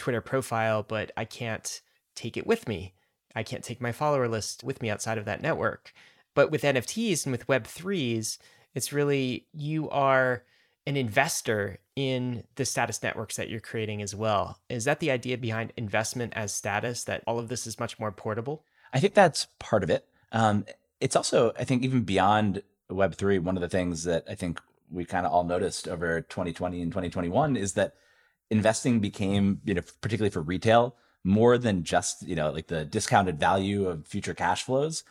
Twitter 0.00 0.22
profile, 0.22 0.82
but 0.82 1.12
I 1.16 1.26
can't 1.26 1.82
take 2.14 2.36
it 2.36 2.46
with 2.46 2.66
me. 2.66 2.94
I 3.36 3.42
can't 3.42 3.62
take 3.62 3.80
my 3.80 3.92
follower 3.92 4.28
list 4.28 4.64
with 4.64 4.80
me 4.80 4.88
outside 4.88 5.18
of 5.18 5.26
that 5.26 5.42
network. 5.42 5.92
But 6.34 6.50
with 6.50 6.62
NFTs 6.62 7.26
and 7.26 7.32
with 7.32 7.46
Web3s, 7.46 8.38
it's 8.74 8.92
really 8.92 9.46
you 9.52 9.90
are 9.90 10.44
an 10.86 10.96
investor 10.96 11.78
in 11.94 12.44
the 12.54 12.64
status 12.64 13.02
networks 13.02 13.36
that 13.36 13.50
you're 13.50 13.60
creating 13.60 14.00
as 14.00 14.14
well. 14.14 14.58
Is 14.70 14.84
that 14.84 15.00
the 15.00 15.10
idea 15.10 15.36
behind 15.36 15.74
investment 15.76 16.32
as 16.34 16.54
status 16.54 17.04
that 17.04 17.22
all 17.26 17.38
of 17.38 17.48
this 17.48 17.66
is 17.66 17.78
much 17.78 17.98
more 17.98 18.10
portable? 18.10 18.64
I 18.94 19.00
think 19.00 19.12
that's 19.12 19.48
part 19.58 19.82
of 19.82 19.90
it. 19.90 20.06
Um, 20.32 20.64
it's 20.98 21.14
also, 21.14 21.52
I 21.58 21.64
think, 21.64 21.82
even 21.82 22.04
beyond 22.04 22.62
Web3, 22.90 23.40
one 23.40 23.56
of 23.56 23.60
the 23.60 23.68
things 23.68 24.04
that 24.04 24.24
I 24.28 24.34
think 24.34 24.60
we 24.90 25.04
kind 25.04 25.26
of 25.26 25.32
all 25.32 25.44
noticed 25.44 25.86
over 25.86 26.22
2020 26.22 26.80
and 26.80 26.90
2021 26.90 27.56
is 27.56 27.74
that 27.74 27.94
investing 28.50 29.00
became, 29.00 29.60
you 29.64 29.74
know, 29.74 29.82
particularly 30.00 30.30
for 30.30 30.42
retail, 30.42 30.96
more 31.24 31.58
than 31.58 31.84
just, 31.84 32.26
you 32.26 32.34
know, 32.34 32.50
like 32.50 32.68
the 32.68 32.84
discounted 32.84 33.38
value 33.38 33.86
of 33.86 34.06
future 34.06 34.34
cash 34.34 34.62
flows. 34.62 35.04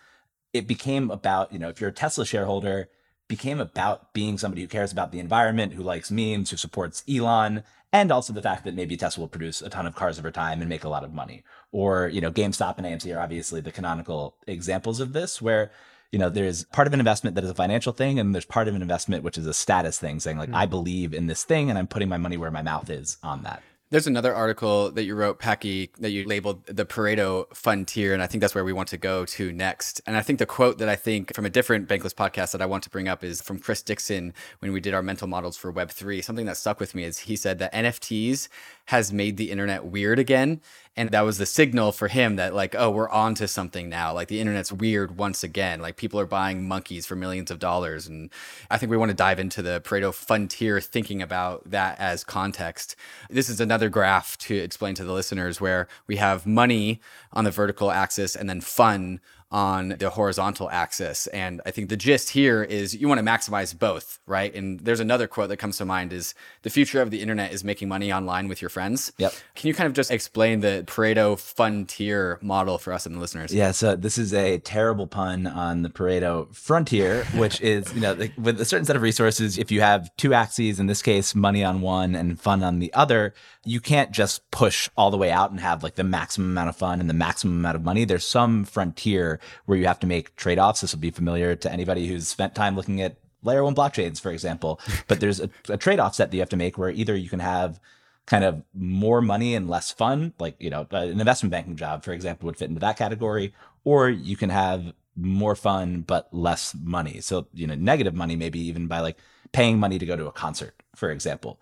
It 0.53 0.67
became 0.67 1.11
about, 1.11 1.53
you 1.53 1.59
know, 1.59 1.69
if 1.69 1.79
you're 1.79 1.91
a 1.91 1.93
Tesla 1.93 2.25
shareholder, 2.25 2.89
became 3.27 3.59
about 3.59 4.11
being 4.13 4.37
somebody 4.37 4.63
who 4.63 4.67
cares 4.67 4.91
about 4.91 5.11
the 5.11 5.19
environment, 5.19 5.73
who 5.73 5.83
likes 5.83 6.09
memes, 6.09 6.49
who 6.49 6.57
supports 6.57 7.03
Elon, 7.07 7.63
and 7.93 8.11
also 8.11 8.33
the 8.33 8.41
fact 8.41 8.65
that 8.65 8.73
maybe 8.73 8.97
Tesla 8.97 9.21
will 9.21 9.27
produce 9.27 9.61
a 9.61 9.69
ton 9.69 9.85
of 9.85 9.95
cars 9.95 10.17
over 10.17 10.31
time 10.31 10.61
and 10.61 10.69
make 10.69 10.83
a 10.83 10.89
lot 10.89 11.03
of 11.03 11.13
money. 11.13 11.43
Or, 11.71 12.07
you 12.07 12.21
know, 12.21 12.31
GameStop 12.31 12.77
and 12.77 12.87
AMC 12.87 13.15
are 13.15 13.21
obviously 13.21 13.61
the 13.61 13.71
canonical 13.71 14.35
examples 14.47 14.99
of 14.99 15.13
this, 15.13 15.41
where, 15.41 15.71
you 16.11 16.19
know, 16.19 16.29
there's 16.29 16.65
part 16.65 16.87
of 16.87 16.93
an 16.93 16.99
investment 16.99 17.35
that 17.35 17.43
is 17.43 17.49
a 17.49 17.55
financial 17.55 17.93
thing, 17.93 18.19
and 18.19 18.33
there's 18.33 18.45
part 18.45 18.67
of 18.67 18.75
an 18.75 18.81
investment 18.81 19.23
which 19.23 19.37
is 19.37 19.45
a 19.45 19.53
status 19.53 19.99
thing, 19.99 20.19
saying, 20.19 20.37
like, 20.37 20.49
mm. 20.49 20.55
I 20.55 20.65
believe 20.65 21.13
in 21.13 21.27
this 21.27 21.43
thing 21.43 21.69
and 21.69 21.77
I'm 21.77 21.87
putting 21.87 22.09
my 22.09 22.17
money 22.17 22.37
where 22.37 22.51
my 22.51 22.61
mouth 22.61 22.89
is 22.89 23.17
on 23.23 23.43
that. 23.43 23.61
There's 23.91 24.05
another 24.05 24.35
article 24.35 24.91
that 24.91 25.05
you 25.05 25.15
wrote, 25.15 25.39
Packy, 25.39 25.89
that 25.97 26.11
you 26.11 26.23
labeled 26.23 26.63
the 26.67 26.85
Pareto 26.85 27.47
Frontier, 27.55 28.13
and 28.13 28.21
I 28.21 28.27
think 28.27 28.39
that's 28.39 28.53
where 28.53 28.63
we 28.63 28.71
want 28.71 28.89
to 28.89 28.97
go 28.97 29.25
to 29.25 29.51
next. 29.51 29.99
And 30.05 30.15
I 30.15 30.21
think 30.21 30.37
the 30.37 30.45
quote 30.45 30.77
that 30.77 30.87
I 30.87 30.95
think 30.95 31.33
from 31.33 31.43
a 31.43 31.49
different 31.49 31.89
Bankless 31.89 32.13
podcast 32.13 32.51
that 32.51 32.61
I 32.61 32.67
want 32.67 32.83
to 32.83 32.91
bring 32.91 33.07
up 33.07 33.23
is 33.23 33.41
from 33.41 33.57
Chris 33.57 33.81
Dixon 33.81 34.35
when 34.59 34.73
we 34.73 34.79
did 34.79 34.93
our 34.93 35.01
mental 35.01 35.27
models 35.27 35.57
for 35.57 35.73
Web3. 35.73 36.23
Something 36.23 36.45
that 36.45 36.57
stuck 36.57 36.79
with 36.79 36.93
me 36.93 37.03
is 37.03 37.17
he 37.17 37.35
said 37.35 37.57
that 37.57 37.73
NFTs 37.73 38.47
has 38.89 39.13
made 39.13 39.37
the 39.37 39.51
internet 39.51 39.85
weird 39.85 40.17
again. 40.17 40.59
And 40.95 41.11
that 41.11 41.21
was 41.21 41.37
the 41.37 41.45
signal 41.45 41.91
for 41.91 42.07
him 42.07 42.37
that, 42.37 42.55
like, 42.55 42.73
oh, 42.73 42.89
we're 42.89 43.07
on 43.09 43.35
to 43.35 43.47
something 43.47 43.87
now. 43.87 44.11
Like, 44.11 44.29
the 44.29 44.39
internet's 44.39 44.71
weird 44.71 45.15
once 45.15 45.43
again. 45.43 45.79
Like, 45.79 45.95
people 45.95 46.19
are 46.19 46.25
buying 46.25 46.67
monkeys 46.67 47.05
for 47.05 47.15
millions 47.15 47.51
of 47.51 47.59
dollars. 47.59 48.07
And 48.07 48.31
I 48.71 48.79
think 48.79 48.89
we 48.89 48.97
want 48.97 49.09
to 49.09 49.15
dive 49.15 49.39
into 49.39 49.61
the 49.61 49.79
Pareto 49.79 50.11
Frontier, 50.11 50.81
thinking 50.81 51.21
about 51.21 51.69
that 51.69 51.99
as 51.99 52.23
context. 52.23 52.95
This 53.29 53.47
is 53.47 53.61
another 53.61 53.89
graph 53.89 54.39
to 54.39 54.55
explain 54.55 54.95
to 54.95 55.03
the 55.03 55.13
listeners 55.13 55.61
where 55.61 55.87
we 56.07 56.15
have 56.15 56.47
money 56.47 56.99
on 57.31 57.43
the 57.43 57.51
vertical 57.51 57.91
axis 57.91 58.35
and 58.35 58.49
then 58.49 58.59
fun 58.59 59.21
on 59.51 59.95
the 59.99 60.11
horizontal 60.11 60.69
axis. 60.69 61.25
And 61.27 61.59
I 61.65 61.71
think 61.71 61.89
the 61.89 61.97
gist 61.97 62.29
here 62.29 62.63
is 62.63 62.95
you 62.95 63.07
want 63.07 63.19
to 63.19 63.25
maximize 63.25 63.77
both, 63.77 64.19
right? 64.27 64.53
And 64.53 64.79
there's 64.79 64.99
another 64.99 65.27
quote 65.27 65.49
that 65.49 65.57
comes 65.57 65.77
to 65.77 65.85
mind 65.85 66.13
is 66.13 66.35
the 66.61 66.69
future 66.69 67.01
of 67.01 67.09
the 67.09 67.19
internet 67.19 67.51
is 67.51 67.63
making 67.63 67.89
money 67.89 68.13
online 68.13 68.47
with 68.47 68.61
your 68.61 68.69
friends. 68.69 69.11
Yep. 69.17 69.33
Can 69.55 69.67
you 69.67 69.73
kind 69.73 69.87
of 69.87 69.93
just 69.93 70.11
explain 70.11 70.59
the 70.59 70.83
Pareto 70.85 71.39
frontier 71.39 72.37
model 72.41 72.77
for 72.77 72.93
us 72.93 73.07
and 73.07 73.15
the 73.15 73.19
listeners? 73.19 73.51
Yeah, 73.51 73.71
so 73.71 73.95
this 73.95 74.19
is 74.19 74.33
a 74.33 74.59
terrible 74.59 75.07
pun 75.07 75.47
on 75.47 75.81
the 75.81 75.89
Pareto 75.89 76.53
frontier, 76.53 77.23
which 77.33 77.59
is, 77.61 77.91
you 77.93 78.01
know, 78.01 78.15
with 78.37 78.61
a 78.61 78.65
certain 78.65 78.85
set 78.85 78.95
of 78.95 79.01
resources, 79.01 79.57
if 79.57 79.71
you 79.71 79.81
have 79.81 80.15
two 80.17 80.35
axes, 80.35 80.79
in 80.79 80.85
this 80.85 81.01
case, 81.01 81.33
money 81.33 81.63
on 81.63 81.81
one 81.81 82.13
and 82.13 82.39
fun 82.39 82.63
on 82.63 82.77
the 82.77 82.93
other, 82.93 83.33
you 83.65 83.79
can't 83.79 84.11
just 84.11 84.49
push 84.51 84.89
all 84.95 85.09
the 85.09 85.17
way 85.17 85.31
out 85.31 85.49
and 85.49 85.59
have 85.59 85.81
like 85.83 85.95
the 85.95 86.03
maximum 86.03 86.51
amount 86.51 86.69
of 86.69 86.75
fun 86.75 86.99
and 86.99 87.09
the 87.09 87.13
maximum 87.15 87.57
amount 87.57 87.75
of 87.75 87.83
money. 87.83 88.05
There's 88.05 88.27
some 88.27 88.63
frontier 88.63 89.38
where 89.65 89.77
you 89.77 89.85
have 89.85 89.99
to 89.99 90.07
make 90.07 90.35
trade 90.35 90.59
offs. 90.59 90.81
This 90.81 90.93
will 90.93 90.99
be 90.99 91.11
familiar 91.11 91.55
to 91.55 91.71
anybody 91.71 92.07
who's 92.07 92.27
spent 92.27 92.55
time 92.55 92.75
looking 92.75 93.01
at 93.01 93.17
layer 93.43 93.63
one 93.63 93.75
blockchains, 93.75 94.19
for 94.19 94.31
example. 94.31 94.79
But 95.07 95.19
there's 95.19 95.39
a, 95.39 95.49
a 95.69 95.77
trade 95.77 95.99
off 95.99 96.15
set 96.15 96.31
that 96.31 96.37
you 96.37 96.41
have 96.41 96.49
to 96.49 96.57
make 96.57 96.77
where 96.77 96.89
either 96.89 97.15
you 97.15 97.29
can 97.29 97.39
have 97.39 97.79
kind 98.25 98.43
of 98.43 98.61
more 98.75 99.21
money 99.21 99.55
and 99.55 99.67
less 99.67 99.91
fun, 99.91 100.33
like, 100.39 100.55
you 100.59 100.69
know, 100.69 100.85
uh, 100.93 100.97
an 100.97 101.19
investment 101.19 101.51
banking 101.51 101.75
job, 101.75 102.03
for 102.03 102.11
example, 102.13 102.45
would 102.45 102.57
fit 102.57 102.69
into 102.69 102.79
that 102.79 102.97
category, 102.97 103.53
or 103.83 104.07
you 104.07 104.37
can 104.37 104.51
have 104.51 104.93
more 105.15 105.55
fun 105.55 106.01
but 106.01 106.27
less 106.31 106.75
money. 106.79 107.21
So, 107.21 107.47
you 107.53 107.65
know, 107.65 107.75
negative 107.75 108.13
money, 108.13 108.35
maybe 108.35 108.59
even 108.59 108.87
by 108.87 108.99
like 108.99 109.17
paying 109.51 109.79
money 109.79 109.97
to 109.97 110.05
go 110.05 110.15
to 110.15 110.27
a 110.27 110.31
concert, 110.31 110.75
for 110.95 111.09
example. 111.09 111.59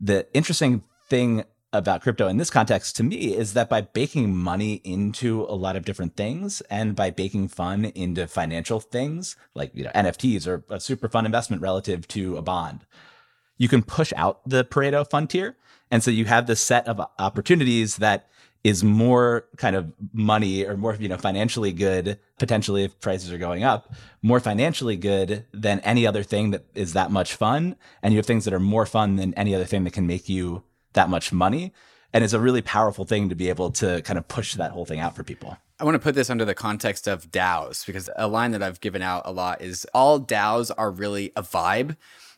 The 0.00 0.26
interesting 0.32 0.84
thing 1.08 1.44
about 1.74 2.00
crypto 2.00 2.28
in 2.28 2.38
this 2.38 2.50
context 2.50 2.96
to 2.96 3.02
me 3.02 3.34
is 3.34 3.52
that 3.52 3.68
by 3.68 3.82
baking 3.82 4.34
money 4.34 4.80
into 4.84 5.42
a 5.42 5.54
lot 5.54 5.76
of 5.76 5.84
different 5.84 6.16
things 6.16 6.62
and 6.70 6.96
by 6.96 7.10
baking 7.10 7.48
fun 7.48 7.84
into 7.84 8.26
financial 8.26 8.80
things 8.80 9.36
like 9.54 9.70
you 9.74 9.84
know 9.84 9.90
NFTs 9.94 10.46
are 10.46 10.64
a 10.70 10.80
super 10.80 11.08
fun 11.08 11.26
investment 11.26 11.60
relative 11.60 12.08
to 12.08 12.36
a 12.36 12.42
bond 12.42 12.86
you 13.56 13.68
can 13.68 13.82
push 13.82 14.12
out 14.16 14.40
the 14.48 14.64
Pareto 14.64 15.08
frontier. 15.08 15.56
And 15.90 16.02
so 16.02 16.10
you 16.10 16.24
have 16.24 16.46
this 16.46 16.60
set 16.60 16.86
of 16.88 17.00
opportunities 17.18 17.96
that 17.96 18.28
is 18.62 18.82
more 18.82 19.46
kind 19.58 19.76
of 19.76 19.92
money 20.14 20.64
or 20.64 20.74
more 20.74 20.94
you 20.94 21.06
know 21.06 21.18
financially 21.18 21.70
good 21.70 22.18
potentially 22.38 22.84
if 22.84 22.98
prices 22.98 23.30
are 23.30 23.36
going 23.36 23.62
up 23.62 23.92
more 24.22 24.40
financially 24.40 24.96
good 24.96 25.44
than 25.52 25.80
any 25.80 26.06
other 26.06 26.22
thing 26.22 26.50
that 26.50 26.64
is 26.74 26.94
that 26.94 27.10
much 27.10 27.34
fun. 27.34 27.76
And 28.02 28.12
you 28.12 28.18
have 28.18 28.26
things 28.26 28.44
that 28.46 28.54
are 28.54 28.60
more 28.60 28.86
fun 28.86 29.16
than 29.16 29.34
any 29.34 29.54
other 29.54 29.66
thing 29.66 29.84
that 29.84 29.92
can 29.92 30.06
make 30.06 30.28
you 30.28 30.64
that 30.94 31.08
much 31.08 31.32
money. 31.32 31.72
And 32.12 32.22
it's 32.22 32.32
a 32.32 32.40
really 32.40 32.62
powerful 32.62 33.04
thing 33.04 33.28
to 33.28 33.34
be 33.34 33.48
able 33.48 33.70
to 33.72 34.00
kind 34.02 34.18
of 34.18 34.28
push 34.28 34.54
that 34.54 34.70
whole 34.70 34.84
thing 34.84 35.00
out 35.00 35.16
for 35.16 35.24
people. 35.24 35.58
I 35.80 35.84
want 35.84 35.96
to 35.96 35.98
put 35.98 36.14
this 36.14 36.30
under 36.30 36.44
the 36.44 36.54
context 36.54 37.08
of 37.08 37.30
DAOs 37.30 37.84
because 37.84 38.08
a 38.16 38.28
line 38.28 38.52
that 38.52 38.62
I've 38.62 38.80
given 38.80 39.02
out 39.02 39.22
a 39.24 39.32
lot 39.32 39.60
is 39.60 39.84
all 39.92 40.20
DAOs 40.20 40.70
are 40.78 40.90
really 40.90 41.32
a 41.34 41.42
vibe. 41.42 41.96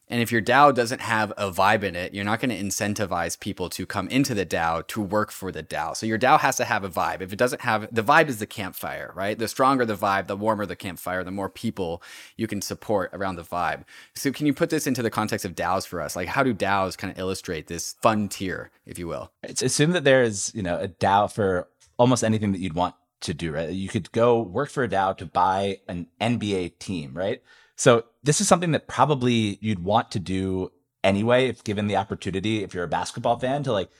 And 0.08 0.22
if 0.22 0.30
your 0.30 0.42
DAO 0.42 0.72
doesn't 0.72 1.00
have 1.00 1.32
a 1.36 1.50
vibe 1.50 1.82
in 1.82 1.96
it, 1.96 2.14
you're 2.14 2.24
not 2.24 2.40
going 2.40 2.50
to 2.50 2.62
incentivize 2.62 3.38
people 3.38 3.68
to 3.70 3.86
come 3.86 4.08
into 4.08 4.34
the 4.34 4.46
DAO 4.46 4.86
to 4.88 5.02
work 5.02 5.32
for 5.32 5.50
the 5.50 5.62
DAO. 5.62 5.96
So 5.96 6.06
your 6.06 6.18
DAO 6.18 6.38
has 6.38 6.56
to 6.58 6.64
have 6.64 6.84
a 6.84 6.88
vibe. 6.88 7.20
If 7.22 7.32
it 7.32 7.38
doesn't 7.38 7.62
have 7.62 7.88
the 7.92 8.02
vibe 8.02 8.28
is 8.28 8.38
the 8.38 8.46
campfire, 8.46 9.12
right? 9.16 9.36
The 9.36 9.48
stronger 9.48 9.84
the 9.84 9.96
vibe, 9.96 10.28
the 10.28 10.36
warmer 10.36 10.64
the 10.64 10.76
campfire, 10.76 11.24
the 11.24 11.32
more 11.32 11.48
people 11.48 12.02
you 12.36 12.46
can 12.46 12.62
support 12.62 13.10
around 13.12 13.36
the 13.36 13.42
vibe. 13.42 13.82
So 14.14 14.30
can 14.30 14.46
you 14.46 14.54
put 14.54 14.70
this 14.70 14.86
into 14.86 15.02
the 15.02 15.10
context 15.10 15.44
of 15.44 15.56
DAOs 15.56 15.86
for 15.86 16.00
us? 16.00 16.14
Like 16.14 16.28
how 16.28 16.44
do 16.44 16.54
DAOs 16.54 16.96
kind 16.96 17.12
of 17.12 17.18
illustrate 17.18 17.66
this 17.66 17.96
Funtier, 18.02 18.68
if 18.84 18.98
you 18.98 19.08
will? 19.08 19.32
It's 19.42 19.62
assume 19.62 19.90
that 19.92 20.04
there 20.04 20.22
is, 20.22 20.52
you 20.54 20.62
know, 20.62 20.78
a 20.78 20.88
DAO 20.88 21.32
for 21.32 21.68
almost 21.98 22.22
anything 22.22 22.52
that 22.52 22.60
you'd 22.60 22.74
want 22.74 22.94
to 23.22 23.34
do, 23.34 23.52
right? 23.52 23.70
You 23.70 23.88
could 23.88 24.12
go 24.12 24.40
work 24.40 24.70
for 24.70 24.84
a 24.84 24.88
DAO 24.88 25.16
to 25.16 25.26
buy 25.26 25.80
an 25.88 26.06
NBA 26.20 26.78
team, 26.78 27.12
right? 27.14 27.42
So 27.76 28.04
this 28.22 28.40
is 28.40 28.48
something 28.48 28.72
that 28.72 28.88
probably 28.88 29.58
you'd 29.60 29.84
want 29.84 30.10
to 30.12 30.18
do 30.18 30.72
anyway, 31.04 31.48
if 31.48 31.62
given 31.62 31.86
the 31.86 31.96
opportunity, 31.96 32.64
if 32.64 32.74
you're 32.74 32.84
a 32.84 32.88
basketball 32.88 33.38
fan, 33.38 33.62
to 33.64 33.72
like 33.72 33.90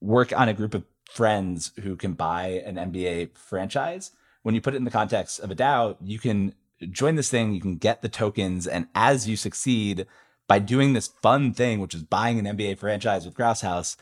work 0.00 0.36
on 0.38 0.48
a 0.48 0.54
group 0.54 0.74
of 0.74 0.84
friends 1.10 1.72
who 1.82 1.96
can 1.96 2.12
buy 2.12 2.62
an 2.66 2.76
NBA 2.76 3.36
franchise. 3.36 4.12
When 4.42 4.54
you 4.54 4.60
put 4.60 4.74
it 4.74 4.78
in 4.78 4.84
the 4.84 4.90
context 4.90 5.40
of 5.40 5.50
a 5.50 5.54
DAO, 5.54 5.96
you 6.02 6.18
can 6.18 6.54
join 6.90 7.16
this 7.16 7.30
thing, 7.30 7.52
you 7.52 7.60
can 7.60 7.76
get 7.76 8.00
the 8.00 8.08
tokens, 8.08 8.66
and 8.66 8.86
as 8.94 9.28
you 9.28 9.36
succeed 9.36 10.06
by 10.48 10.58
doing 10.58 10.92
this 10.92 11.08
fun 11.08 11.52
thing, 11.52 11.80
which 11.80 11.94
is 11.94 12.02
buying 12.02 12.38
an 12.38 12.56
NBA 12.56 12.78
franchise 12.78 13.24
with 13.24 13.34
Krause 13.34 13.60
House, 13.60 13.96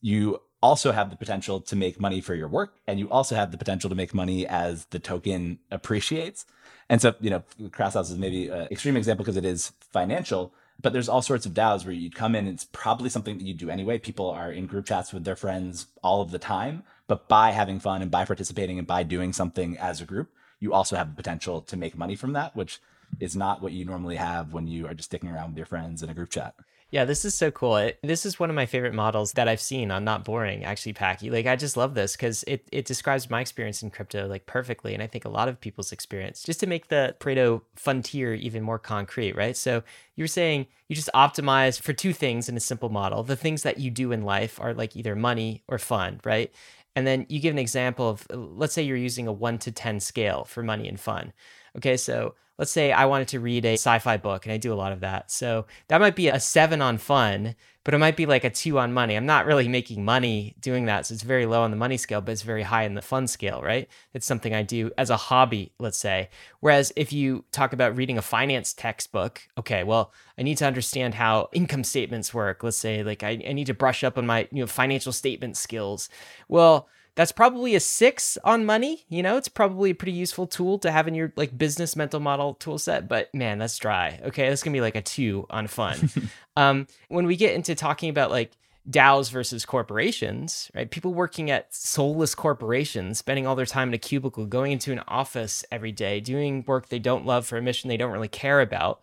you 0.00 0.40
also 0.62 0.92
have 0.92 1.10
the 1.10 1.16
potential 1.16 1.60
to 1.60 1.76
make 1.76 2.00
money 2.00 2.22
for 2.22 2.34
your 2.34 2.48
work, 2.48 2.78
and 2.86 2.98
you 2.98 3.10
also 3.10 3.34
have 3.34 3.50
the 3.50 3.58
potential 3.58 3.90
to 3.90 3.96
make 3.96 4.14
money 4.14 4.46
as 4.46 4.86
the 4.86 4.98
token 4.98 5.58
appreciates. 5.70 6.46
And 6.88 7.00
so, 7.00 7.14
you 7.20 7.30
know, 7.30 7.42
Krause 7.70 7.94
House 7.94 8.10
is 8.10 8.18
maybe 8.18 8.48
an 8.48 8.68
extreme 8.70 8.96
example 8.96 9.24
because 9.24 9.36
it 9.36 9.44
is 9.44 9.72
financial, 9.92 10.52
but 10.80 10.92
there's 10.92 11.08
all 11.08 11.22
sorts 11.22 11.46
of 11.46 11.52
DAOs 11.52 11.84
where 11.84 11.94
you'd 11.94 12.14
come 12.14 12.34
in, 12.34 12.46
it's 12.46 12.64
probably 12.72 13.08
something 13.08 13.38
that 13.38 13.46
you 13.46 13.54
do 13.54 13.70
anyway. 13.70 13.98
People 13.98 14.30
are 14.30 14.52
in 14.52 14.66
group 14.66 14.86
chats 14.86 15.12
with 15.12 15.24
their 15.24 15.36
friends 15.36 15.86
all 16.02 16.20
of 16.20 16.30
the 16.30 16.38
time, 16.38 16.82
but 17.06 17.28
by 17.28 17.52
having 17.52 17.80
fun 17.80 18.02
and 18.02 18.10
by 18.10 18.24
participating 18.24 18.78
and 18.78 18.86
by 18.86 19.02
doing 19.02 19.32
something 19.32 19.78
as 19.78 20.00
a 20.00 20.04
group, 20.04 20.30
you 20.60 20.72
also 20.72 20.96
have 20.96 21.10
the 21.10 21.16
potential 21.16 21.60
to 21.62 21.76
make 21.76 21.96
money 21.96 22.16
from 22.16 22.32
that, 22.32 22.54
which 22.56 22.80
is 23.20 23.36
not 23.36 23.62
what 23.62 23.72
you 23.72 23.84
normally 23.84 24.16
have 24.16 24.52
when 24.52 24.66
you 24.66 24.86
are 24.86 24.94
just 24.94 25.08
sticking 25.08 25.30
around 25.30 25.50
with 25.50 25.56
your 25.56 25.66
friends 25.66 26.02
in 26.02 26.10
a 26.10 26.14
group 26.14 26.30
chat. 26.30 26.54
Yeah, 26.90 27.04
this 27.04 27.24
is 27.24 27.34
so 27.34 27.50
cool. 27.50 27.76
It, 27.76 27.98
this 28.02 28.24
is 28.24 28.38
one 28.38 28.50
of 28.50 28.56
my 28.56 28.66
favorite 28.66 28.94
models 28.94 29.32
that 29.32 29.48
I've 29.48 29.60
seen 29.60 29.90
on 29.90 30.04
Not 30.04 30.24
Boring, 30.24 30.64
actually, 30.64 30.92
Packy. 30.92 31.28
Like, 31.28 31.44
I 31.46 31.56
just 31.56 31.76
love 31.76 31.94
this 31.94 32.12
because 32.14 32.44
it, 32.44 32.68
it 32.70 32.84
describes 32.84 33.28
my 33.28 33.40
experience 33.40 33.82
in 33.82 33.90
crypto 33.90 34.28
like 34.28 34.46
perfectly. 34.46 34.94
And 34.94 35.02
I 35.02 35.08
think 35.08 35.24
a 35.24 35.28
lot 35.30 35.48
of 35.48 35.60
people's 35.60 35.90
experience 35.90 36.44
just 36.44 36.60
to 36.60 36.68
make 36.68 36.88
the 36.88 37.16
Pareto 37.18 37.62
frontier 37.74 38.34
even 38.34 38.62
more 38.62 38.78
concrete, 38.78 39.34
right? 39.34 39.56
So 39.56 39.82
you're 40.14 40.28
saying 40.28 40.66
you 40.88 40.94
just 40.94 41.10
optimize 41.14 41.80
for 41.80 41.92
two 41.92 42.12
things 42.12 42.48
in 42.48 42.56
a 42.56 42.60
simple 42.60 42.90
model. 42.90 43.24
The 43.24 43.34
things 43.34 43.64
that 43.64 43.78
you 43.78 43.90
do 43.90 44.12
in 44.12 44.22
life 44.22 44.60
are 44.60 44.72
like 44.72 44.94
either 44.94 45.16
money 45.16 45.64
or 45.66 45.78
fun, 45.78 46.20
right? 46.24 46.52
and 46.96 47.06
then 47.06 47.26
you 47.28 47.40
give 47.40 47.52
an 47.52 47.58
example 47.58 48.08
of 48.08 48.26
let's 48.30 48.72
say 48.72 48.82
you're 48.82 48.96
using 48.96 49.26
a 49.26 49.32
1 49.32 49.58
to 49.58 49.72
10 49.72 50.00
scale 50.00 50.44
for 50.44 50.62
money 50.62 50.88
and 50.88 51.00
fun. 51.00 51.32
Okay, 51.76 51.96
so 51.96 52.34
let's 52.58 52.70
say 52.70 52.92
I 52.92 53.06
wanted 53.06 53.28
to 53.28 53.40
read 53.40 53.64
a 53.64 53.74
sci-fi 53.74 54.16
book 54.16 54.46
and 54.46 54.52
I 54.52 54.58
do 54.58 54.72
a 54.72 54.76
lot 54.76 54.92
of 54.92 55.00
that. 55.00 55.30
So 55.30 55.66
that 55.88 56.00
might 56.00 56.14
be 56.14 56.28
a 56.28 56.38
7 56.38 56.80
on 56.80 56.98
fun, 56.98 57.56
but 57.82 57.94
it 57.94 57.98
might 57.98 58.16
be 58.16 58.26
like 58.26 58.44
a 58.44 58.50
2 58.50 58.78
on 58.78 58.92
money. 58.92 59.16
I'm 59.16 59.26
not 59.26 59.46
really 59.46 59.66
making 59.66 60.04
money 60.04 60.54
doing 60.60 60.86
that, 60.86 61.06
so 61.06 61.14
it's 61.14 61.22
very 61.24 61.46
low 61.46 61.62
on 61.62 61.70
the 61.70 61.76
money 61.76 61.96
scale, 61.96 62.20
but 62.20 62.32
it's 62.32 62.42
very 62.42 62.62
high 62.62 62.84
in 62.84 62.94
the 62.94 63.02
fun 63.02 63.26
scale, 63.26 63.60
right? 63.60 63.88
It's 64.12 64.26
something 64.26 64.54
I 64.54 64.62
do 64.62 64.92
as 64.96 65.10
a 65.10 65.16
hobby, 65.16 65.72
let's 65.78 65.98
say. 65.98 66.30
Whereas 66.60 66.92
if 66.96 67.12
you 67.12 67.44
talk 67.50 67.72
about 67.72 67.96
reading 67.96 68.18
a 68.18 68.22
finance 68.22 68.72
textbook, 68.72 69.42
okay, 69.58 69.82
well, 69.82 70.12
I 70.38 70.42
need 70.42 70.58
to 70.58 70.66
understand 70.66 71.14
how 71.14 71.48
income 71.52 71.84
statements 71.84 72.32
work. 72.32 72.62
Let's 72.62 72.78
say 72.78 73.02
like 73.02 73.22
I, 73.22 73.42
I 73.46 73.52
need 73.52 73.66
to 73.66 73.74
brush 73.74 74.04
up 74.04 74.16
on 74.16 74.26
my, 74.26 74.48
you 74.52 74.60
know, 74.60 74.66
financial 74.66 75.12
statement 75.12 75.56
skills. 75.56 76.08
Well, 76.48 76.88
that's 77.16 77.32
probably 77.32 77.74
a 77.74 77.80
six 77.80 78.36
on 78.44 78.64
money. 78.64 79.04
You 79.08 79.22
know, 79.22 79.36
it's 79.36 79.48
probably 79.48 79.90
a 79.90 79.94
pretty 79.94 80.12
useful 80.12 80.46
tool 80.46 80.78
to 80.80 80.90
have 80.90 81.06
in 81.06 81.14
your 81.14 81.32
like 81.36 81.56
business 81.56 81.94
mental 81.96 82.20
model 82.20 82.54
tool 82.54 82.78
set, 82.78 83.08
but 83.08 83.32
man, 83.34 83.58
that's 83.58 83.78
dry. 83.78 84.20
Okay. 84.24 84.48
That's 84.48 84.62
gonna 84.62 84.74
be 84.74 84.80
like 84.80 84.96
a 84.96 85.02
two 85.02 85.46
on 85.50 85.66
fun. 85.66 86.10
um, 86.56 86.86
when 87.08 87.26
we 87.26 87.36
get 87.36 87.54
into 87.54 87.74
talking 87.74 88.10
about 88.10 88.30
like 88.30 88.52
DAOs 88.88 89.30
versus 89.30 89.64
corporations, 89.64 90.70
right? 90.74 90.90
People 90.90 91.14
working 91.14 91.50
at 91.50 91.74
soulless 91.74 92.34
corporations, 92.34 93.18
spending 93.18 93.46
all 93.46 93.54
their 93.54 93.64
time 93.64 93.88
in 93.88 93.94
a 93.94 93.98
cubicle, 93.98 94.44
going 94.44 94.72
into 94.72 94.92
an 94.92 95.00
office 95.08 95.64
every 95.72 95.92
day, 95.92 96.20
doing 96.20 96.62
work 96.66 96.88
they 96.88 96.98
don't 96.98 97.24
love 97.24 97.46
for 97.46 97.56
a 97.56 97.62
mission 97.62 97.88
they 97.88 97.96
don't 97.96 98.12
really 98.12 98.28
care 98.28 98.60
about. 98.60 99.00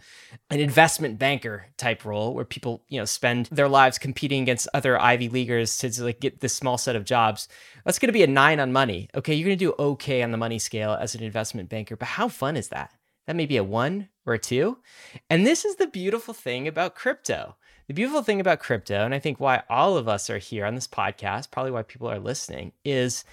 An 0.52 0.60
investment 0.60 1.18
banker 1.18 1.66
type 1.78 2.06
role 2.06 2.36
where 2.36 2.46
people, 2.46 2.84
you 2.90 3.00
know, 3.00 3.06
spend 3.06 3.48
their 3.48 3.70
lives 3.70 3.98
competing 3.98 4.44
against 4.44 4.68
other 4.74 5.02
Ivy 5.02 5.30
Leaguers 5.30 5.76
to 5.80 6.04
like 6.04 6.20
get 6.20 6.42
this 6.42 6.54
small 6.54 6.78
set 6.78 6.96
of 6.96 7.04
jobs. 7.04 7.48
That's 7.84 7.98
going 7.98 8.10
to 8.10 8.14
be 8.14 8.24
a 8.24 8.28
nine 8.28 8.60
on 8.60 8.72
money. 8.72 9.10
Okay, 9.16 9.34
you're 9.34 9.48
going 9.48 9.58
to 9.58 9.66
do 9.66 9.76
okay 9.80 10.22
on 10.22 10.30
the 10.30 10.38
money 10.38 10.60
scale 10.60 10.94
as 10.94 11.16
an 11.16 11.24
investment 11.24 11.70
banker, 11.70 11.96
but 11.96 12.08
how 12.08 12.28
fun 12.28 12.56
is 12.56 12.70
that? 12.70 12.92
That 13.26 13.36
may 13.36 13.46
be 13.48 13.58
a 13.58 13.64
one 13.64 14.10
or 14.26 14.34
a 14.36 14.40
two. 14.40 14.78
And 15.30 15.46
this 15.46 15.66
is 15.66 15.78
the 15.78 15.88
beautiful 15.88 16.34
thing 16.34 16.68
about 16.68 16.96
crypto 16.96 17.56
the 17.92 17.96
beautiful 17.96 18.24
thing 18.24 18.40
about 18.40 18.62
crypto, 18.62 19.04
and 19.04 19.14
I 19.14 19.20
think 19.20 19.42
why 19.42 19.64
all 19.70 19.98
of 19.98 20.08
us 20.08 20.30
are 20.30 20.38
here 20.38 20.66
on 20.66 20.76
this 20.76 20.88
podcast, 20.88 21.52
probably 21.52 21.74
why 21.74 21.84
people 21.84 22.10
are 22.10 22.20
listening, 22.20 22.72
is 22.86 23.26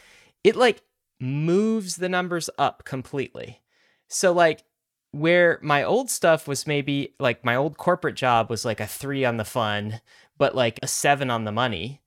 it 0.42 0.56
like 0.56 0.82
moves 1.20 1.94
the 1.94 2.08
numbers 2.08 2.50
up 2.58 2.84
completely. 2.84 3.60
So, 4.08 4.32
like, 4.32 4.64
where 5.12 5.60
my 5.62 5.84
old 5.84 6.10
stuff 6.10 6.48
was 6.48 6.66
maybe 6.66 7.14
like 7.20 7.44
my 7.44 7.54
old 7.54 7.78
corporate 7.78 8.16
job 8.16 8.50
was 8.50 8.64
like 8.64 8.80
a 8.80 8.86
three 8.88 9.24
on 9.24 9.36
the 9.36 9.44
fun, 9.44 10.00
but 10.38 10.56
like 10.56 10.80
a 10.82 10.88
seven 10.88 11.30
on 11.30 11.44
the 11.44 11.52
money. 11.52 12.00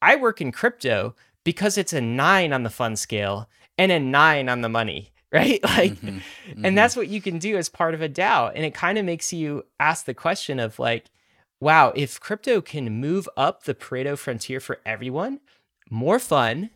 I 0.00 0.14
work 0.14 0.40
in 0.40 0.52
crypto 0.52 1.16
because 1.42 1.76
it's 1.76 1.92
a 1.92 2.00
nine 2.00 2.52
on 2.52 2.62
the 2.62 2.70
fun 2.70 2.94
scale 2.94 3.48
and 3.76 3.90
a 3.90 3.98
nine 3.98 4.48
on 4.48 4.60
the 4.60 4.68
money 4.68 5.10
right? 5.32 5.60
Like, 5.64 5.94
mm-hmm, 5.94 6.18
mm-hmm. 6.18 6.64
and 6.64 6.78
that's 6.78 6.94
what 6.94 7.08
you 7.08 7.20
can 7.20 7.38
do 7.38 7.56
as 7.56 7.68
part 7.68 7.94
of 7.94 8.00
a 8.00 8.08
DAO. 8.08 8.52
And 8.54 8.64
it 8.64 8.74
kind 8.74 8.96
of 8.96 9.04
makes 9.04 9.32
you 9.32 9.64
ask 9.80 10.04
the 10.06 10.14
question 10.14 10.60
of 10.60 10.78
like, 10.78 11.10
wow, 11.60 11.92
if 11.94 12.20
crypto 12.20 12.60
can 12.60 13.00
move 13.00 13.28
up 13.36 13.64
the 13.64 13.74
Pareto 13.74 14.16
frontier 14.16 14.60
for 14.60 14.80
everyone, 14.84 15.40
more 15.90 16.18
fun, 16.18 16.70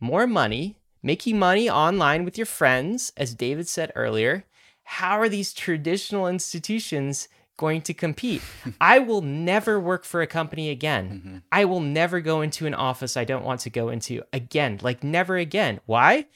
more 0.00 0.26
money, 0.26 0.76
making 1.02 1.38
money 1.38 1.70
online 1.70 2.24
with 2.24 2.36
your 2.36 2.46
friends, 2.46 3.12
as 3.16 3.34
David 3.34 3.68
said 3.68 3.92
earlier, 3.94 4.44
how 4.84 5.18
are 5.18 5.28
these 5.28 5.52
traditional 5.52 6.26
institutions 6.26 7.28
going 7.56 7.82
to 7.82 7.94
compete? 7.94 8.42
I 8.80 8.98
will 8.98 9.22
never 9.22 9.80
work 9.80 10.04
for 10.04 10.22
a 10.22 10.26
company 10.26 10.70
again. 10.70 11.08
Mm-hmm. 11.10 11.36
I 11.52 11.64
will 11.64 11.80
never 11.80 12.20
go 12.20 12.40
into 12.40 12.66
an 12.66 12.74
office 12.74 13.16
I 13.16 13.24
don't 13.24 13.44
want 13.44 13.60
to 13.60 13.70
go 13.70 13.88
into 13.88 14.22
again, 14.32 14.78
like 14.82 15.02
never 15.02 15.36
again. 15.36 15.80
Why? 15.86 16.26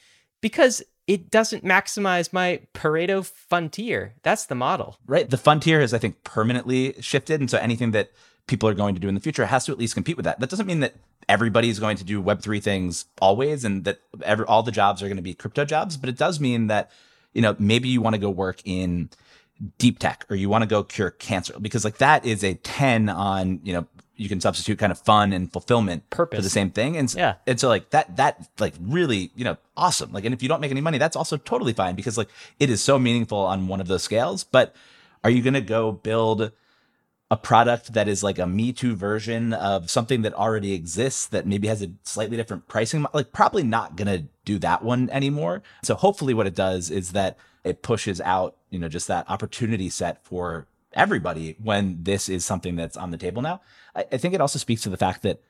Because 0.41 0.81
it 1.11 1.29
doesn't 1.29 1.65
maximize 1.65 2.31
my 2.31 2.61
Pareto 2.73 3.25
frontier. 3.25 4.13
That's 4.23 4.45
the 4.45 4.55
model. 4.55 4.97
Right. 5.05 5.29
The 5.29 5.35
frontier 5.35 5.81
has, 5.81 5.93
I 5.93 5.97
think, 5.97 6.23
permanently 6.23 6.95
shifted. 7.01 7.41
And 7.41 7.51
so 7.51 7.57
anything 7.57 7.91
that 7.91 8.13
people 8.47 8.69
are 8.69 8.73
going 8.73 8.95
to 8.95 9.01
do 9.01 9.09
in 9.09 9.13
the 9.15 9.19
future 9.19 9.45
has 9.45 9.65
to 9.65 9.73
at 9.73 9.77
least 9.77 9.93
compete 9.93 10.15
with 10.15 10.23
that. 10.23 10.39
That 10.39 10.49
doesn't 10.49 10.67
mean 10.67 10.79
that 10.79 10.95
everybody's 11.27 11.79
going 11.79 11.97
to 11.97 12.05
do 12.05 12.23
Web3 12.23 12.63
things 12.63 13.07
always 13.21 13.65
and 13.65 13.83
that 13.83 13.99
every, 14.23 14.45
all 14.45 14.63
the 14.63 14.71
jobs 14.71 15.03
are 15.03 15.07
going 15.07 15.17
to 15.17 15.21
be 15.21 15.33
crypto 15.33 15.65
jobs. 15.65 15.97
But 15.97 16.07
it 16.07 16.17
does 16.17 16.39
mean 16.39 16.67
that, 16.67 16.89
you 17.33 17.41
know, 17.41 17.57
maybe 17.59 17.89
you 17.89 17.99
want 17.99 18.13
to 18.13 18.21
go 18.21 18.29
work 18.29 18.61
in 18.63 19.09
deep 19.77 19.99
tech 19.99 20.25
or 20.29 20.37
you 20.37 20.47
want 20.47 20.61
to 20.61 20.65
go 20.65 20.81
cure 20.81 21.11
cancer 21.11 21.59
because 21.59 21.83
like 21.83 21.97
that 21.97 22.25
is 22.25 22.41
a 22.41 22.53
10 22.53 23.09
on, 23.09 23.59
you 23.63 23.73
know, 23.73 23.85
you 24.21 24.29
can 24.29 24.39
substitute 24.39 24.77
kind 24.77 24.91
of 24.91 24.99
fun 24.99 25.33
and 25.33 25.51
fulfillment 25.51 26.07
purpose 26.11 26.37
for 26.37 26.43
the 26.43 26.49
same 26.49 26.69
thing. 26.69 26.95
And 26.95 27.11
yeah. 27.15 27.35
and 27.47 27.59
so 27.59 27.67
like 27.67 27.89
that 27.89 28.17
that 28.17 28.47
like 28.59 28.75
really, 28.79 29.31
you 29.35 29.43
know, 29.43 29.57
awesome. 29.75 30.11
Like 30.11 30.25
and 30.25 30.33
if 30.33 30.43
you 30.43 30.47
don't 30.47 30.61
make 30.61 30.69
any 30.69 30.79
money, 30.79 30.99
that's 30.99 31.15
also 31.15 31.37
totally 31.37 31.73
fine 31.73 31.95
because 31.95 32.19
like 32.19 32.29
it 32.59 32.69
is 32.69 32.83
so 32.83 32.99
meaningful 32.99 33.39
on 33.39 33.67
one 33.67 33.81
of 33.81 33.87
those 33.87 34.03
scales. 34.03 34.43
But 34.43 34.75
are 35.23 35.31
you 35.31 35.41
gonna 35.41 35.59
go 35.59 35.91
build 35.91 36.51
a 37.31 37.37
product 37.37 37.93
that 37.93 38.07
is 38.07 38.21
like 38.21 38.37
a 38.37 38.45
Me 38.45 38.71
Too 38.71 38.95
version 38.95 39.53
of 39.53 39.89
something 39.89 40.21
that 40.21 40.35
already 40.35 40.73
exists 40.73 41.25
that 41.27 41.47
maybe 41.47 41.67
has 41.67 41.81
a 41.81 41.91
slightly 42.03 42.37
different 42.37 42.67
pricing? 42.67 43.07
Like 43.15 43.31
probably 43.31 43.63
not 43.63 43.95
gonna 43.95 44.25
do 44.45 44.59
that 44.59 44.83
one 44.83 45.09
anymore. 45.09 45.63
So 45.81 45.95
hopefully 45.95 46.35
what 46.35 46.45
it 46.45 46.53
does 46.53 46.91
is 46.91 47.13
that 47.13 47.39
it 47.63 47.81
pushes 47.81 48.21
out, 48.21 48.55
you 48.69 48.77
know, 48.77 48.87
just 48.87 49.07
that 49.07 49.27
opportunity 49.31 49.89
set 49.89 50.23
for 50.23 50.67
everybody 50.93 51.55
when 51.61 52.03
this 52.03 52.29
is 52.29 52.45
something 52.45 52.75
that's 52.75 52.97
on 52.97 53.11
the 53.11 53.17
table 53.17 53.41
now. 53.41 53.61
I, 53.95 54.05
I 54.11 54.17
think 54.17 54.33
it 54.33 54.41
also 54.41 54.59
speaks 54.59 54.81
to 54.83 54.89
the 54.89 54.97
fact 54.97 55.21
that 55.23 55.41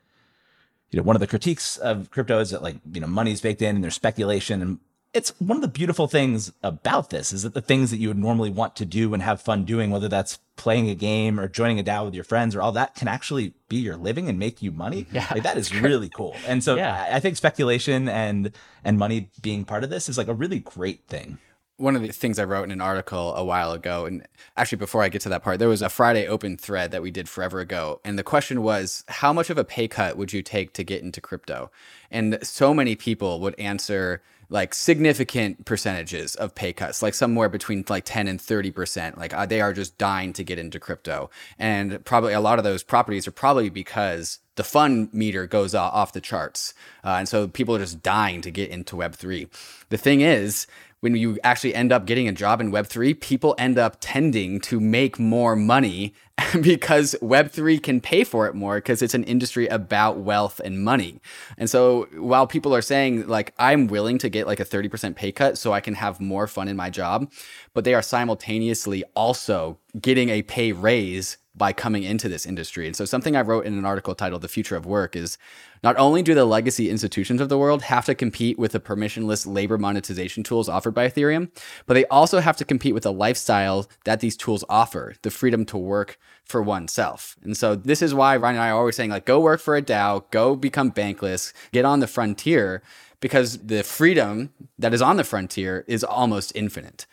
you 0.90 0.98
know 0.98 1.02
one 1.02 1.16
of 1.16 1.20
the 1.20 1.26
critiques 1.26 1.76
of 1.76 2.10
crypto 2.10 2.38
is 2.40 2.50
that 2.50 2.62
like 2.62 2.76
you 2.92 3.00
know 3.00 3.06
money's 3.06 3.40
baked 3.40 3.62
in 3.62 3.76
and 3.76 3.84
there's 3.84 3.94
speculation 3.94 4.62
and 4.62 4.78
it's 5.14 5.38
one 5.40 5.56
of 5.56 5.60
the 5.60 5.68
beautiful 5.68 6.08
things 6.08 6.52
about 6.62 7.10
this 7.10 7.32
is 7.32 7.42
that 7.42 7.52
the 7.52 7.60
things 7.60 7.90
that 7.90 7.98
you 7.98 8.08
would 8.08 8.18
normally 8.18 8.50
want 8.50 8.74
to 8.76 8.86
do 8.86 9.12
and 9.12 9.22
have 9.22 9.42
fun 9.42 9.64
doing, 9.64 9.90
whether 9.90 10.08
that's 10.08 10.38
playing 10.56 10.88
a 10.88 10.94
game 10.94 11.38
or 11.38 11.48
joining 11.48 11.78
a 11.78 11.84
DAO 11.84 12.06
with 12.06 12.14
your 12.14 12.24
friends 12.24 12.56
or 12.56 12.62
all 12.62 12.72
that, 12.72 12.94
can 12.94 13.08
actually 13.08 13.52
be 13.68 13.76
your 13.76 13.96
living 13.96 14.28
and 14.28 14.38
make 14.38 14.62
you 14.62 14.70
money. 14.72 15.06
Yeah, 15.12 15.26
like 15.30 15.42
that 15.42 15.58
is 15.58 15.74
really 15.74 16.08
cool. 16.08 16.34
And 16.46 16.64
so 16.64 16.76
yeah. 16.76 17.08
I 17.10 17.20
think 17.20 17.36
speculation 17.36 18.08
and 18.08 18.52
and 18.82 18.98
money 18.98 19.30
being 19.42 19.66
part 19.66 19.84
of 19.84 19.90
this 19.90 20.08
is 20.08 20.16
like 20.16 20.28
a 20.28 20.34
really 20.34 20.60
great 20.60 21.06
thing 21.08 21.38
one 21.82 21.96
of 21.96 22.02
the 22.02 22.08
things 22.12 22.38
I 22.38 22.44
wrote 22.44 22.62
in 22.62 22.70
an 22.70 22.80
article 22.80 23.34
a 23.34 23.44
while 23.44 23.72
ago, 23.72 24.06
and 24.06 24.26
actually 24.56 24.78
before 24.78 25.02
I 25.02 25.08
get 25.08 25.20
to 25.22 25.28
that 25.30 25.42
part, 25.42 25.58
there 25.58 25.68
was 25.68 25.82
a 25.82 25.88
Friday 25.88 26.26
open 26.26 26.56
thread 26.56 26.92
that 26.92 27.02
we 27.02 27.10
did 27.10 27.28
forever 27.28 27.58
ago. 27.58 28.00
And 28.04 28.16
the 28.18 28.22
question 28.22 28.62
was, 28.62 29.04
how 29.08 29.32
much 29.32 29.50
of 29.50 29.58
a 29.58 29.64
pay 29.64 29.88
cut 29.88 30.16
would 30.16 30.32
you 30.32 30.42
take 30.42 30.72
to 30.74 30.84
get 30.84 31.02
into 31.02 31.20
crypto? 31.20 31.70
And 32.10 32.38
so 32.42 32.72
many 32.72 32.94
people 32.94 33.40
would 33.40 33.58
answer 33.58 34.22
like 34.48 34.74
significant 34.74 35.64
percentages 35.64 36.34
of 36.34 36.54
pay 36.54 36.72
cuts, 36.74 37.02
like 37.02 37.14
somewhere 37.14 37.48
between 37.48 37.84
like 37.88 38.04
10 38.04 38.28
and 38.28 38.38
30%. 38.38 39.16
Like 39.16 39.34
uh, 39.34 39.46
they 39.46 39.60
are 39.60 39.72
just 39.72 39.96
dying 39.98 40.32
to 40.34 40.44
get 40.44 40.58
into 40.58 40.78
crypto. 40.78 41.30
And 41.58 42.04
probably 42.04 42.34
a 42.34 42.40
lot 42.40 42.58
of 42.58 42.64
those 42.64 42.82
properties 42.82 43.26
are 43.26 43.32
probably 43.32 43.70
because 43.70 44.40
the 44.56 44.64
fun 44.64 45.08
meter 45.12 45.46
goes 45.46 45.74
off 45.74 46.12
the 46.12 46.20
charts. 46.20 46.74
Uh, 47.02 47.16
and 47.18 47.28
so 47.28 47.48
people 47.48 47.74
are 47.74 47.80
just 47.80 48.02
dying 48.02 48.42
to 48.42 48.50
get 48.50 48.68
into 48.68 48.94
Web3. 48.94 49.48
The 49.88 49.96
thing 49.96 50.20
is, 50.20 50.66
when 51.02 51.16
you 51.16 51.36
actually 51.42 51.74
end 51.74 51.90
up 51.90 52.06
getting 52.06 52.28
a 52.28 52.32
job 52.32 52.60
in 52.60 52.70
Web3, 52.70 53.20
people 53.20 53.56
end 53.58 53.76
up 53.76 53.96
tending 54.00 54.60
to 54.60 54.78
make 54.78 55.18
more 55.18 55.56
money 55.56 56.14
because 56.62 57.16
Web3 57.20 57.82
can 57.82 58.00
pay 58.00 58.22
for 58.22 58.46
it 58.46 58.54
more 58.54 58.76
because 58.76 59.02
it's 59.02 59.12
an 59.12 59.24
industry 59.24 59.66
about 59.66 60.18
wealth 60.18 60.60
and 60.64 60.84
money. 60.84 61.20
And 61.58 61.68
so 61.68 62.06
while 62.14 62.46
people 62.46 62.72
are 62.72 62.80
saying, 62.80 63.26
like, 63.26 63.52
I'm 63.58 63.88
willing 63.88 64.16
to 64.18 64.28
get 64.28 64.46
like 64.46 64.60
a 64.60 64.64
30% 64.64 65.16
pay 65.16 65.32
cut 65.32 65.58
so 65.58 65.72
I 65.72 65.80
can 65.80 65.94
have 65.94 66.20
more 66.20 66.46
fun 66.46 66.68
in 66.68 66.76
my 66.76 66.88
job, 66.88 67.32
but 67.74 67.82
they 67.82 67.94
are 67.94 68.02
simultaneously 68.02 69.02
also 69.16 69.80
getting 70.00 70.28
a 70.28 70.42
pay 70.42 70.70
raise 70.70 71.36
by 71.54 71.72
coming 71.72 72.02
into 72.02 72.28
this 72.28 72.46
industry. 72.46 72.86
And 72.86 72.96
so, 72.96 73.04
something 73.04 73.36
I 73.36 73.42
wrote 73.42 73.66
in 73.66 73.76
an 73.76 73.84
article 73.84 74.14
titled 74.14 74.42
The 74.42 74.48
Future 74.48 74.76
of 74.76 74.86
Work 74.86 75.14
is 75.14 75.36
not 75.82 75.96
only 75.96 76.22
do 76.22 76.34
the 76.34 76.44
legacy 76.44 76.88
institutions 76.88 77.40
of 77.40 77.48
the 77.48 77.58
world 77.58 77.82
have 77.82 78.06
to 78.06 78.14
compete 78.14 78.58
with 78.58 78.72
the 78.72 78.80
permissionless 78.80 79.46
labor 79.46 79.76
monetization 79.76 80.42
tools 80.42 80.68
offered 80.68 80.94
by 80.94 81.08
Ethereum, 81.08 81.50
but 81.86 81.94
they 81.94 82.06
also 82.06 82.40
have 82.40 82.56
to 82.56 82.64
compete 82.64 82.94
with 82.94 83.02
the 83.02 83.12
lifestyle 83.12 83.88
that 84.04 84.20
these 84.20 84.36
tools 84.36 84.64
offer 84.68 85.14
the 85.22 85.30
freedom 85.30 85.64
to 85.66 85.76
work 85.76 86.18
for 86.44 86.62
oneself. 86.62 87.36
And 87.42 87.56
so, 87.56 87.74
this 87.74 88.00
is 88.00 88.14
why 88.14 88.36
Ryan 88.36 88.56
and 88.56 88.64
I 88.64 88.70
are 88.70 88.78
always 88.78 88.96
saying, 88.96 89.10
like, 89.10 89.26
go 89.26 89.40
work 89.40 89.60
for 89.60 89.76
a 89.76 89.82
DAO, 89.82 90.30
go 90.30 90.56
become 90.56 90.90
bankless, 90.90 91.52
get 91.72 91.84
on 91.84 92.00
the 92.00 92.06
frontier, 92.06 92.82
because 93.20 93.58
the 93.58 93.82
freedom 93.82 94.52
that 94.78 94.94
is 94.94 95.02
on 95.02 95.16
the 95.16 95.24
frontier 95.24 95.84
is 95.86 96.02
almost 96.02 96.52
infinite. 96.54 97.06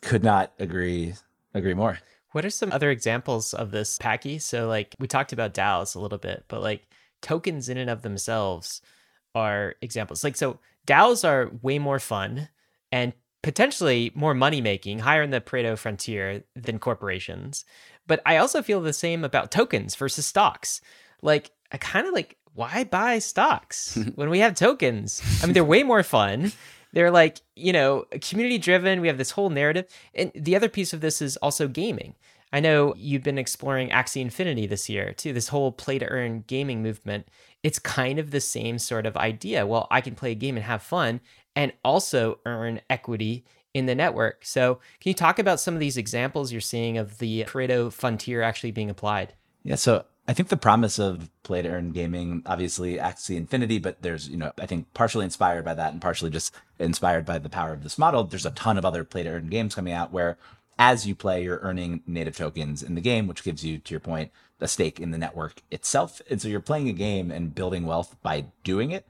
Could 0.00 0.22
not 0.22 0.52
agree 0.58 1.14
agree 1.54 1.74
more. 1.74 1.98
What 2.32 2.44
are 2.44 2.50
some 2.50 2.72
other 2.72 2.90
examples 2.90 3.54
of 3.54 3.70
this, 3.70 3.98
Packy? 3.98 4.38
So, 4.38 4.68
like, 4.68 4.94
we 4.98 5.06
talked 5.06 5.32
about 5.32 5.54
DAOs 5.54 5.96
a 5.96 6.00
little 6.00 6.18
bit, 6.18 6.44
but 6.48 6.62
like 6.62 6.86
tokens 7.22 7.68
in 7.68 7.76
and 7.78 7.90
of 7.90 8.02
themselves 8.02 8.82
are 9.34 9.74
examples. 9.80 10.22
Like, 10.24 10.36
so 10.36 10.58
DAOs 10.86 11.26
are 11.26 11.50
way 11.62 11.78
more 11.78 11.98
fun 11.98 12.48
and 12.92 13.12
potentially 13.42 14.10
more 14.14 14.34
money 14.34 14.60
making, 14.60 14.98
higher 14.98 15.22
in 15.22 15.30
the 15.30 15.40
Pareto 15.40 15.76
frontier 15.78 16.44
than 16.54 16.78
corporations. 16.78 17.64
But 18.06 18.20
I 18.26 18.38
also 18.38 18.62
feel 18.62 18.80
the 18.80 18.92
same 18.92 19.24
about 19.24 19.50
tokens 19.50 19.94
versus 19.94 20.26
stocks. 20.26 20.80
Like, 21.22 21.50
I 21.72 21.76
kind 21.76 22.06
of 22.06 22.14
like 22.14 22.36
why 22.54 22.84
buy 22.84 23.20
stocks 23.20 23.96
when 24.16 24.30
we 24.30 24.40
have 24.40 24.54
tokens? 24.54 25.22
I 25.42 25.46
mean, 25.46 25.54
they're 25.54 25.64
way 25.64 25.82
more 25.82 26.02
fun. 26.02 26.52
They're 26.92 27.10
like, 27.10 27.40
you 27.54 27.72
know, 27.72 28.06
community 28.20 28.58
driven. 28.58 29.00
We 29.00 29.08
have 29.08 29.18
this 29.18 29.32
whole 29.32 29.50
narrative. 29.50 29.86
And 30.14 30.32
the 30.34 30.56
other 30.56 30.68
piece 30.68 30.92
of 30.92 31.00
this 31.00 31.20
is 31.20 31.36
also 31.38 31.68
gaming. 31.68 32.14
I 32.52 32.60
know 32.60 32.94
you've 32.96 33.22
been 33.22 33.38
exploring 33.38 33.90
Axie 33.90 34.22
Infinity 34.22 34.66
this 34.66 34.88
year 34.88 35.12
too, 35.12 35.32
this 35.32 35.48
whole 35.48 35.70
play 35.70 35.98
to 35.98 36.06
earn 36.06 36.44
gaming 36.46 36.82
movement. 36.82 37.28
It's 37.62 37.78
kind 37.78 38.18
of 38.18 38.30
the 38.30 38.40
same 38.40 38.78
sort 38.78 39.04
of 39.04 39.16
idea. 39.16 39.66
Well, 39.66 39.86
I 39.90 40.00
can 40.00 40.14
play 40.14 40.32
a 40.32 40.36
game 40.36 40.56
and 40.56 40.64
have 40.64 40.82
fun 40.82 41.20
and 41.54 41.72
also 41.84 42.38
earn 42.46 42.80
equity 42.88 43.44
in 43.74 43.86
the 43.86 43.94
network. 43.94 44.44
So, 44.44 44.76
can 45.00 45.10
you 45.10 45.14
talk 45.14 45.38
about 45.38 45.60
some 45.60 45.74
of 45.74 45.80
these 45.80 45.96
examples 45.96 46.52
you're 46.52 46.60
seeing 46.60 46.96
of 46.96 47.18
the 47.18 47.44
Pareto 47.44 47.92
frontier 47.92 48.42
actually 48.42 48.70
being 48.70 48.90
applied? 48.90 49.34
Yeah, 49.62 49.74
so 49.74 50.04
I 50.28 50.34
think 50.34 50.50
the 50.50 50.58
promise 50.58 50.98
of 50.98 51.30
play 51.42 51.62
to 51.62 51.70
earn 51.70 51.92
gaming, 51.92 52.42
obviously 52.44 52.96
Axie 52.96 53.36
Infinity, 53.36 53.78
but 53.78 54.02
there's, 54.02 54.28
you 54.28 54.36
know, 54.36 54.52
I 54.60 54.66
think 54.66 54.92
partially 54.92 55.24
inspired 55.24 55.64
by 55.64 55.72
that 55.72 55.94
and 55.94 56.02
partially 56.02 56.28
just 56.28 56.54
inspired 56.78 57.24
by 57.24 57.38
the 57.38 57.48
power 57.48 57.72
of 57.72 57.82
this 57.82 57.96
model. 57.96 58.24
There's 58.24 58.44
a 58.44 58.50
ton 58.50 58.76
of 58.76 58.84
other 58.84 59.04
play 59.04 59.22
to 59.22 59.30
earn 59.30 59.48
games 59.48 59.74
coming 59.74 59.94
out 59.94 60.12
where 60.12 60.36
as 60.78 61.06
you 61.06 61.14
play, 61.14 61.42
you're 61.42 61.60
earning 61.62 62.02
native 62.06 62.36
tokens 62.36 62.82
in 62.82 62.94
the 62.94 63.00
game, 63.00 63.26
which 63.26 63.42
gives 63.42 63.64
you, 63.64 63.78
to 63.78 63.90
your 63.90 64.00
point, 64.00 64.30
a 64.60 64.68
stake 64.68 65.00
in 65.00 65.12
the 65.12 65.18
network 65.18 65.62
itself. 65.70 66.20
And 66.30 66.40
so 66.40 66.48
you're 66.48 66.60
playing 66.60 66.88
a 66.88 66.92
game 66.92 67.30
and 67.30 67.54
building 67.54 67.86
wealth 67.86 68.14
by 68.22 68.44
doing 68.64 68.90
it. 68.90 69.06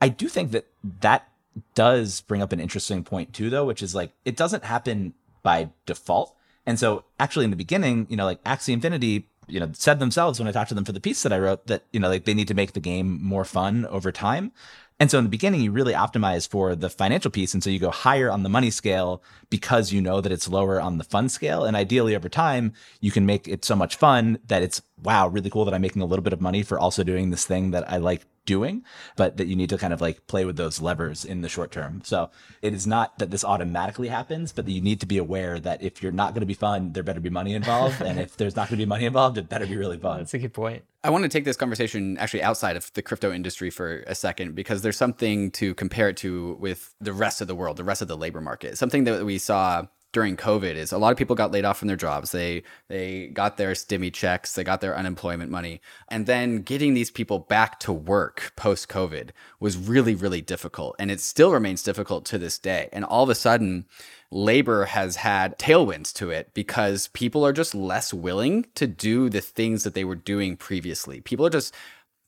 I 0.00 0.08
do 0.08 0.26
think 0.26 0.52
that 0.52 0.66
that 1.00 1.28
does 1.74 2.22
bring 2.22 2.40
up 2.40 2.52
an 2.52 2.60
interesting 2.60 3.04
point 3.04 3.34
too, 3.34 3.50
though, 3.50 3.66
which 3.66 3.82
is 3.82 3.94
like 3.94 4.12
it 4.24 4.36
doesn't 4.36 4.64
happen 4.64 5.12
by 5.42 5.70
default. 5.86 6.34
And 6.66 6.78
so 6.78 7.04
actually 7.18 7.44
in 7.44 7.50
the 7.50 7.56
beginning, 7.56 8.06
you 8.08 8.16
know, 8.16 8.24
like 8.24 8.42
Axie 8.44 8.72
Infinity, 8.72 9.26
you 9.50 9.60
know, 9.60 9.70
said 9.72 9.98
themselves 9.98 10.38
when 10.38 10.48
I 10.48 10.52
talked 10.52 10.68
to 10.70 10.74
them 10.74 10.84
for 10.84 10.92
the 10.92 11.00
piece 11.00 11.22
that 11.22 11.32
I 11.32 11.38
wrote 11.38 11.66
that, 11.66 11.84
you 11.92 12.00
know, 12.00 12.08
like 12.08 12.24
they 12.24 12.34
need 12.34 12.48
to 12.48 12.54
make 12.54 12.72
the 12.72 12.80
game 12.80 13.22
more 13.22 13.44
fun 13.44 13.86
over 13.86 14.12
time. 14.12 14.52
And 15.00 15.10
so 15.10 15.16
in 15.16 15.24
the 15.24 15.30
beginning, 15.30 15.62
you 15.62 15.72
really 15.72 15.94
optimize 15.94 16.46
for 16.46 16.76
the 16.76 16.90
financial 16.90 17.30
piece. 17.30 17.54
And 17.54 17.64
so 17.64 17.70
you 17.70 17.78
go 17.78 17.90
higher 17.90 18.30
on 18.30 18.42
the 18.42 18.50
money 18.50 18.70
scale 18.70 19.22
because 19.48 19.92
you 19.92 20.02
know 20.02 20.20
that 20.20 20.30
it's 20.30 20.46
lower 20.46 20.78
on 20.78 20.98
the 20.98 21.04
fun 21.04 21.30
scale. 21.30 21.64
And 21.64 21.74
ideally 21.74 22.14
over 22.14 22.28
time, 22.28 22.74
you 23.00 23.10
can 23.10 23.24
make 23.24 23.48
it 23.48 23.64
so 23.64 23.74
much 23.74 23.96
fun 23.96 24.38
that 24.48 24.62
it's, 24.62 24.82
wow, 25.02 25.28
really 25.28 25.50
cool 25.50 25.64
that 25.64 25.74
I'm 25.74 25.82
making 25.82 26.02
a 26.02 26.06
little 26.06 26.22
bit 26.22 26.32
of 26.32 26.40
money 26.40 26.62
for 26.62 26.78
also 26.78 27.02
doing 27.02 27.30
this 27.30 27.46
thing 27.46 27.70
that 27.72 27.90
I 27.90 27.96
like 27.96 28.26
doing, 28.46 28.84
but 29.16 29.36
that 29.36 29.46
you 29.46 29.54
need 29.54 29.68
to 29.70 29.78
kind 29.78 29.92
of 29.92 30.00
like 30.00 30.26
play 30.26 30.44
with 30.44 30.56
those 30.56 30.80
levers 30.80 31.24
in 31.24 31.42
the 31.42 31.48
short 31.48 31.70
term. 31.70 32.02
So 32.04 32.30
it 32.62 32.74
is 32.74 32.86
not 32.86 33.18
that 33.18 33.30
this 33.30 33.44
automatically 33.44 34.08
happens, 34.08 34.52
but 34.52 34.66
that 34.66 34.72
you 34.72 34.80
need 34.80 35.00
to 35.00 35.06
be 35.06 35.18
aware 35.18 35.60
that 35.60 35.82
if 35.82 36.02
you're 36.02 36.12
not 36.12 36.34
going 36.34 36.40
to 36.40 36.46
be 36.46 36.54
fun, 36.54 36.92
there 36.92 37.02
better 37.02 37.20
be 37.20 37.30
money 37.30 37.54
involved. 37.54 38.00
and 38.02 38.18
if 38.18 38.36
there's 38.36 38.56
not 38.56 38.68
going 38.68 38.78
to 38.78 38.84
be 38.84 38.88
money 38.88 39.04
involved, 39.04 39.38
it 39.38 39.48
better 39.48 39.66
be 39.66 39.76
really 39.76 39.98
fun. 39.98 40.18
That's 40.18 40.34
a 40.34 40.38
good 40.38 40.52
point. 40.52 40.84
I 41.02 41.10
want 41.10 41.22
to 41.22 41.28
take 41.28 41.44
this 41.44 41.56
conversation 41.56 42.18
actually 42.18 42.42
outside 42.42 42.76
of 42.76 42.92
the 42.92 43.02
crypto 43.02 43.32
industry 43.32 43.70
for 43.70 44.04
a 44.06 44.14
second 44.14 44.54
because 44.54 44.82
there's 44.82 44.96
something 44.96 45.50
to 45.52 45.74
compare 45.74 46.08
it 46.08 46.16
to 46.18 46.56
with 46.60 46.94
the 47.00 47.12
rest 47.12 47.40
of 47.40 47.46
the 47.46 47.54
world, 47.54 47.76
the 47.76 47.84
rest 47.84 48.02
of 48.02 48.08
the 48.08 48.16
labor 48.16 48.40
market. 48.40 48.76
Something 48.76 49.04
that 49.04 49.24
we 49.24 49.38
saw 49.38 49.86
during 50.12 50.36
COVID 50.36 50.74
is 50.74 50.92
a 50.92 50.98
lot 50.98 51.12
of 51.12 51.18
people 51.18 51.36
got 51.36 51.52
laid 51.52 51.64
off 51.64 51.78
from 51.78 51.88
their 51.88 51.96
jobs. 51.96 52.32
They 52.32 52.62
they 52.88 53.28
got 53.28 53.56
their 53.56 53.72
stimmy 53.72 54.12
checks, 54.12 54.54
they 54.54 54.64
got 54.64 54.80
their 54.80 54.96
unemployment 54.96 55.50
money, 55.50 55.80
and 56.08 56.26
then 56.26 56.62
getting 56.62 56.94
these 56.94 57.10
people 57.10 57.38
back 57.38 57.78
to 57.80 57.92
work 57.92 58.52
post 58.56 58.88
COVID 58.88 59.30
was 59.60 59.76
really 59.76 60.14
really 60.14 60.40
difficult, 60.40 60.96
and 60.98 61.10
it 61.10 61.20
still 61.20 61.52
remains 61.52 61.82
difficult 61.82 62.24
to 62.26 62.38
this 62.38 62.58
day. 62.58 62.88
And 62.92 63.04
all 63.04 63.22
of 63.22 63.30
a 63.30 63.34
sudden, 63.34 63.86
labor 64.30 64.84
has 64.86 65.16
had 65.16 65.58
tailwinds 65.58 66.12
to 66.14 66.30
it 66.30 66.52
because 66.54 67.08
people 67.08 67.44
are 67.44 67.52
just 67.52 67.74
less 67.74 68.14
willing 68.14 68.66
to 68.74 68.86
do 68.86 69.28
the 69.28 69.40
things 69.40 69.84
that 69.84 69.94
they 69.94 70.04
were 70.04 70.16
doing 70.16 70.56
previously. 70.56 71.20
People 71.20 71.46
are 71.46 71.50
just 71.50 71.74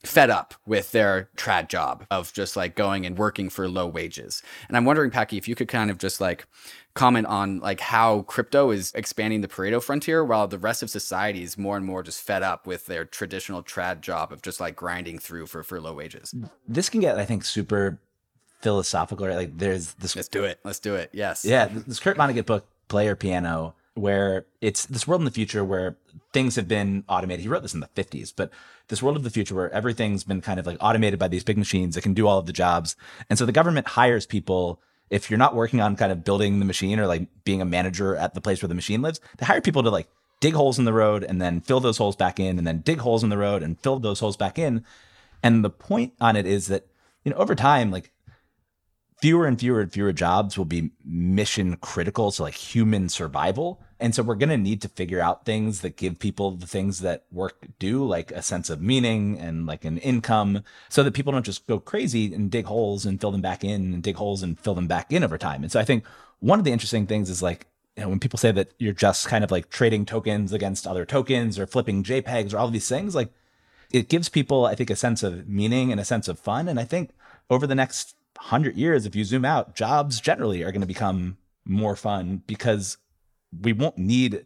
fed 0.04 0.30
up 0.30 0.54
with 0.66 0.90
their 0.92 1.30
trad 1.36 1.68
job 1.68 2.04
of 2.10 2.32
just 2.32 2.56
like 2.56 2.74
going 2.74 3.06
and 3.06 3.16
working 3.16 3.48
for 3.48 3.68
low 3.68 3.86
wages. 3.86 4.42
And 4.66 4.76
I'm 4.76 4.84
wondering, 4.84 5.10
Packy, 5.10 5.36
if 5.36 5.46
you 5.46 5.54
could 5.54 5.68
kind 5.68 5.90
of 5.90 5.98
just 5.98 6.20
like 6.20 6.46
comment 6.94 7.26
on 7.26 7.58
like 7.60 7.80
how 7.80 8.22
crypto 8.22 8.70
is 8.70 8.92
expanding 8.94 9.40
the 9.40 9.48
Pareto 9.48 9.82
frontier 9.82 10.24
while 10.24 10.46
the 10.46 10.58
rest 10.58 10.82
of 10.82 10.90
society 10.90 11.42
is 11.42 11.56
more 11.56 11.76
and 11.76 11.86
more 11.86 12.02
just 12.02 12.20
fed 12.20 12.42
up 12.42 12.66
with 12.66 12.86
their 12.86 13.04
traditional 13.04 13.62
trad 13.62 14.00
job 14.00 14.32
of 14.32 14.42
just 14.42 14.60
like 14.60 14.76
grinding 14.76 15.18
through 15.18 15.46
for, 15.46 15.62
for 15.62 15.80
low 15.80 15.94
wages. 15.94 16.34
This 16.68 16.90
can 16.90 17.00
get, 17.00 17.18
I 17.18 17.24
think, 17.24 17.44
super 17.44 17.98
philosophical, 18.60 19.26
right? 19.26 19.36
Like 19.36 19.58
there's 19.58 19.94
this. 19.94 20.14
Let's 20.14 20.28
do 20.28 20.44
it. 20.44 20.60
Let's 20.64 20.78
do 20.78 20.94
it. 20.94 21.10
Yes. 21.12 21.44
Yeah. 21.44 21.68
This 21.70 21.98
Kurt 21.98 22.16
Vonnegut 22.16 22.46
book, 22.46 22.66
Player 22.88 23.16
Piano, 23.16 23.74
where 23.94 24.46
it's 24.60 24.84
this 24.86 25.06
world 25.06 25.20
in 25.20 25.24
the 25.24 25.30
future 25.30 25.64
where 25.64 25.96
things 26.32 26.56
have 26.56 26.68
been 26.68 27.04
automated. 27.08 27.42
He 27.42 27.48
wrote 27.48 27.62
this 27.62 27.74
in 27.74 27.80
the 27.80 27.88
50s, 27.88 28.32
but 28.34 28.50
this 28.88 29.02
world 29.02 29.16
of 29.16 29.22
the 29.22 29.30
future 29.30 29.54
where 29.54 29.70
everything's 29.70 30.24
been 30.24 30.40
kind 30.40 30.60
of 30.60 30.66
like 30.66 30.76
automated 30.80 31.18
by 31.18 31.28
these 31.28 31.44
big 31.44 31.58
machines 31.58 31.94
that 31.94 32.02
can 32.02 32.14
do 32.14 32.26
all 32.26 32.38
of 32.38 32.46
the 32.46 32.52
jobs. 32.52 32.96
And 33.30 33.38
so 33.38 33.46
the 33.46 33.52
government 33.52 33.88
hires 33.88 34.26
people. 34.26 34.80
If 35.12 35.30
you're 35.30 35.38
not 35.38 35.54
working 35.54 35.82
on 35.82 35.94
kind 35.94 36.10
of 36.10 36.24
building 36.24 36.58
the 36.58 36.64
machine 36.64 36.98
or 36.98 37.06
like 37.06 37.28
being 37.44 37.60
a 37.60 37.66
manager 37.66 38.16
at 38.16 38.32
the 38.32 38.40
place 38.40 38.62
where 38.62 38.68
the 38.68 38.74
machine 38.74 39.02
lives, 39.02 39.20
they 39.36 39.44
hire 39.44 39.60
people 39.60 39.82
to 39.82 39.90
like 39.90 40.08
dig 40.40 40.54
holes 40.54 40.78
in 40.78 40.86
the 40.86 40.92
road 40.92 41.22
and 41.22 41.40
then 41.40 41.60
fill 41.60 41.80
those 41.80 41.98
holes 41.98 42.16
back 42.16 42.40
in 42.40 42.56
and 42.56 42.66
then 42.66 42.78
dig 42.78 43.00
holes 43.00 43.22
in 43.22 43.28
the 43.28 43.36
road 43.36 43.62
and 43.62 43.78
fill 43.78 43.98
those 43.98 44.20
holes 44.20 44.38
back 44.38 44.58
in. 44.58 44.84
And 45.42 45.62
the 45.62 45.70
point 45.70 46.14
on 46.18 46.34
it 46.34 46.46
is 46.46 46.68
that, 46.68 46.86
you 47.24 47.30
know, 47.30 47.36
over 47.36 47.54
time, 47.54 47.90
like 47.90 48.10
fewer 49.22 49.46
and 49.46 49.58
fewer 49.60 49.80
and 49.80 49.92
fewer 49.92 50.12
jobs 50.12 50.58
will 50.58 50.64
be 50.64 50.90
mission 51.04 51.76
critical 51.76 52.32
to 52.32 52.42
like 52.42 52.54
human 52.54 53.08
survival. 53.08 53.80
And 54.00 54.12
so 54.12 54.24
we're 54.24 54.34
going 54.34 54.48
to 54.48 54.58
need 54.58 54.82
to 54.82 54.88
figure 54.88 55.20
out 55.20 55.44
things 55.44 55.80
that 55.82 55.96
give 55.96 56.18
people 56.18 56.50
the 56.50 56.66
things 56.66 56.98
that 57.02 57.24
work 57.30 57.68
do, 57.78 58.04
like 58.04 58.32
a 58.32 58.42
sense 58.42 58.68
of 58.68 58.82
meaning 58.82 59.38
and 59.38 59.64
like 59.64 59.84
an 59.84 59.98
income, 59.98 60.64
so 60.88 61.04
that 61.04 61.14
people 61.14 61.32
don't 61.32 61.46
just 61.46 61.68
go 61.68 61.78
crazy 61.78 62.34
and 62.34 62.50
dig 62.50 62.66
holes 62.66 63.06
and 63.06 63.20
fill 63.20 63.30
them 63.30 63.40
back 63.40 63.62
in 63.62 63.94
and 63.94 64.02
dig 64.02 64.16
holes 64.16 64.42
and 64.42 64.58
fill 64.58 64.74
them 64.74 64.88
back 64.88 65.12
in 65.12 65.22
over 65.22 65.38
time. 65.38 65.62
And 65.62 65.70
so 65.70 65.78
I 65.78 65.84
think 65.84 66.04
one 66.40 66.58
of 66.58 66.64
the 66.64 66.72
interesting 66.72 67.06
things 67.06 67.30
is 67.30 67.44
like, 67.44 67.68
you 67.96 68.02
know, 68.02 68.08
when 68.08 68.18
people 68.18 68.40
say 68.40 68.50
that 68.50 68.72
you're 68.78 68.92
just 68.92 69.28
kind 69.28 69.44
of 69.44 69.52
like 69.52 69.70
trading 69.70 70.04
tokens 70.04 70.52
against 70.52 70.84
other 70.84 71.04
tokens 71.04 71.60
or 71.60 71.68
flipping 71.68 72.02
JPEGs 72.02 72.52
or 72.52 72.58
all 72.58 72.70
these 72.70 72.88
things, 72.88 73.14
like 73.14 73.32
it 73.92 74.08
gives 74.08 74.28
people, 74.28 74.66
I 74.66 74.74
think, 74.74 74.90
a 74.90 74.96
sense 74.96 75.22
of 75.22 75.48
meaning 75.48 75.92
and 75.92 76.00
a 76.00 76.04
sense 76.04 76.26
of 76.26 76.40
fun. 76.40 76.66
And 76.66 76.80
I 76.80 76.84
think 76.84 77.10
over 77.48 77.68
the 77.68 77.76
next 77.76 78.16
100 78.42 78.76
years, 78.76 79.06
if 79.06 79.14
you 79.14 79.24
zoom 79.24 79.44
out, 79.44 79.74
jobs 79.74 80.20
generally 80.20 80.62
are 80.62 80.72
going 80.72 80.80
to 80.80 80.86
become 80.86 81.36
more 81.64 81.94
fun 81.94 82.42
because 82.46 82.98
we 83.60 83.72
won't 83.72 83.98
need 83.98 84.44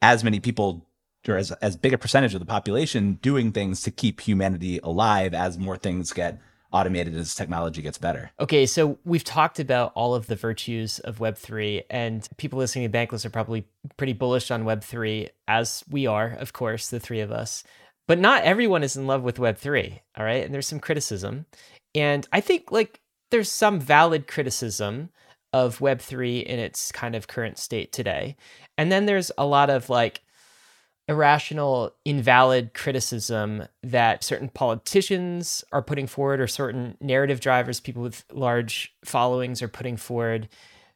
as 0.00 0.22
many 0.22 0.40
people 0.40 0.86
or 1.28 1.36
as, 1.36 1.52
as 1.52 1.76
big 1.76 1.92
a 1.92 1.98
percentage 1.98 2.34
of 2.34 2.40
the 2.40 2.46
population 2.46 3.14
doing 3.22 3.52
things 3.52 3.82
to 3.82 3.90
keep 3.90 4.20
humanity 4.20 4.80
alive 4.82 5.34
as 5.34 5.58
more 5.58 5.76
things 5.76 6.12
get 6.12 6.40
automated 6.72 7.14
as 7.14 7.34
technology 7.34 7.82
gets 7.82 7.98
better. 7.98 8.30
Okay, 8.40 8.64
so 8.64 8.98
we've 9.04 9.24
talked 9.24 9.60
about 9.60 9.92
all 9.94 10.14
of 10.14 10.26
the 10.26 10.36
virtues 10.36 10.98
of 11.00 11.18
Web3, 11.18 11.82
and 11.90 12.26
people 12.38 12.58
listening 12.58 12.90
to 12.90 12.98
Bankless 12.98 13.24
are 13.24 13.30
probably 13.30 13.66
pretty 13.96 14.14
bullish 14.14 14.50
on 14.50 14.64
Web3, 14.64 15.28
as 15.46 15.84
we 15.90 16.06
are, 16.06 16.28
of 16.28 16.52
course, 16.52 16.88
the 16.88 16.98
three 16.98 17.20
of 17.20 17.30
us. 17.30 17.62
But 18.08 18.18
not 18.18 18.42
everyone 18.44 18.82
is 18.82 18.96
in 18.96 19.06
love 19.06 19.22
with 19.22 19.36
Web3, 19.36 20.00
all 20.16 20.24
right? 20.24 20.44
And 20.44 20.52
there's 20.52 20.66
some 20.66 20.80
criticism. 20.80 21.44
And 21.94 22.26
I 22.32 22.40
think, 22.40 22.72
like, 22.72 23.01
there's 23.32 23.50
some 23.50 23.80
valid 23.80 24.28
criticism 24.28 25.08
of 25.52 25.78
Web3 25.78 26.44
in 26.44 26.58
its 26.58 26.92
kind 26.92 27.14
of 27.16 27.26
current 27.26 27.58
state 27.58 27.90
today. 27.90 28.36
And 28.78 28.92
then 28.92 29.06
there's 29.06 29.32
a 29.36 29.46
lot 29.46 29.70
of 29.70 29.90
like 29.90 30.22
irrational, 31.08 31.94
invalid 32.04 32.74
criticism 32.74 33.64
that 33.82 34.22
certain 34.22 34.48
politicians 34.48 35.64
are 35.72 35.82
putting 35.82 36.06
forward 36.06 36.40
or 36.40 36.46
certain 36.46 36.96
narrative 37.00 37.40
drivers, 37.40 37.80
people 37.80 38.02
with 38.02 38.24
large 38.32 38.94
followings 39.04 39.62
are 39.62 39.68
putting 39.68 39.96
forward 39.96 40.48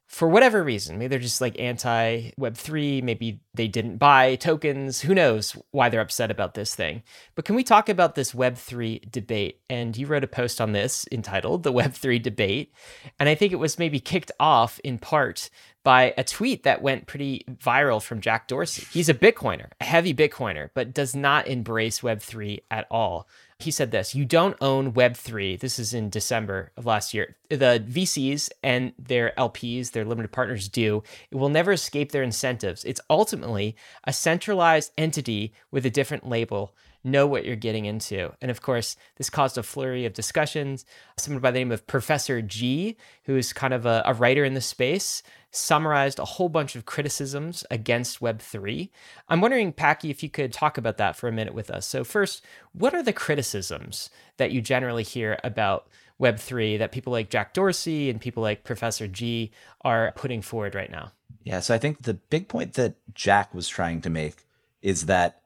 for 0.07 0.27
whatever 0.29 0.63
reason. 0.63 0.97
Maybe 0.97 1.09
they're 1.09 1.19
just 1.19 1.41
like 1.41 1.59
anti 1.59 2.31
Web3. 2.39 3.03
Maybe 3.03 3.41
they 3.53 3.67
didn't 3.67 3.97
buy 3.97 4.35
tokens. 4.35 5.01
Who 5.01 5.13
knows 5.13 5.57
why 5.71 5.89
they're 5.89 6.01
upset 6.01 6.31
about 6.31 6.53
this 6.53 6.73
thing. 6.73 7.03
But 7.35 7.45
can 7.45 7.55
we 7.55 7.63
talk 7.63 7.89
about 7.89 8.15
this 8.15 8.31
Web3 8.31 9.11
debate? 9.11 9.61
And 9.69 9.97
you 9.97 10.07
wrote 10.07 10.23
a 10.23 10.27
post 10.27 10.61
on 10.61 10.71
this 10.71 11.05
entitled 11.11 11.63
The 11.63 11.73
Web3 11.73 12.21
Debate. 12.21 12.73
And 13.19 13.27
I 13.27 13.35
think 13.35 13.51
it 13.51 13.57
was 13.57 13.77
maybe 13.77 13.99
kicked 13.99 14.31
off 14.39 14.79
in 14.79 14.97
part 14.97 15.49
by 15.83 16.13
a 16.17 16.23
tweet 16.23 16.63
that 16.63 16.81
went 16.81 17.07
pretty 17.07 17.45
viral 17.49 18.01
from 18.01 18.19
Jack 18.19 18.47
Dorsey. 18.47 18.85
He's 18.91 19.09
a 19.09 19.13
Bitcoiner, 19.13 19.69
a 19.79 19.85
heavy 19.85 20.13
Bitcoiner, 20.13 20.69
but 20.73 20.93
does 20.93 21.15
not 21.15 21.47
embrace 21.47 22.01
Web3 22.01 22.59
at 22.69 22.87
all. 22.91 23.27
He 23.59 23.71
said 23.71 23.91
this 23.91 24.13
You 24.13 24.23
don't 24.25 24.55
own 24.61 24.93
Web3. 24.93 25.59
This 25.59 25.79
is 25.79 25.93
in 25.93 26.09
December 26.09 26.71
of 26.77 26.85
last 26.85 27.13
year. 27.13 27.35
The 27.49 27.83
VCs 27.87 28.49
and 28.61 28.93
their 28.99 29.33
LPs, 29.37 29.91
their 29.91 30.05
limited 30.05 30.31
partners, 30.31 30.69
do. 30.69 31.03
It 31.31 31.35
will 31.35 31.49
never 31.49 31.71
escape 31.71 32.11
their 32.11 32.23
incentives. 32.23 32.83
It's 32.85 33.01
ultimately 33.09 33.75
a 34.03 34.13
centralized 34.13 34.91
entity 34.97 35.53
with 35.71 35.85
a 35.85 35.89
different 35.89 36.27
label. 36.27 36.75
Know 37.07 37.25
what 37.25 37.45
you're 37.45 37.55
getting 37.55 37.85
into. 37.85 38.33
And 38.41 38.51
of 38.51 38.61
course, 38.61 38.95
this 39.15 39.29
caused 39.29 39.57
a 39.57 39.63
flurry 39.63 40.05
of 40.05 40.13
discussions. 40.13 40.85
Someone 41.17 41.41
by 41.41 41.51
the 41.51 41.59
name 41.59 41.71
of 41.71 41.87
Professor 41.87 42.41
G, 42.41 42.97
who 43.23 43.35
is 43.35 43.53
kind 43.53 43.73
of 43.73 43.85
a, 43.85 44.03
a 44.05 44.13
writer 44.13 44.43
in 44.43 44.53
the 44.53 44.61
space, 44.61 45.23
summarized 45.51 46.19
a 46.19 46.25
whole 46.25 46.49
bunch 46.49 46.75
of 46.75 46.85
criticisms 46.85 47.65
against 47.71 48.19
Web3. 48.19 48.89
I'm 49.29 49.41
wondering, 49.41 49.73
Packy, 49.73 50.09
if 50.09 50.21
you 50.21 50.29
could 50.29 50.53
talk 50.53 50.77
about 50.77 50.97
that 50.97 51.15
for 51.15 51.27
a 51.27 51.31
minute 51.31 51.53
with 51.53 51.69
us. 51.69 51.85
So, 51.85 52.03
first, 52.03 52.45
what 52.73 52.93
are 52.93 53.03
the 53.03 53.13
criticisms 53.13 54.09
that 54.37 54.51
you 54.51 54.61
generally 54.61 55.03
hear 55.03 55.39
about 55.43 55.87
Web3 56.19 56.79
that 56.79 56.91
people 56.91 57.13
like 57.13 57.29
Jack 57.29 57.53
Dorsey 57.53 58.09
and 58.09 58.19
people 58.19 58.43
like 58.43 58.63
Professor 58.63 59.07
G 59.07 59.51
are 59.81 60.13
putting 60.15 60.41
forward 60.41 60.75
right 60.75 60.91
now? 60.91 61.11
Yeah, 61.43 61.61
so 61.61 61.73
I 61.73 61.77
think 61.77 62.03
the 62.03 62.15
big 62.15 62.47
point 62.47 62.73
that 62.73 62.95
Jack 63.13 63.53
was 63.53 63.67
trying 63.67 64.01
to 64.01 64.09
make 64.09 64.45
is 64.81 65.05
that 65.05 65.41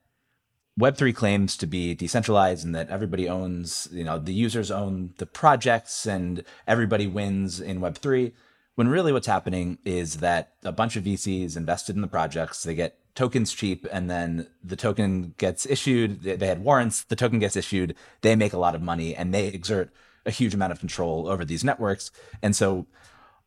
Web3 0.79 1.13
claims 1.13 1.57
to 1.57 1.67
be 1.67 1.93
decentralized 1.93 2.65
and 2.65 2.73
that 2.73 2.89
everybody 2.89 3.27
owns, 3.27 3.87
you 3.91 4.03
know, 4.03 4.17
the 4.17 4.33
users 4.33 4.71
own 4.71 5.13
the 5.17 5.25
projects 5.25 6.05
and 6.05 6.43
everybody 6.67 7.07
wins 7.07 7.59
in 7.59 7.81
Web3. 7.81 8.31
When 8.75 8.87
really 8.87 9.11
what's 9.11 9.27
happening 9.27 9.79
is 9.83 10.17
that 10.17 10.53
a 10.63 10.71
bunch 10.71 10.95
of 10.95 11.03
VCs 11.03 11.57
invested 11.57 11.95
in 11.95 12.01
the 12.01 12.07
projects, 12.07 12.63
they 12.63 12.73
get 12.73 12.97
tokens 13.15 13.51
cheap, 13.51 13.85
and 13.91 14.09
then 14.09 14.47
the 14.63 14.77
token 14.77 15.33
gets 15.37 15.65
issued. 15.65 16.23
They 16.23 16.47
had 16.47 16.63
warrants, 16.63 17.03
the 17.03 17.17
token 17.17 17.39
gets 17.39 17.57
issued, 17.57 17.95
they 18.21 18.35
make 18.37 18.53
a 18.53 18.57
lot 18.57 18.73
of 18.73 18.81
money, 18.81 19.13
and 19.13 19.33
they 19.33 19.47
exert 19.47 19.91
a 20.25 20.31
huge 20.31 20.53
amount 20.53 20.71
of 20.71 20.79
control 20.79 21.27
over 21.27 21.43
these 21.43 21.63
networks. 21.63 22.11
And 22.41 22.55
so 22.55 22.85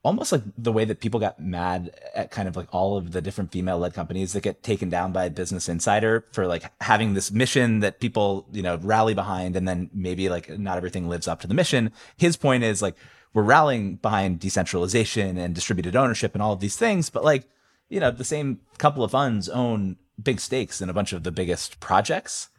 almost 0.05 0.33
like 0.33 0.43
the 0.59 0.73
way 0.73 0.85
that 0.85 1.01
people 1.01 1.19
got 1.19 1.41
mad 1.41 1.91
at 2.15 2.31
kind 2.31 2.47
of 2.47 2.57
like 2.57 2.69
all 2.73 2.99
of 2.99 3.13
the 3.13 3.23
different 3.23 3.51
female 3.51 3.79
led 3.79 3.95
companies 3.95 4.35
that 4.35 4.43
get 4.43 4.63
taken 4.63 4.91
down 4.91 5.13
by 5.13 5.31
Business 5.31 5.69
Insider 5.69 6.27
for 6.31 6.47
like 6.47 6.71
having 6.83 7.15
this 7.15 7.33
mission 7.33 7.81
that 7.81 8.01
people, 8.01 8.47
you 8.53 8.63
know, 8.63 8.77
rally 8.83 9.15
behind 9.15 9.57
and 9.57 9.67
then 9.67 9.89
maybe 9.95 10.29
like 10.29 10.59
not 10.59 10.77
everything 10.77 11.09
lives 11.09 11.27
up 11.27 11.41
to 11.41 11.47
the 11.47 11.55
mission. 11.55 11.91
His 12.19 12.37
point 12.37 12.65
is 12.65 12.83
like 12.83 12.97
we're 13.33 13.43
rallying 13.43 13.97
behind 13.97 14.41
decentralization 14.41 15.39
and 15.39 15.55
distributed 15.55 15.97
ownership 15.97 16.35
and 16.35 16.43
all 16.43 16.53
of 16.53 16.61
these 16.61 16.77
things, 16.77 17.09
but 17.09 17.25
like, 17.25 17.49
you 17.89 17.99
know, 17.99 18.11
the 18.11 18.25
same 18.25 18.61
couple 18.77 19.05
of 19.05 19.11
funds 19.11 19.49
own 19.49 19.97
big 20.23 20.39
stakes 20.39 20.83
in 20.83 20.91
a 20.91 20.95
bunch 20.95 21.15
of 21.15 21.23
the 21.23 21.33
biggest 21.33 21.81
projects. 21.81 22.51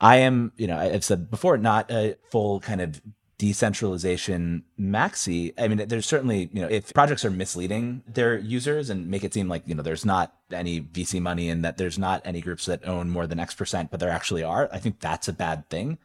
I 0.00 0.16
am, 0.16 0.52
you 0.56 0.66
know, 0.66 0.78
I've 0.78 1.04
said 1.04 1.30
before, 1.30 1.58
not 1.58 1.90
a 1.90 2.16
full 2.30 2.60
kind 2.60 2.80
of 2.80 3.00
decentralization 3.44 4.64
maxi 4.80 5.52
i 5.58 5.68
mean 5.68 5.86
there's 5.86 6.06
certainly 6.06 6.48
you 6.54 6.62
know 6.62 6.68
if 6.68 6.94
projects 6.94 7.26
are 7.26 7.30
misleading 7.30 8.02
their 8.06 8.38
users 8.38 8.88
and 8.88 9.06
make 9.10 9.22
it 9.22 9.34
seem 9.34 9.50
like 9.50 9.62
you 9.66 9.74
know 9.74 9.82
there's 9.82 10.06
not 10.06 10.32
any 10.50 10.80
vc 10.80 11.20
money 11.20 11.50
and 11.50 11.62
that 11.62 11.76
there's 11.76 11.98
not 11.98 12.22
any 12.24 12.40
groups 12.40 12.64
that 12.64 12.88
own 12.88 13.10
more 13.10 13.26
than 13.26 13.38
x 13.38 13.54
percent 13.54 13.90
but 13.90 14.00
there 14.00 14.08
actually 14.08 14.42
are 14.42 14.70
i 14.72 14.78
think 14.78 14.98
that's 14.98 15.28
a 15.28 15.32
bad 15.32 15.68
thing. 15.68 15.98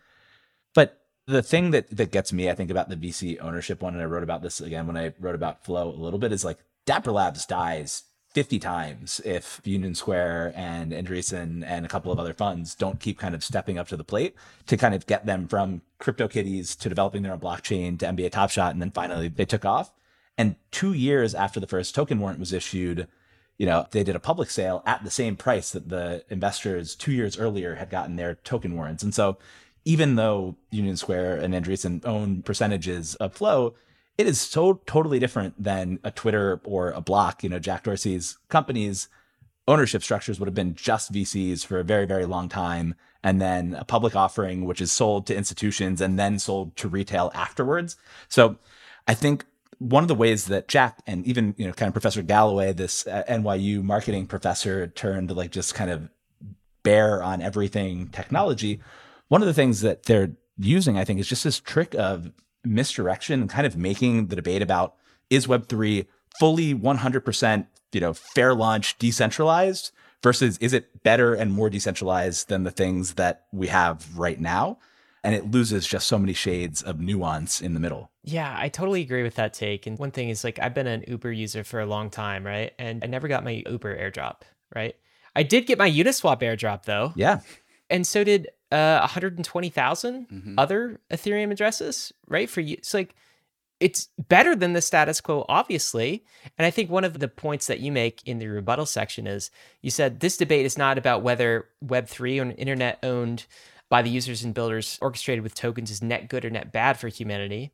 But 0.75 0.99
the 1.27 1.41
thing 1.41 1.71
that 1.71 1.89
that 1.95 2.11
gets 2.11 2.33
me 2.33 2.49
i 2.49 2.55
think 2.55 2.71
about 2.71 2.89
the 2.89 2.97
vc 2.97 3.41
ownership 3.41 3.81
one 3.81 3.93
and 3.93 4.03
i 4.03 4.05
wrote 4.05 4.23
about 4.23 4.41
this 4.41 4.59
again 4.59 4.85
when 4.85 4.97
i 4.97 5.13
wrote 5.17 5.35
about 5.35 5.63
flow 5.63 5.87
a 5.87 6.03
little 6.03 6.19
bit 6.19 6.33
is 6.33 6.43
like 6.43 6.59
dapper 6.85 7.13
labs 7.13 7.45
dies 7.45 8.03
50 8.31 8.59
times 8.59 9.19
if 9.25 9.59
Union 9.63 9.95
Square 9.95 10.53
and 10.55 10.91
Andreessen 10.91 11.63
and 11.65 11.85
a 11.85 11.89
couple 11.89 12.11
of 12.11 12.19
other 12.19 12.33
funds 12.33 12.75
don't 12.75 12.99
keep 12.99 13.17
kind 13.17 13.33
of 13.33 13.43
stepping 13.43 13.79
up 13.79 13.87
to 13.87 13.97
the 13.97 14.03
plate 14.03 14.35
to 14.67 14.77
kind 14.77 14.93
of 14.93 15.07
get 15.07 15.25
them 15.25 15.47
from 15.47 15.81
CryptoKitties 15.99 16.77
to 16.77 16.89
developing 16.89 17.23
their 17.23 17.33
own 17.33 17.39
blockchain 17.39 17.97
to 17.99 18.05
NBA 18.05 18.31
Top 18.31 18.51
Shot. 18.51 18.71
And 18.71 18.81
then 18.81 18.91
finally 18.91 19.29
they 19.29 19.45
took 19.45 19.65
off. 19.65 19.91
And 20.37 20.55
two 20.71 20.93
years 20.93 21.33
after 21.33 21.59
the 21.59 21.67
first 21.67 21.95
token 21.95 22.19
warrant 22.19 22.39
was 22.39 22.53
issued, 22.53 23.07
you 23.57 23.65
know, 23.65 23.87
they 23.91 24.03
did 24.03 24.15
a 24.15 24.19
public 24.19 24.51
sale 24.51 24.83
at 24.85 25.03
the 25.03 25.11
same 25.11 25.35
price 25.35 25.71
that 25.71 25.89
the 25.89 26.23
investors 26.29 26.95
two 26.95 27.11
years 27.11 27.37
earlier 27.37 27.75
had 27.75 27.89
gotten 27.89 28.15
their 28.15 28.35
token 28.35 28.75
warrants. 28.75 29.03
And 29.03 29.13
so 29.13 29.37
even 29.85 30.15
though 30.15 30.55
Union 30.69 30.97
Square 30.97 31.37
and 31.37 31.53
Andreessen 31.53 32.05
own 32.05 32.43
percentages 32.43 33.15
of 33.15 33.33
Flow, 33.33 33.73
it 34.19 34.27
is 34.27 34.41
so 34.41 34.81
totally 34.85 35.17
different 35.17 35.63
than 35.63 35.97
a 36.03 36.11
Twitter 36.11 36.59
or 36.65 36.91
a 36.91 36.99
Block. 36.99 37.41
You 37.41 37.47
know, 37.47 37.57
Jack 37.57 37.85
Dorsey's 37.85 38.37
companies 38.49 39.07
ownership 39.65 40.03
structures 40.03 40.39
would 40.39 40.47
have 40.47 40.53
been 40.53 40.75
just 40.75 41.13
VCs 41.13 41.65
for 41.65 41.79
a 41.79 41.85
very, 41.85 42.05
very 42.05 42.25
long 42.25 42.49
time. 42.49 42.95
And 43.23 43.39
then 43.39 43.75
a 43.75 43.85
public 43.85 44.17
offering, 44.17 44.65
which 44.65 44.81
is 44.81 44.91
sold 44.91 45.25
to 45.27 45.35
institutions 45.35 46.01
and 46.01 46.19
then 46.19 46.37
sold 46.37 46.75
to 46.77 46.89
retail 46.89 47.31
afterwards. 47.33 47.95
So 48.27 48.57
I 49.07 49.13
think 49.13 49.45
one 49.77 50.03
of 50.03 50.09
the 50.09 50.15
ways 50.15 50.47
that 50.47 50.67
Jack 50.67 50.99
and 51.07 51.25
even, 51.25 51.55
you 51.57 51.65
know, 51.65 51.71
kind 51.71 51.87
of 51.87 51.93
Professor 51.93 52.21
Galloway, 52.21 52.73
this 52.73 53.07
uh, 53.07 53.23
NYU 53.29 53.81
marketing 53.83 54.27
professor 54.27 54.87
turned 54.87 55.31
like 55.31 55.51
just 55.51 55.75
kind 55.75 55.91
of 55.91 56.09
bear 56.83 57.23
on 57.23 57.41
everything 57.41 58.09
technology. 58.09 58.81
One 59.29 59.41
of 59.41 59.47
the 59.47 59.53
things 59.53 59.79
that 59.79 60.03
they're 60.03 60.31
using, 60.57 60.97
I 60.97 61.05
think, 61.05 61.21
is 61.21 61.27
just 61.27 61.45
this 61.45 61.59
trick 61.59 61.95
of 61.95 62.33
misdirection 62.63 63.41
and 63.41 63.49
kind 63.49 63.65
of 63.65 63.77
making 63.77 64.27
the 64.27 64.35
debate 64.35 64.61
about 64.61 64.95
is 65.29 65.47
Web3 65.47 66.05
fully 66.39 66.73
100%, 66.73 67.67
you 67.91 68.01
know, 68.01 68.13
fair 68.13 68.53
launch 68.53 68.97
decentralized 68.97 69.91
versus 70.21 70.57
is 70.59 70.73
it 70.73 71.03
better 71.03 71.33
and 71.33 71.51
more 71.51 71.69
decentralized 71.69 72.49
than 72.49 72.63
the 72.63 72.71
things 72.71 73.13
that 73.15 73.45
we 73.51 73.67
have 73.67 74.17
right 74.17 74.39
now? 74.39 74.77
And 75.23 75.35
it 75.35 75.51
loses 75.51 75.85
just 75.85 76.07
so 76.07 76.17
many 76.17 76.33
shades 76.33 76.81
of 76.81 76.99
nuance 76.99 77.61
in 77.61 77.73
the 77.73 77.79
middle. 77.79 78.09
Yeah, 78.23 78.55
I 78.57 78.69
totally 78.69 79.01
agree 79.01 79.23
with 79.23 79.35
that 79.35 79.53
take. 79.53 79.85
And 79.85 79.99
one 79.99 80.11
thing 80.11 80.29
is 80.29 80.43
like 80.43 80.59
I've 80.59 80.73
been 80.73 80.87
an 80.87 81.03
Uber 81.07 81.31
user 81.31 81.63
for 81.63 81.81
a 81.81 81.85
long 81.85 82.09
time, 82.09 82.45
right? 82.45 82.73
And 82.79 83.03
I 83.03 83.07
never 83.07 83.27
got 83.27 83.43
my 83.43 83.63
Uber 83.69 83.97
airdrop, 83.97 84.41
right? 84.73 84.95
I 85.35 85.43
did 85.43 85.67
get 85.67 85.77
my 85.77 85.89
Uniswap 85.89 86.41
airdrop 86.41 86.83
though. 86.83 87.13
Yeah. 87.15 87.41
And 87.89 88.07
so 88.07 88.23
did 88.23 88.47
uh, 88.71 88.99
120,000 88.99 90.27
mm-hmm. 90.27 90.55
other 90.57 90.99
Ethereum 91.11 91.51
addresses, 91.51 92.13
right? 92.27 92.49
For 92.49 92.61
you, 92.61 92.75
it's 92.77 92.93
like 92.93 93.15
it's 93.79 94.09
better 94.27 94.55
than 94.55 94.73
the 94.73 94.81
status 94.81 95.21
quo, 95.21 95.45
obviously. 95.47 96.25
And 96.57 96.65
I 96.65 96.71
think 96.71 96.89
one 96.89 97.05
of 97.05 97.19
the 97.19 97.27
points 97.27 97.67
that 97.67 97.79
you 97.79 97.91
make 97.91 98.21
in 98.25 98.39
the 98.39 98.47
rebuttal 98.47 98.85
section 98.85 99.25
is 99.25 99.51
you 99.81 99.89
said 99.89 100.19
this 100.19 100.37
debate 100.37 100.65
is 100.65 100.77
not 100.77 100.97
about 100.97 101.23
whether 101.23 101.67
Web3 101.83 102.41
or 102.41 102.51
internet 102.57 102.99
owned 103.03 103.45
by 103.89 104.01
the 104.01 104.09
users 104.09 104.43
and 104.43 104.53
builders 104.53 104.99
orchestrated 105.01 105.43
with 105.43 105.55
tokens 105.55 105.89
is 105.89 106.03
net 106.03 106.29
good 106.29 106.45
or 106.45 106.49
net 106.49 106.71
bad 106.71 106.99
for 106.99 107.07
humanity. 107.07 107.71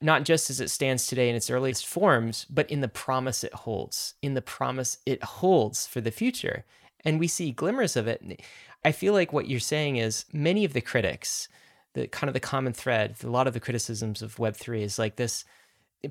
Not 0.00 0.24
just 0.24 0.50
as 0.50 0.60
it 0.60 0.70
stands 0.70 1.06
today 1.06 1.28
in 1.28 1.36
its 1.36 1.48
earliest 1.48 1.86
forms, 1.86 2.44
but 2.50 2.68
in 2.68 2.80
the 2.80 2.88
promise 2.88 3.44
it 3.44 3.54
holds, 3.54 4.14
in 4.20 4.34
the 4.34 4.42
promise 4.42 4.98
it 5.06 5.22
holds 5.22 5.86
for 5.86 6.00
the 6.00 6.10
future. 6.10 6.64
And 7.04 7.18
we 7.18 7.28
see 7.28 7.52
glimmers 7.52 7.96
of 7.96 8.06
it. 8.06 8.42
I 8.84 8.92
feel 8.92 9.12
like 9.12 9.32
what 9.32 9.48
you're 9.48 9.60
saying 9.60 9.96
is 9.96 10.24
many 10.32 10.64
of 10.64 10.72
the 10.72 10.80
critics, 10.80 11.48
the 11.94 12.06
kind 12.06 12.28
of 12.28 12.34
the 12.34 12.40
common 12.40 12.72
thread, 12.72 13.16
a 13.22 13.28
lot 13.28 13.46
of 13.46 13.54
the 13.54 13.60
criticisms 13.60 14.22
of 14.22 14.36
Web3 14.36 14.82
is 14.82 14.98
like 14.98 15.16
this 15.16 15.44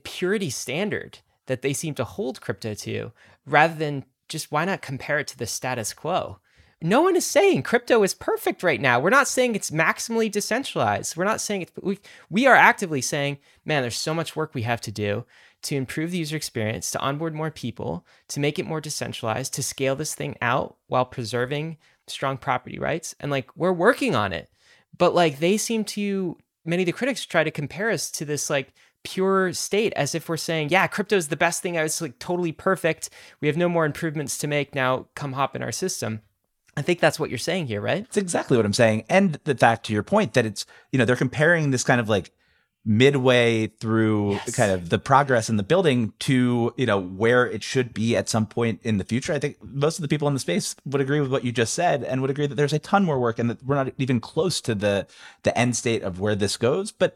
purity 0.04 0.50
standard 0.50 1.20
that 1.48 1.62
they 1.62 1.74
seem 1.74 1.94
to 1.96 2.04
hold 2.04 2.42
crypto 2.42 2.74
to 2.74 3.12
rather 3.46 3.76
than 3.76 4.06
just 4.30 4.52
why 4.52 4.64
not 4.66 4.82
compare 4.82 5.20
it 5.20 5.28
to 5.28 5.38
the 5.38 5.46
status 5.46 5.94
quo? 5.94 6.40
No 6.82 7.02
one 7.02 7.16
is 7.16 7.26
saying 7.26 7.64
crypto 7.64 8.02
is 8.02 8.16
perfect 8.16 8.64
right 8.64 8.82
now. 8.82 9.00
We're 9.00 9.12
not 9.12 9.28
saying 9.28 9.54
it's 9.54 9.70
maximally 9.70 10.32
decentralized. 10.32 11.16
We're 11.16 11.26
not 11.26 11.42
saying 11.42 11.64
it's, 11.64 11.72
we, 11.80 12.00
we 12.30 12.48
are 12.48 12.56
actively 12.56 13.02
saying, 13.02 13.38
man, 13.66 13.84
there's 13.84 13.98
so 13.98 14.16
much 14.16 14.36
work 14.36 14.56
we 14.56 14.64
have 14.64 14.82
to 14.82 14.92
do 14.92 15.26
to 15.64 15.76
improve 15.76 16.12
the 16.12 16.18
user 16.18 16.36
experience, 16.36 16.92
to 16.92 17.00
onboard 17.00 17.36
more 17.36 17.52
people, 17.52 18.06
to 18.30 18.40
make 18.40 18.58
it 18.58 18.66
more 18.66 18.82
decentralized, 18.82 19.54
to 19.54 19.64
scale 19.64 19.96
this 19.96 20.16
thing 20.16 20.36
out 20.42 20.78
while 20.88 21.06
preserving 21.06 21.78
strong 22.08 22.38
property 22.38 22.80
rights. 22.80 23.16
And 23.20 23.32
like, 23.32 23.56
we're 23.56 23.72
working 23.72 24.16
on 24.16 24.34
it. 24.34 24.50
But 24.98 25.14
like, 25.14 25.40
they 25.40 25.58
seem 25.58 25.84
to, 25.86 26.38
many 26.66 26.84
of 26.84 26.88
the 26.88 26.94
critics 26.94 27.26
try 27.26 27.44
to 27.44 27.52
compare 27.52 27.90
us 27.90 28.10
to 28.12 28.26
this 28.26 28.50
like 28.50 28.74
pure 29.04 29.54
state 29.54 29.94
as 29.96 30.14
if 30.14 30.30
we're 30.30 30.38
saying, 30.38 30.70
yeah, 30.70 30.88
crypto 30.88 31.16
is 31.16 31.30
the 31.30 31.36
best 31.36 31.62
thing. 31.62 31.76
It's 31.76 32.02
like 32.02 32.20
totally 32.20 32.52
perfect. 32.52 33.10
We 33.40 33.48
have 33.48 33.58
no 33.58 33.70
more 33.70 33.86
improvements 33.86 34.38
to 34.40 34.48
make. 34.48 34.76
Now 34.76 35.08
come 35.16 35.34
hop 35.34 35.56
in 35.56 35.64
our 35.64 35.72
system. 35.72 36.22
I 36.78 36.82
think 36.82 37.00
that's 37.00 37.20
what 37.20 37.30
you're 37.30 37.38
saying 37.38 37.68
here, 37.68 37.82
right? 37.82 38.04
It's 38.04 38.18
exactly 38.18 38.58
what 38.58 38.66
I'm 38.66 38.74
saying. 38.74 39.04
And 39.10 39.40
the 39.44 39.56
fact 39.56 39.86
to 39.88 39.94
your 39.94 40.04
point 40.04 40.34
that 40.34 40.46
it's, 40.46 40.66
you 40.92 41.00
know, 41.00 41.06
they're 41.06 41.16
comparing 41.16 41.72
this 41.72 41.84
kind 41.84 42.00
of 42.00 42.08
like 42.08 42.32
midway 42.84 43.68
through 43.68 44.32
yes. 44.32 44.56
kind 44.56 44.72
of 44.72 44.90
the 44.90 44.98
progress 44.98 45.50
in 45.50 45.58
the 45.58 45.64
building 45.64 46.14
to 46.18 46.74
you 46.78 46.86
know 46.86 47.00
where 47.00 47.46
it 47.46 47.62
should 47.62 47.94
be 47.94 48.16
at 48.16 48.28
some 48.28 48.48
point 48.48 48.80
in 48.82 48.98
the 48.98 49.04
future 49.04 49.34
i 49.34 49.38
think 49.38 49.56
most 49.62 50.00
of 50.00 50.02
the 50.02 50.08
people 50.08 50.28
in 50.28 50.34
the 50.34 50.40
space 50.40 50.76
would 50.86 51.00
agree 51.00 51.22
with 51.22 51.32
what 51.32 51.46
you 51.46 51.52
just 51.52 51.76
said 51.76 52.04
and 52.04 52.22
would 52.22 52.32
agree 52.32 52.48
that 52.48 52.56
there's 52.56 52.74
a 52.74 52.80
ton 52.80 53.06
more 53.06 53.20
work 53.20 53.38
and 53.38 53.52
that 53.52 53.64
we're 53.64 53.76
not 53.76 53.94
even 54.00 54.20
close 54.20 54.60
to 54.60 54.74
the 54.74 55.06
the 55.44 55.56
end 55.56 55.76
state 55.76 56.02
of 56.02 56.20
where 56.20 56.34
this 56.34 56.58
goes 56.58 56.92
but 56.92 57.16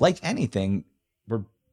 like 0.00 0.18
anything 0.22 0.82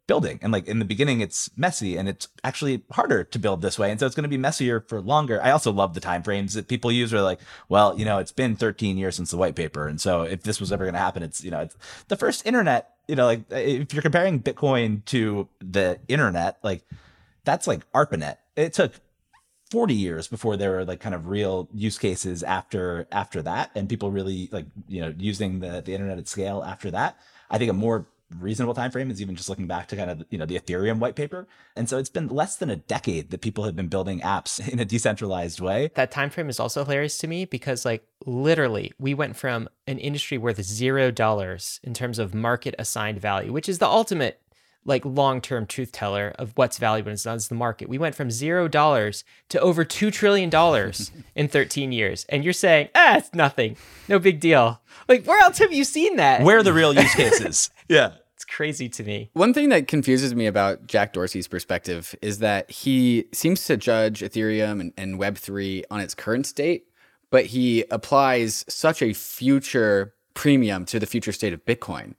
building. 0.10 0.40
And 0.42 0.52
like 0.52 0.68
in 0.68 0.80
the 0.80 0.86
beginning 0.86 1.22
it's 1.22 1.50
messy 1.56 1.96
and 1.96 2.10
it's 2.10 2.28
actually 2.44 2.84
harder 2.92 3.24
to 3.24 3.40
build 3.40 3.62
this 3.62 3.80
way. 3.80 3.92
And 3.92 4.00
so 4.00 4.06
it's 4.06 4.16
going 4.16 4.24
to 4.24 4.38
be 4.38 4.38
messier 4.38 4.82
for 4.82 5.00
longer. 5.00 5.42
I 5.42 5.52
also 5.52 5.72
love 5.72 5.94
the 5.94 6.02
time 6.02 6.24
frames 6.24 6.56
that 6.56 6.68
people 6.68 6.92
use 6.92 7.14
are 7.14 7.22
like 7.22 7.40
well 7.70 7.98
you 7.98 8.06
know 8.06 8.18
it's 8.18 8.34
been 8.34 8.58
13 8.58 8.98
years 8.98 9.16
since 9.16 9.32
the 9.32 9.38
white 9.38 9.56
paper. 9.56 9.88
And 9.88 10.02
so 10.02 10.24
if 10.24 10.44
this 10.44 10.60
was 10.60 10.72
ever 10.74 10.84
going 10.84 11.00
to 11.00 11.00
happen 11.00 11.24
it's 11.24 11.44
you 11.44 11.52
know 11.52 11.62
it's 11.62 11.78
the 12.10 12.18
first 12.18 12.46
internet 12.46 12.96
you 13.10 13.16
know, 13.16 13.26
like 13.26 13.42
uh, 13.52 13.56
if 13.56 13.92
you're 13.92 14.04
comparing 14.04 14.40
Bitcoin 14.40 15.04
to 15.06 15.50
the 15.60 16.00
internet, 16.08 16.60
like 16.62 16.84
that's 17.44 17.66
like 17.66 17.92
ARPANET. 17.92 18.38
It 18.56 18.74
took 18.74 18.94
40 19.72 19.96
years 19.96 20.28
before 20.28 20.58
there 20.58 20.72
were 20.72 20.86
like 20.86 21.00
kind 21.00 21.16
of 21.16 21.28
real 21.28 21.68
use 21.74 21.98
cases 21.98 22.44
after 22.44 23.08
after 23.12 23.42
that. 23.42 23.72
And 23.74 23.90
people 23.90 24.12
really 24.12 24.48
like 24.52 24.68
you 24.88 25.02
know 25.02 25.14
using 25.18 25.60
the 25.60 25.82
the 25.82 25.94
internet 25.94 26.20
at 26.20 26.28
scale 26.28 26.64
after 26.64 26.92
that. 26.92 27.18
I 27.50 27.58
think 27.58 27.72
a 27.72 27.74
more 27.74 28.06
reasonable 28.38 28.74
time 28.74 28.92
frame 28.92 29.10
is 29.10 29.22
even 29.22 29.36
just 29.36 29.50
looking 29.50 29.68
back 29.68 29.88
to 29.88 29.96
kind 29.96 30.12
of 30.12 30.24
you 30.30 30.38
know 30.38 30.46
the 30.46 30.60
ethereum 30.60 31.00
white 31.00 31.16
paper. 31.16 31.48
And 31.76 31.90
so 31.90 31.98
it's 31.98 32.10
been 32.10 32.28
less 32.28 32.56
than 32.56 32.70
a 32.70 32.76
decade 32.76 33.32
that 33.32 33.42
people 33.42 33.64
have 33.64 33.76
been 33.76 33.88
building 33.88 34.22
apps 34.22 34.66
in 34.72 34.80
a 34.80 34.86
decentralized 34.86 35.60
way. 35.60 35.92
That 35.96 36.12
time 36.12 36.30
frame 36.30 36.50
is 36.50 36.60
also 36.60 36.84
hilarious 36.84 37.18
to 37.20 37.28
me 37.28 37.46
because 37.46 37.86
like 37.86 38.06
literally 38.26 38.92
we 39.00 39.14
went 39.14 39.36
from 39.36 39.70
an 39.88 39.98
industry 39.98 40.38
worth 40.38 40.62
zero 40.62 41.12
dollars 41.12 41.80
in 41.84 41.94
terms 41.94 42.20
of 42.20 42.34
market 42.34 42.76
assigned 42.78 43.20
value 43.20 43.54
which 43.54 43.70
is 43.70 43.80
the 43.80 43.88
ultimate 43.88 44.42
like 44.86 45.06
long-term 45.06 45.66
truth 45.66 45.92
teller 45.92 46.34
of 46.40 46.54
what's 46.56 46.78
valuable 46.78 47.12
and 47.12 47.20
it's 47.26 47.48
the 47.48 47.56
market. 47.56 47.90
We 47.90 47.98
went 47.98 48.16
from 48.16 48.32
zero 48.32 48.68
dollars 48.68 49.24
to 49.50 49.60
over 49.60 49.84
two 49.84 50.12
trillion 50.12 50.50
dollars 50.50 51.12
in 51.36 51.48
13 51.48 51.92
years. 51.92 52.26
And 52.30 52.44
you're 52.44 52.54
saying, 52.54 52.90
ah, 52.96 53.18
it's 53.18 53.34
nothing. 53.34 53.78
No 54.08 54.20
big 54.20 54.40
deal. 54.40 54.82
Like, 55.08 55.26
where 55.26 55.42
else 55.42 55.58
have 55.60 55.74
you 55.74 55.84
seen 55.84 56.16
that? 56.18 56.42
Where 56.42 56.58
are 56.58 56.64
the 56.64 56.74
real 56.74 56.94
use 56.94 57.14
cases? 57.14 57.70
yeah. 57.90 58.14
It's 58.36 58.46
crazy 58.46 58.88
to 58.88 59.04
me. 59.04 59.30
One 59.34 59.54
thing 59.54 59.68
that 59.68 59.90
confuses 59.90 60.34
me 60.34 60.46
about 60.46 60.88
Jack 60.88 61.12
Dorsey's 61.12 61.50
perspective 61.50 62.16
is 62.22 62.40
that 62.40 62.72
he 62.72 63.26
seems 63.34 63.66
to 63.66 63.76
judge 63.76 64.22
Ethereum 64.22 64.80
and, 64.80 64.94
and 64.96 65.20
Web3 65.20 65.84
on 65.92 66.00
its 66.00 66.16
current 66.16 66.46
state, 66.46 66.86
but 67.32 67.48
he 67.48 67.84
applies 67.92 68.64
such 68.70 69.02
a 69.02 69.12
future 69.12 70.14
premium 70.36 70.86
to 70.86 71.00
the 71.00 71.06
future 71.06 71.34
state 71.34 71.52
of 71.52 71.66
Bitcoin 71.66 72.16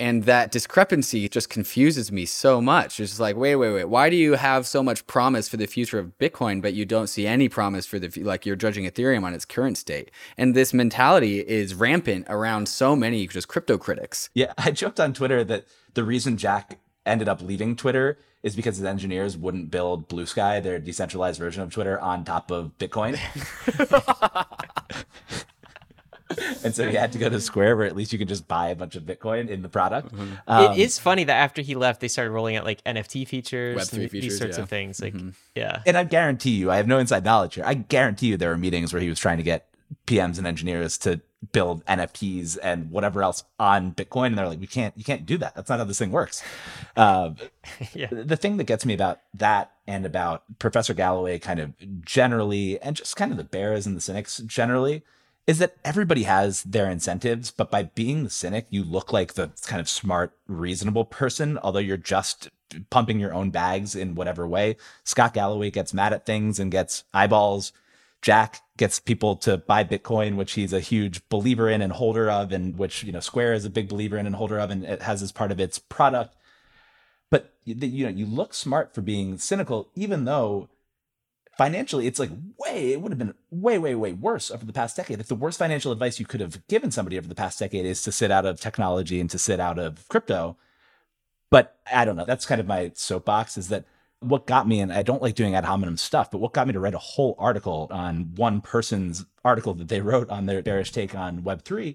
and 0.00 0.24
that 0.24 0.50
discrepancy 0.50 1.28
just 1.28 1.50
confuses 1.50 2.10
me 2.10 2.24
so 2.24 2.62
much. 2.62 2.98
It's 2.98 3.20
like, 3.20 3.36
wait, 3.36 3.56
wait, 3.56 3.72
wait. 3.72 3.84
Why 3.84 4.08
do 4.08 4.16
you 4.16 4.32
have 4.32 4.66
so 4.66 4.82
much 4.82 5.06
promise 5.06 5.46
for 5.46 5.58
the 5.58 5.66
future 5.66 5.98
of 5.98 6.16
Bitcoin, 6.18 6.62
but 6.62 6.72
you 6.72 6.86
don't 6.86 7.06
see 7.06 7.26
any 7.26 7.50
promise 7.50 7.84
for 7.84 7.98
the 7.98 8.22
like 8.22 8.46
you're 8.46 8.56
judging 8.56 8.86
Ethereum 8.86 9.24
on 9.24 9.34
its 9.34 9.44
current 9.44 9.76
state? 9.76 10.10
And 10.38 10.56
this 10.56 10.72
mentality 10.72 11.40
is 11.40 11.74
rampant 11.74 12.26
around 12.30 12.66
so 12.66 12.96
many 12.96 13.26
just 13.26 13.46
crypto 13.46 13.76
critics. 13.76 14.30
Yeah, 14.32 14.54
I 14.58 14.70
joked 14.70 14.98
on 14.98 15.12
Twitter 15.12 15.44
that 15.44 15.66
the 15.92 16.02
reason 16.02 16.38
Jack 16.38 16.80
ended 17.04 17.28
up 17.28 17.42
leaving 17.42 17.76
Twitter 17.76 18.18
is 18.42 18.56
because 18.56 18.78
his 18.78 18.86
engineers 18.86 19.36
wouldn't 19.36 19.70
build 19.70 20.08
Blue 20.08 20.24
Sky, 20.24 20.60
their 20.60 20.78
decentralized 20.78 21.38
version 21.38 21.62
of 21.62 21.70
Twitter, 21.70 22.00
on 22.00 22.24
top 22.24 22.50
of 22.50 22.72
Bitcoin. 22.78 23.18
and 26.64 26.74
so 26.74 26.88
he 26.88 26.96
had 26.96 27.12
to 27.12 27.18
go 27.18 27.28
to 27.28 27.40
Square, 27.40 27.76
where 27.76 27.86
at 27.86 27.96
least 27.96 28.12
you 28.12 28.18
can 28.18 28.28
just 28.28 28.48
buy 28.48 28.68
a 28.68 28.76
bunch 28.76 28.96
of 28.96 29.04
Bitcoin 29.04 29.48
in 29.48 29.62
the 29.62 29.68
product. 29.68 30.14
Mm-hmm. 30.14 30.32
Um, 30.46 30.72
it 30.72 30.78
is 30.78 30.98
funny 30.98 31.24
that 31.24 31.36
after 31.36 31.62
he 31.62 31.74
left, 31.74 32.00
they 32.00 32.08
started 32.08 32.30
rolling 32.30 32.56
out 32.56 32.64
like 32.64 32.82
NFT 32.84 33.26
features, 33.26 33.76
Web3 33.76 33.92
and 33.92 34.10
features, 34.10 34.30
these 34.30 34.38
sorts 34.38 34.56
yeah. 34.56 34.62
of 34.62 34.68
things. 34.68 35.00
Like, 35.00 35.14
mm-hmm. 35.14 35.30
yeah. 35.54 35.82
And 35.86 35.96
I 35.96 36.04
guarantee 36.04 36.50
you, 36.50 36.70
I 36.70 36.76
have 36.76 36.86
no 36.86 36.98
inside 36.98 37.24
knowledge 37.24 37.54
here. 37.54 37.64
I 37.66 37.74
guarantee 37.74 38.28
you, 38.28 38.36
there 38.36 38.50
were 38.50 38.58
meetings 38.58 38.92
where 38.92 39.02
he 39.02 39.08
was 39.08 39.18
trying 39.18 39.38
to 39.38 39.42
get 39.42 39.66
PMs 40.06 40.38
and 40.38 40.46
engineers 40.46 40.98
to 40.98 41.20
build 41.52 41.84
NFTs 41.86 42.58
and 42.62 42.90
whatever 42.90 43.22
else 43.22 43.44
on 43.58 43.92
Bitcoin, 43.92 44.26
and 44.26 44.38
they're 44.38 44.48
like, 44.48 44.60
"We 44.60 44.66
can't, 44.66 44.96
you 44.96 45.04
can't 45.04 45.26
do 45.26 45.38
that. 45.38 45.54
That's 45.54 45.68
not 45.68 45.78
how 45.78 45.84
this 45.84 45.98
thing 45.98 46.10
works." 46.10 46.42
Uh, 46.96 47.30
yeah. 47.94 48.08
The 48.10 48.36
thing 48.36 48.56
that 48.58 48.64
gets 48.64 48.84
me 48.84 48.94
about 48.94 49.20
that 49.34 49.72
and 49.86 50.04
about 50.04 50.44
Professor 50.58 50.94
Galloway, 50.94 51.38
kind 51.38 51.60
of 51.60 51.72
generally, 52.04 52.80
and 52.80 52.94
just 52.96 53.16
kind 53.16 53.32
of 53.32 53.38
the 53.38 53.44
bears 53.44 53.86
and 53.86 53.96
the 53.96 54.00
cynics 54.00 54.38
generally, 54.38 55.02
is 55.50 55.58
that 55.58 55.74
everybody 55.84 56.22
has 56.22 56.62
their 56.62 56.88
incentives, 56.88 57.50
but 57.50 57.72
by 57.72 57.82
being 57.82 58.22
the 58.22 58.30
cynic, 58.30 58.66
you 58.70 58.84
look 58.84 59.12
like 59.12 59.34
the 59.34 59.50
kind 59.66 59.80
of 59.80 59.88
smart, 59.88 60.30
reasonable 60.46 61.04
person, 61.04 61.58
although 61.58 61.80
you're 61.80 61.96
just 61.96 62.48
pumping 62.88 63.18
your 63.18 63.34
own 63.34 63.50
bags 63.50 63.96
in 63.96 64.14
whatever 64.14 64.46
way. 64.46 64.76
Scott 65.02 65.34
Galloway 65.34 65.72
gets 65.72 65.92
mad 65.92 66.12
at 66.12 66.24
things 66.24 66.60
and 66.60 66.70
gets 66.70 67.02
eyeballs. 67.12 67.72
Jack 68.22 68.60
gets 68.76 69.00
people 69.00 69.34
to 69.38 69.56
buy 69.56 69.82
Bitcoin, 69.82 70.36
which 70.36 70.52
he's 70.52 70.72
a 70.72 70.78
huge 70.78 71.28
believer 71.28 71.68
in 71.68 71.82
and 71.82 71.94
holder 71.94 72.30
of, 72.30 72.52
and 72.52 72.78
which 72.78 73.02
you 73.02 73.10
know 73.10 73.18
Square 73.18 73.54
is 73.54 73.64
a 73.64 73.70
big 73.70 73.88
believer 73.88 74.18
in 74.18 74.26
and 74.26 74.36
holder 74.36 74.60
of, 74.60 74.70
and 74.70 74.84
it 74.84 75.02
has 75.02 75.20
as 75.20 75.32
part 75.32 75.50
of 75.50 75.58
its 75.58 75.80
product. 75.80 76.36
But 77.28 77.52
you 77.64 78.04
know, 78.04 78.12
you 78.12 78.24
look 78.24 78.54
smart 78.54 78.94
for 78.94 79.00
being 79.00 79.36
cynical, 79.36 79.88
even 79.96 80.26
though 80.26 80.68
financially, 81.60 82.06
it's 82.06 82.18
like 82.18 82.30
way, 82.56 82.90
it 82.94 83.02
would 83.02 83.12
have 83.12 83.18
been 83.18 83.34
way, 83.50 83.76
way, 83.76 83.94
way 83.94 84.14
worse 84.14 84.50
over 84.50 84.64
the 84.64 84.72
past 84.72 84.96
decade. 84.96 85.20
If 85.20 85.26
the 85.26 85.34
worst 85.34 85.58
financial 85.58 85.92
advice 85.92 86.18
you 86.18 86.24
could 86.24 86.40
have 86.40 86.66
given 86.68 86.90
somebody 86.90 87.18
over 87.18 87.28
the 87.28 87.34
past 87.34 87.58
decade 87.58 87.84
is 87.84 88.02
to 88.04 88.12
sit 88.12 88.30
out 88.30 88.46
of 88.46 88.58
technology 88.58 89.20
and 89.20 89.28
to 89.28 89.38
sit 89.38 89.60
out 89.60 89.78
of 89.78 90.08
crypto. 90.08 90.56
But 91.50 91.76
I 91.92 92.06
don't 92.06 92.16
know. 92.16 92.24
That's 92.24 92.46
kind 92.46 92.62
of 92.62 92.66
my 92.66 92.92
soapbox 92.94 93.58
is 93.58 93.68
that 93.68 93.84
what 94.20 94.46
got 94.46 94.66
me, 94.66 94.80
and 94.80 94.90
I 94.90 95.02
don't 95.02 95.20
like 95.20 95.34
doing 95.34 95.54
ad 95.54 95.66
hominem 95.66 95.98
stuff, 95.98 96.30
but 96.30 96.38
what 96.38 96.54
got 96.54 96.66
me 96.66 96.72
to 96.72 96.80
write 96.80 96.94
a 96.94 96.98
whole 96.98 97.36
article 97.38 97.88
on 97.90 98.34
one 98.36 98.62
person's 98.62 99.26
article 99.44 99.74
that 99.74 99.88
they 99.88 100.00
wrote 100.00 100.30
on 100.30 100.46
their 100.46 100.62
bearish 100.62 100.92
take 100.92 101.14
on 101.14 101.42
Web3 101.42 101.94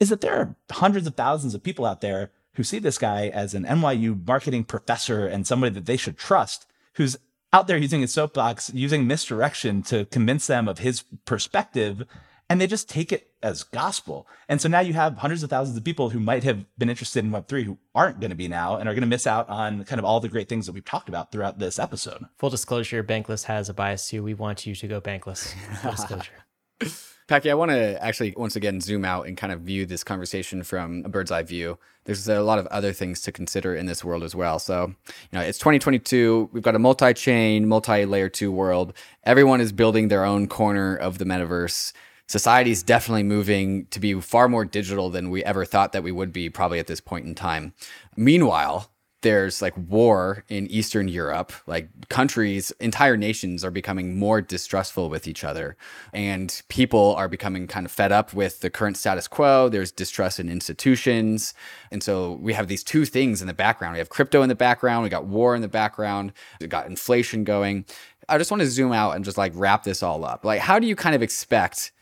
is 0.00 0.08
that 0.08 0.22
there 0.22 0.34
are 0.34 0.56
hundreds 0.72 1.06
of 1.06 1.14
thousands 1.14 1.54
of 1.54 1.62
people 1.62 1.86
out 1.86 2.00
there 2.00 2.32
who 2.54 2.64
see 2.64 2.80
this 2.80 2.98
guy 2.98 3.28
as 3.28 3.54
an 3.54 3.62
NYU 3.62 4.26
marketing 4.26 4.64
professor 4.64 5.24
and 5.24 5.46
somebody 5.46 5.72
that 5.72 5.86
they 5.86 5.96
should 5.96 6.18
trust, 6.18 6.66
who's 6.94 7.16
out 7.52 7.66
there 7.66 7.78
using 7.78 8.00
his 8.00 8.12
soapbox, 8.12 8.70
using 8.74 9.06
misdirection 9.06 9.82
to 9.82 10.04
convince 10.06 10.46
them 10.46 10.68
of 10.68 10.78
his 10.78 11.04
perspective, 11.24 12.04
and 12.50 12.60
they 12.60 12.66
just 12.66 12.88
take 12.88 13.12
it 13.12 13.30
as 13.42 13.62
gospel. 13.62 14.26
And 14.48 14.60
so 14.60 14.68
now 14.68 14.80
you 14.80 14.94
have 14.94 15.18
hundreds 15.18 15.42
of 15.42 15.50
thousands 15.50 15.76
of 15.76 15.84
people 15.84 16.10
who 16.10 16.20
might 16.20 16.44
have 16.44 16.64
been 16.78 16.90
interested 16.90 17.24
in 17.24 17.30
Web3 17.30 17.64
who 17.64 17.78
aren't 17.94 18.20
going 18.20 18.30
to 18.30 18.36
be 18.36 18.48
now 18.48 18.76
and 18.76 18.88
are 18.88 18.94
going 18.94 19.02
to 19.02 19.08
miss 19.08 19.26
out 19.26 19.48
on 19.48 19.84
kind 19.84 19.98
of 19.98 20.04
all 20.04 20.20
the 20.20 20.28
great 20.28 20.48
things 20.48 20.66
that 20.66 20.72
we've 20.72 20.84
talked 20.84 21.08
about 21.08 21.30
throughout 21.30 21.58
this 21.58 21.78
episode. 21.78 22.24
Full 22.38 22.50
disclosure 22.50 23.04
Bankless 23.04 23.44
has 23.44 23.68
a 23.68 23.74
bias 23.74 24.08
too. 24.08 24.22
We 24.22 24.34
want 24.34 24.66
you 24.66 24.74
to 24.74 24.88
go 24.88 25.00
Bankless. 25.00 25.54
Full 25.82 25.90
disclosure. 25.92 26.32
Packy, 27.28 27.50
I 27.50 27.54
want 27.54 27.70
to 27.70 28.02
actually 28.02 28.32
once 28.38 28.56
again 28.56 28.80
zoom 28.80 29.04
out 29.04 29.26
and 29.26 29.36
kind 29.36 29.52
of 29.52 29.60
view 29.60 29.84
this 29.84 30.02
conversation 30.02 30.62
from 30.62 31.02
a 31.04 31.10
bird's 31.10 31.30
eye 31.30 31.42
view. 31.42 31.78
There's 32.06 32.26
a 32.26 32.40
lot 32.40 32.58
of 32.58 32.66
other 32.68 32.94
things 32.94 33.20
to 33.20 33.32
consider 33.32 33.76
in 33.76 33.84
this 33.84 34.02
world 34.02 34.22
as 34.22 34.34
well. 34.34 34.58
So, 34.58 34.94
you 35.06 35.38
know, 35.38 35.42
it's 35.42 35.58
2022. 35.58 36.48
We've 36.54 36.62
got 36.62 36.74
a 36.74 36.78
multi-chain, 36.78 37.68
multi-layer 37.68 38.30
two 38.30 38.50
world. 38.50 38.94
Everyone 39.24 39.60
is 39.60 39.72
building 39.72 40.08
their 40.08 40.24
own 40.24 40.46
corner 40.46 40.96
of 40.96 41.18
the 41.18 41.26
metaverse. 41.26 41.92
Society 42.28 42.70
is 42.70 42.82
definitely 42.82 43.24
moving 43.24 43.84
to 43.90 44.00
be 44.00 44.18
far 44.22 44.48
more 44.48 44.64
digital 44.64 45.10
than 45.10 45.28
we 45.28 45.44
ever 45.44 45.66
thought 45.66 45.92
that 45.92 46.02
we 46.02 46.12
would 46.12 46.32
be, 46.32 46.48
probably 46.48 46.78
at 46.78 46.86
this 46.86 47.02
point 47.02 47.26
in 47.26 47.34
time. 47.34 47.74
Meanwhile, 48.16 48.90
there's 49.22 49.60
like 49.60 49.74
war 49.76 50.44
in 50.48 50.66
Eastern 50.68 51.08
Europe. 51.08 51.52
Like 51.66 52.08
countries, 52.08 52.70
entire 52.80 53.16
nations 53.16 53.64
are 53.64 53.70
becoming 53.70 54.18
more 54.18 54.40
distrustful 54.40 55.10
with 55.10 55.26
each 55.26 55.44
other. 55.44 55.76
And 56.12 56.60
people 56.68 57.14
are 57.16 57.28
becoming 57.28 57.66
kind 57.66 57.84
of 57.84 57.92
fed 57.92 58.12
up 58.12 58.32
with 58.32 58.60
the 58.60 58.70
current 58.70 58.96
status 58.96 59.26
quo. 59.26 59.68
There's 59.68 59.90
distrust 59.90 60.38
in 60.38 60.48
institutions. 60.48 61.54
And 61.90 62.02
so 62.02 62.32
we 62.34 62.52
have 62.52 62.68
these 62.68 62.84
two 62.84 63.04
things 63.04 63.40
in 63.40 63.48
the 63.48 63.54
background. 63.54 63.94
We 63.94 63.98
have 63.98 64.08
crypto 64.08 64.42
in 64.42 64.48
the 64.48 64.54
background, 64.54 65.02
we 65.02 65.08
got 65.08 65.26
war 65.26 65.54
in 65.54 65.62
the 65.62 65.68
background, 65.68 66.32
we 66.60 66.66
got 66.66 66.86
inflation 66.86 67.44
going. 67.44 67.84
I 68.28 68.38
just 68.38 68.50
want 68.50 68.60
to 68.60 68.66
zoom 68.66 68.92
out 68.92 69.16
and 69.16 69.24
just 69.24 69.38
like 69.38 69.52
wrap 69.54 69.84
this 69.84 70.02
all 70.02 70.24
up. 70.24 70.44
Like, 70.44 70.60
how 70.60 70.78
do 70.78 70.86
you 70.86 70.94
kind 70.94 71.14
of 71.14 71.22
expect 71.22 71.92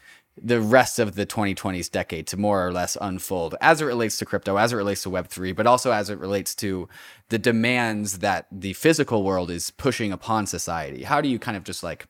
the 0.41 0.61
rest 0.61 0.99
of 0.99 1.15
the 1.15 1.25
2020s 1.25 1.91
decade 1.91 2.27
to 2.27 2.37
more 2.37 2.67
or 2.67 2.73
less 2.73 2.97
unfold 3.01 3.55
as 3.61 3.81
it 3.81 3.87
relates 3.87 4.19
to 4.19 4.27
crypto, 4.27 4.57
as 4.57 4.73
it 4.73 4.77
relates 4.77 5.03
to 5.03 5.11
Web3, 5.11 5.57
but 5.57 5.67
also 5.67 5.93
as 5.93 6.11
it 6.11 6.19
relates 6.19 6.55
to 6.57 6.89
the 7.31 7.39
demands 7.39 8.19
that 8.19 8.47
the 8.53 8.75
physical 8.75 9.23
world 9.23 9.51
is 9.51 9.71
pushing 9.71 10.13
upon 10.13 10.47
society. 10.47 11.05
How 11.05 11.21
do 11.21 11.29
you 11.29 11.39
kind 11.39 11.57
of 11.57 11.65
just 11.65 11.83
like 11.83 12.07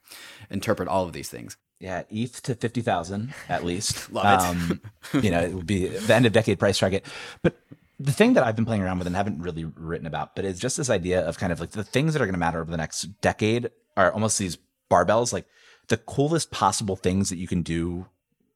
interpret 0.49 0.89
all 0.89 1.05
of 1.05 1.13
these 1.13 1.29
things? 1.29 1.57
Yeah, 1.79 2.03
ETH 2.09 2.41
to 2.43 2.55
50,000 2.55 3.33
at 3.49 3.63
least. 3.63 4.11
Love 4.11 4.25
it. 4.25 4.45
Um, 4.45 4.81
you 5.23 5.31
know, 5.31 5.41
it 5.41 5.53
would 5.53 5.67
be 5.67 5.87
the 5.87 6.13
end 6.13 6.25
of 6.25 6.33
decade 6.33 6.59
price 6.59 6.79
target. 6.79 7.05
But 7.43 7.57
the 7.99 8.11
thing 8.11 8.33
that 8.33 8.43
I've 8.43 8.55
been 8.55 8.65
playing 8.65 8.81
around 8.81 8.97
with 8.97 9.07
and 9.07 9.15
haven't 9.15 9.41
really 9.41 9.63
written 9.63 10.07
about, 10.07 10.35
but 10.35 10.43
it's 10.43 10.59
just 10.59 10.77
this 10.77 10.89
idea 10.89 11.21
of 11.21 11.37
kind 11.37 11.53
of 11.53 11.59
like 11.59 11.71
the 11.71 11.83
things 11.83 12.13
that 12.13 12.21
are 12.21 12.25
going 12.25 12.33
to 12.33 12.39
matter 12.39 12.59
over 12.59 12.71
the 12.71 12.77
next 12.77 13.03
decade 13.21 13.69
are 13.95 14.11
almost 14.11 14.37
these 14.37 14.57
barbells, 14.91 15.31
like 15.31 15.45
the 15.87 15.97
coolest 15.97 16.51
possible 16.51 16.95
things 16.95 17.29
that 17.29 17.37
you 17.37 17.47
can 17.47 17.61
do 17.61 18.07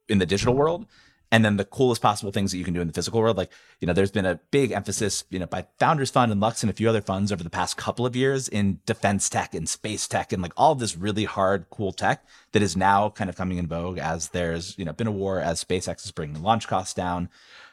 in 0.09 0.19
the 0.19 0.25
digital 0.25 0.53
world 0.53 0.85
and 1.31 1.45
then 1.45 1.55
the 1.55 1.65
coolest 1.65 2.01
possible 2.01 2.31
things 2.31 2.51
that 2.51 2.57
you 2.57 2.65
can 2.65 2.73
do 2.73 2.81
in 2.81 2.87
the 2.87 2.93
physical 2.93 3.21
world. 3.21 3.37
Like, 3.37 3.51
you 3.79 3.87
know, 3.87 3.93
there's 3.93 4.11
been 4.11 4.25
a 4.25 4.39
big 4.51 4.71
emphasis, 4.71 5.23
you 5.29 5.39
know, 5.39 5.45
by 5.45 5.65
Founders 5.79 6.11
Fund 6.11 6.31
and 6.31 6.41
Lux 6.41 6.61
and 6.61 6.69
a 6.69 6.73
few 6.73 6.89
other 6.89 7.01
funds 7.01 7.31
over 7.31 7.43
the 7.43 7.49
past 7.49 7.77
couple 7.77 8.05
of 8.05 8.15
years 8.15 8.49
in 8.49 8.79
defense 8.85 9.29
tech 9.29 9.55
and 9.55 9.67
space 9.67 10.07
tech 10.07 10.33
and 10.33 10.41
like 10.41 10.51
all 10.57 10.75
this 10.75 10.97
really 10.97 11.23
hard, 11.23 11.65
cool 11.69 11.93
tech 11.93 12.25
that 12.51 12.61
is 12.61 12.75
now 12.75 13.09
kind 13.09 13.29
of 13.29 13.37
coming 13.37 13.57
in 13.57 13.67
vogue 13.67 13.97
as 13.97 14.29
there's, 14.29 14.77
you 14.77 14.83
know, 14.83 14.91
been 14.91 15.07
a 15.07 15.11
war 15.11 15.39
as 15.39 15.63
SpaceX 15.63 16.03
is 16.03 16.11
bringing 16.11 16.43
launch 16.43 16.67
costs 16.67 16.93
down. 16.93 17.29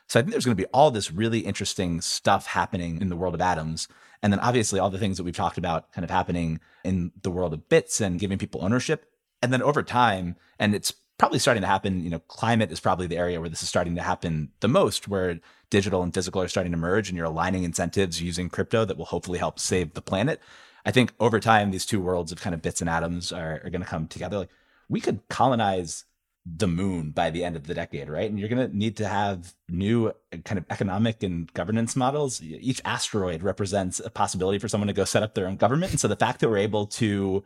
So 0.06 0.18
I 0.18 0.22
think 0.22 0.32
there's 0.32 0.44
going 0.44 0.56
to 0.56 0.62
be 0.62 0.70
all 0.72 0.92
this 0.92 1.10
really 1.10 1.40
interesting 1.40 2.00
stuff 2.00 2.46
happening 2.46 3.00
in 3.00 3.08
the 3.08 3.16
world 3.16 3.34
of 3.34 3.40
atoms. 3.40 3.88
And 4.22 4.32
then 4.32 4.40
obviously 4.40 4.78
all 4.78 4.88
the 4.88 4.98
things 4.98 5.16
that 5.16 5.24
we've 5.24 5.36
talked 5.36 5.58
about 5.58 5.92
kind 5.92 6.04
of 6.04 6.10
happening 6.10 6.60
in 6.84 7.10
the 7.22 7.30
world 7.30 7.52
of 7.52 7.68
bits 7.68 8.00
and 8.00 8.20
giving 8.20 8.38
people 8.38 8.64
ownership. 8.64 9.06
And 9.42 9.52
then 9.52 9.62
over 9.62 9.82
time, 9.82 10.36
and 10.58 10.74
it's 10.74 10.94
probably 11.18 11.38
starting 11.38 11.60
to 11.60 11.66
happen. 11.66 12.02
You 12.02 12.10
know, 12.10 12.20
climate 12.20 12.72
is 12.72 12.80
probably 12.80 13.06
the 13.06 13.18
area 13.18 13.40
where 13.40 13.48
this 13.48 13.62
is 13.62 13.68
starting 13.68 13.96
to 13.96 14.02
happen 14.02 14.50
the 14.60 14.68
most, 14.68 15.08
where 15.08 15.40
digital 15.70 16.02
and 16.02 16.14
physical 16.14 16.40
are 16.40 16.48
starting 16.48 16.72
to 16.72 16.78
merge 16.78 17.08
and 17.08 17.16
you're 17.16 17.26
aligning 17.26 17.64
incentives 17.64 18.22
using 18.22 18.48
crypto 18.48 18.84
that 18.84 18.96
will 18.96 19.04
hopefully 19.04 19.38
help 19.38 19.58
save 19.58 19.94
the 19.94 20.02
planet. 20.02 20.40
I 20.86 20.90
think 20.90 21.12
over 21.20 21.40
time, 21.40 21.70
these 21.70 21.84
two 21.84 22.00
worlds 22.00 22.32
of 22.32 22.40
kind 22.40 22.54
of 22.54 22.62
bits 22.62 22.80
and 22.80 22.88
atoms 22.88 23.32
are, 23.32 23.60
are 23.64 23.70
going 23.70 23.82
to 23.82 23.88
come 23.88 24.06
together. 24.06 24.38
Like 24.38 24.50
we 24.88 25.00
could 25.00 25.20
colonize 25.28 26.04
the 26.46 26.68
moon 26.68 27.10
by 27.10 27.28
the 27.30 27.44
end 27.44 27.56
of 27.56 27.66
the 27.66 27.74
decade, 27.74 28.08
right? 28.08 28.30
And 28.30 28.38
you're 28.38 28.48
going 28.48 28.70
to 28.70 28.74
need 28.74 28.96
to 28.98 29.06
have 29.06 29.54
new 29.68 30.08
uh, 30.08 30.36
kind 30.44 30.56
of 30.58 30.64
economic 30.70 31.22
and 31.22 31.52
governance 31.52 31.94
models. 31.94 32.40
Each 32.42 32.80
asteroid 32.84 33.42
represents 33.42 34.00
a 34.00 34.08
possibility 34.08 34.58
for 34.58 34.68
someone 34.68 34.88
to 34.88 34.94
go 34.94 35.04
set 35.04 35.22
up 35.22 35.34
their 35.34 35.46
own 35.46 35.56
government. 35.56 35.92
And 35.92 36.00
so 36.00 36.08
the 36.08 36.16
fact 36.16 36.40
that 36.40 36.48
we're 36.48 36.58
able 36.58 36.86
to 36.86 37.44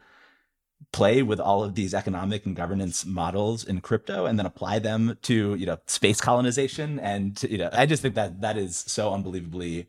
play 0.90 1.22
with 1.22 1.38
all 1.38 1.62
of 1.62 1.74
these 1.74 1.94
economic 1.94 2.44
and 2.44 2.56
governance 2.56 3.06
models 3.06 3.64
in 3.64 3.80
crypto 3.80 4.26
and 4.26 4.38
then 4.38 4.46
apply 4.46 4.78
them 4.78 5.16
to, 5.22 5.54
you 5.54 5.66
know, 5.66 5.78
space 5.86 6.20
colonization 6.20 6.98
and, 6.98 7.36
to, 7.36 7.50
you 7.50 7.59
know, 7.59 7.70
I 7.72 7.86
just 7.86 8.02
think 8.02 8.14
that 8.16 8.40
that 8.40 8.56
is 8.56 8.76
so 8.76 9.12
unbelievably 9.12 9.86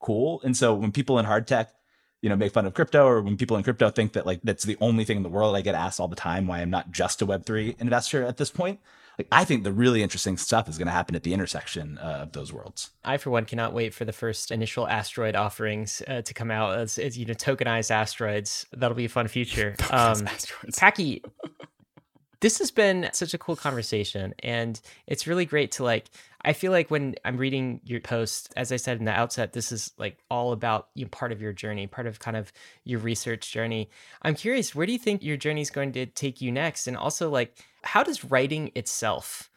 cool. 0.00 0.40
And 0.42 0.56
so 0.56 0.74
when 0.74 0.92
people 0.92 1.18
in 1.18 1.26
hard 1.26 1.46
tech 1.46 1.72
you 2.22 2.28
know, 2.28 2.36
make 2.36 2.52
fun 2.52 2.66
of 2.66 2.74
crypto 2.74 3.06
or 3.06 3.22
when 3.22 3.36
people 3.36 3.56
in 3.56 3.62
crypto 3.62 3.90
think 3.90 4.12
that 4.12 4.26
like 4.26 4.40
that's 4.42 4.64
the 4.64 4.76
only 4.80 5.04
thing 5.04 5.16
in 5.16 5.22
the 5.22 5.28
world, 5.28 5.56
I 5.56 5.62
get 5.62 5.74
asked 5.74 6.00
all 6.00 6.08
the 6.08 6.16
time 6.16 6.46
why 6.46 6.60
I'm 6.60 6.70
not 6.70 6.90
just 6.90 7.22
a 7.22 7.26
Web3 7.26 7.80
investor 7.80 8.24
at 8.24 8.36
this 8.36 8.50
point. 8.50 8.80
I 9.30 9.44
think 9.44 9.64
the 9.64 9.72
really 9.72 10.02
interesting 10.02 10.36
stuff 10.36 10.68
is 10.68 10.78
going 10.78 10.86
to 10.86 10.92
happen 10.92 11.14
at 11.14 11.22
the 11.22 11.32
intersection 11.32 11.98
uh, 11.98 12.20
of 12.22 12.32
those 12.32 12.52
worlds. 12.52 12.90
I, 13.04 13.16
for 13.16 13.30
one, 13.30 13.44
cannot 13.44 13.72
wait 13.72 13.94
for 13.94 14.04
the 14.04 14.12
first 14.12 14.50
initial 14.50 14.86
asteroid 14.86 15.34
offerings 15.34 16.02
uh, 16.06 16.22
to 16.22 16.34
come 16.34 16.50
out 16.50 16.78
as, 16.78 16.98
as, 16.98 17.18
you 17.18 17.26
know 17.26 17.34
tokenized 17.34 17.90
asteroids. 17.90 18.66
That'll 18.72 18.96
be 18.96 19.06
a 19.06 19.08
fun 19.08 19.28
future. 19.28 19.76
Um, 19.90 20.28
Packy, 20.76 21.22
this 22.40 22.58
has 22.58 22.70
been 22.70 23.10
such 23.12 23.34
a 23.34 23.38
cool 23.38 23.56
conversation, 23.56 24.34
and 24.38 24.80
it's 25.06 25.26
really 25.26 25.44
great 25.44 25.72
to 25.72 25.84
like 25.84 26.06
I 26.44 26.52
feel 26.52 26.72
like 26.72 26.90
when 26.90 27.14
I'm 27.24 27.36
reading 27.36 27.80
your 27.84 28.00
post, 28.00 28.52
as 28.56 28.72
I 28.72 28.76
said 28.76 28.98
in 28.98 29.04
the 29.04 29.12
outset, 29.12 29.52
this 29.52 29.72
is 29.72 29.92
like 29.98 30.18
all 30.30 30.52
about 30.52 30.88
you 30.94 31.04
know, 31.04 31.10
part 31.10 31.32
of 31.32 31.42
your 31.42 31.52
journey, 31.52 31.86
part 31.86 32.06
of 32.06 32.18
kind 32.18 32.36
of 32.36 32.52
your 32.84 33.00
research 33.00 33.52
journey. 33.52 33.90
I'm 34.22 34.34
curious, 34.34 34.74
where 34.74 34.86
do 34.86 34.92
you 34.92 34.98
think 34.98 35.22
your 35.22 35.36
journey 35.36 35.60
is 35.60 35.70
going 35.70 35.92
to 35.92 36.06
take 36.06 36.40
you 36.40 36.50
next? 36.50 36.86
And 36.86 36.96
also, 36.96 37.28
like, 37.30 37.56
how 37.82 38.02
does 38.02 38.24
writing 38.24 38.70
itself 38.74 39.50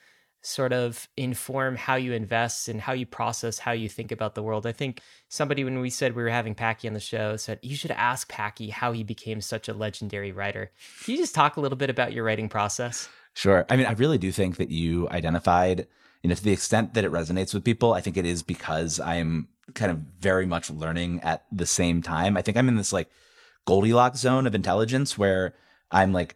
sort 0.45 0.73
of 0.73 1.07
inform 1.15 1.77
how 1.77 1.95
you 1.95 2.11
invest 2.11 2.68
and 2.68 2.81
how 2.81 2.91
you 2.91 3.05
process 3.05 3.60
how 3.60 3.72
you 3.72 3.88
think 3.88 4.11
about 4.11 4.35
the 4.35 4.43
world? 4.43 4.68
I 4.68 4.73
think 4.73 4.99
somebody, 5.30 5.64
when 5.64 5.80
we 5.80 5.89
said 5.89 6.15
we 6.15 6.23
were 6.23 6.30
having 6.30 6.53
Packy 6.53 6.88
on 6.88 6.93
the 6.93 6.99
show, 6.99 7.38
said 7.38 7.60
you 7.61 7.77
should 7.77 7.91
ask 7.91 8.30
Packy 8.30 8.69
how 8.69 8.91
he 8.91 9.03
became 9.03 9.39
such 9.39 9.69
a 9.69 9.73
legendary 9.73 10.34
writer. 10.34 10.69
Can 11.05 11.14
you 11.14 11.18
just 11.22 11.35
talk 11.35 11.55
a 11.55 11.61
little 11.61 11.77
bit 11.77 11.89
about 11.89 12.11
your 12.11 12.26
writing 12.26 12.49
process? 12.49 13.07
Sure. 13.35 13.65
I 13.69 13.77
mean, 13.77 13.85
I 13.85 13.93
really 13.93 14.18
do 14.18 14.31
think 14.31 14.57
that 14.57 14.69
you 14.69 15.07
identified 15.10 15.88
you 16.23 16.29
know, 16.29 16.35
to 16.35 16.43
the 16.43 16.53
extent 16.53 16.93
that 16.93 17.03
it 17.03 17.11
resonates 17.11 17.53
with 17.53 17.65
people, 17.65 17.93
I 17.93 18.01
think 18.01 18.15
it 18.15 18.25
is 18.25 18.41
because 18.41 18.99
I'm 18.99 19.49
kind 19.73 19.91
of 19.91 19.97
very 20.19 20.45
much 20.45 20.69
learning 20.69 21.19
at 21.21 21.45
the 21.51 21.65
same 21.65 22.01
time. 22.01 22.37
I 22.37 22.41
think 22.41 22.57
I'm 22.57 22.69
in 22.69 22.77
this 22.77 22.93
like 22.93 23.09
Goldilocks 23.65 24.19
zone 24.19 24.47
of 24.47 24.55
intelligence 24.55 25.17
where 25.17 25.53
I'm 25.91 26.13
like 26.13 26.35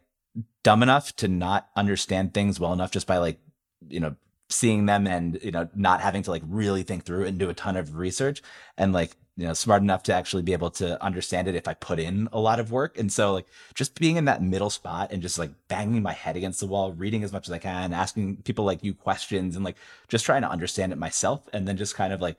dumb 0.63 0.83
enough 0.83 1.15
to 1.17 1.27
not 1.27 1.69
understand 1.75 2.33
things 2.33 2.59
well 2.59 2.73
enough 2.73 2.91
just 2.91 3.07
by 3.07 3.17
like, 3.17 3.39
you 3.87 3.99
know, 4.01 4.15
seeing 4.49 4.85
them 4.85 5.07
and, 5.07 5.39
you 5.43 5.51
know, 5.51 5.67
not 5.75 6.01
having 6.01 6.23
to 6.23 6.31
like 6.31 6.43
really 6.47 6.83
think 6.83 7.05
through 7.05 7.25
and 7.25 7.37
do 7.37 7.49
a 7.49 7.53
ton 7.53 7.75
of 7.75 7.95
research 7.95 8.41
and 8.77 8.93
like 8.93 9.15
you 9.37 9.45
know 9.45 9.53
smart 9.53 9.81
enough 9.81 10.03
to 10.03 10.13
actually 10.13 10.41
be 10.41 10.51
able 10.51 10.71
to 10.71 11.01
understand 11.01 11.47
it 11.47 11.55
if 11.55 11.67
i 11.67 11.73
put 11.73 11.99
in 11.99 12.27
a 12.33 12.39
lot 12.39 12.59
of 12.59 12.71
work. 12.71 12.97
And 12.97 13.11
so 13.11 13.33
like 13.33 13.45
just 13.75 13.97
being 13.97 14.17
in 14.17 14.25
that 14.25 14.41
middle 14.41 14.71
spot 14.71 15.11
and 15.11 15.21
just 15.21 15.39
like 15.39 15.51
banging 15.67 16.01
my 16.01 16.13
head 16.13 16.35
against 16.35 16.59
the 16.59 16.67
wall 16.67 16.91
reading 16.91 17.23
as 17.23 17.31
much 17.31 17.47
as 17.47 17.53
i 17.53 17.59
can 17.59 17.93
asking 17.93 18.37
people 18.37 18.65
like 18.65 18.83
you 18.83 18.93
questions 18.93 19.55
and 19.55 19.63
like 19.63 19.77
just 20.07 20.25
trying 20.25 20.41
to 20.41 20.49
understand 20.49 20.91
it 20.91 20.97
myself 20.97 21.47
and 21.53 21.67
then 21.67 21.77
just 21.77 21.95
kind 21.95 22.11
of 22.11 22.19
like 22.19 22.37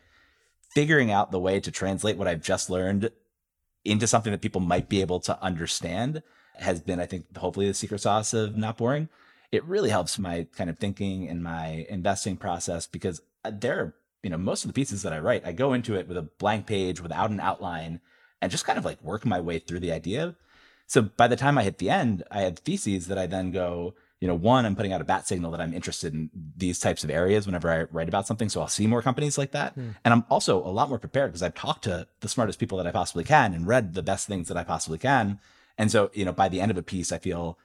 figuring 0.75 1.11
out 1.11 1.31
the 1.31 1.39
way 1.39 1.61
to 1.61 1.71
translate 1.71 2.17
what 2.17 2.29
i've 2.29 2.43
just 2.43 2.69
learned 2.69 3.11
into 3.85 4.07
something 4.07 4.33
that 4.33 4.43
people 4.43 4.61
might 4.61 4.89
be 4.89 5.01
able 5.01 5.21
to 5.21 5.41
understand 5.43 6.23
has 6.57 6.81
been 6.81 7.01
i 7.01 7.07
think 7.07 7.25
hopefully 7.37 7.69
the 7.69 7.75
secret 7.75 8.01
sauce 8.01 8.35
of 8.35 8.57
not 8.57 8.77
boring 8.77 9.09
it 9.51 9.65
really 9.65 9.91
helps 9.91 10.19
my 10.19 10.47
kind 10.53 10.69
of 10.71 10.79
thinking 10.79 11.29
and 11.29 11.43
my 11.43 11.87
investing 11.89 12.37
process 12.37 12.87
because 12.87 13.21
uh, 13.45 13.51
there 13.53 13.81
are 13.81 13.95
you 14.23 14.31
know, 14.31 14.39
most 14.39 14.65
of 14.65 14.69
the 14.69 14.75
pieces 14.75 15.03
that 15.03 15.13
I 15.13 15.21
write, 15.21 15.47
I 15.47 15.53
go 15.53 15.73
into 15.73 15.95
it 15.95 16.09
with 16.09 16.17
a 16.17 16.23
blank 16.23 16.67
page 16.67 17.01
without 17.01 17.31
an 17.31 17.41
outline 17.41 18.01
and 18.41 18.51
just 18.51 18.65
kind 18.65 18.79
of 18.79 18.85
like 18.85 19.03
work 19.03 19.25
my 19.25 19.41
way 19.41 19.59
through 19.59 19.81
the 19.81 19.93
idea. 19.93 20.35
So 20.87 21.03
by 21.03 21.29
the 21.29 21.37
time 21.37 21.59
I 21.59 21.65
hit 21.65 21.79
the 21.79 21.91
end, 21.91 22.25
I 22.31 22.41
had 22.41 22.59
theses 22.59 23.09
that 23.09 23.19
I 23.19 23.27
then 23.27 23.51
go, 23.51 23.95
you 24.21 24.27
know, 24.27 24.35
one, 24.35 24.65
I'm 24.65 24.75
putting 24.75 24.93
out 24.93 25.01
a 25.01 25.05
bat 25.05 25.29
signal 25.29 25.51
that 25.53 25.61
I'm 25.61 25.75
interested 25.75 26.15
in 26.15 26.31
these 26.57 26.81
types 26.81 27.05
of 27.05 27.11
areas 27.11 27.47
whenever 27.47 27.71
I 27.71 27.83
write 27.85 28.09
about 28.09 28.27
something. 28.27 28.49
So 28.49 28.61
I'll 28.61 28.69
see 28.69 28.87
more 28.87 29.03
companies 29.03 29.39
like 29.39 29.53
that. 29.53 29.75
Hmm. 29.75 29.91
And 30.05 30.13
I'm 30.13 30.25
also 30.29 30.59
a 30.59 30.69
lot 30.69 30.89
more 30.89 30.99
prepared 30.99 31.31
because 31.31 31.43
I've 31.43 31.55
talked 31.55 31.85
to 31.85 32.09
the 32.21 32.29
smartest 32.29 32.59
people 32.59 32.79
that 32.79 32.87
I 32.87 32.91
possibly 32.91 33.23
can 33.23 33.55
and 33.55 33.67
read 33.67 33.95
the 33.95 34.03
best 34.03 34.27
things 34.27 34.49
that 34.49 34.57
I 34.57 34.65
possibly 34.65 34.99
can. 34.99 35.39
And 35.77 35.93
so, 35.93 36.11
you 36.15 36.25
know, 36.25 36.33
by 36.33 36.49
the 36.49 36.61
end 36.61 36.73
of 36.73 36.77
a 36.77 36.83
piece, 36.83 37.13
I 37.13 37.19
feel 37.19 37.59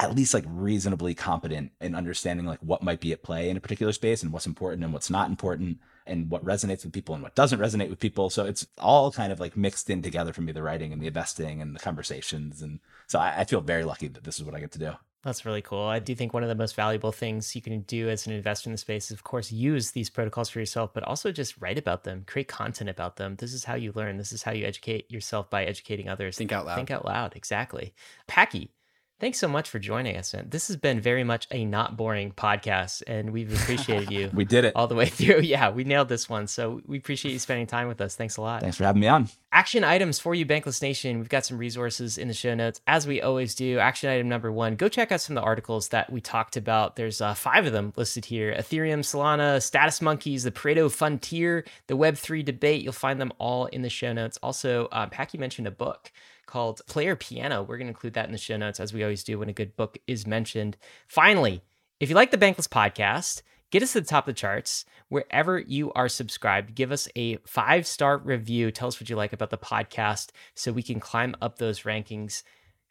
at 0.00 0.14
least 0.14 0.32
like 0.32 0.44
reasonably 0.46 1.14
competent 1.14 1.72
in 1.80 1.94
understanding 1.94 2.46
like 2.46 2.60
what 2.60 2.82
might 2.82 3.00
be 3.00 3.12
at 3.12 3.22
play 3.22 3.50
in 3.50 3.56
a 3.56 3.60
particular 3.60 3.92
space 3.92 4.22
and 4.22 4.32
what's 4.32 4.46
important 4.46 4.84
and 4.84 4.92
what's 4.92 5.10
not 5.10 5.28
important 5.28 5.78
and 6.06 6.30
what 6.30 6.44
resonates 6.44 6.84
with 6.84 6.92
people 6.92 7.14
and 7.14 7.22
what 7.22 7.34
doesn't 7.34 7.58
resonate 7.58 7.90
with 7.90 7.98
people. 7.98 8.30
So 8.30 8.44
it's 8.44 8.66
all 8.78 9.10
kind 9.10 9.32
of 9.32 9.40
like 9.40 9.56
mixed 9.56 9.90
in 9.90 10.00
together 10.00 10.32
for 10.32 10.40
me, 10.40 10.52
the 10.52 10.62
writing 10.62 10.92
and 10.92 11.02
the 11.02 11.08
investing 11.08 11.60
and 11.60 11.74
the 11.74 11.80
conversations. 11.80 12.62
And 12.62 12.78
so 13.08 13.18
I, 13.18 13.40
I 13.40 13.44
feel 13.44 13.60
very 13.60 13.84
lucky 13.84 14.06
that 14.08 14.24
this 14.24 14.38
is 14.38 14.44
what 14.44 14.54
I 14.54 14.60
get 14.60 14.70
to 14.72 14.78
do. 14.78 14.92
That's 15.24 15.44
really 15.44 15.62
cool. 15.62 15.82
I 15.82 15.98
do 15.98 16.14
think 16.14 16.32
one 16.32 16.44
of 16.44 16.48
the 16.48 16.54
most 16.54 16.76
valuable 16.76 17.10
things 17.10 17.56
you 17.56 17.60
can 17.60 17.80
do 17.80 18.08
as 18.08 18.26
an 18.26 18.32
investor 18.32 18.70
in 18.70 18.72
the 18.72 18.78
space 18.78 19.06
is, 19.06 19.10
of 19.10 19.24
course, 19.24 19.50
use 19.50 19.90
these 19.90 20.08
protocols 20.08 20.48
for 20.48 20.60
yourself, 20.60 20.94
but 20.94 21.02
also 21.02 21.32
just 21.32 21.60
write 21.60 21.76
about 21.76 22.04
them, 22.04 22.22
create 22.24 22.46
content 22.46 22.88
about 22.88 23.16
them. 23.16 23.34
This 23.36 23.52
is 23.52 23.64
how 23.64 23.74
you 23.74 23.92
learn. 23.96 24.16
This 24.16 24.30
is 24.30 24.44
how 24.44 24.52
you 24.52 24.64
educate 24.64 25.10
yourself 25.10 25.50
by 25.50 25.64
educating 25.64 26.08
others. 26.08 26.38
Think 26.38 26.52
out 26.52 26.66
loud. 26.66 26.76
Think 26.76 26.92
out 26.92 27.04
loud. 27.04 27.34
Exactly. 27.34 27.94
Packy, 28.28 28.70
Thanks 29.20 29.38
so 29.38 29.48
much 29.48 29.68
for 29.68 29.80
joining 29.80 30.16
us. 30.16 30.32
And 30.32 30.48
This 30.48 30.68
has 30.68 30.76
been 30.76 31.00
very 31.00 31.24
much 31.24 31.48
a 31.50 31.64
not 31.64 31.96
boring 31.96 32.30
podcast, 32.30 33.02
and 33.08 33.30
we've 33.30 33.52
appreciated 33.52 34.12
you. 34.12 34.30
we 34.34 34.44
did 34.44 34.64
it 34.64 34.76
all 34.76 34.86
the 34.86 34.94
way 34.94 35.06
through. 35.06 35.40
Yeah, 35.48 35.70
we 35.70 35.84
nailed 35.84 36.08
this 36.08 36.28
one. 36.28 36.46
So 36.46 36.82
we 36.86 36.98
appreciate 36.98 37.32
you 37.32 37.38
spending 37.38 37.66
time 37.66 37.88
with 37.88 38.00
us. 38.00 38.14
Thanks 38.14 38.36
a 38.36 38.42
lot. 38.42 38.60
Thanks 38.60 38.76
for 38.76 38.84
having 38.84 39.00
me 39.00 39.08
on. 39.08 39.28
Action 39.50 39.82
items 39.82 40.18
for 40.20 40.34
you, 40.34 40.44
Bankless 40.44 40.82
Nation. 40.82 41.18
We've 41.18 41.28
got 41.28 41.46
some 41.46 41.56
resources 41.58 42.18
in 42.18 42.28
the 42.28 42.34
show 42.34 42.54
notes, 42.54 42.80
as 42.86 43.06
we 43.06 43.22
always 43.22 43.54
do. 43.54 43.78
Action 43.78 44.10
item 44.10 44.28
number 44.28 44.52
one 44.52 44.76
go 44.76 44.88
check 44.88 45.10
out 45.10 45.20
some 45.20 45.36
of 45.36 45.42
the 45.42 45.46
articles 45.46 45.88
that 45.88 46.12
we 46.12 46.20
talked 46.20 46.56
about. 46.56 46.96
There's 46.96 47.20
uh, 47.20 47.34
five 47.34 47.66
of 47.66 47.72
them 47.72 47.92
listed 47.96 48.26
here 48.26 48.54
Ethereum, 48.54 49.00
Solana, 49.00 49.60
Status 49.62 50.00
Monkeys, 50.02 50.44
the 50.44 50.52
Pareto 50.52 50.88
Funtier, 50.88 51.66
the 51.86 51.96
Web3 51.96 52.44
debate. 52.44 52.82
You'll 52.82 52.92
find 52.92 53.20
them 53.20 53.32
all 53.38 53.66
in 53.66 53.82
the 53.82 53.90
show 53.90 54.12
notes. 54.12 54.38
Also, 54.42 54.86
uh, 54.92 55.06
Packy 55.06 55.38
mentioned 55.38 55.66
a 55.66 55.72
book 55.72 56.12
called 56.48 56.80
Player 56.86 57.14
Piano. 57.14 57.62
We're 57.62 57.76
going 57.76 57.86
to 57.86 57.92
include 57.92 58.14
that 58.14 58.26
in 58.26 58.32
the 58.32 58.38
show 58.38 58.56
notes 58.56 58.80
as 58.80 58.92
we 58.92 59.04
always 59.04 59.22
do 59.22 59.38
when 59.38 59.48
a 59.48 59.52
good 59.52 59.76
book 59.76 59.98
is 60.08 60.26
mentioned. 60.26 60.76
Finally, 61.06 61.62
if 62.00 62.08
you 62.08 62.16
like 62.16 62.32
the 62.32 62.38
Bankless 62.38 62.66
podcast, 62.66 63.42
get 63.70 63.82
us 63.82 63.92
to 63.92 64.00
the 64.00 64.06
top 64.06 64.26
of 64.26 64.34
the 64.34 64.40
charts 64.40 64.84
wherever 65.08 65.58
you 65.58 65.92
are 65.92 66.08
subscribed. 66.08 66.74
Give 66.74 66.90
us 66.90 67.08
a 67.14 67.36
five 67.46 67.86
star 67.86 68.18
review. 68.18 68.72
Tell 68.72 68.88
us 68.88 69.00
what 69.00 69.08
you 69.08 69.14
like 69.14 69.32
about 69.32 69.50
the 69.50 69.58
podcast 69.58 70.30
so 70.54 70.72
we 70.72 70.82
can 70.82 70.98
climb 70.98 71.36
up 71.40 71.58
those 71.58 71.82
rankings. 71.82 72.42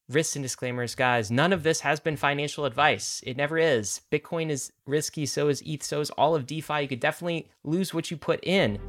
Risks 0.10 0.38
and 0.38 0.44
disclaimers, 0.44 0.96
guys. 0.96 1.30
None 1.30 1.52
of 1.52 1.64
this 1.64 1.82
has 1.82 2.00
been 2.00 2.16
financial 2.16 2.64
advice. 2.64 3.22
It 3.26 3.36
never 3.36 3.58
is. 3.58 4.00
Bitcoin 4.10 4.50
is 4.50 4.72
risky, 4.86 5.26
so 5.26 5.50
is 5.50 5.62
ETH, 5.66 5.84
so 5.84 6.00
is 6.00 6.12
all 6.12 6.34
of 6.34 6.46
DeFi. 6.46 6.84
You 6.84 6.88
could 6.88 7.02
definitely 7.02 7.50
lose 7.66 7.94
what 7.94 8.10
you 8.10 8.16
put 8.16 8.40
in 8.44 8.80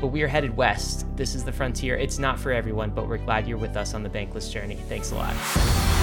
but 0.00 0.08
we 0.08 0.22
are 0.22 0.28
headed 0.28 0.56
west. 0.56 1.06
This 1.16 1.34
is 1.34 1.44
the 1.44 1.52
frontier. 1.52 1.96
It's 1.96 2.18
not 2.18 2.38
for 2.38 2.52
everyone, 2.52 2.90
but 2.90 3.08
we're 3.08 3.18
glad 3.18 3.48
you're 3.48 3.58
with 3.58 3.76
us 3.76 3.94
on 3.94 4.02
the 4.02 4.10
bankless 4.10 4.50
journey. 4.50 4.76
Thanks 4.88 5.12
a 5.12 5.16
lot. 5.16 5.97